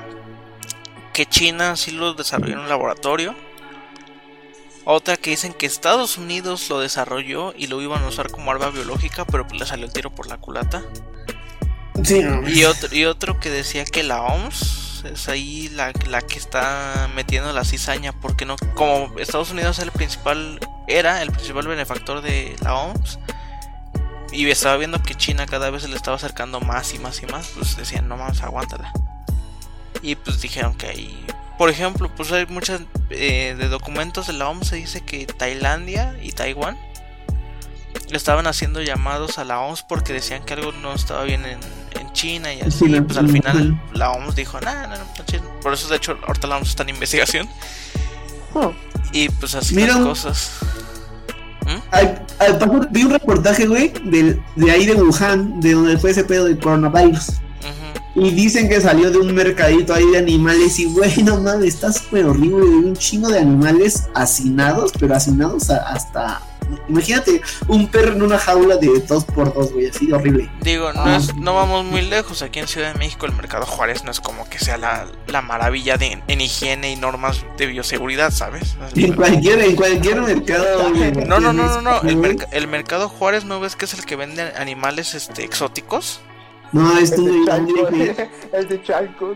que 1.13 1.27
China 1.27 1.77
sí 1.77 1.91
lo 1.91 2.15
desarrolló 2.15 2.55
en 2.55 2.61
un 2.61 2.69
laboratorio. 2.69 3.35
Otra 4.85 5.17
que 5.17 5.31
dicen 5.31 5.53
que 5.53 5.67
Estados 5.67 6.19
Unidos 6.19 6.69
lo 6.69 6.81
desarrolló 6.81 7.55
y 7.57 7.69
lo 7.69 7.81
iban 7.81 8.03
a 8.03 8.09
usar 8.09 8.31
como 8.31 8.51
arma 8.51 8.71
biológica, 8.71 9.25
pero 9.25 9.47
le 9.53 9.65
salió 9.65 9.87
el 9.87 9.93
tiro 9.93 10.11
por 10.11 10.27
la 10.27 10.39
culata. 10.39 10.83
Sí. 12.03 12.21
Y 12.49 12.65
otro, 12.65 12.89
y 12.95 13.05
otro 13.05 13.39
que 13.39 13.51
decía 13.51 13.85
que 13.85 14.03
la 14.03 14.23
OMS 14.23 15.05
es 15.05 15.29
ahí 15.29 15.69
la, 15.69 15.93
la 16.09 16.21
que 16.21 16.39
está 16.39 17.09
metiendo 17.15 17.53
la 17.53 17.65
cizaña, 17.65 18.13
porque 18.13 18.45
no, 18.45 18.57
como 18.75 19.13
Estados 19.19 19.51
Unidos 19.51 19.79
es 19.79 19.85
el 19.85 19.93
principal, 19.93 20.59
era 20.89 21.23
el 21.23 21.31
principal 21.31 21.67
benefactor 21.67 22.21
de 22.23 22.57
la 22.63 22.75
OMS, 22.75 23.19
y 24.33 24.49
estaba 24.51 24.77
viendo 24.79 25.03
que 25.03 25.15
China 25.15 25.47
cada 25.47 25.71
vez 25.71 25.83
se 25.83 25.89
le 25.89 25.97
estaba 25.97 26.17
acercando 26.17 26.61
más 26.61 26.95
y 26.95 26.99
más 26.99 27.23
y 27.23 27.27
más, 27.27 27.49
pues 27.55 27.77
decían, 27.77 28.09
no 28.09 28.17
más, 28.17 28.43
aguántala. 28.43 28.93
Y 30.03 30.17
pues 30.17 30.41
dijeron 30.41 30.75
que 30.75 30.87
ahí, 30.89 31.25
por 31.59 31.71
ejemplo, 31.71 32.11
pues 32.17 32.33
hay 32.33 32.47
muchas 32.47 32.81
eh, 33.11 33.55
de 33.57 33.69
documentos 33.69 34.27
de 34.27 34.33
la 34.33 34.49
OMS 34.49 34.69
se 34.69 34.77
dice 34.77 35.01
que 35.03 35.27
Tailandia 35.27 36.17
y 36.23 36.33
Taiwán 36.33 36.77
estaban 38.11 38.47
haciendo 38.47 38.83
llamados 38.83 39.39
a 39.39 39.45
la 39.45 39.61
OMS 39.61 39.83
porque 39.85 40.13
decían 40.13 40.45
que 40.45 40.55
algo 40.55 40.73
no 40.73 40.93
estaba 40.93 41.23
bien 41.25 41.45
en, 41.47 41.59
en 42.01 42.13
China 42.13 42.53
y 42.53 42.61
así. 42.61 42.87
Sí, 42.87 43.01
pues 43.01 43.17
al 43.17 43.29
final 43.31 43.81
la 43.95 44.11
OMS 44.11 44.35
dijo, 44.35 44.61
nah, 44.61 44.87
no, 44.89 44.97
no, 44.99 45.25
chido". 45.25 45.45
Por 45.61 45.73
eso, 45.73 45.89
de 45.89 45.97
hecho, 45.97 46.19
ahorita 46.27 46.47
la 46.49 46.57
OMS 46.57 46.69
está 46.71 46.83
en 46.83 46.89
investigación. 46.91 47.49
Oh, 48.55 48.73
Y 49.13 49.29
pues 49.31 49.55
así 49.55 49.75
Mira. 49.75 49.95
las 49.95 50.05
cosas. 50.05 50.51
Al 51.93 52.59
paso, 52.59 52.81
vi 52.91 53.05
un 53.05 53.13
reportaje, 53.13 53.67
güey, 53.67 53.93
del- 54.05 54.43
de, 54.57 54.71
ahí 54.71 54.85
de 54.85 54.95
Wuhan, 54.95 55.61
de 55.61 55.73
donde 55.73 55.97
fue 55.97 56.11
ese 56.11 56.25
pedo 56.25 56.47
del 56.47 56.59
coronavirus. 56.59 57.35
Y 58.15 58.31
dicen 58.31 58.69
que 58.69 58.81
salió 58.81 59.11
de 59.11 59.19
un 59.19 59.33
mercadito 59.35 59.95
ahí 59.95 60.07
de 60.11 60.19
animales. 60.19 60.79
Y, 60.79 60.85
güey, 60.87 61.23
no 61.23 61.41
mames, 61.41 61.75
está 61.75 61.93
súper 61.93 62.27
horrible. 62.27 62.49
güey, 62.67 62.73
Un 62.85 62.97
chingo 62.97 63.29
de 63.29 63.39
animales 63.39 64.05
hacinados, 64.15 64.93
pero 64.99 65.15
hacinados 65.17 65.71
a- 65.71 65.89
hasta. 65.89 66.43
Imagínate 66.89 67.43
un 67.69 67.89
perro 67.89 68.13
en 68.13 68.23
una 68.23 68.39
jaula 68.39 68.77
de 68.77 68.89
dos 69.07 69.25
por 69.25 69.53
dos, 69.53 69.73
güey, 69.73 69.89
así 69.89 70.07
de 70.07 70.15
horrible. 70.15 70.51
Digo, 70.63 70.93
no, 70.93 71.05
Ah. 71.05 71.17
es, 71.17 71.35
no 71.37 71.55
vamos 71.55 71.85
muy 71.85 72.03
lejos. 72.03 72.41
Aquí 72.41 72.61
en 72.61 72.69
Ciudad 72.69 72.93
de 72.93 72.99
México 72.99 73.27
el 73.27 73.33
Mercado 73.33 73.67
Juárez 73.67 74.05
no 74.05 74.11
es 74.11 74.21
como 74.21 74.49
que 74.49 74.59
sea 74.59 74.79
la, 74.79 75.07
la 75.27 75.43
maravilla 75.43 75.97
de, 75.99 76.23
en 76.27 76.41
higiene 76.41 76.93
y 76.93 76.97
normas 76.97 77.45
de 77.59 77.67
bioseguridad, 77.67 78.31
¿sabes? 78.31 78.77
En 78.95 79.13
cualquier, 79.15 79.61
en 79.61 79.75
cualquier 79.77 80.23
mercado, 80.23 80.91
güey. 80.95 81.13
No, 81.13 81.41
no, 81.41 81.53
no, 81.53 81.67
no, 81.67 81.81
no. 81.83 82.01
El, 82.09 82.17
merc- 82.17 82.47
el 82.53 82.69
Mercado 82.69 83.09
Juárez 83.09 83.45
no 83.45 83.59
ves 83.61 83.75
que 83.77 83.85
es 83.87 83.95
el 83.95 84.05
que 84.07 84.17
vende 84.17 84.43
animales 84.57 85.15
este, 85.15 85.45
exóticos. 85.45 86.21
No, 86.73 86.99
es 86.99 87.13
el 87.13 87.25
de 87.25 87.45
güey. 87.91 88.17
el 88.53 88.69
de 88.69 88.83
Chalco. 88.83 89.35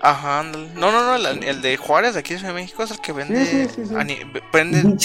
Ajá, 0.00 0.40
ándale. 0.40 0.68
no, 0.74 0.92
no, 0.92 1.02
no, 1.04 1.16
el, 1.16 1.42
el 1.42 1.62
de 1.62 1.76
Juárez, 1.76 2.14
de 2.14 2.20
aquí 2.20 2.34
de 2.34 2.46
de 2.48 2.52
México, 2.52 2.82
es 2.82 2.90
el 2.92 3.00
que 3.00 3.12
vende. 3.12 3.44
Sí, 3.44 3.64
sí, 3.64 3.68
sí, 3.74 3.86
sí. 3.88 3.94
ani- 3.94 4.18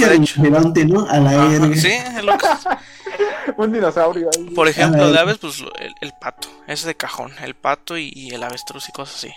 de 0.09 0.15
hecho. 0.15 0.41
rinoceronte, 0.41 0.85
¿no? 0.85 1.07
A 1.09 1.17
la 1.19 1.31
Ajá, 1.31 1.75
sí, 1.75 1.91
es 1.91 2.23
lo 2.23 2.37
que- 2.37 2.47
Un 3.57 3.71
dinosaurio 3.71 4.29
ahí. 4.37 4.49
Por 4.53 4.67
ejemplo, 4.67 5.11
de 5.11 5.19
aves, 5.19 5.37
pues 5.39 5.59
lo- 5.59 5.73
el, 5.75 5.95
el 6.01 6.11
pato, 6.19 6.49
ese 6.67 6.87
de 6.87 6.95
cajón, 6.95 7.31
el 7.41 7.55
pato 7.55 7.97
y, 7.97 8.11
y 8.13 8.29
el 8.35 8.43
avestruz 8.43 8.87
y 8.89 8.91
cosas 8.91 9.15
así. 9.15 9.33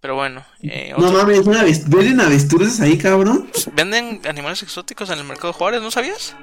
Pero 0.00 0.14
bueno, 0.14 0.42
eh, 0.62 0.94
No 0.96 1.12
mames, 1.12 1.44
¿venden 1.44 2.20
avestruces 2.20 2.80
ahí, 2.80 2.96
cabrón? 2.96 3.50
venden 3.74 4.22
animales 4.26 4.62
exóticos 4.62 5.10
en 5.10 5.18
el 5.18 5.24
mercado 5.24 5.52
Juárez, 5.52 5.82
¿no 5.82 5.90
sabías? 5.90 6.34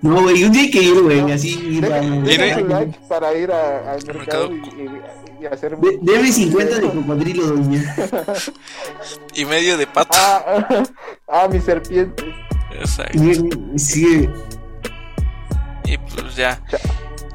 No, 0.00 0.22
güey, 0.22 0.44
un 0.44 0.52
día 0.52 0.62
hay 0.62 0.70
que 0.70 0.82
ir, 0.82 1.00
güey, 1.02 1.32
así. 1.32 1.80
Tu 1.80 1.80
like 2.68 2.98
para 3.08 3.34
ir 3.34 3.50
al 3.50 4.04
mercado 4.06 4.50
Mercado. 4.50 4.52
y, 4.52 4.82
y- 4.82 5.42
y 5.42 5.46
hacer. 5.46 5.76
De- 5.78 5.98
Deme 6.02 6.32
50 6.32 6.76
de 6.76 6.80
cocodrilo, 6.88 7.46
doña. 7.48 7.96
Y 9.34 9.44
medio 9.44 9.76
de 9.76 9.86
pato. 9.86 10.10
Ah, 10.12 10.84
ah, 11.28 11.48
mi 11.50 11.60
serpiente. 11.60 12.24
Exacto. 12.72 13.18
Sí, 13.76 14.28
Y 15.84 15.98
pues 15.98 16.36
ya. 16.36 16.60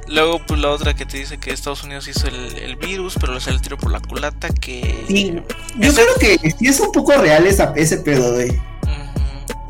Luego, 0.07 0.39
pues 0.45 0.59
la 0.59 0.69
otra 0.69 0.93
que 0.93 1.05
te 1.05 1.17
dice 1.17 1.37
que 1.39 1.51
Estados 1.51 1.83
Unidos 1.83 2.07
hizo 2.07 2.27
el, 2.27 2.57
el 2.57 2.75
virus, 2.75 3.15
pero 3.19 3.33
le 3.33 3.39
salió 3.41 3.57
el 3.57 3.61
tiro 3.63 3.77
por 3.77 3.91
la 3.91 3.99
culata. 3.99 4.49
Que. 4.49 5.03
sí. 5.07 5.33
Yo 5.79 5.89
Ese- 5.89 6.03
creo 6.03 6.15
que 6.39 6.51
sí 6.51 6.67
es 6.67 6.79
un 6.79 6.91
poco 6.91 7.13
real 7.13 7.45
esa, 7.47 7.73
ese 7.75 7.97
pedo, 7.97 8.33
güey. 8.33 8.57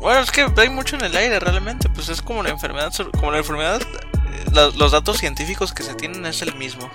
Bueno, 0.04 0.20
es 0.20 0.30
que 0.30 0.46
hay 0.58 0.68
mucho 0.68 0.96
en 0.96 1.04
el 1.04 1.16
aire 1.16 1.40
realmente. 1.40 1.88
Pues 1.88 2.08
es 2.10 2.20
como 2.22 2.42
la 2.42 2.50
enfermedad. 2.50 2.92
Como 3.12 3.32
la 3.32 3.38
enfermedad. 3.38 3.80
la- 4.52 4.68
los 4.68 4.92
datos 4.92 5.16
científicos 5.18 5.72
que 5.72 5.82
se 5.82 5.94
tienen 5.94 6.24
es 6.26 6.42
el 6.42 6.54
mismo. 6.54 6.88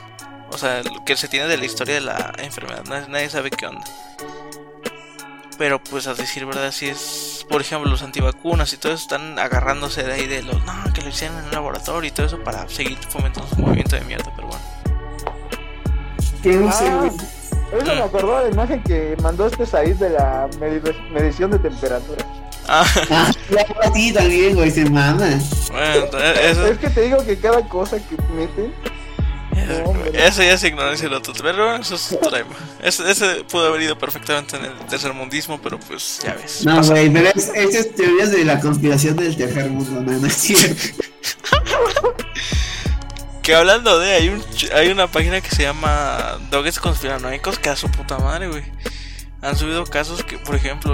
O 0.51 0.57
sea, 0.57 0.81
lo 0.83 1.03
que 1.03 1.17
se 1.17 1.27
tiene 1.27 1.47
de 1.47 1.57
la 1.57 1.65
historia 1.65 1.95
de 1.95 2.01
la 2.01 2.31
enfermedad. 2.37 2.83
Nadie, 3.09 3.29
sabe 3.29 3.49
qué 3.49 3.65
onda. 3.65 3.83
Pero 5.57 5.83
pues 5.83 6.07
a 6.07 6.13
decir 6.13 6.45
verdad, 6.45 6.71
sí 6.71 6.87
es 6.87 7.45
por 7.49 7.59
ejemplo, 7.61 7.89
los 7.89 8.01
antivacunas 8.03 8.71
y 8.73 8.77
todo 8.77 8.93
eso 8.93 9.01
están 9.01 9.37
agarrándose 9.39 10.03
de 10.03 10.13
ahí 10.13 10.27
de 10.27 10.43
los, 10.43 10.63
no, 10.63 10.73
que 10.93 11.01
lo 11.01 11.09
hicieron 11.09 11.37
en 11.39 11.45
un 11.45 11.51
laboratorio 11.51 12.07
y 12.07 12.11
todo 12.11 12.27
eso 12.27 12.41
para 12.43 12.69
seguir 12.69 12.97
fomentando 13.09 13.49
su 13.49 13.57
movimiento 13.59 13.95
de 13.95 14.01
mierda, 14.05 14.31
pero 14.35 14.47
bueno. 14.47 14.63
Sé, 16.71 16.87
Ah. 16.89 17.09
Eso 17.73 17.95
me 17.95 18.01
acordó 18.01 18.37
de 18.37 18.45
la 18.45 18.49
imagen 18.51 18.83
que 18.83 19.17
mandó 19.21 19.47
este 19.47 19.65
Said 19.65 19.95
de 19.97 20.11
la 20.11 20.47
medi- 20.59 21.09
medición 21.11 21.51
de 21.51 21.59
temperatura. 21.59 22.23
Ah, 22.71 22.85
ya 23.49 23.65
a 23.83 23.91
ti 23.91 24.11
también, 24.13 24.53
güey, 24.55 24.69
se 24.69 24.85
mama. 24.89 25.27
bueno, 25.71 26.17
eso, 26.43 26.67
Es 26.67 26.77
que 26.77 26.89
te 26.89 27.01
digo 27.01 27.25
que 27.25 27.37
cada 27.39 27.67
cosa 27.67 27.97
que 27.97 28.15
meten. 28.33 28.73
eso, 30.13 30.43
ya 30.43 30.53
es 30.53 30.63
ignorancia 30.63 31.09
de 31.09 31.15
otro, 31.15 31.33
pero 31.41 31.75
eso 31.77 31.95
es 31.95 32.11
otro 32.13 32.29
tema. 32.31 32.49
Ese, 32.83 33.09
ese 33.09 33.43
pudo 33.45 33.67
haber 33.67 33.81
ido 33.81 33.97
perfectamente 33.97 34.55
en 34.57 34.65
el 34.65 34.73
tercermundismo, 34.87 35.59
pero 35.61 35.79
pues 35.79 36.19
ya 36.23 36.33
ves. 36.35 36.63
No, 36.63 36.81
güey, 36.83 37.09
pero 37.11 37.29
es, 37.35 37.49
esas 37.55 37.89
teorías 37.95 38.31
de 38.31 38.45
la 38.45 38.59
conspiración 38.59 39.15
del 39.17 39.35
tercer 39.35 39.69
mundo, 39.69 40.01
no, 40.01 40.11
no 40.19 40.27
es 40.27 40.33
cierto. 40.33 41.03
Que 43.41 43.55
hablando 43.55 43.97
de, 43.99 44.13
hay 44.13 44.29
un 44.29 44.41
ch- 44.43 44.71
hay 44.73 44.89
una 44.89 45.07
página 45.07 45.41
que 45.41 45.49
se 45.49 45.63
llama 45.63 46.37
Doggets 46.51 46.79
Conspiranoicos 46.79 47.57
que 47.57 47.69
a 47.69 47.75
su 47.75 47.89
puta 47.89 48.19
madre, 48.19 48.47
güey. 48.47 48.63
Han 49.41 49.55
subido 49.57 49.85
casos 49.85 50.23
que, 50.23 50.37
por 50.37 50.55
ejemplo, 50.55 50.93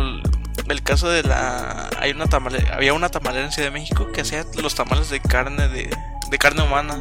el, 0.67 0.83
caso 0.83 1.09
de 1.09 1.23
la 1.23 1.89
hay 1.99 2.11
una 2.11 2.27
tamale, 2.27 2.65
había 2.73 2.93
una 2.93 3.09
tamalera 3.09 3.45
en 3.45 3.51
Ciudad 3.51 3.67
de 3.69 3.71
México 3.79 4.11
que 4.11 4.21
hacía 4.21 4.45
los 4.61 4.75
tamales 4.75 5.09
de 5.09 5.19
carne 5.19 5.67
de, 5.67 5.89
de 6.29 6.37
carne 6.37 6.63
humana. 6.63 6.97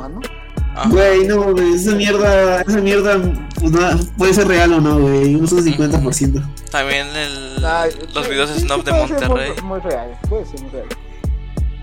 Ajá. 0.76 0.88
Güey, 0.88 1.24
no, 1.28 1.52
güey, 1.52 1.74
esa 1.74 1.92
mierda, 1.94 2.60
esa 2.62 2.78
mierda 2.80 3.16
pues, 3.60 4.06
puede 4.18 4.34
ser 4.34 4.48
real 4.48 4.72
o 4.72 4.80
no, 4.80 4.98
güey, 4.98 5.34
unos 5.36 5.52
50%. 5.52 6.42
También 6.70 7.06
el, 7.16 7.64
Ay, 7.64 7.92
los 8.12 8.24
sí, 8.24 8.30
videos 8.32 8.48
de 8.50 8.56
sí, 8.56 8.66
Snob 8.66 8.80
sí 8.80 8.84
de 8.86 8.90
puede 8.90 9.06
ser 9.08 9.28
muy- 9.28 9.28
Monterrey. 9.28 9.62
Muy, 9.62 9.80
real, 9.80 10.18
puede 10.28 10.46
ser 10.46 10.60
muy 10.62 10.70
real. 10.70 10.86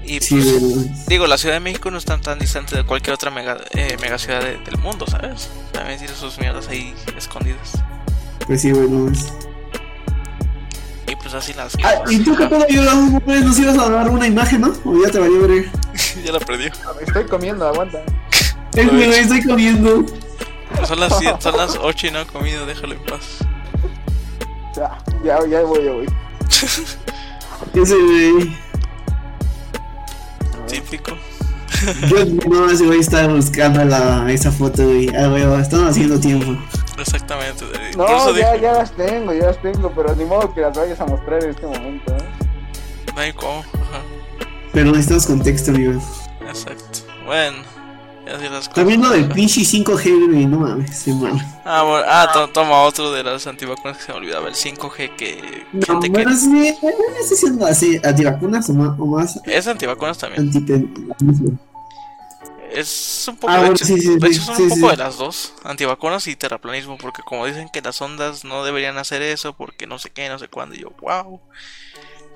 Y 0.03 0.19
Sí, 0.19 0.35
pues, 0.35 0.59
güey. 0.75 0.91
digo, 1.07 1.27
la 1.27 1.37
Ciudad 1.37 1.55
de 1.55 1.59
México 1.61 1.89
no 1.89 1.97
está 1.97 2.19
tan 2.19 2.37
distante 2.39 2.75
de 2.75 2.83
cualquier 2.83 3.13
otra 3.13 3.31
mega, 3.31 3.59
eh, 3.71 3.95
mega 4.01 4.17
ciudad 4.17 4.41
de- 4.41 4.57
del 4.57 4.77
mundo, 4.79 5.05
¿sabes? 5.07 5.49
También 5.71 5.97
tiene 5.99 6.13
sus 6.13 6.37
mierdas 6.37 6.67
ahí 6.67 6.93
escondidas. 7.17 7.73
Pues 8.45 8.61
sí, 8.61 8.71
güey, 8.71 8.89
no 8.89 9.09
es. 9.09 9.31
Y 11.31 11.33
pues 11.33 11.43
así 11.45 11.53
las 11.53 11.75
Ah, 11.81 12.03
¿y 12.09 12.19
tú 12.19 12.35
qué 12.35 12.45
pedo, 12.45 12.67
yo 12.67 12.81
güey, 13.25 13.41
nos 13.41 13.57
ibas 13.57 13.77
a 13.77 13.89
dar 13.89 14.09
una 14.09 14.27
imagen, 14.27 14.59
no? 14.59 14.73
O 14.83 15.01
ya 15.01 15.09
te 15.11 15.17
valió 15.19 15.47
ver. 15.47 15.65
ya 16.25 16.31
la 16.33 16.39
perdió. 16.39 16.69
Estoy 16.99 17.23
comiendo, 17.25 17.65
aguanta. 17.65 17.99
Eh, 18.75 18.85
güey, 18.85 19.03
estoy 19.11 19.41
comiendo. 19.43 20.05
Son 20.85 20.99
las, 20.99 21.17
siete- 21.17 21.37
son 21.39 21.55
las 21.55 21.77
8 21.81 22.07
y 22.07 22.11
no 22.11 22.19
he 22.19 22.25
comido, 22.25 22.65
déjalo 22.65 22.95
en 22.95 23.03
paz. 23.05 23.37
Ya, 24.75 24.97
ya, 25.23 25.39
ya 25.47 25.61
voy, 25.61 25.85
ya 25.85 25.91
voy. 25.93 26.05
Ese, 27.81 27.95
güey. 27.95 28.57
Típico. 30.67 31.11
Yo 32.09 32.25
no, 32.49 32.69
ese 32.69 32.85
güey 32.85 32.99
estaba 32.99 33.33
buscando 33.33 33.85
la, 33.85 34.29
esa 34.29 34.51
foto, 34.51 34.83
güey. 34.83 35.07
Ah, 35.15 35.27
güey, 35.27 35.43
estamos 35.61 35.91
haciendo 35.91 36.19
tiempo. 36.19 36.61
Exactamente. 37.05 37.65
No, 37.97 38.05
Por 38.05 38.15
eso 38.15 38.35
ya, 38.37 38.51
dije, 38.53 38.63
ya 38.63 38.73
las 38.73 38.91
tengo, 38.91 39.33
ya 39.33 39.45
las 39.47 39.61
tengo, 39.61 39.91
pero 39.95 40.15
ni 40.15 40.25
modo 40.25 40.53
que 40.53 40.61
las 40.61 40.77
vayas 40.77 40.99
a 40.99 41.05
mostrar 41.05 41.43
en 41.43 41.49
este 41.51 41.65
momento, 41.65 42.13
¿eh? 42.15 42.23
no 43.15 43.21
hay 43.21 43.33
cómo. 43.33 43.59
Ajá, 43.59 44.01
Pero 44.73 44.91
necesitamos 44.91 45.25
contexto, 45.27 45.71
amigo. 45.71 46.01
exacto. 46.47 46.99
Bueno, 47.25 47.57
ya 48.25 48.35
así 48.35 48.43
las 48.43 48.51
cosas. 48.67 48.73
También 48.73 49.01
lo 49.01 49.09
del 49.09 49.27
pinche 49.29 49.61
5G, 49.61 50.27
güey, 50.31 50.45
no 50.45 50.59
mames, 50.59 50.95
se 50.97 51.13
mama. 51.13 51.43
Ah, 51.65 51.83
bueno, 51.83 52.05
ah 52.07 52.29
to- 52.33 52.47
toma 52.49 52.81
otro 52.83 53.11
de 53.11 53.23
las 53.23 53.45
antivacunas 53.47 53.97
que 53.97 54.03
se 54.03 54.11
me 54.11 54.17
olvidaba, 54.19 54.47
el 54.47 54.55
5G 54.55 55.15
que 55.15 55.65
No, 55.73 56.01
sí, 56.35 56.67
eh, 56.67 56.77
estoy 57.21 57.37
siendo 57.37 57.65
así, 57.65 57.99
antivacunas 58.03 58.69
o 58.69 58.73
más, 58.73 58.99
o 58.99 59.05
más 59.05 59.39
es 59.45 59.67
antivacunas 59.67 60.17
también. 60.17 60.49
Es 62.73 63.26
un 63.27 63.35
poco, 63.38 63.53
Ah, 63.53 63.57
de 63.60 63.60
bueno, 63.60 63.76
hecho, 63.76 63.85
sí, 63.85 63.99
sí, 63.99 64.18
de 64.18 64.27
sí, 64.27 64.27
hecho 64.27 64.41
son 64.41 64.56
sí, 64.56 64.64
un 64.64 64.69
poco 64.69 64.89
de 64.89 64.98
las 64.98 65.18
dos, 65.18 65.53
antivacunas 65.64 66.27
y 66.27 66.35
terraplanismo, 66.35 66.98
porque 66.98 67.22
como 67.23 67.45
dicen 67.45 67.69
que 67.69 67.81
las 67.81 68.02
ondas 68.02 68.45
no 68.45 68.64
deberían 68.64 68.98
hacer 68.98 69.22
eso 69.22 69.53
porque 69.56 69.88
no 69.88 69.99
sé 69.99 70.10
qué, 70.11 70.30
no 70.30 70.39
sé 70.39 70.48
cuándo, 70.48 70.76
y 70.76 70.80
yo, 70.81 70.91
wow. 71.02 71.41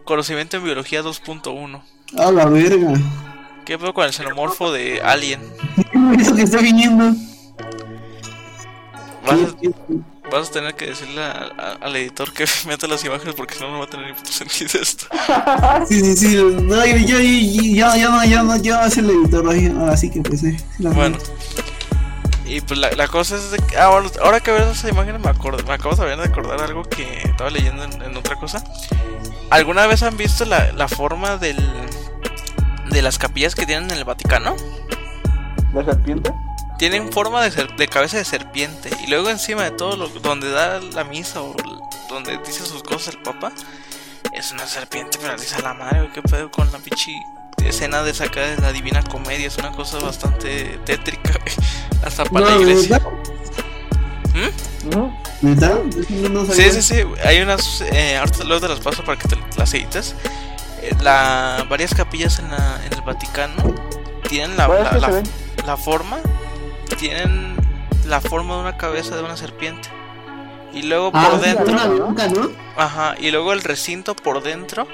Conocimiento 0.03 0.57
en 0.57 0.64
biología 0.66 1.02
2.1. 1.03 1.84
A 2.18 2.32
la 2.32 2.45
verga. 2.45 2.94
¿Qué 3.66 3.78
pedo 3.80 3.94
con 3.94 4.06
el 4.06 4.14
xenomorfo 4.14 4.72
de 4.72 5.02
Alien? 5.02 5.41
Eso 6.20 6.36
que 6.36 6.44
está 6.44 6.60
viniendo. 6.60 7.14
Vas 9.26 9.40
a, 9.41 9.56
vas 10.31 10.49
a 10.49 10.52
tener 10.52 10.76
que 10.76 10.88
decirle 10.88 11.22
a- 11.23 11.52
a- 11.57 11.77
al 11.85 11.95
editor 11.95 12.31
que 12.34 12.45
meta 12.68 12.88
las 12.88 13.03
imágenes 13.06 13.35
porque 13.35 13.56
si 13.56 13.61
no, 13.61 13.72
no 13.72 13.80
va 13.80 13.85
a 13.85 13.88
tener 13.89 14.07
ni 14.07 14.14
puto 14.14 14.31
sentido 14.31 14.72
esto. 14.81 15.07
Sí, 15.88 15.99
sí, 16.02 16.15
sí. 16.15 16.35
No, 16.38 16.85
yo, 16.85 16.97
yo, 16.97 17.19
yo, 17.19 17.19
yo, 17.19 17.95
yo, 17.97 18.10
no, 18.11 18.26
yo, 18.26 18.43
no, 18.43 18.57
yo 18.57 18.89
ser 18.89 19.03
el 19.03 19.11
editor 19.11 19.49
ahí, 19.49 19.73
así 19.89 20.10
que 20.10 20.22
pues, 20.22 20.43
eh. 20.43 20.57
Bueno. 20.80 21.18
Y 22.47 22.61
pues 22.61 22.80
la, 22.80 22.91
la 22.91 23.07
cosa 23.07 23.35
es 23.35 23.49
de 23.52 23.57
que. 23.57 23.76
Ah, 23.77 23.89
bueno, 23.89 24.10
ahora 24.23 24.39
que 24.39 24.52
veo 24.52 24.72
esas 24.72 24.89
imágenes 24.91 25.19
me, 25.19 25.31
acord- 25.31 25.65
me 25.65 25.73
acabo 25.73 25.95
de 25.95 26.14
acordar 26.23 26.61
algo 26.61 26.84
que 26.84 27.22
estaba 27.23 27.49
leyendo 27.49 27.84
en, 27.84 28.02
en 28.03 28.15
otra 28.18 28.35
cosa. 28.35 28.64
¿Alguna 29.49 29.88
vez 29.88 30.03
han 30.03 30.15
visto 30.15 30.45
la, 30.45 30.72
la 30.73 30.88
forma 30.88 31.38
del, 31.38 31.57
de 32.91 33.02
las 33.02 33.18
capillas 33.18 33.56
que 33.56 33.65
tienen 33.65 33.89
en 33.91 33.97
el 33.97 34.03
Vaticano? 34.06 34.56
¿La 35.73 35.84
serpiente? 35.84 36.31
Tienen 36.77 37.11
forma 37.11 37.43
de, 37.43 37.52
ser- 37.52 37.76
de 37.76 37.88
cabeza 37.88 38.18
de 38.18 38.26
serpiente. 38.26 38.89
Y 39.06 39.07
luego 39.10 39.30
encima 39.30 39.64
de 39.64 39.72
todo, 39.72 39.95
lo, 39.95 40.10
donde 40.10 40.49
da 40.52 40.80
la 40.80 41.03
misa 41.03 41.41
o 41.41 41.56
donde 42.10 42.38
dice 42.45 42.65
sus 42.65 42.84
cosas 42.84 43.15
el 43.15 43.22
Papa, 43.22 43.52
es 44.34 44.52
una 44.52 44.68
serpiente, 44.68 45.18
pero 45.22 45.38
dice 45.38 45.56
a 45.56 45.61
la 45.61 45.73
madre, 45.73 46.10
qué 46.14 46.22
pedo 46.22 46.52
con 46.52 46.69
la 46.72 46.80
pichi 46.80 47.15
escena 47.64 48.03
de 48.03 48.14
sacar 48.14 48.45
de 48.56 48.61
la 48.61 48.72
Divina 48.73 49.02
Comedia. 49.03 49.47
Es 49.47 49.57
una 49.57 49.72
cosa 49.72 49.97
bastante 49.99 50.80
tétrica. 50.85 51.39
Hasta 52.06 52.26
para 52.26 52.45
la 52.45 52.52
No, 52.56 52.61
iglesia. 52.61 52.99
¿verdad? 52.99 53.11
Ujú. 54.91 55.14
¿Neta? 55.41 55.77
Eso 56.10 56.30
no 56.30 56.45
Sí, 56.45 56.72
sí, 56.72 56.81
sí. 56.81 56.95
Hay 57.23 57.39
unas. 57.41 57.81
Eh, 57.81 58.18
ahorita 58.18 58.43
luego 58.43 58.68
te 58.68 58.73
las 58.73 58.80
paso 58.81 59.03
para 59.03 59.18
que 59.18 59.27
te 59.27 59.38
las 59.57 59.73
edites. 59.73 60.15
Eh, 60.81 60.93
la, 61.02 61.65
varias 61.69 61.93
capillas 61.95 62.39
en, 62.39 62.52
la, 62.52 62.80
en 62.85 62.93
el 62.93 63.02
Vaticano 63.02 63.73
tienen 64.27 64.56
la, 64.57 64.68
la, 64.68 64.91
la- 64.97 65.23
la 65.65 65.77
forma. 65.77 66.18
Tienen 66.98 67.56
la 68.07 68.22
forma 68.22 68.56
de 68.56 68.62
una 68.62 68.78
cabeza 68.78 69.16
de 69.16 69.24
una 69.24 69.38
serpiente. 69.38 69.90
Y 70.74 70.84
luego 70.84 71.12
Ah, 71.14 71.30
por 71.32 71.41
dentro. 71.41 72.06
una 72.07 72.28
¿no? 72.28 72.49
Ajá. 72.78 73.16
Y 73.20 73.32
luego 73.32 73.53
el 73.53 73.62
recinto 73.62 74.16
por 74.16 74.44
dentro. 74.44 74.88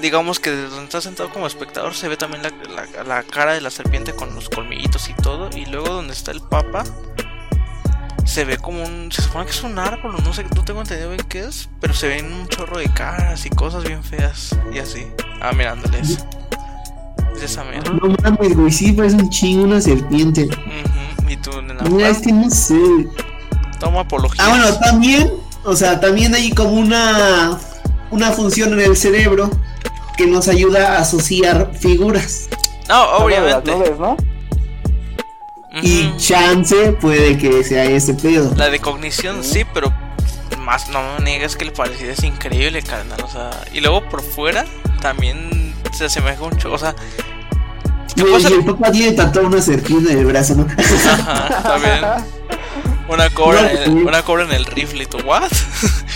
Digamos 0.00 0.40
que 0.40 0.50
desde 0.50 0.68
donde 0.68 0.84
estás 0.84 1.04
sentado 1.04 1.30
como 1.30 1.46
espectador 1.46 1.94
se 1.94 2.08
ve 2.08 2.16
también 2.16 2.42
la, 2.42 2.50
la- 2.74 3.04
la 3.04 3.22
cara 3.22 3.52
de 3.52 3.60
la 3.60 3.70
serpiente 3.70 4.14
con 4.14 4.34
los 4.34 4.48
colmillitos 4.48 5.08
y 5.10 5.14
todo. 5.14 5.50
Y 5.56 5.66
luego 5.66 5.88
donde 5.88 6.12
está 6.12 6.30
el 6.30 6.40
Papa. 6.40 6.84
Se 8.24 8.44
ve 8.44 8.56
como 8.56 8.82
un. 8.84 9.10
Se 9.12 9.20
supone 9.22 9.44
que 9.44 9.50
es 9.50 9.62
un 9.62 9.78
árbol, 9.78 10.14
no 10.24 10.32
sé, 10.32 10.44
no 10.54 10.64
tengo 10.64 10.80
entendido 10.80 11.10
bien 11.10 11.24
qué 11.28 11.40
es. 11.40 11.68
Pero 11.80 11.92
se 11.92 12.08
ven 12.08 12.32
un 12.32 12.46
chorro 12.48 12.78
de 12.78 12.88
caras 12.92 13.44
y 13.44 13.50
cosas 13.50 13.84
bien 13.84 14.02
feas. 14.02 14.56
Y 14.72 14.78
así. 14.78 15.06
Ah, 15.40 15.50
eso. 16.00 16.26
Es 17.36 17.42
esa 17.42 17.64
mierda. 17.64 17.90
No 17.90 18.14
mames, 18.22 18.56
güey, 18.56 18.70
sí, 18.70 18.92
parece 18.92 19.16
un 19.16 19.28
chingo 19.28 19.64
una 19.64 19.80
serpiente. 19.80 20.48
Mira, 21.90 22.08
es 22.08 22.18
que 22.18 22.32
no 22.32 22.50
sé. 22.50 22.76
toma 23.80 24.00
apología. 24.00 24.44
Ah, 24.44 24.48
bueno, 24.50 24.74
también, 24.78 25.32
o 25.64 25.74
sea, 25.76 26.00
también 26.00 26.34
hay 26.34 26.50
como 26.52 26.72
una, 26.72 27.58
una 28.10 28.30
función 28.32 28.72
en 28.74 28.80
el 28.80 28.96
cerebro 28.96 29.50
que 30.16 30.26
nos 30.26 30.48
ayuda 30.48 30.96
a 30.96 31.00
asociar 31.00 31.72
figuras. 31.78 32.48
No, 32.88 33.02
obviamente. 33.16 33.72
¿no? 33.98 34.16
Y 35.82 36.14
chance 36.18 36.92
puede 37.00 37.38
que 37.38 37.64
sea 37.64 37.84
ese 37.84 38.12
pedo. 38.14 38.52
La 38.56 38.68
de 38.68 38.78
cognición 38.78 39.42
sí, 39.42 39.64
pero 39.72 39.92
más 40.58 40.88
no 40.90 41.00
me 41.18 41.24
niegas 41.24 41.56
que 41.56 41.64
el 41.64 41.72
parecido 41.72 42.12
es 42.12 42.22
increíble, 42.24 42.82
carnal. 42.82 43.22
O 43.24 43.28
sea, 43.28 43.50
y 43.72 43.80
luego 43.80 44.06
por 44.08 44.22
fuera 44.22 44.66
también 45.00 45.74
se 45.92 46.04
asemeja 46.04 46.42
un 46.44 46.56
cho- 46.58 46.72
O 46.72 46.78
sea, 46.78 46.94
Y, 48.14 48.22
¿qué 48.22 48.30
pasa? 48.30 48.50
y 48.50 48.52
el 48.54 48.64
papá 48.64 48.92
tiene 48.92 49.12
tatuado 49.12 49.48
una 49.48 49.62
serpiente 49.62 50.12
en 50.12 50.18
el 50.18 50.26
brazo, 50.26 50.54
¿no? 50.54 50.66
Ajá, 50.76 51.62
también. 51.62 52.00
Una 53.08 53.28
cobra, 53.30 53.70
en 53.70 53.82
el, 53.82 54.06
una 54.06 54.22
cobra 54.22 54.44
en 54.44 54.52
el 54.52 54.64
rifle 54.64 55.06
tú, 55.06 55.18
¿what? 55.18 55.42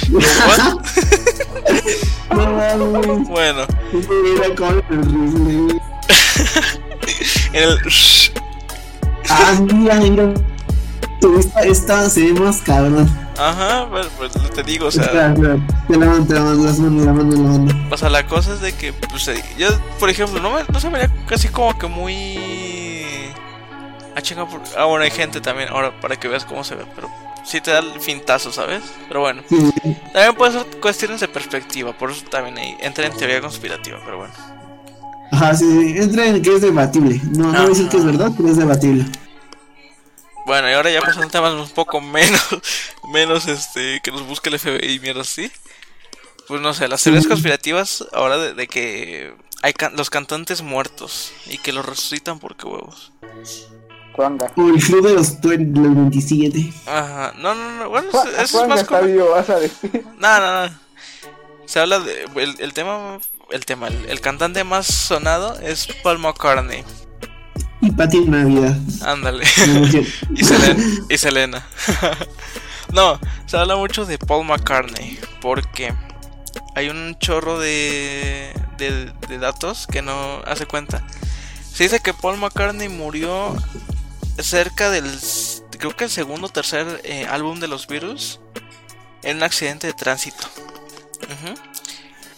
Yo, 0.08 0.18
¿what? 0.18 0.76
Bueno, 3.28 3.66
en 7.52 7.62
el. 7.62 7.78
Ah, 9.28 9.58
mira, 9.60 9.94
mira. 9.96 10.34
Esta, 11.38 11.60
esta 11.62 12.10
se 12.10 12.32
ve 12.32 12.40
más 12.40 12.60
cabrón. 12.60 13.08
Ajá, 13.38 13.86
pues, 13.90 14.06
pues, 14.16 14.32
te 14.54 14.62
digo, 14.62 14.86
o 14.86 14.90
sea. 14.90 15.04
Espera, 15.04 15.32
espera. 15.32 15.56
Te 15.88 15.96
la 15.96 16.06
mando, 16.06 16.26
te 16.26 16.34
la 16.34 16.40
mando, 16.42 16.64
las 16.64 16.78
manos, 16.78 17.04
la 17.06 17.12
mando, 17.12 17.36
la 17.36 17.42
mando. 17.42 17.74
O 17.90 17.96
sea, 17.96 18.10
la 18.10 18.26
cosa 18.26 18.54
es 18.54 18.60
de 18.60 18.72
que, 18.72 18.92
pues, 18.92 19.26
eh, 19.28 19.42
yo, 19.58 19.68
por 19.98 20.08
ejemplo, 20.10 20.40
no, 20.40 20.52
me, 20.52 20.60
no 20.72 20.80
se 20.80 20.88
me 20.90 20.98
vería 20.98 21.14
casi 21.26 21.48
como 21.48 21.76
que 21.78 21.86
muy... 21.86 22.38
Ah, 24.14 24.22
chinga, 24.22 24.46
por- 24.48 24.62
ah, 24.78 24.84
bueno, 24.84 25.04
hay 25.04 25.10
gente 25.10 25.40
también, 25.40 25.68
ahora, 25.68 25.92
para 26.00 26.16
que 26.16 26.28
veas 26.28 26.44
cómo 26.44 26.64
se 26.64 26.74
ve, 26.74 26.84
pero 26.94 27.10
sí 27.44 27.60
te 27.60 27.70
da 27.70 27.80
el 27.80 28.00
fintazo, 28.00 28.50
¿sabes? 28.50 28.82
Pero 29.08 29.20
bueno, 29.20 29.42
Sí, 29.48 29.56
también 30.12 30.34
puede 30.36 30.52
ser 30.52 30.66
cuestiones 30.80 31.20
de 31.20 31.28
perspectiva, 31.28 31.92
por 31.92 32.10
eso 32.10 32.24
también 32.30 32.56
ahí 32.56 32.76
entra 32.80 33.06
en 33.06 33.14
teoría 33.16 33.40
conspirativa, 33.42 33.98
pero 34.04 34.18
bueno. 34.18 34.32
Ajá, 35.32 35.54
sí, 35.54 35.66
sí, 35.70 35.98
entra 35.98 36.26
en 36.26 36.40
que 36.40 36.54
es 36.54 36.62
debatible. 36.62 37.20
No, 37.36 37.52
no 37.52 37.58
voy 37.58 37.66
a 37.66 37.68
decir 37.68 37.88
que 37.90 37.96
es 37.98 38.04
verdad, 38.06 38.30
pero 38.36 38.48
es 38.48 38.56
debatible. 38.56 39.04
Bueno, 40.46 40.70
y 40.70 40.74
ahora 40.74 40.90
ya 40.90 41.00
pasando 41.00 41.28
temas 41.28 41.52
un 41.52 41.68
poco 41.70 42.00
menos, 42.00 42.40
menos 43.12 43.46
este, 43.48 44.00
que 44.02 44.10
nos 44.12 44.22
busque 44.26 44.48
el 44.48 44.58
FBI 44.58 44.94
y 44.94 45.00
mierda 45.00 45.20
así. 45.22 45.50
Pues 46.48 46.60
no 46.60 46.72
sé, 46.72 46.86
las 46.88 47.02
teorías 47.02 47.26
conspirativas 47.26 48.06
ahora 48.12 48.38
de, 48.38 48.54
de 48.54 48.68
que 48.68 49.34
hay 49.62 49.72
can- 49.72 49.96
los 49.96 50.08
cantantes 50.10 50.62
muertos 50.62 51.32
y 51.46 51.58
que 51.58 51.72
los 51.72 51.84
resucitan 51.84 52.38
porque 52.38 52.66
huevos. 52.66 53.12
Juanga. 54.12 54.50
O 54.56 54.68
el 54.68 54.80
club 54.82 55.06
de 55.08 55.14
los, 55.14 55.40
twen- 55.40 55.72
de 55.72 55.80
los 55.80 55.94
27. 55.96 56.72
Ajá, 56.86 57.34
no, 57.38 57.54
no, 57.54 57.72
no, 57.72 57.88
bueno, 57.90 58.08
eso 58.38 58.62
es 58.62 58.68
más 58.68 58.84
como... 58.84 59.02
vivo, 59.02 59.30
vas 59.30 59.50
a 59.50 59.58
decir. 59.58 60.04
No, 60.18 60.38
no, 60.40 60.68
no. 60.68 60.78
Se 61.66 61.80
habla 61.80 61.98
de. 61.98 62.22
El, 62.36 62.54
el 62.60 62.72
tema. 62.72 63.18
El 63.50 63.66
tema. 63.66 63.88
El, 63.88 64.08
el 64.08 64.20
cantante 64.20 64.62
más 64.62 64.86
sonado 64.86 65.58
es 65.60 65.88
Paul 66.04 66.20
McCartney. 66.20 66.84
Y 67.86 67.90
Pati 67.92 68.20
Navidad. 68.20 68.76
Ándale. 69.02 69.44
Y, 70.34 70.44
Selena, 70.44 70.84
y 71.08 71.18
Selena. 71.18 71.66
no, 72.92 73.18
se 73.46 73.56
habla 73.56 73.76
mucho 73.76 74.04
de 74.04 74.18
Paul 74.18 74.44
McCartney. 74.46 75.18
Porque 75.40 75.92
hay 76.74 76.88
un 76.88 77.16
chorro 77.18 77.58
de, 77.58 78.52
de, 78.78 79.12
de 79.28 79.38
datos 79.38 79.86
que 79.86 80.02
no 80.02 80.40
hace 80.46 80.66
cuenta. 80.66 81.02
Se 81.72 81.84
dice 81.84 82.00
que 82.00 82.14
Paul 82.14 82.38
McCartney 82.38 82.88
murió 82.88 83.54
cerca 84.38 84.90
del. 84.90 85.04
Creo 85.78 85.94
que 85.94 86.04
el 86.04 86.10
segundo 86.10 86.46
o 86.46 86.50
tercer 86.50 87.00
eh, 87.04 87.26
álbum 87.30 87.60
de 87.60 87.68
los 87.68 87.86
Beatles. 87.86 88.40
En 89.22 89.38
un 89.38 89.42
accidente 89.42 89.86
de 89.88 89.92
tránsito. 89.92 90.46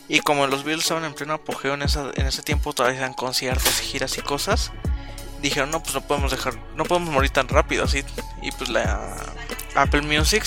Y 0.08 0.20
como 0.20 0.46
los 0.46 0.64
Beatles 0.64 0.84
estaban 0.84 1.04
en 1.04 1.12
pleno 1.14 1.34
apogeo 1.34 1.74
en, 1.74 1.82
esa- 1.82 2.10
en 2.14 2.26
ese 2.26 2.42
tiempo, 2.42 2.72
todavía 2.72 2.98
eran 3.00 3.12
conciertos 3.12 3.80
y 3.82 3.84
giras 3.84 4.16
y 4.16 4.22
cosas. 4.22 4.72
Dijeron, 5.42 5.70
no, 5.70 5.80
pues 5.82 5.94
no 5.94 6.00
podemos 6.00 6.30
dejar, 6.30 6.54
no 6.74 6.84
podemos 6.84 7.10
morir 7.10 7.30
tan 7.30 7.48
rápido 7.48 7.84
así. 7.84 8.02
Y 8.42 8.50
pues 8.52 8.70
la 8.70 9.16
Apple 9.76 10.02
Music 10.02 10.44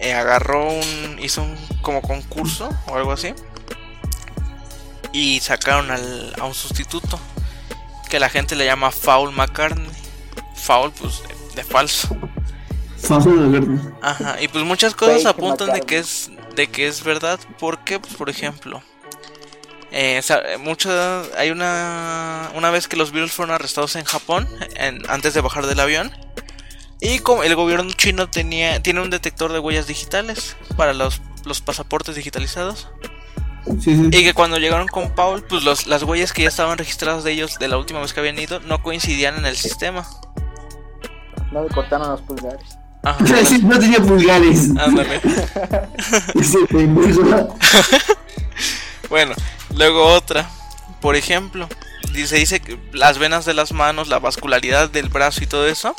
eh, 0.00 0.14
agarró 0.14 0.70
un, 0.72 1.18
hizo 1.20 1.42
un 1.42 1.56
como 1.82 2.00
concurso 2.02 2.68
o 2.86 2.96
algo 2.96 3.12
así. 3.12 3.34
Y 5.12 5.40
sacaron 5.40 5.90
al- 5.90 6.34
a 6.40 6.44
un 6.44 6.54
sustituto. 6.54 7.18
Que 8.08 8.18
la 8.20 8.28
gente 8.28 8.54
le 8.56 8.64
llama 8.64 8.90
Foul 8.90 9.32
McCartney. 9.32 9.88
Foul, 10.54 10.92
pues 10.92 11.22
de, 11.22 11.56
de 11.56 11.64
falso. 11.64 12.08
De 12.96 13.48
verdad. 13.60 13.92
Ajá, 14.00 14.40
y 14.40 14.48
pues 14.48 14.64
muchas 14.64 14.94
cosas 14.94 15.16
Fake 15.22 15.26
apuntan 15.36 15.66
de 15.68 15.72
McCartney. 15.80 15.86
que 15.86 15.98
es 15.98 16.30
de 16.56 16.66
que 16.68 16.86
es 16.86 17.02
verdad, 17.04 17.38
porque 17.58 17.98
pues 17.98 18.14
por 18.14 18.30
ejemplo, 18.30 18.82
eh, 19.96 20.20
sa- 20.22 20.42
mucha- 20.58 21.22
hay 21.38 21.50
una 21.50 22.50
una 22.54 22.70
vez 22.70 22.88
que 22.88 22.96
los 22.96 23.12
Beatles 23.12 23.32
fueron 23.32 23.54
arrestados 23.54 23.94
en 23.94 24.04
Japón 24.04 24.48
en- 24.74 25.08
antes 25.08 25.34
de 25.34 25.40
bajar 25.40 25.66
del 25.66 25.78
avión 25.78 26.10
y 27.00 27.20
como 27.20 27.44
el 27.44 27.54
gobierno 27.54 27.92
chino 27.92 28.28
tenía 28.28 28.82
tiene 28.82 29.00
un 29.00 29.10
detector 29.10 29.52
de 29.52 29.60
huellas 29.60 29.86
digitales 29.86 30.56
para 30.76 30.94
los 30.94 31.22
los 31.44 31.60
pasaportes 31.60 32.16
digitalizados 32.16 32.88
Sí, 33.80 33.94
sí. 33.96 34.08
y 34.12 34.24
que 34.24 34.34
cuando 34.34 34.58
llegaron 34.58 34.88
con 34.88 35.14
Paul, 35.14 35.42
pues 35.48 35.62
los, 35.62 35.86
las 35.86 36.02
huellas 36.02 36.32
que 36.34 36.42
ya 36.42 36.48
estaban 36.48 36.76
registradas 36.76 37.24
de 37.24 37.32
ellos 37.32 37.58
de 37.58 37.68
la 37.68 37.78
última 37.78 38.00
vez 38.00 38.12
que 38.12 38.20
habían 38.20 38.38
ido 38.38 38.60
no 38.60 38.82
coincidían 38.82 39.38
en 39.38 39.46
el 39.46 39.56
sistema. 39.56 40.06
No 41.50 41.62
le 41.62 41.68
cortaron 41.74 42.10
los 42.10 42.20
pulgares. 42.22 42.76
Ajá, 43.04 43.24
Sí, 43.46 43.60
no 43.62 43.78
tenía 43.78 44.00
pulgares. 44.00 44.68
ándale. 44.76 45.18
Bueno, 49.08 49.34
luego 49.74 50.04
otra. 50.06 50.48
Por 51.00 51.16
ejemplo, 51.16 51.68
dice, 52.12 52.36
dice 52.36 52.60
que 52.60 52.78
las 52.92 53.18
venas 53.18 53.44
de 53.44 53.54
las 53.54 53.72
manos, 53.72 54.08
la 54.08 54.18
vascularidad 54.18 54.88
del 54.90 55.08
brazo 55.08 55.42
y 55.44 55.46
todo 55.46 55.66
eso 55.66 55.94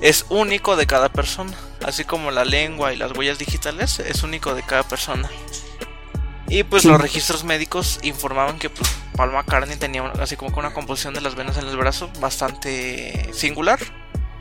es 0.00 0.24
único 0.28 0.76
de 0.76 0.86
cada 0.86 1.10
persona. 1.10 1.52
Así 1.84 2.04
como 2.04 2.30
la 2.30 2.44
lengua 2.44 2.92
y 2.92 2.96
las 2.96 3.12
huellas 3.16 3.38
digitales 3.38 3.98
es 4.00 4.22
único 4.22 4.54
de 4.54 4.62
cada 4.62 4.82
persona. 4.82 5.28
Y 6.48 6.62
pues 6.62 6.82
Sí. 6.82 6.88
los 6.88 7.00
registros 7.00 7.44
médicos 7.44 7.98
informaban 8.02 8.58
que 8.58 8.70
pues, 8.70 8.90
Paul 9.16 9.32
McCartney 9.32 9.76
tenía 9.76 10.02
así 10.20 10.36
como 10.36 10.52
que 10.52 10.60
una 10.60 10.72
composición 10.72 11.12
de 11.12 11.20
las 11.20 11.34
venas 11.34 11.58
en 11.58 11.66
el 11.68 11.76
brazo 11.76 12.10
bastante 12.20 13.28
singular. 13.34 13.78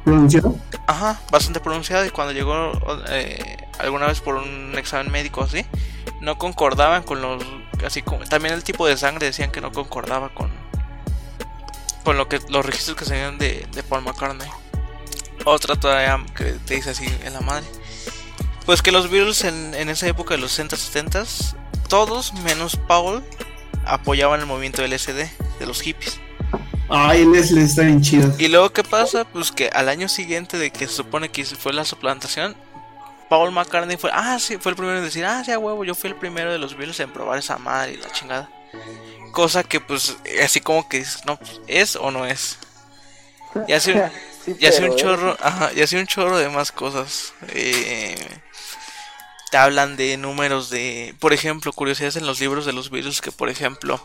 ¿Pronunciado? 0.06 0.56
Ajá, 0.88 1.20
bastante 1.32 1.60
pronunciada 1.60 2.06
y 2.08 2.12
cuando 2.12 2.32
llegó 2.32 2.72
eh, 3.10 3.58
alguna 3.80 4.08
vez 4.08 4.22
por 4.22 4.36
un 4.36 4.74
examen 4.78 5.12
médico 5.12 5.44
así, 5.44 5.66
no 6.22 6.38
concordaban 6.38 7.04
con 7.04 7.22
los 7.22 7.44
así 7.86 8.02
como 8.02 8.26
también 8.26 8.54
el 8.54 8.64
tipo 8.64 8.88
de 8.88 8.98
sangre 8.98 9.28
decían 9.28 9.52
que 9.52 9.62
no 9.62 9.72
concordaba 9.72 10.34
con 10.34 10.52
con 12.04 12.18
lo 12.18 12.30
que 12.30 12.40
los 12.50 12.66
registros 12.66 12.96
que 12.96 13.04
se 13.04 13.16
de, 13.16 13.68
de 13.70 13.84
Paul 13.84 14.02
McCartney. 14.02 14.48
Otra 15.44 15.76
todavía 15.76 16.26
que 16.36 16.46
te 16.54 16.76
dice 16.76 16.92
así 16.92 17.06
en 17.26 17.34
la 17.34 17.42
madre. 17.42 17.66
Pues 18.66 18.82
que 18.82 18.92
los 18.92 19.10
Beatles 19.10 19.44
en, 19.44 19.74
en 19.74 19.90
esa 19.90 20.08
época 20.08 20.36
de 20.36 20.42
los 20.42 20.52
60 20.52 20.78
70 20.78 21.24
todos 21.90 22.34
menos 22.34 22.78
Paul 22.88 23.24
apoyaban 23.86 24.40
el 24.40 24.46
movimiento 24.46 24.86
LSD 24.86 25.28
de 25.60 25.66
los 25.66 25.82
hippies. 25.82 26.20
Ay, 26.90 27.26
Leslie 27.26 27.64
está 27.64 27.82
bien 27.82 28.02
chido. 28.02 28.34
Y 28.38 28.48
luego, 28.48 28.72
¿qué 28.72 28.84
pasa? 28.84 29.26
Pues 29.26 29.52
que 29.52 29.70
al 29.70 29.90
año 29.90 30.08
siguiente 30.08 30.58
de 30.58 30.72
que 30.72 30.88
se 30.88 30.94
supone 30.94 31.30
que 31.30 31.44
fue 31.44 31.74
la 31.74 31.84
suplantación, 31.84 32.56
Paul 33.30 33.52
McCartney 33.52 33.98
fue, 33.98 34.10
ah, 34.14 34.38
sí, 34.40 34.58
fue 34.58 34.72
el 34.72 34.76
primero 34.76 34.98
en 34.98 35.04
decir, 35.04 35.26
ah, 35.26 35.44
sí, 35.44 35.52
a 35.52 35.60
huevo, 35.60 35.84
yo 35.84 35.96
fui 35.96 36.10
el 36.10 36.16
primero 36.16 36.52
de 36.52 36.60
los 36.60 36.76
Beatles 36.76 37.00
en 37.00 37.12
probar 37.12 37.40
esa 37.40 37.58
madre 37.58 37.94
y 37.94 37.98
la 37.98 38.12
chingada. 38.12 38.50
Cosa 39.32 39.64
que, 39.64 39.80
pues, 39.80 40.18
así 40.44 40.62
como 40.62 40.88
que 40.88 41.00
dices, 41.00 41.26
no, 41.26 41.38
pues, 41.38 41.62
¿es 41.68 41.96
o 41.96 42.12
no 42.12 42.26
es? 42.26 42.58
Y 43.68 43.74
así, 43.74 43.94
Sí, 44.48 44.56
y 44.58 44.84
un 44.86 44.94
¿eh? 44.94 44.96
chorro, 44.96 45.38
ajá, 45.42 45.72
y 45.76 45.82
así 45.82 45.98
un 45.98 46.08
chorro 46.08 46.38
de 46.38 46.48
más 46.48 46.72
cosas. 46.72 47.34
Eh, 47.50 48.16
te 49.52 49.58
hablan 49.58 49.98
de 49.98 50.16
números 50.16 50.70
de, 50.70 51.14
por 51.20 51.34
ejemplo, 51.34 51.74
curiosidades 51.74 52.16
en 52.16 52.26
los 52.26 52.40
libros 52.40 52.66
de 52.66 52.72
los 52.72 52.90
Beatles 52.90 53.20
que, 53.20 53.34
por 53.34 53.50
ejemplo, 53.50 54.02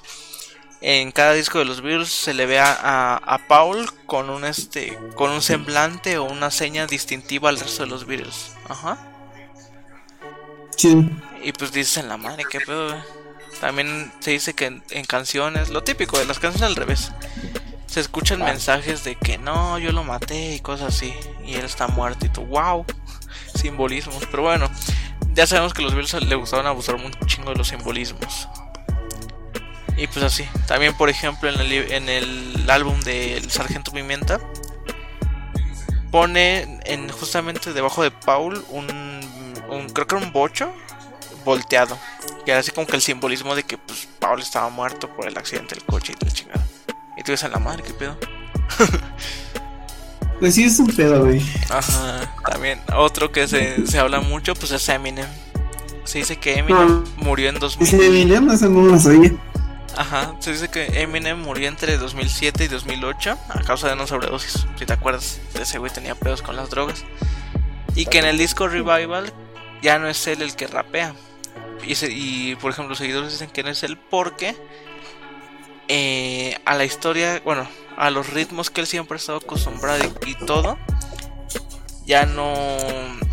en 0.81 1.13
cada 1.13 1.35
disco 1.35 1.61
de 1.61 1.65
los 1.65 1.81
Beatles 1.81 2.09
se 2.09 2.35
le 2.35 2.47
ve 2.47 2.59
a, 2.59 2.73
a, 2.73 3.17
a 3.19 3.47
Paul 3.47 3.89
con 4.07 4.31
un 4.31 4.45
este, 4.45 4.99
con 5.15 5.31
un 5.31 5.43
semblante 5.43 6.19
o 6.19 6.25
una 6.25 6.51
seña 6.51 6.89
distintiva 6.89 7.49
al 7.49 7.61
resto 7.61 7.85
de 7.85 7.91
los 7.91 8.05
Beatles. 8.05 8.51
Ajá. 8.69 9.12
Y 11.43 11.53
pues 11.53 11.73
dices 11.73 11.99
en 11.99 12.09
la 12.09 12.17
madre, 12.17 12.45
qué 12.51 12.61
pedo. 12.61 12.89
güey? 12.89 13.01
También 13.61 14.13
se 14.21 14.33
dice 14.33 14.55
que 14.55 14.67
en, 14.67 14.83
en 14.91 15.05
canciones, 15.05 15.69
lo 15.69 15.85
típico 15.85 16.19
de 16.19 16.25
las 16.25 16.39
canciones 16.39 16.69
al 16.69 16.77
revés. 16.77 17.13
Se 17.87 18.01
escuchan 18.01 18.41
mensajes 18.41 19.05
de 19.05 19.17
que 19.17 19.39
no, 19.39 19.79
yo 19.79 19.93
lo 19.93 20.03
maté 20.03 20.55
y 20.55 20.61
cosas 20.61 20.95
así. 20.95 21.13
Y 21.45 21.55
él 21.55 21.65
está 21.65 21.89
muerto 21.89 22.27
y 22.27 22.31
tú, 22.31 22.45
wow. 22.47 22.85
Simbolismos. 23.55 24.27
Pero 24.31 24.43
bueno, 24.45 24.71
ya 25.35 25.47
sabemos 25.47 25.75
que 25.75 25.83
los 25.83 25.95
Beatles 25.95 26.27
le 26.27 26.35
gustaban 26.35 26.67
abusar 26.67 26.95
un 26.97 27.13
chingo 27.27 27.51
de 27.51 27.57
los 27.57 27.69
simbolismos. 27.69 28.49
Y 29.97 30.07
pues 30.07 30.25
así. 30.25 30.45
También, 30.67 30.95
por 30.95 31.11
ejemplo, 31.11 31.49
en 31.49 31.61
el, 31.61 31.73
en 31.73 32.09
el 32.09 32.71
álbum 32.71 33.01
del 33.01 33.51
Sargento 33.51 33.93
Pimienta. 33.93 34.41
Pone 36.11 36.81
en 36.85 37.09
justamente 37.09 37.73
debajo 37.73 38.03
de 38.03 38.11
Paul 38.11 38.65
un, 38.69 38.87
un 39.77 39.89
creo 39.89 40.07
que 40.07 40.17
era 40.17 40.25
un 40.27 40.33
bocho 40.33 40.73
volteado. 41.45 41.99
Y 42.47 42.51
era 42.51 42.61
así 42.61 42.71
como 42.71 42.87
que 42.87 42.97
el 42.97 43.03
simbolismo 43.03 43.55
de 43.55 43.63
que 43.65 43.79
pues 43.79 44.09
Paul 44.19 44.41
estaba 44.41 44.69
muerto 44.69 45.09
por 45.09 45.27
el 45.27 45.37
accidente 45.39 45.75
del 45.75 45.85
coche 45.85 46.15
y 46.21 46.25
la 46.25 46.31
chingada. 46.31 46.67
Y 47.17 47.23
tú 47.23 47.33
ves 47.33 47.45
a 47.45 47.49
la 47.49 47.59
madre, 47.59 47.83
qué 47.83 47.93
pedo. 47.95 48.17
Pues 50.41 50.57
sí, 50.57 50.65
es 50.65 50.77
un 50.81 50.89
pedo, 50.89 51.25
güey. 51.25 51.41
Ajá, 51.71 52.35
también 52.51 52.81
otro 52.97 53.31
que 53.31 53.47
se, 53.47 53.87
se 53.87 53.99
habla 54.01 54.19
mucho 54.21 54.55
pues 54.57 54.73
es 54.73 54.89
Eminem. 54.89 55.29
Se 56.03 56.19
dice 56.19 56.37
que 56.37 56.59
Eminem 56.59 57.05
No. 57.05 57.05
murió 57.19 57.49
en 57.49 57.61
2000. 57.61 57.87
Ese 57.87 57.97
de 57.97 58.07
Eminem, 58.09 58.51
eso 58.51 58.69
no 58.69 58.83
lo 58.91 58.99
sabía. 58.99 59.31
Ajá, 59.97 60.35
se 60.41 60.51
dice 60.51 60.69
que 60.69 61.01
Eminem 61.01 61.39
murió 61.39 61.69
entre 61.69 61.97
2007 61.97 62.65
y 62.65 62.67
2008 62.69 63.39
a 63.51 63.61
causa 63.61 63.87
de 63.87 63.95
una 63.95 64.09
sobredosis. 64.09 64.67
Si 64.77 64.85
te 64.85 64.93
acuerdas, 64.93 65.39
ese 65.55 65.79
güey 65.79 65.93
tenía 65.93 66.17
pedos 66.17 66.43
con 66.43 66.57
las 66.57 66.71
drogas. 66.71 67.05
Y 67.95 68.07
que 68.07 68.19
en 68.19 68.25
el 68.25 68.37
disco 68.37 68.67
Revival 68.67 69.33
ya 69.83 69.99
no 69.99 70.09
es 70.09 70.27
él 70.27 70.41
el 70.41 70.57
que 70.57 70.67
rapea. 70.67 71.15
Y, 71.85 72.55
por 72.57 72.71
ejemplo, 72.71 72.91
los 72.91 72.99
seguidores 72.99 73.33
dicen 73.33 73.51
que 73.51 73.65
no 73.65 73.71
es 73.71 73.83
él 73.83 73.99
porque 73.99 74.57
eh, 75.89 76.57
a 76.65 76.77
la 76.77 76.85
historia, 76.85 77.43
bueno, 77.45 77.69
a 77.97 78.11
los 78.11 78.31
ritmos 78.31 78.71
que 78.71 78.81
él 78.81 78.87
siempre 78.87 79.17
ha 79.17 79.19
estado 79.19 79.39
acostumbrado 79.39 80.03
y, 80.27 80.35
todo, 80.47 80.79
ya 82.07 82.25
no, 82.25 82.55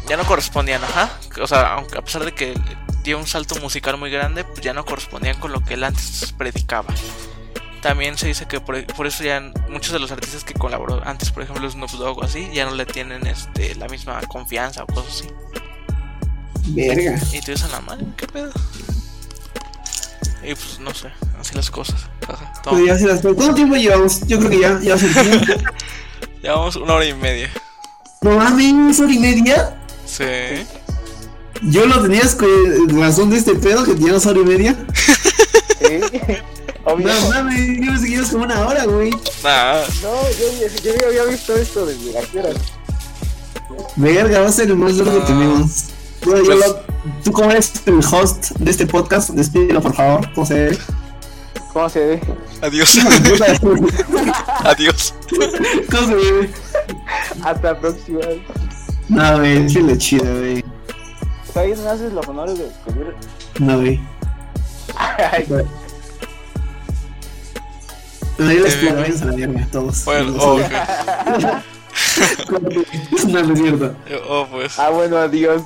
ya 0.08 0.18
no 0.18 0.26
correspondían, 0.26 0.84
ajá. 0.84 1.12
O 1.42 1.48
sea, 1.48 1.74
aunque 1.74 2.00
a 2.00 2.02
pesar 2.02 2.26
de 2.26 2.34
que 2.34 2.56
dio 3.04 3.20
un 3.20 3.28
salto 3.28 3.56
musical 3.58 3.98
muy 3.98 4.10
grande, 4.10 4.44
pues 4.44 4.62
ya 4.62 4.74
no 4.74 4.84
correspondían 4.84 5.40
con 5.40 5.52
lo 5.52 5.62
que 5.62 5.76
él 5.76 5.84
antes 5.84 6.34
predicaba. 6.38 6.94
También 7.82 8.18
se 8.18 8.28
dice 8.28 8.46
que 8.46 8.60
por, 8.60 8.84
por 8.88 9.08
eso 9.08 9.24
ya 9.24 9.40
muchos 9.70 9.94
de 9.94 10.00
los 10.00 10.12
artistas 10.12 10.44
que 10.44 10.54
colaboró 10.54 11.02
antes, 11.06 11.32
por 11.32 11.44
ejemplo 11.44 11.70
Snoop 11.70 11.92
Dogg 11.92 12.18
o 12.18 12.24
así, 12.24 12.50
ya 12.52 12.66
no 12.66 12.72
le 12.72 12.86
tienen 12.86 13.26
este, 13.26 13.74
la 13.76 13.88
misma 13.88 14.20
confianza 14.28 14.84
o 14.84 14.88
cosas 14.88 15.08
así. 15.08 15.28
Verga. 16.70 17.20
y 17.34 17.40
te 17.42 17.52
besan 17.52 17.72
la 17.72 17.82
mano, 17.82 18.06
¿qué 18.18 18.28
pedo? 18.28 18.52
Y 20.44 20.56
pues 20.56 20.80
no 20.80 20.94
sé, 20.94 21.10
así 21.40 21.54
las 21.56 21.70
cosas. 21.70 22.02
Ajá. 22.28 22.54
Pues 22.64 22.86
ya 22.86 22.98
se 22.98 23.06
las- 23.08 23.22
¿Cuánto 23.22 23.54
tiempo 23.56 23.76
llevamos? 23.76 24.22
Yo 24.28 24.38
creo 24.40 24.50
que 24.50 24.60
ya, 24.62 24.80
ya 24.82 24.94
hace 24.96 25.08
tiempo. 25.10 25.46
Llevamos 26.42 26.76
una 26.78 26.94
hora 26.94 27.06
y 27.06 27.14
media. 27.14 27.50
No 28.22 28.38
mames, 28.38 29.00
hora 29.00 29.12
y 29.12 29.20
media. 29.20 29.76
Sí. 30.06 30.24
Yo 31.64 31.86
lo 31.86 32.02
tenías 32.02 32.36
con 32.36 32.48
razón 33.02 33.30
de 33.30 33.38
este 33.38 33.56
pedo 33.56 33.84
que 33.84 33.94
teníamos 33.94 34.26
hora 34.26 34.40
y 34.40 34.46
media. 34.46 34.76
¿Sí? 35.80 36.00
Obvio. 36.86 37.08
No 37.14 37.30
mames, 37.30 37.60
yo 38.02 38.08
ibas 38.08 38.30
como 38.32 38.46
una 38.46 38.66
hora, 38.66 38.86
güey. 38.86 39.10
Nah, 39.44 39.82
No, 40.02 40.22
yo, 40.40 40.68
yo 40.84 41.08
había 41.08 41.26
visto 41.26 41.54
esto 41.58 41.86
desde 41.86 42.14
las 42.14 42.34
horas. 42.34 42.56
Verga, 43.98 44.40
va 44.40 44.48
a 44.48 44.52
ser 44.52 44.70
el 44.70 44.78
más 44.78 44.94
largo 44.94 45.18
que 45.18 45.24
Ah. 45.24 45.28
tenemos. 45.28 45.72
Bueno, 46.26 46.40
yo 46.44 46.46
Pues- 46.46 46.68
lo- 46.68 46.80
tú 47.24 47.32
como 47.32 47.52
eres 47.52 47.72
el 47.86 48.00
host 48.12 48.52
de 48.58 48.72
este 48.72 48.86
podcast, 48.86 49.30
despídelo 49.32 49.82
por 49.82 49.94
favor. 49.94 50.32
¿Cómo 50.34 50.46
se 50.46 50.54
ve? 50.54 50.78
¿Cómo 51.74 51.88
se 51.90 52.00
ve? 52.06 52.22
adiós. 52.62 52.98
adiós. 54.66 55.14
¿Cómo 55.92 56.08
se 56.08 56.16
ve? 56.16 56.50
Hasta 57.44 57.74
la 57.74 57.80
próxima. 57.80 58.20
No, 59.08 59.38
güey, 59.40 59.66
dile 59.68 59.98
chido, 59.98 60.26
güey. 60.40 60.64
Todavía 61.54 61.76
no 61.78 61.90
haces 61.90 62.14
los 62.14 62.28
honores 62.28 62.58
de 62.58 62.64
despedir. 62.66 63.16
No, 63.60 63.80
güey. 63.80 64.00
Ay, 64.96 65.46
No, 68.38 68.52
yo 68.52 68.64
les 68.64 68.76
pido, 68.76 68.96
váyanse 68.96 69.24
a 69.24 69.28
la 69.28 69.36
verga, 69.36 69.68
todos. 69.72 70.06
Bueno, 70.06 70.34
ok. 70.38 70.62
No, 73.28 73.44
no 73.44 73.54
es 73.54 73.60
cierto. 73.60 73.96
Oh, 74.28 74.48
pues. 74.50 74.78
ah, 74.80 74.90
bueno, 74.90 75.18
adiós. 75.18 75.62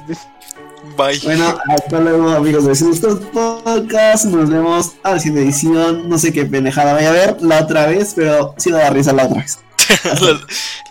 Bye. 0.97 1.19
Bueno, 1.23 1.57
hasta 1.69 1.99
luego, 1.99 2.29
amigos 2.29 2.63
de 2.63 2.69
Vecinos 2.69 2.99
Podcast. 2.99 4.25
Nos 4.25 4.49
vemos 4.49 4.93
a 5.03 5.11
la 5.11 5.19
siguiente 5.19 5.43
edición. 5.49 6.09
No 6.09 6.17
sé 6.17 6.33
qué 6.33 6.45
pendejada 6.45 6.93
vaya 6.93 7.09
a 7.09 7.13
ver 7.13 7.41
la 7.41 7.61
otra 7.61 7.87
vez, 7.87 8.13
pero 8.15 8.53
sí 8.57 8.69
da 8.71 8.89
risa 8.89 9.13
la 9.13 9.25
otra 9.25 9.41
vez. 9.41 9.59
la, 10.21 10.39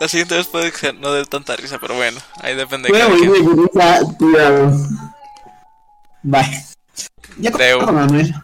la 0.01 0.09
siguiente 0.09 0.35
vez 0.36 0.47
puede 0.47 0.73
que 0.73 0.93
no 0.93 1.12
dé 1.12 1.24
tanta 1.24 1.56
risa, 1.56 1.78
pero 1.81 1.94
bueno, 1.94 2.20
ahí 2.40 2.55
depende 2.55 2.89
de 2.89 2.93
Bueno, 2.93 3.09
muy 3.10 3.20
quien. 3.20 3.32
bien. 4.32 4.89
Bye. 6.23 6.64
Ya 7.39 7.51
Creo. 7.52 7.85
con 7.85 7.94
Manuel. 7.94 8.35